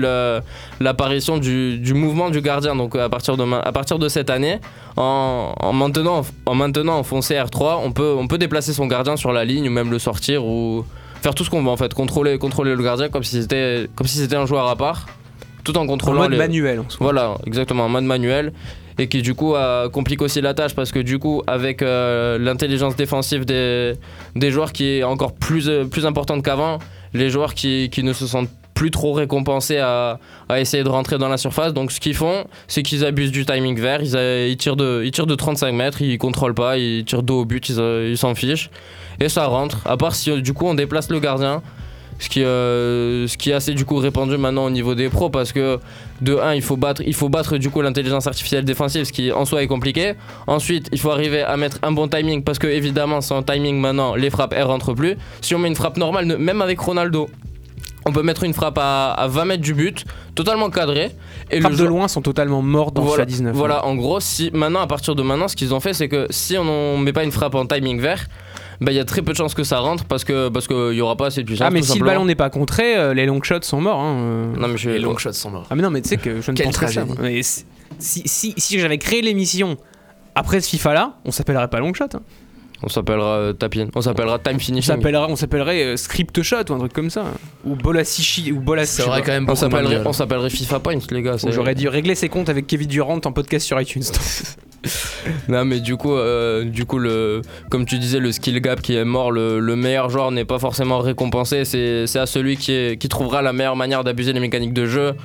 l'apparition 0.80 1.38
du, 1.38 1.78
du 1.80 1.94
mouvement 1.94 2.30
du 2.30 2.42
gardien. 2.42 2.76
Donc 2.76 2.96
à 2.96 3.10
partir 3.10 3.38
de, 3.38 3.44
à 3.54 3.72
partir 3.72 4.00
de 4.00 4.10
cette 4.10 4.30
année, 4.30 4.60
en, 4.98 5.54
en 5.60 5.74
maintenant, 5.74 6.24
en 6.46 6.56
maintenant 6.56 6.98
en 6.98 7.04
foncé 7.04 7.36
R3, 7.36 7.80
on 7.84 7.92
peut, 7.92 8.16
on 8.18 8.28
peut 8.28 8.38
déplacer 8.38 8.74
son 8.74 8.88
gardien 8.88 9.16
sur 9.16 9.32
la 9.32 9.46
ligne 9.46 9.68
ou 9.70 9.72
même 9.72 9.92
le 9.92 10.00
sortir 10.00 10.46
ou 10.46 10.86
faire 11.22 11.36
tout 11.36 11.44
ce 11.44 11.50
qu'on 11.50 11.62
veut 11.64 11.70
en 11.70 11.78
fait, 11.78 11.94
contrôler, 11.94 12.38
contrôler 12.38 12.76
le 12.76 12.84
gardien 12.84 13.10
comme 13.10 13.24
si 13.24 13.42
c'était 13.42 13.88
comme 13.96 14.08
si 14.08 14.18
c'était 14.18 14.36
un 14.36 14.46
joueur 14.46 14.68
à 14.68 14.76
part, 14.76 15.06
tout 15.64 15.78
en 15.78 15.82
En 15.84 15.88
contrôlant 15.88 16.22
mode 16.22 16.32
les- 16.32 16.38
manuel. 16.38 16.80
en 16.80 16.90
soi. 16.90 16.98
voilà, 17.02 17.36
exactement, 17.46 17.86
en 17.86 17.90
mode 17.90 18.04
manuel. 18.06 18.54
Et 19.02 19.08
qui 19.08 19.22
du 19.22 19.34
coup 19.34 19.56
euh, 19.56 19.88
complique 19.88 20.22
aussi 20.22 20.42
la 20.42 20.54
tâche 20.54 20.76
parce 20.76 20.92
que 20.92 21.00
du 21.00 21.20
coup, 21.20 21.42
avec 21.48 21.82
euh, 21.82 22.38
l'intelligence 22.38 22.98
défensive 22.98 23.46
des, 23.46 23.94
des 24.36 24.52
joueurs 24.52 24.74
qui 24.74 24.98
est 24.98 25.04
encore 25.04 25.34
plus, 25.34 25.70
euh, 25.70 25.86
plus 25.86 26.06
importante 26.06 26.44
qu'avant, 26.44 26.80
les 27.14 27.30
joueurs 27.30 27.54
qui, 27.54 27.90
qui 27.90 28.04
ne 28.04 28.12
se 28.12 28.28
sentent 28.28 28.50
plus 28.74 28.92
trop 28.92 29.14
récompensés 29.14 29.78
à, 29.78 30.20
à 30.50 30.60
essayer 30.60 30.84
de 30.84 30.90
rentrer 30.90 31.18
dans 31.18 31.30
la 31.30 31.38
surface. 31.38 31.74
Donc 31.74 31.94
ce 31.94 32.02
qu'ils 32.02 32.14
font, 32.14 32.44
c'est 32.68 32.84
qu'ils 32.84 33.06
abusent 33.06 33.32
du 33.32 33.46
timing 33.46 33.80
vert. 33.80 34.02
Ils, 34.02 34.58
tirent 34.58 34.76
de, 34.76 35.02
ils 35.06 35.12
tirent 35.12 35.28
de 35.28 35.36
35 35.36 35.72
mètres, 35.72 36.02
ils 36.02 36.18
contrôlent 36.18 36.54
pas, 36.54 36.78
ils 36.78 37.06
tirent 37.06 37.24
dos 37.24 37.42
au 37.42 37.46
but, 37.46 37.70
ils 37.70 37.80
euh, 37.80 38.10
ils 38.10 38.18
s'en 38.18 38.36
fichent. 38.36 38.70
Et 39.20 39.30
ça 39.30 39.46
rentre. 39.48 39.80
À 39.86 39.98
part 39.98 40.16
si 40.16 40.42
du 40.42 40.54
coup 40.54 40.66
on 40.68 40.74
déplace 40.76 41.10
le 41.10 41.20
gardien. 41.20 41.62
Ce 42.22 42.28
qui, 42.28 42.44
euh, 42.44 43.28
ce 43.28 43.38
qui 43.38 43.50
est 43.52 43.54
assez 43.54 43.74
du 43.74 43.86
coup 43.86 43.96
répandu 43.96 44.36
maintenant 44.38 44.66
au 44.66 44.70
niveau 44.70 44.94
des 44.94 45.08
pros 45.08 45.30
parce 45.30 45.54
que 45.54 45.80
de 46.20 46.36
1 46.36 46.54
il 46.56 46.62
faut 46.62 46.76
battre 46.76 47.02
il 47.06 47.14
faut 47.14 47.30
battre 47.30 47.56
du 47.58 47.70
coup 47.70 47.82
l'intelligence 47.82 48.28
artificielle 48.28 48.66
défensive 48.66 49.06
ce 49.06 49.14
qui 49.14 49.32
en 49.32 49.46
soi 49.46 49.64
est 49.64 49.68
compliqué 49.68 50.16
ensuite 50.46 50.90
il 50.92 51.00
faut 51.00 51.12
arriver 51.12 51.44
à 51.44 51.56
mettre 51.56 51.78
un 51.82 51.94
bon 51.94 52.10
timing 52.10 52.44
parce 52.44 52.60
que 52.60 52.68
évidemment 52.68 53.22
sans 53.22 53.42
timing 53.42 53.80
maintenant 53.80 54.16
les 54.16 54.30
frappes 54.30 54.54
elles 54.54 54.64
rentrent 54.66 54.94
plus 54.94 55.16
si 55.40 55.56
on 55.56 55.60
met 55.60 55.70
une 55.70 55.78
frappe 55.78 55.96
normale 55.96 56.26
même 56.38 56.62
avec 56.62 56.82
Ronaldo 56.82 57.30
On 58.06 58.12
peut 58.12 58.24
mettre 58.24 58.44
une 58.44 58.54
frappe 58.54 58.78
à, 58.80 59.12
à 59.14 59.28
20 59.28 59.46
mètres 59.46 59.62
du 59.62 59.74
but, 59.74 60.04
totalement 60.34 60.70
cadrée. 60.72 61.12
Et 61.52 61.56
Les 61.56 61.62
frappes 61.62 61.74
de 61.74 61.78
joueur- 61.78 61.90
loin 61.90 62.08
sont 62.08 62.22
totalement 62.22 62.62
mortes 62.62 62.96
dans 62.96 63.02
voilà, 63.04 63.24
FIFA 63.24 63.26
19. 63.26 63.56
Voilà, 63.56 63.86
en 63.86 63.94
gros, 63.96 64.20
si 64.22 64.50
maintenant, 64.54 64.80
à 64.80 64.88
partir 64.88 65.16
de 65.16 65.22
maintenant, 65.22 65.48
ce 65.50 65.56
qu'ils 65.56 65.74
ont 65.74 65.82
fait, 65.82 65.94
c'est 65.94 66.08
que 66.08 66.26
si 66.30 66.58
on 66.58 66.98
ne 66.98 67.04
met 67.04 67.12
pas 67.14 67.24
une 67.26 67.32
frappe 67.32 67.56
en 67.56 67.66
timing 67.68 68.00
vert, 68.00 68.26
bah, 68.82 68.92
il 68.92 68.96
y 68.96 69.00
a 69.00 69.06
très 69.06 69.22
peu 69.22 69.32
de 69.34 69.38
chances 69.38 69.54
que 69.54 69.64
ça 69.64 69.80
rentre 69.80 70.06
parce 70.06 70.24
que 70.24 70.50
parce 70.50 70.68
qu'il 70.68 70.94
y 70.94 71.02
aura 71.02 71.16
pas 71.18 71.28
assez 71.28 71.42
de 71.42 71.46
puissance. 71.48 71.68
Ah, 71.68 71.72
mais 71.72 71.82
si 71.82 72.00
le 72.00 72.06
ballon 72.06 72.26
n'est 72.26 72.36
pas 72.36 72.50
contré, 72.50 72.96
euh, 72.98 73.14
les 73.14 73.26
long 73.26 73.42
shots 73.42 73.62
sont 73.64 73.82
morts. 73.82 74.00
hein, 74.00 74.16
euh. 74.20 74.56
Non, 74.58 74.68
mais 74.70 74.78
je 74.78 74.90
Les 74.92 75.00
long 75.00 75.18
shots 75.18 75.34
sont 75.34 75.50
morts. 75.52 75.68
Ah, 75.70 75.76
mais 75.76 75.82
non, 75.84 75.90
mais 75.90 76.02
tu 76.02 76.10
sais 76.10 76.18
que 76.18 76.42
je 76.42 76.52
ne 76.52 76.58
pense 76.64 76.78
pas 76.78 76.88
ça. 76.88 77.02
tragédie. 77.04 77.20
Mais 77.22 77.42
si, 77.44 77.66
si, 78.00 78.24
si, 78.26 78.54
si 78.58 78.80
j'avais 78.80 78.98
créé 78.98 79.22
l'émission 79.22 79.78
après 80.36 80.62
ce 80.62 80.70
FIFA 80.70 80.94
là, 80.94 81.14
on 81.26 81.32
s'appellerait 81.32 81.68
pas 81.68 81.80
long 81.80 81.94
shot. 81.94 82.06
hein. 82.14 82.22
On 82.82 82.88
s'appellera 82.88 83.36
euh, 83.38 83.54
tapin. 83.54 83.88
On 83.94 84.02
s'appellera 84.02 84.40
time 84.40 84.56
On 84.56 84.60
finishing. 84.60 84.96
on 85.06 85.36
s'appellerait 85.36 85.84
euh, 85.84 85.98
script 85.98 86.42
shot 86.42 86.56
ou 86.70 86.74
un 86.74 86.80
truc 86.80 86.94
comme 86.94 87.10
ça. 87.10 87.26
Ou 87.66 87.76
Bolasichi 87.76 88.52
ou 88.54 88.60
Bolas. 88.62 88.86
C'est 88.86 89.04
vrai 89.04 89.22
quand 89.22 89.32
même 89.34 89.46
On 89.50 89.56
s'appellerait, 89.56 90.02
on 90.06 90.14
s'appellerait 90.14 90.50
FIFA 90.50 90.80
Points, 90.80 91.00
les 91.12 91.22
gars. 91.22 91.36
J'aurais 91.50 91.76
dû 91.76 91.88
régler 91.90 92.16
ses 92.16 92.30
comptes 92.30 92.48
avec 92.50 92.68
Kevin 92.68 92.88
Durant 92.88 93.20
en 93.26 93.32
podcast 93.32 93.66
sur 93.66 93.80
iTunes. 93.82 94.04
Non, 95.50 95.66
mais 95.66 95.82
du 95.82 95.98
coup, 95.98 96.14
euh, 96.14 96.64
du 96.64 96.86
coup, 96.86 97.00
le, 97.00 97.42
comme 97.70 97.86
tu 97.86 98.00
disais, 98.00 98.20
le 98.20 98.32
skill 98.32 98.62
gap 98.62 98.82
qui 98.82 98.96
est 98.96 99.04
mort, 99.04 99.30
le, 99.32 99.60
le 99.60 99.76
meilleur 99.76 100.10
joueur 100.10 100.32
n'est 100.32 100.46
pas 100.46 100.58
forcément 100.58 101.00
récompensé. 101.00 101.66
C'est, 101.66 102.08
c'est 102.08 102.20
à 102.20 102.26
celui 102.26 102.56
qui, 102.56 102.72
est- 102.72 102.98
qui 102.98 103.10
trouvera 103.10 103.42
la 103.42 103.52
meilleure 103.52 103.76
manière 103.76 104.06
d'abuser 104.06 104.32
les 104.32 104.40
mécaniques 104.40 104.74
de 104.74 104.86
jeu. 104.86 105.16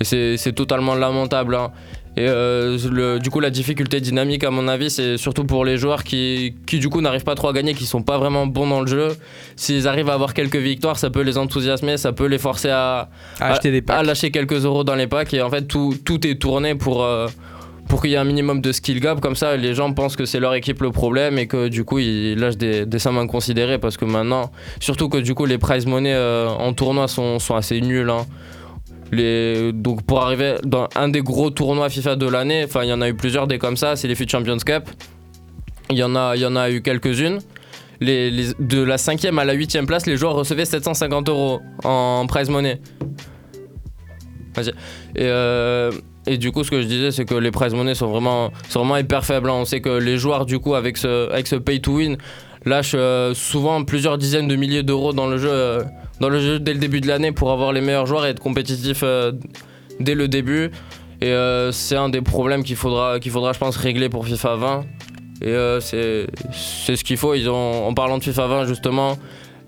Et 0.00 0.04
c'est, 0.04 0.36
c'est 0.36 0.52
totalement 0.52 0.96
lamentable. 0.96 1.54
hein. 1.54 1.70
Et 2.18 2.26
euh, 2.28 2.78
le- 2.90 3.18
du 3.18 3.28
coup, 3.28 3.40
la 3.40 3.50
difficulté 3.50 4.00
dynamique, 4.00 4.42
à 4.44 4.50
mon 4.50 4.68
avis, 4.68 4.88
c'est 4.88 5.18
surtout 5.18 5.44
pour 5.44 5.66
les 5.66 5.76
joueurs 5.76 6.02
qui, 6.02 6.54
qui 6.66 6.78
du 6.78 6.88
coup, 6.88 7.02
n'arrivent 7.02 7.24
pas 7.24 7.34
trop 7.34 7.48
à 7.48 7.52
gagner, 7.52 7.74
qui 7.74 7.84
sont 7.84 8.02
pas 8.02 8.16
vraiment 8.16 8.46
bons 8.46 8.66
dans 8.66 8.80
le 8.80 8.86
jeu. 8.86 9.08
S'ils 9.54 9.86
arrivent 9.86 10.08
à 10.08 10.14
avoir 10.14 10.32
quelques 10.32 10.56
victoires, 10.56 10.98
ça 10.98 11.10
peut 11.10 11.20
les 11.20 11.36
enthousiasmer, 11.36 11.98
ça 11.98 12.12
peut 12.12 12.24
les 12.26 12.38
forcer 12.38 12.70
à, 12.70 13.10
À 13.40 13.48
acheter 13.52 13.70
des 13.70 13.82
à 13.98 14.02
lâcher 14.02 14.30
quelques 14.30 14.64
euros 14.64 14.82
dans 14.82 14.94
les 14.94 15.06
packs 15.06 15.34
et 15.34 15.42
en 15.42 15.50
fait 15.50 15.62
tout, 15.68 15.94
tout 16.06 16.26
est 16.26 16.36
tourné 16.36 16.74
pour, 16.74 17.04
euh, 17.04 17.26
pour 17.88 18.00
qu'il 18.00 18.10
y 18.12 18.14
ait 18.14 18.18
un 18.18 18.24
minimum 18.24 18.62
de 18.62 18.72
skill 18.72 18.98
gap 19.00 19.20
comme 19.20 19.36
ça 19.36 19.56
les 19.56 19.74
gens 19.74 19.92
pensent 19.92 20.16
que 20.16 20.24
c'est 20.24 20.40
leur 20.40 20.54
équipe 20.54 20.80
le 20.82 20.90
problème 20.90 21.38
et 21.38 21.46
que 21.46 21.68
du 21.68 21.84
coup 21.84 21.98
ils 21.98 22.34
lâchent 22.38 22.56
des, 22.56 22.84
des 22.86 22.98
sommes 22.98 23.18
inconsidérées 23.18 23.78
parce 23.78 23.96
que 23.98 24.04
maintenant 24.06 24.50
surtout 24.80 25.08
que 25.08 25.18
du 25.18 25.34
coup 25.34 25.44
les 25.44 25.58
prize 25.58 25.86
money 25.86 26.12
euh, 26.14 26.48
en 26.48 26.72
tournoi 26.72 27.06
sont, 27.08 27.38
sont 27.38 27.54
assez 27.54 27.80
nuls 27.80 28.08
hein. 28.10 28.26
Donc 29.12 30.02
pour 30.02 30.22
arriver 30.22 30.56
dans 30.64 30.88
un 30.96 31.08
des 31.08 31.20
gros 31.22 31.50
tournois 31.50 31.88
FIFA 31.88 32.16
de 32.16 32.26
l'année, 32.26 32.64
enfin 32.64 32.82
il 32.82 32.88
y 32.88 32.92
en 32.92 33.00
a 33.00 33.08
eu 33.08 33.14
plusieurs 33.14 33.46
des 33.46 33.58
comme 33.58 33.76
ça, 33.76 33.96
c'est 33.96 34.08
les 34.08 34.14
FUT 34.14 34.28
Champions 34.28 34.58
Cup. 34.58 34.84
Il 35.90 35.96
y 35.96 36.02
en 36.02 36.16
a, 36.16 36.70
eu 36.70 36.82
quelques-unes. 36.82 37.38
De 38.00 38.82
la 38.82 38.98
cinquième 38.98 39.38
à 39.38 39.44
la 39.44 39.52
huitième 39.52 39.86
place, 39.86 40.06
les 40.06 40.16
joueurs 40.16 40.34
recevaient 40.34 40.64
750 40.64 41.28
euros 41.28 41.60
en 41.84 42.26
prize 42.26 42.50
money. 42.50 42.80
Euh, 45.18 45.92
et 46.26 46.38
du 46.38 46.50
coup, 46.50 46.64
ce 46.64 46.70
que 46.70 46.82
je 46.82 46.86
disais, 46.86 47.10
c'est 47.10 47.24
que 47.24 47.34
les 47.34 47.50
prize 47.50 47.74
money 47.74 47.94
sont 47.94 48.08
vraiment, 48.08 48.50
sont 48.68 48.96
hyper 48.96 49.24
faibles. 49.24 49.48
hein. 49.48 49.54
On 49.54 49.64
sait 49.64 49.80
que 49.80 49.90
les 49.90 50.18
joueurs, 50.18 50.46
du 50.46 50.58
coup, 50.58 50.74
avec 50.74 50.96
ce, 50.96 51.30
avec 51.30 51.46
ce 51.46 51.56
pay 51.56 51.80
to 51.80 51.96
win, 51.96 52.16
lâchent 52.64 52.94
euh, 52.96 53.32
souvent 53.34 53.84
plusieurs 53.84 54.18
dizaines 54.18 54.48
de 54.48 54.56
milliers 54.56 54.82
d'euros 54.82 55.12
dans 55.12 55.28
le 55.28 55.38
jeu, 55.38 55.50
euh, 55.50 55.84
dans 56.20 56.28
le 56.28 56.40
jeu 56.40 56.58
dès 56.58 56.72
le 56.72 56.78
début 56.78 57.00
de 57.00 57.08
l'année 57.08 57.32
pour 57.32 57.50
avoir 57.52 57.72
les 57.72 57.80
meilleurs 57.80 58.06
joueurs 58.06 58.26
et 58.26 58.30
être 58.30 58.40
compétitifs 58.40 59.00
euh, 59.02 59.32
dès 60.00 60.14
le 60.14 60.28
début. 60.28 60.70
Et 61.20 61.28
euh, 61.28 61.72
c'est 61.72 61.96
un 61.96 62.08
des 62.08 62.20
problèmes 62.22 62.62
qu'il 62.62 62.76
faudra, 62.76 63.18
qu'il 63.20 63.32
faudra, 63.32 63.52
je 63.52 63.58
pense, 63.58 63.76
régler 63.76 64.08
pour 64.08 64.26
FIFA 64.26 64.56
20. 64.56 64.84
Et 65.42 65.48
euh, 65.48 65.80
c'est 65.80 66.26
c'est 66.52 66.96
ce 66.96 67.04
qu'il 67.04 67.16
faut. 67.16 67.34
Ils 67.34 67.48
ont, 67.48 67.86
en 67.86 67.94
parlant 67.94 68.18
de 68.18 68.22
FIFA 68.22 68.46
20, 68.46 68.64
justement, 68.66 69.18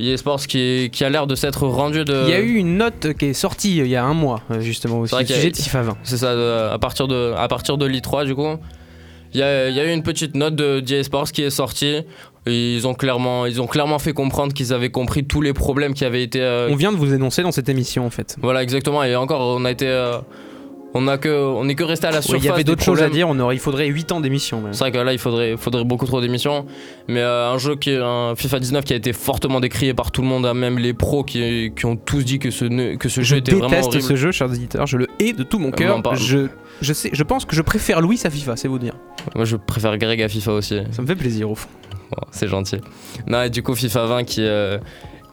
EA 0.01 0.17
Sports 0.17 0.41
qui, 0.47 0.89
qui 0.93 1.05
a 1.05 1.11
l'air 1.11 1.27
de 1.27 1.35
s'être 1.35 1.67
rendu 1.67 2.05
de. 2.05 2.23
Il 2.25 2.31
y 2.31 2.35
a 2.35 2.41
eu 2.41 2.55
une 2.55 2.77
note 2.79 3.15
qui 3.19 3.27
est 3.27 3.33
sortie 3.35 3.77
il 3.79 3.87
y 3.87 3.97
a 3.97 4.05
un 4.05 4.15
mois, 4.15 4.43
justement, 4.61 5.01
au 5.01 5.05
a- 5.15 5.25
sujet 5.27 5.51
de 5.51 5.57
FIFA 5.57 5.83
20. 5.83 5.97
C'est 6.05 6.17
ça, 6.19 6.73
à 6.73 6.79
partir 6.79 7.09
de, 7.09 7.33
à 7.37 7.49
partir 7.49 7.77
de 7.79 7.87
l'I3 7.87 8.25
du 8.27 8.35
coup. 8.35 8.57
Il 9.35 9.41
y 9.41 9.43
a, 9.43 9.69
il 9.69 9.77
y 9.77 9.81
a 9.81 9.85
eu 9.85 9.93
une 9.93 10.03
petite 10.03 10.35
note 10.35 10.57
de 10.57 10.81
d'EA 10.81 11.03
Sports 11.05 11.31
qui 11.33 11.43
est 11.43 11.51
sortie. 11.51 12.01
Ils 12.47 12.87
ont 12.87 12.95
clairement, 12.95 13.47
ils 13.47 13.61
ont 13.61 13.67
clairement 13.67 13.99
fait 13.99 14.13
comprendre 14.13 14.53
qu'ils 14.55 14.73
avaient 14.73 14.91
compris 14.91 15.25
tous 15.25 15.41
les 15.43 15.53
problèmes 15.53 15.95
qui 15.95 16.05
avaient 16.05 16.23
été. 16.23 16.41
euh, 16.41 16.69
On 16.71 16.77
vient 16.77 16.93
de 16.93 16.97
vous 16.97 17.13
énoncer 17.13 17.43
dans 17.43 17.53
cette 17.53 17.69
émission, 17.69 18.07
en 18.07 18.11
fait. 18.11 18.37
Voilà, 18.41 18.63
exactement. 18.63 19.03
Et 19.05 19.15
encore, 19.17 19.41
on 19.59 19.65
a 19.67 19.71
été, 19.71 19.87
euh, 19.87 20.19
on 20.95 21.07
a 21.09 21.19
que, 21.19 21.29
on 21.29 21.69
est 21.69 21.75
que 21.75 21.85
resté 21.85 22.07
à 22.07 22.11
la 22.11 22.23
surface. 22.23 22.43
Il 22.43 22.47
y 22.47 22.51
avait 22.51 22.65
d'autres 22.65 22.83
choses 22.83 23.03
à 23.03 23.11
dire, 23.11 23.29
on 23.29 23.39
aurait, 23.39 23.57
il 23.57 23.59
faudrait 23.61 23.87
8 23.89 24.13
ans 24.13 24.21
d'émission. 24.21 24.63
C'est 24.73 24.79
vrai 24.79 24.93
que 24.93 24.97
là, 24.99 25.13
il 25.13 25.19
faudrait, 25.19 25.57
faudrait 25.59 25.85
beaucoup 25.85 26.07
trop 26.07 26.23
d'émissions. 26.23 26.65
Mais 27.09 27.21
euh, 27.21 27.51
un 27.51 27.59
jeu 27.59 27.77
qui 27.77 27.91
est 27.91 27.99
un 27.99 28.35
FIFA 28.35 28.61
19 28.61 28.85
qui 28.85 28.95
a 28.95 28.97
été 28.97 29.13
fortement 29.13 29.61
décrié 29.61 29.93
par 29.93 30.11
tout 30.11 30.23
le 30.23 30.29
monde, 30.29 30.47
hein, 30.47 30.55
même 30.55 30.79
les 30.79 30.95
pros 30.95 31.25
qui, 31.25 31.73
qui 31.77 31.85
ont 31.85 31.97
tous 31.97 32.25
dit 32.25 32.39
que 32.39 32.51
ce, 32.51 32.65
que 32.97 33.09
ce 33.11 33.21
Je 33.21 33.27
jeu 33.27 33.37
était 33.37 33.53
vraiment 33.53 33.69
déteste 33.69 33.89
horrible. 33.89 34.03
ce 34.05 34.17
jeu, 34.17 34.33
chers 34.33 34.49
auditeurs. 34.49 34.87
Je 34.87 34.97
le 34.97 35.07
hais 35.21 35.35
de 35.35 35.43
tout 35.43 35.59
mon 35.59 35.71
cœur. 35.73 36.01
Je, 36.15 36.47
je, 36.81 36.93
sais, 36.95 37.11
je 37.13 37.23
pense 37.23 37.45
que 37.45 37.55
je 37.55 37.61
préfère 37.63 38.01
Louis 38.01 38.21
à 38.25 38.31
FIFA, 38.31 38.57
c'est 38.57 38.69
vous 38.69 38.79
dire. 38.79 38.95
Moi, 39.35 39.45
je 39.45 39.57
préfère 39.57 39.99
Greg 39.99 40.23
à 40.23 40.29
FIFA 40.29 40.53
aussi. 40.53 40.79
Ça 40.93 41.03
me 41.03 41.07
fait 41.07 41.17
plaisir, 41.17 41.51
au 41.51 41.55
fond. 41.55 41.69
C'est 42.31 42.49
gentil. 42.49 42.79
Non, 43.27 43.43
et 43.43 43.51
du 43.51 43.63
coup, 43.63 43.75
FIFA 43.75 44.07
20 44.07 44.25
qui, 44.25 44.43
euh, 44.43 44.79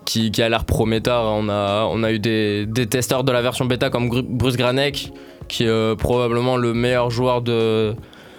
qui, 0.06 0.32
qui 0.32 0.42
a 0.42 0.50
l'air 0.50 0.66
prometteur. 0.66 1.24
On 1.26 1.50
a, 1.50 1.88
on 1.90 2.04
a 2.04 2.12
eu 2.12 2.20
des, 2.20 2.66
des 2.66 2.88
testeurs 2.88 3.24
de 3.24 3.32
la 3.32 3.42
version 3.42 3.66
bêta 3.66 3.90
comme 3.90 4.10
Bruce 4.10 4.58
Granek, 4.58 5.12
qui 5.48 5.64
est 5.64 5.68
euh, 5.68 5.96
probablement 5.96 6.58
le 6.58 6.74
meilleur 6.74 7.10
joueur 7.10 7.42
de 7.42 7.96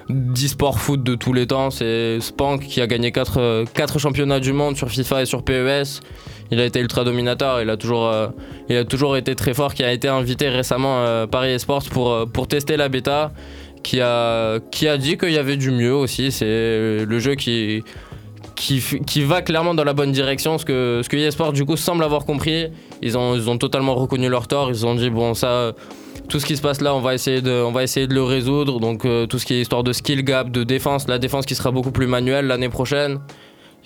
d'e-sport 0.09 0.79
foot 0.79 1.03
de 1.03 1.15
tous 1.15 1.33
les 1.33 1.47
temps. 1.47 1.71
C'est 1.71 2.21
Spank 2.21 2.61
qui 2.61 2.81
a 2.81 2.87
gagné 2.87 3.13
4, 3.13 3.99
championnats 3.99 4.41
du 4.41 4.53
monde 4.53 4.77
sur 4.77 4.89
FIFA 4.89 5.23
et 5.23 5.27
sur 5.27 5.43
PES. 5.43 6.01
Il 6.51 6.61
a 6.61 6.65
été 6.65 6.81
ultra 6.81 7.03
dominateur, 7.03 7.61
il 7.61 7.71
a 7.71 7.77
toujours, 7.77 8.07
euh, 8.07 8.29
il 8.69 8.77
a 8.77 8.85
toujours 8.85 9.17
été 9.17 9.35
très 9.35 9.53
fort, 9.53 9.75
qui 9.75 9.83
a 9.83 9.93
été 9.93 10.07
invité 10.07 10.49
récemment 10.49 10.99
euh, 10.99 11.27
par 11.27 11.45
eSports 11.45 11.85
pour, 11.91 12.13
euh, 12.13 12.27
pour 12.27 12.47
tester 12.47 12.77
la 12.77 12.89
bêta, 12.89 13.33
qui 13.83 14.01
a, 14.01 14.61
qui 14.71 14.87
a 14.87 14.97
dit 14.97 15.19
qu'il 15.19 15.33
y 15.33 15.39
avait 15.39 15.57
du 15.57 15.73
mieux 15.73 15.95
aussi. 15.95 16.31
C'est 16.31 17.05
le 17.05 17.19
jeu 17.19 17.35
qui, 17.35 17.83
qui, 18.57 19.23
va 19.23 19.43
clairement 19.43 19.75
dans 19.75 19.85
la 19.85 19.93
bonne 19.93 20.13
direction. 20.13 20.59
Ce 20.59 20.65
que, 20.65 21.01
ce 21.05 21.09
que 21.09 21.53
du 21.53 21.65
coup 21.65 21.77
semble 21.77 22.03
avoir 22.03 22.25
compris. 22.25 22.69
Ils 23.03 23.17
ont, 23.17 23.35
ils 23.35 23.49
ont 23.49 23.59
totalement 23.59 23.95
reconnu 23.95 24.29
leur 24.29 24.49
tort. 24.49 24.71
Ils 24.71 24.87
ont 24.87 24.95
dit 24.95 25.11
bon 25.11 25.35
ça, 25.35 25.73
tout 26.29 26.41
ce 26.41 26.47
qui 26.47 26.57
se 26.57 26.63
passe 26.63 26.81
là, 26.81 26.95
on 26.95 27.01
va 27.01 27.15
essayer 27.15 27.41
de, 27.41 27.63
on 27.63 27.73
va 27.73 27.83
essayer 27.83 28.07
de 28.07 28.15
le 28.15 28.23
résoudre. 28.23 28.81
Donc 28.81 29.05
euh, 29.05 29.27
tout 29.27 29.39
ce 29.39 29.47
qui 29.47 29.55
est 29.55 29.61
histoire 29.61 29.85
de 29.85 29.93
skill 29.93 30.23
gap, 30.23 30.51
de 30.51 30.65
défense, 30.65 31.07
la 31.09 31.19
défense 31.19 31.47
qui 31.47 31.55
sera 31.55 31.71
beaucoup 31.71 31.93
plus 31.93 32.07
manuelle 32.07 32.47
l'année 32.47 32.69
prochaine. 32.69 33.21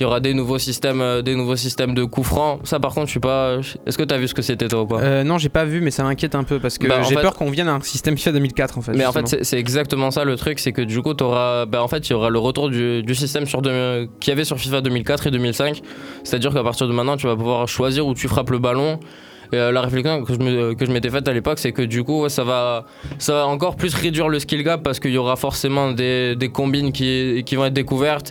Il 0.01 0.05
y 0.05 0.07
aura 0.07 0.19
des 0.21 0.33
nouveaux 0.33 0.59
systèmes, 0.59 1.03
euh, 1.03 1.21
des 1.21 1.35
nouveaux 1.35 1.57
systèmes 1.57 1.93
de 1.95 2.05
coups 2.05 2.27
francs. 2.27 2.61
Ça 2.65 2.81
par 2.81 2.95
contre, 2.95 3.09
je 3.09 3.11
suis 3.11 3.21
pas. 3.21 3.59
Est-ce 3.87 3.99
que 3.99 4.03
tu 4.03 4.15
as 4.15 4.17
vu 4.19 4.29
ce 4.29 4.33
que 4.35 4.41
c'était 4.41 4.67
toi 4.67 4.81
ou 4.81 4.87
pas? 4.87 4.99
Euh, 5.03 5.25
non, 5.25 5.37
j'ai 5.37 5.51
pas 5.51 5.67
vu, 5.67 5.83
mais 5.83 5.91
ça 5.91 6.03
m'inquiète 6.05 6.35
un 6.35 6.43
peu 6.43 6.59
parce 6.59 6.79
que 6.79 6.87
Bah, 6.89 7.03
j'ai 7.03 7.15
fait- 7.15 7.21
peur 7.21 7.35
qu'on 7.35 7.51
vienne 7.51 7.69
à 7.69 7.75
un 7.75 7.81
système 7.83 8.17
FIFA 8.17 8.33
2004 8.33 8.79
en 8.79 8.81
fait. 8.81 8.93
Mais 8.93 9.05
en 9.05 9.13
fait, 9.13 9.45
c'est 9.45 9.59
exactement 9.59 10.11
ça 10.11 10.25
le 10.25 10.37
truc, 10.37 10.59
c'est 10.59 10.73
que 10.73 10.81
du 10.81 11.03
coup, 11.03 11.13
auras, 11.21 11.67
bah, 11.67 11.83
en 11.83 11.89
fait, 11.89 12.09
il 12.09 12.13
y 12.13 12.15
aura 12.15 12.31
le 12.31 12.39
retour 12.39 12.71
du, 12.71 13.03
du 13.03 13.15
système 13.15 13.45
sur 13.45 13.61
deux- 13.61 14.09
qu'il 14.21 14.31
y 14.31 14.33
avait 14.33 14.45
sur 14.45 14.59
FIFA 14.59 14.81
2004 14.81 15.27
et 15.27 15.31
2005. 15.31 15.83
C'est-à-dire 16.25 16.55
qu'à 16.55 16.63
partir 16.65 16.89
de 16.89 16.93
maintenant, 16.95 17.19
tu 17.19 17.27
vas 17.27 17.37
pouvoir 17.37 17.69
choisir 17.69 18.07
où 18.07 18.15
tu 18.15 18.27
frappes 18.27 18.51
le 18.51 18.59
ballon. 18.59 19.01
Et 19.53 19.57
euh, 19.57 19.71
la 19.71 19.83
réflexion 19.83 20.23
que 20.25 20.33
je 20.33 20.39
me- 20.39 20.73
que 20.75 20.87
je 20.87 20.93
m'étais 20.93 21.11
faite 21.11 21.29
à 21.29 21.33
l'époque, 21.35 21.59
c'est 21.59 21.73
que 21.73 21.83
du 21.83 22.05
coup, 22.05 22.23
ouais, 22.23 22.29
ça, 22.31 22.43
va, 22.45 22.87
ça 23.19 23.35
va 23.35 23.47
encore 23.49 23.77
plus 23.77 23.95
réduire 23.95 24.31
le 24.31 24.39
skill 24.39 24.63
gap 24.63 24.83
parce 24.83 24.99
qu'il 24.99 25.11
y 25.11 25.19
aura 25.19 25.37
forcément 25.37 25.93
des, 25.93 26.37
des 26.37 26.49
combines 26.49 26.91
qui, 26.91 27.43
qui 27.45 27.57
vont 27.57 27.67
être 27.67 27.75
découvertes. 27.75 28.31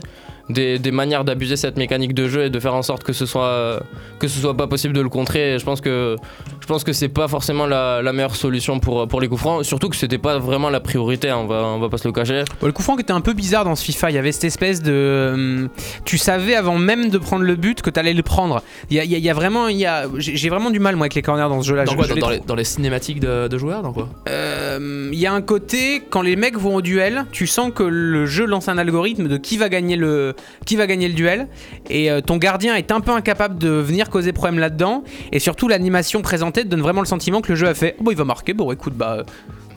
Des, 0.50 0.80
des 0.80 0.91
manières 0.91 1.24
d'abuser 1.26 1.56
cette 1.58 1.78
mécanique 1.78 2.16
de 2.16 2.28
jeu 2.28 2.45
et 2.45 2.50
de 2.50 2.60
faire 2.60 2.74
en 2.74 2.82
sorte 2.82 3.04
que 3.04 3.14
ce 3.14 3.28
soit 3.28 3.82
que 4.18 4.28
ce 4.28 4.39
soit 4.39 4.58
pas 4.58 4.66
possible 4.66 4.95
de 4.95 5.02
le 5.02 5.10
contrer 5.10 5.54
et 5.54 5.60
je 5.60 5.64
pense 5.64 5.80
que 5.80 6.16
je 6.60 6.66
pense 6.66 6.84
que 6.84 6.91
c'est 6.91 7.08
pas 7.08 7.28
forcément 7.28 7.68
la, 7.68 8.02
la 8.02 8.14
meilleure 8.14 8.36
solution 8.36 8.80
pour, 8.80 9.08
pour 9.08 9.22
les 9.22 9.28
coups 9.28 9.41
francs 9.41 9.64
surtout 9.64 9.89
que 9.89 9.95
c'était 9.95 10.18
pas 10.18 10.39
vraiment 10.39 10.72
la 10.72 10.80
priorité 10.80 11.30
hein, 11.30 11.38
on 11.38 11.45
va 11.45 11.58
on 11.64 11.78
va 11.80 11.88
pas 11.89 11.97
se 12.00 12.08
le 12.08 12.12
cacher 12.14 12.43
Bon, 12.62 12.66
le 12.66 12.74
coup 12.74 12.82
franc 12.82 12.97
était 12.97 13.14
un 13.14 13.22
peu 13.22 13.34
bizarre 13.34 13.64
dans 13.64 13.76
ce 13.76 13.84
FIFA. 13.86 14.10
Il 14.10 14.16
y 14.16 14.18
avait 14.18 14.32
cette 14.32 14.45
espèce 14.45 14.82
de. 14.82 15.32
hum, 15.34 15.70
tu 16.04 16.18
savais 16.18 16.56
avant 16.56 16.78
même 16.80 17.10
de 17.10 17.18
prendre 17.20 17.43
le 17.43 17.56
but 17.56 17.82
que 17.84 17.89
t'allais 17.91 18.14
le 18.14 18.24
prendre. 18.24 18.64
Il 18.89 18.95
y 18.97 19.00
a, 19.00 19.04
il 19.04 19.12
y 19.12 19.16
a- 19.16 19.20
y 19.20 19.30
a 19.30 19.34
vraiment. 19.34 19.68
il 19.68 19.78
y 19.78 19.86
a- 19.86 20.06
J'ai 20.18 20.50
vraiment 20.50 20.72
du 20.72 20.80
mal 20.80 20.95
moi 20.95 21.04
avec 21.04 21.14
les 21.16 21.22
corners 21.22 21.47
dans 21.47 21.62
ce 21.62 21.68
jeu-là. 21.68 21.86
Dans 21.86 21.91
Je- 21.91 21.97
quoi 21.97 22.06
je 22.06 22.10
dans, 22.10 22.16
les 22.16 22.22
dans 22.22 22.28
trouve- 22.28 22.39
les, 22.39 22.45
dans 22.47 22.56
les 22.56 22.64
cinématiques 22.64 23.20
de, 23.20 23.47
de 23.47 23.58
joueurs 23.60 23.84
Dans 23.84 23.93
quoi 23.93 24.10
Euh, 24.28 25.10
Il 25.14 25.20
y 25.20 25.28
a 25.28 25.34
un 25.34 25.41
côté, 25.41 26.02
quand 26.10 26.22
les 26.22 26.36
mecs 26.36 26.58
vont 26.58 26.76
au 26.76 26.82
duel, 26.82 27.26
tu 27.32 27.45
sens 27.47 27.72
que 27.74 27.84
le 27.84 28.26
jeu 28.26 28.45
lance 28.45 28.68
un 28.68 28.78
algorithme 28.78 29.28
de 29.28 29.38
qui 29.38 29.58
va 29.58 29.70
gagner 29.70 29.95
le, 29.95 30.34
qui 30.65 30.75
va 30.75 30.87
gagner 30.87 31.07
le 31.07 31.13
duel. 31.13 31.47
Et 31.89 32.11
euh, 32.11 32.21
ton 32.21 32.37
gardien 32.37 32.75
est 32.75 32.91
un 32.91 32.99
peu 33.01 33.11
incapable 33.11 33.57
de 33.57 33.69
venir 33.69 34.09
causer 34.09 34.33
problème 34.33 34.59
là-dedans. 34.59 35.03
Et 35.31 35.39
surtout, 35.39 35.67
l'animation 35.67 36.21
présentée 36.21 36.63
te 36.63 36.67
donne 36.67 36.81
vraiment 36.81 37.01
le 37.01 37.07
sentiment 37.07 37.41
que 37.41 37.49
le 37.49 37.55
jeu 37.55 37.67
a 37.67 37.73
fait. 37.73 37.95
Oh, 37.99 38.03
bon, 38.03 38.11
il 38.11 38.17
va 38.17 38.25
marquer. 38.25 38.53
Bon, 38.53 38.71
écoute, 38.71 38.93
bah. 38.95 39.17
euh, 39.19 39.23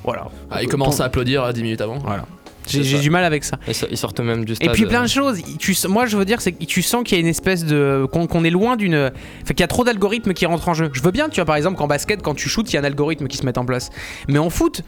voilà. 0.05 0.29
ah, 0.51 0.63
Ils 0.63 0.69
commencent 0.69 1.01
à 1.01 1.05
applaudir 1.05 1.45
euh, 1.45 1.53
10 1.53 1.63
minutes 1.63 1.81
avant. 1.81 1.99
Voilà. 1.99 2.27
J'ai 2.67 3.01
du 3.01 3.11
mal 3.11 3.25
avec 3.25 3.43
ça. 3.43 3.59
ils, 3.67 3.75
so- 3.75 3.87
ils 3.91 3.97
sortent 3.97 4.21
même 4.21 4.45
du 4.45 4.53
Et 4.61 4.69
puis 4.69 4.87
plein 4.87 5.01
euh, 5.01 5.05
de 5.05 5.09
choses. 5.09 5.41
Tu, 5.59 5.75
moi, 5.89 6.07
je 6.07 6.17
veux 6.17 6.25
dire, 6.25 6.41
c'est 6.41 6.53
que 6.53 6.65
tu 6.65 6.81
sens 6.81 7.03
qu'il 7.03 7.17
y 7.19 7.21
a 7.21 7.21
une 7.21 7.29
espèce 7.29 7.65
de 7.65 8.07
qu'on 8.13 8.29
qu'on 8.29 8.45
est 8.45 8.51
loin 8.51 8.77
d'une, 8.77 9.11
enfin 9.43 9.49
qu'il 9.55 9.61
y 9.61 9.65
a 9.65 9.69
trop 9.69 9.83
d'algorithmes 9.85 10.33
qui 10.33 10.47
rentrent 10.47 10.69
en 10.69 10.75
jeu. 10.75 10.89
Je 10.93 11.03
veux 11.03 11.11
bien, 11.11 11.29
tu 11.29 11.37
vois, 11.41 11.45
par 11.45 11.57
exemple, 11.57 11.77
qu'en 11.77 11.89
basket, 11.89 12.23
quand 12.23 12.35
tu 12.35 12.49
shootes, 12.49 12.71
il 12.73 12.75
y 12.75 12.79
a 12.79 12.81
un 12.81 12.85
algorithme 12.85 13.27
qui 13.27 13.37
se 13.37 13.45
met 13.45 13.59
en 13.59 13.65
place. 13.65 13.91
Mais 14.29 14.39
en 14.39 14.49
foot, 14.49 14.83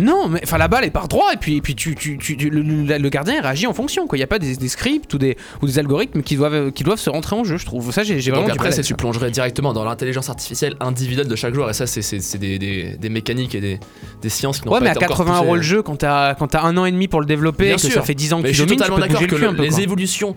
Non, 0.00 0.28
mais 0.28 0.40
enfin 0.42 0.58
la 0.58 0.68
balle 0.68 0.84
elle 0.84 0.90
part 0.92 1.08
droit 1.08 1.32
et 1.32 1.36
puis, 1.36 1.56
et 1.56 1.60
puis 1.60 1.74
tu, 1.74 1.94
tu, 1.94 2.18
tu- 2.18 2.36
tu- 2.36 2.50
le, 2.50 2.62
gardien 3.08 3.40
réagit 3.40 3.66
en 3.66 3.74
fonction. 3.74 4.06
quoi. 4.06 4.16
Il 4.16 4.20
n'y 4.20 4.24
a 4.24 4.28
pas 4.28 4.38
des, 4.38 4.56
des 4.56 4.68
scripts 4.68 5.12
ou 5.14 5.18
des, 5.18 5.36
ou 5.62 5.66
des 5.66 5.78
algorithmes 5.78 6.22
qui 6.22 6.36
doivent, 6.36 6.72
qui 6.72 6.84
doivent 6.84 6.98
se 6.98 7.10
rentrer 7.10 7.36
en 7.36 7.44
jeu, 7.44 7.56
je 7.58 7.66
trouve. 7.66 7.92
Ça, 7.92 8.02
j'ai 8.02 8.14
vraiment 8.18 8.42
Donc 8.42 8.46
du 8.46 8.52
après, 8.52 8.70
mal 8.70 8.84
tu 8.84 8.94
plongerais 8.94 9.30
directement 9.30 9.72
dans 9.72 9.84
l'intelligence 9.84 10.28
artificielle 10.30 10.74
individuelle 10.80 11.28
de 11.28 11.36
chaque 11.36 11.54
joueur. 11.54 11.70
Et 11.70 11.74
ça, 11.74 11.86
c'est- 11.86 12.38
des, 12.38 12.58
des- 12.58 13.08
mécaniques 13.10 13.54
et 13.54 13.60
des, 13.60 13.80
des 14.22 14.28
sciences 14.28 14.60
qui 14.60 14.66
n'ont 14.66 14.72
Ouais, 14.72 14.78
pas 14.78 14.84
mais 14.84 14.90
à 14.90 14.94
été 14.94 15.04
encore 15.04 15.18
80 15.18 15.32
poussées. 15.32 15.44
euros 15.46 15.56
le 15.56 15.62
jeu, 15.62 15.82
quand 15.82 15.96
t'as 15.96 16.34
un 16.62 16.76
an 16.76 16.84
et 16.84 16.92
demi 16.92 17.08
pour 17.08 17.20
le 17.20 17.26
développer, 17.26 17.64
Bien 17.64 17.72
et 17.74 17.76
que 17.76 17.82
sûr. 17.82 17.92
ça 17.92 18.02
fait 18.02 18.14
10 18.14 18.32
ans 18.32 18.38
que 18.38 18.42
Mais 18.44 18.48
tu 18.50 18.54
je 18.54 18.60
suis 18.60 18.66
domines, 18.66 18.78
totalement 18.78 18.98
d'accord 19.00 19.20
que 19.26 19.34
le 19.34 19.40
le- 19.50 19.56
peu. 19.56 19.62
les 19.62 19.68
quoi. 19.70 19.80
évolutions 19.80 20.34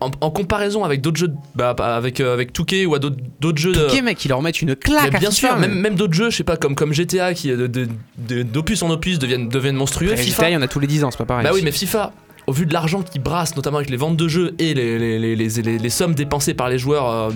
en, 0.00 0.10
en 0.20 0.30
comparaison 0.30 0.84
avec 0.84 1.00
d'autres 1.00 1.16
jeux, 1.16 1.32
bah, 1.54 1.70
avec, 1.78 2.20
euh, 2.20 2.34
avec 2.34 2.52
2K 2.54 2.86
ou 2.86 2.94
à 2.94 2.98
d'autres 2.98 3.58
jeux. 3.58 3.72
de- 3.72 3.86
Ok, 3.86 4.02
mec, 4.02 4.24
ils 4.24 4.28
leur 4.28 4.42
mettent 4.42 4.60
une 4.60 4.76
claque 4.76 5.12
Mais 5.12 5.18
bien 5.18 5.30
sûr, 5.30 5.56
même, 5.56 5.74
même 5.80 5.94
d'autres 5.94 6.12
jeux, 6.14 6.30
je 6.30 6.36
sais 6.36 6.44
pas, 6.44 6.56
comme, 6.56 6.74
comme 6.74 6.92
GTA 6.92 7.32
qui 7.34 7.50
euh, 7.50 7.56
de- 7.56 7.66
de- 7.66 7.88
de- 8.18 8.42
d'opus 8.42 8.82
en 8.82 8.90
opus 8.90 9.18
deviennent, 9.18 9.48
deviennent 9.48 9.76
monstrueux. 9.76 10.10
Après, 10.10 10.22
FIFA, 10.22 10.36
GTA, 10.42 10.50
il 10.50 10.52
y 10.52 10.56
en 10.56 10.62
a 10.62 10.68
tous 10.68 10.80
les 10.80 10.86
10 10.86 11.04
ans, 11.04 11.10
c'est 11.10 11.16
pas 11.18 11.24
pareil. 11.24 11.44
bah 11.44 11.50
oui, 11.54 11.62
mais 11.64 11.72
FIFA, 11.72 12.12
au 12.46 12.52
vu 12.52 12.66
de 12.66 12.72
l'argent 12.72 13.02
qui 13.02 13.18
brasse, 13.18 13.56
notamment 13.56 13.78
avec 13.78 13.90
les 13.90 13.96
ventes 13.96 14.16
de 14.16 14.28
jeux 14.28 14.54
et 14.58 14.74
les, 14.74 14.98
les, 14.98 15.18
les, 15.18 15.34
les- 15.36 15.48
les- 15.62 15.78
les 15.78 15.90
sommes 15.90 16.14
dépensées 16.14 16.54
par 16.54 16.68
les 16.68 16.78
joueurs 16.78 17.08
euh, 17.10 17.30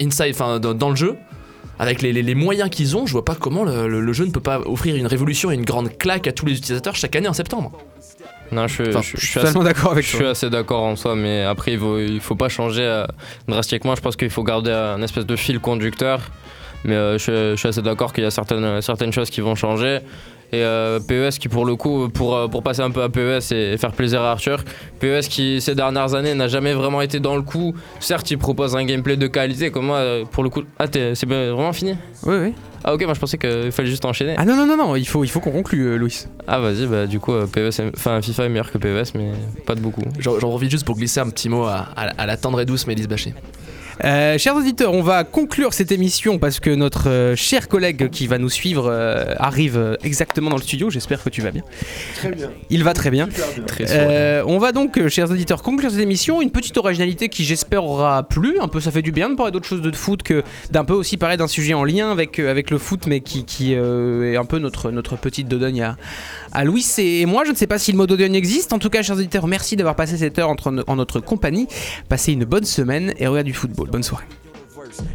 inside, 0.00 0.30
enfin 0.34 0.60
dans, 0.60 0.74
dans 0.74 0.90
le 0.90 0.96
jeu, 0.96 1.16
avec 1.80 2.02
les, 2.02 2.12
les- 2.12 2.22
les 2.22 2.34
moyens 2.34 2.70
qu'ils 2.70 2.96
ont, 2.96 3.06
je 3.06 3.12
vois 3.12 3.24
pas 3.24 3.34
comment 3.34 3.64
le, 3.64 3.88
le- 3.88 4.00
le 4.00 4.12
jeu 4.12 4.24
ne 4.24 4.30
peut 4.30 4.40
pas 4.40 4.60
offrir 4.66 4.96
une 4.96 5.06
révolution 5.06 5.50
et 5.50 5.54
une 5.54 5.64
grande 5.64 5.96
claque 5.98 6.26
à 6.26 6.32
tous 6.32 6.46
les 6.46 6.56
utilisateurs 6.56 6.94
chaque 6.96 7.14
année 7.16 7.28
en 7.28 7.32
septembre. 7.32 7.72
Non, 8.52 8.66
je, 8.66 8.82
Enfin, 8.88 9.00
je- 9.02 9.16
Je 9.16 9.20
je 9.20 9.26
suis 9.26 9.38
assez, 9.40 9.48
totalement 9.48 9.64
d'accord 9.64 9.92
avec 9.92 10.04
je 10.04 10.08
suis 10.10 10.18
toi. 10.18 10.30
assez 10.30 10.48
d'accord 10.50 10.82
en 10.82 10.96
soi, 10.96 11.14
mais 11.14 11.42
après, 11.42 11.72
il 11.72 11.78
faut, 11.78 11.98
il 11.98 12.20
faut 12.20 12.34
pas 12.36 12.48
changer 12.48 12.82
euh, 12.84 13.04
drastiquement. 13.46 13.94
Je 13.94 14.00
pense 14.00 14.16
qu'il 14.16 14.30
faut 14.30 14.42
garder 14.42 14.70
un 14.72 15.02
espèce 15.02 15.26
de 15.26 15.36
fil 15.36 15.60
conducteur. 15.60 16.20
Mais 16.84 16.94
euh, 16.94 17.18
je, 17.18 17.50
je 17.52 17.56
suis 17.56 17.68
assez 17.68 17.82
d'accord 17.82 18.12
qu'il 18.12 18.22
y 18.24 18.26
a 18.26 18.30
certaines, 18.30 18.80
certaines 18.82 19.12
choses 19.12 19.30
qui 19.30 19.40
vont 19.40 19.54
changer. 19.56 19.98
Et 20.50 20.62
euh, 20.62 20.98
PES 20.98 21.38
qui, 21.38 21.48
pour 21.48 21.66
le 21.66 21.76
coup, 21.76 22.08
pour, 22.08 22.34
euh, 22.34 22.48
pour 22.48 22.62
passer 22.62 22.80
un 22.80 22.90
peu 22.90 23.02
à 23.02 23.10
PES 23.10 23.52
et 23.52 23.76
faire 23.76 23.92
plaisir 23.92 24.22
à 24.22 24.30
Arthur, 24.30 24.62
PES 24.98 25.28
qui, 25.28 25.60
ces 25.60 25.74
dernières 25.74 26.14
années, 26.14 26.34
n'a 26.34 26.48
jamais 26.48 26.72
vraiment 26.72 27.02
été 27.02 27.20
dans 27.20 27.36
le 27.36 27.42
coup. 27.42 27.74
Certes, 28.00 28.30
il 28.30 28.38
propose 28.38 28.74
un 28.74 28.84
gameplay 28.84 29.18
de 29.18 29.26
qualité, 29.26 29.70
comme 29.70 29.86
moi, 29.86 30.02
pour 30.30 30.42
le 30.42 30.48
coup. 30.48 30.62
Ah, 30.78 30.88
t'es- 30.88 31.14
c'est 31.14 31.26
vraiment 31.26 31.72
fini? 31.74 31.96
Oui, 32.22 32.36
oui. 32.40 32.54
Ah, 32.84 32.94
ok, 32.94 33.04
moi 33.04 33.14
je 33.14 33.20
pensais 33.20 33.38
qu'il 33.38 33.72
fallait 33.72 33.88
juste 33.90 34.04
enchaîner. 34.04 34.34
Ah 34.38 34.44
non, 34.44 34.54
non, 34.56 34.66
non, 34.66 34.76
non, 34.76 34.96
il 34.96 35.06
faut, 35.06 35.24
il 35.24 35.28
faut 35.28 35.40
qu'on 35.40 35.50
conclue, 35.50 35.82
euh, 35.86 35.96
Louis. 35.96 36.24
Ah, 36.46 36.60
vas-y, 36.60 36.86
bah 36.86 37.06
du 37.06 37.18
coup, 37.20 37.32
euh, 37.32 37.46
PES, 37.46 37.80
est- 37.80 37.92
enfin, 37.96 38.20
FIFA 38.22 38.44
est 38.44 38.48
meilleur 38.48 38.70
que 38.70 38.78
PES, 38.78 39.14
mais 39.14 39.32
pas 39.66 39.74
de 39.74 39.80
beaucoup. 39.80 40.02
J'en 40.18 40.38
j'en 40.38 40.48
profite 40.48 40.70
juste 40.70 40.84
pour 40.86 40.96
glisser 40.96 41.20
un 41.20 41.28
petit 41.30 41.48
mot 41.48 41.64
à, 41.64 41.88
à- 41.96 42.08
à 42.22 42.26
la 42.26 42.36
tendre 42.36 42.60
et 42.60 42.64
douce 42.66 42.86
Mélisse 42.86 43.08
Bachet. 43.08 43.34
Euh, 44.04 44.38
chers 44.38 44.54
auditeurs, 44.56 44.92
on 44.92 45.02
va 45.02 45.24
conclure 45.24 45.72
cette 45.74 45.92
émission 45.92 46.38
parce 46.38 46.60
que 46.60 46.70
notre 46.70 47.08
euh, 47.08 47.36
cher 47.36 47.68
collègue 47.68 48.10
qui 48.10 48.26
va 48.26 48.38
nous 48.38 48.50
suivre 48.50 48.86
euh, 48.88 49.34
arrive 49.38 49.98
exactement 50.02 50.50
dans 50.50 50.56
le 50.56 50.62
studio. 50.62 50.90
J'espère 50.90 51.22
que 51.22 51.30
tu 51.30 51.40
vas 51.40 51.50
bien. 51.50 51.62
Très 52.14 52.30
bien. 52.30 52.50
Il 52.70 52.84
va 52.84 52.94
très 52.94 53.10
bien. 53.10 53.26
Bien. 53.26 53.44
Très 53.66 53.84
Euh, 53.90 54.42
on 54.46 54.58
va 54.58 54.72
donc, 54.72 54.98
euh, 54.98 55.08
chers 55.08 55.30
auditeurs, 55.30 55.62
conclure 55.62 55.90
cette 55.90 56.00
émission. 56.00 56.40
Une 56.40 56.50
petite 56.50 56.76
originalité 56.76 57.28
qui, 57.28 57.44
j'espère, 57.44 57.84
aura 57.84 58.22
plu. 58.22 58.58
Un 58.60 58.68
peu, 58.68 58.80
ça 58.80 58.90
fait 58.90 59.02
du 59.02 59.12
bien 59.12 59.30
de 59.30 59.34
parler 59.34 59.52
d'autre 59.52 59.66
chose 59.66 59.82
de 59.82 59.94
foot 59.94 60.22
que 60.22 60.42
d'un 60.70 60.84
peu 60.84 60.94
aussi 60.94 61.16
parler 61.16 61.36
d'un 61.36 61.48
sujet 61.48 61.74
en 61.74 61.84
lien 61.84 62.10
avec, 62.10 62.38
euh, 62.38 62.50
avec 62.50 62.70
le 62.70 62.78
foot, 62.78 63.06
mais 63.06 63.20
qui, 63.20 63.44
qui 63.44 63.74
euh, 63.74 64.32
est 64.32 64.36
un 64.36 64.44
peu 64.44 64.58
notre, 64.58 64.90
notre 64.90 65.16
petite 65.16 65.48
dodogne 65.48 65.82
à, 65.82 65.96
à 66.52 66.64
Louis 66.64 66.84
et 66.98 67.26
moi. 67.26 67.44
Je 67.44 67.50
ne 67.50 67.56
sais 67.56 67.66
pas 67.66 67.78
si 67.78 67.92
le 67.92 67.98
mot 67.98 68.06
dodogne 68.06 68.34
existe. 68.34 68.72
En 68.72 68.78
tout 68.78 68.90
cas, 68.90 69.02
chers 69.02 69.16
auditeurs, 69.16 69.46
merci 69.46 69.76
d'avoir 69.76 69.96
passé 69.96 70.16
cette 70.16 70.38
heure 70.38 70.50
entre, 70.50 70.84
en 70.86 70.96
notre 70.96 71.20
compagnie. 71.20 71.66
Passez 72.08 72.32
une 72.32 72.44
bonne 72.44 72.64
semaine 72.64 73.12
et 73.18 73.26
regardez 73.26 73.50
du 73.50 73.54
football. 73.54 73.87
Bonne 73.90 74.02
soirée. 74.02 74.26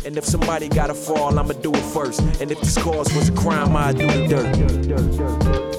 And 0.05 0.17
if 0.17 0.25
somebody 0.25 0.67
gotta 0.67 0.93
fall, 0.93 1.39
I'ma 1.39 1.53
do 1.53 1.71
it 1.71 1.85
first. 1.93 2.19
And 2.41 2.51
if 2.51 2.59
this 2.59 2.77
cause 2.77 3.13
was 3.15 3.29
a 3.29 3.31
crime, 3.31 3.75
I'd 3.75 3.97
do 3.97 4.07
the 4.07 4.27
dirt. 4.27 5.72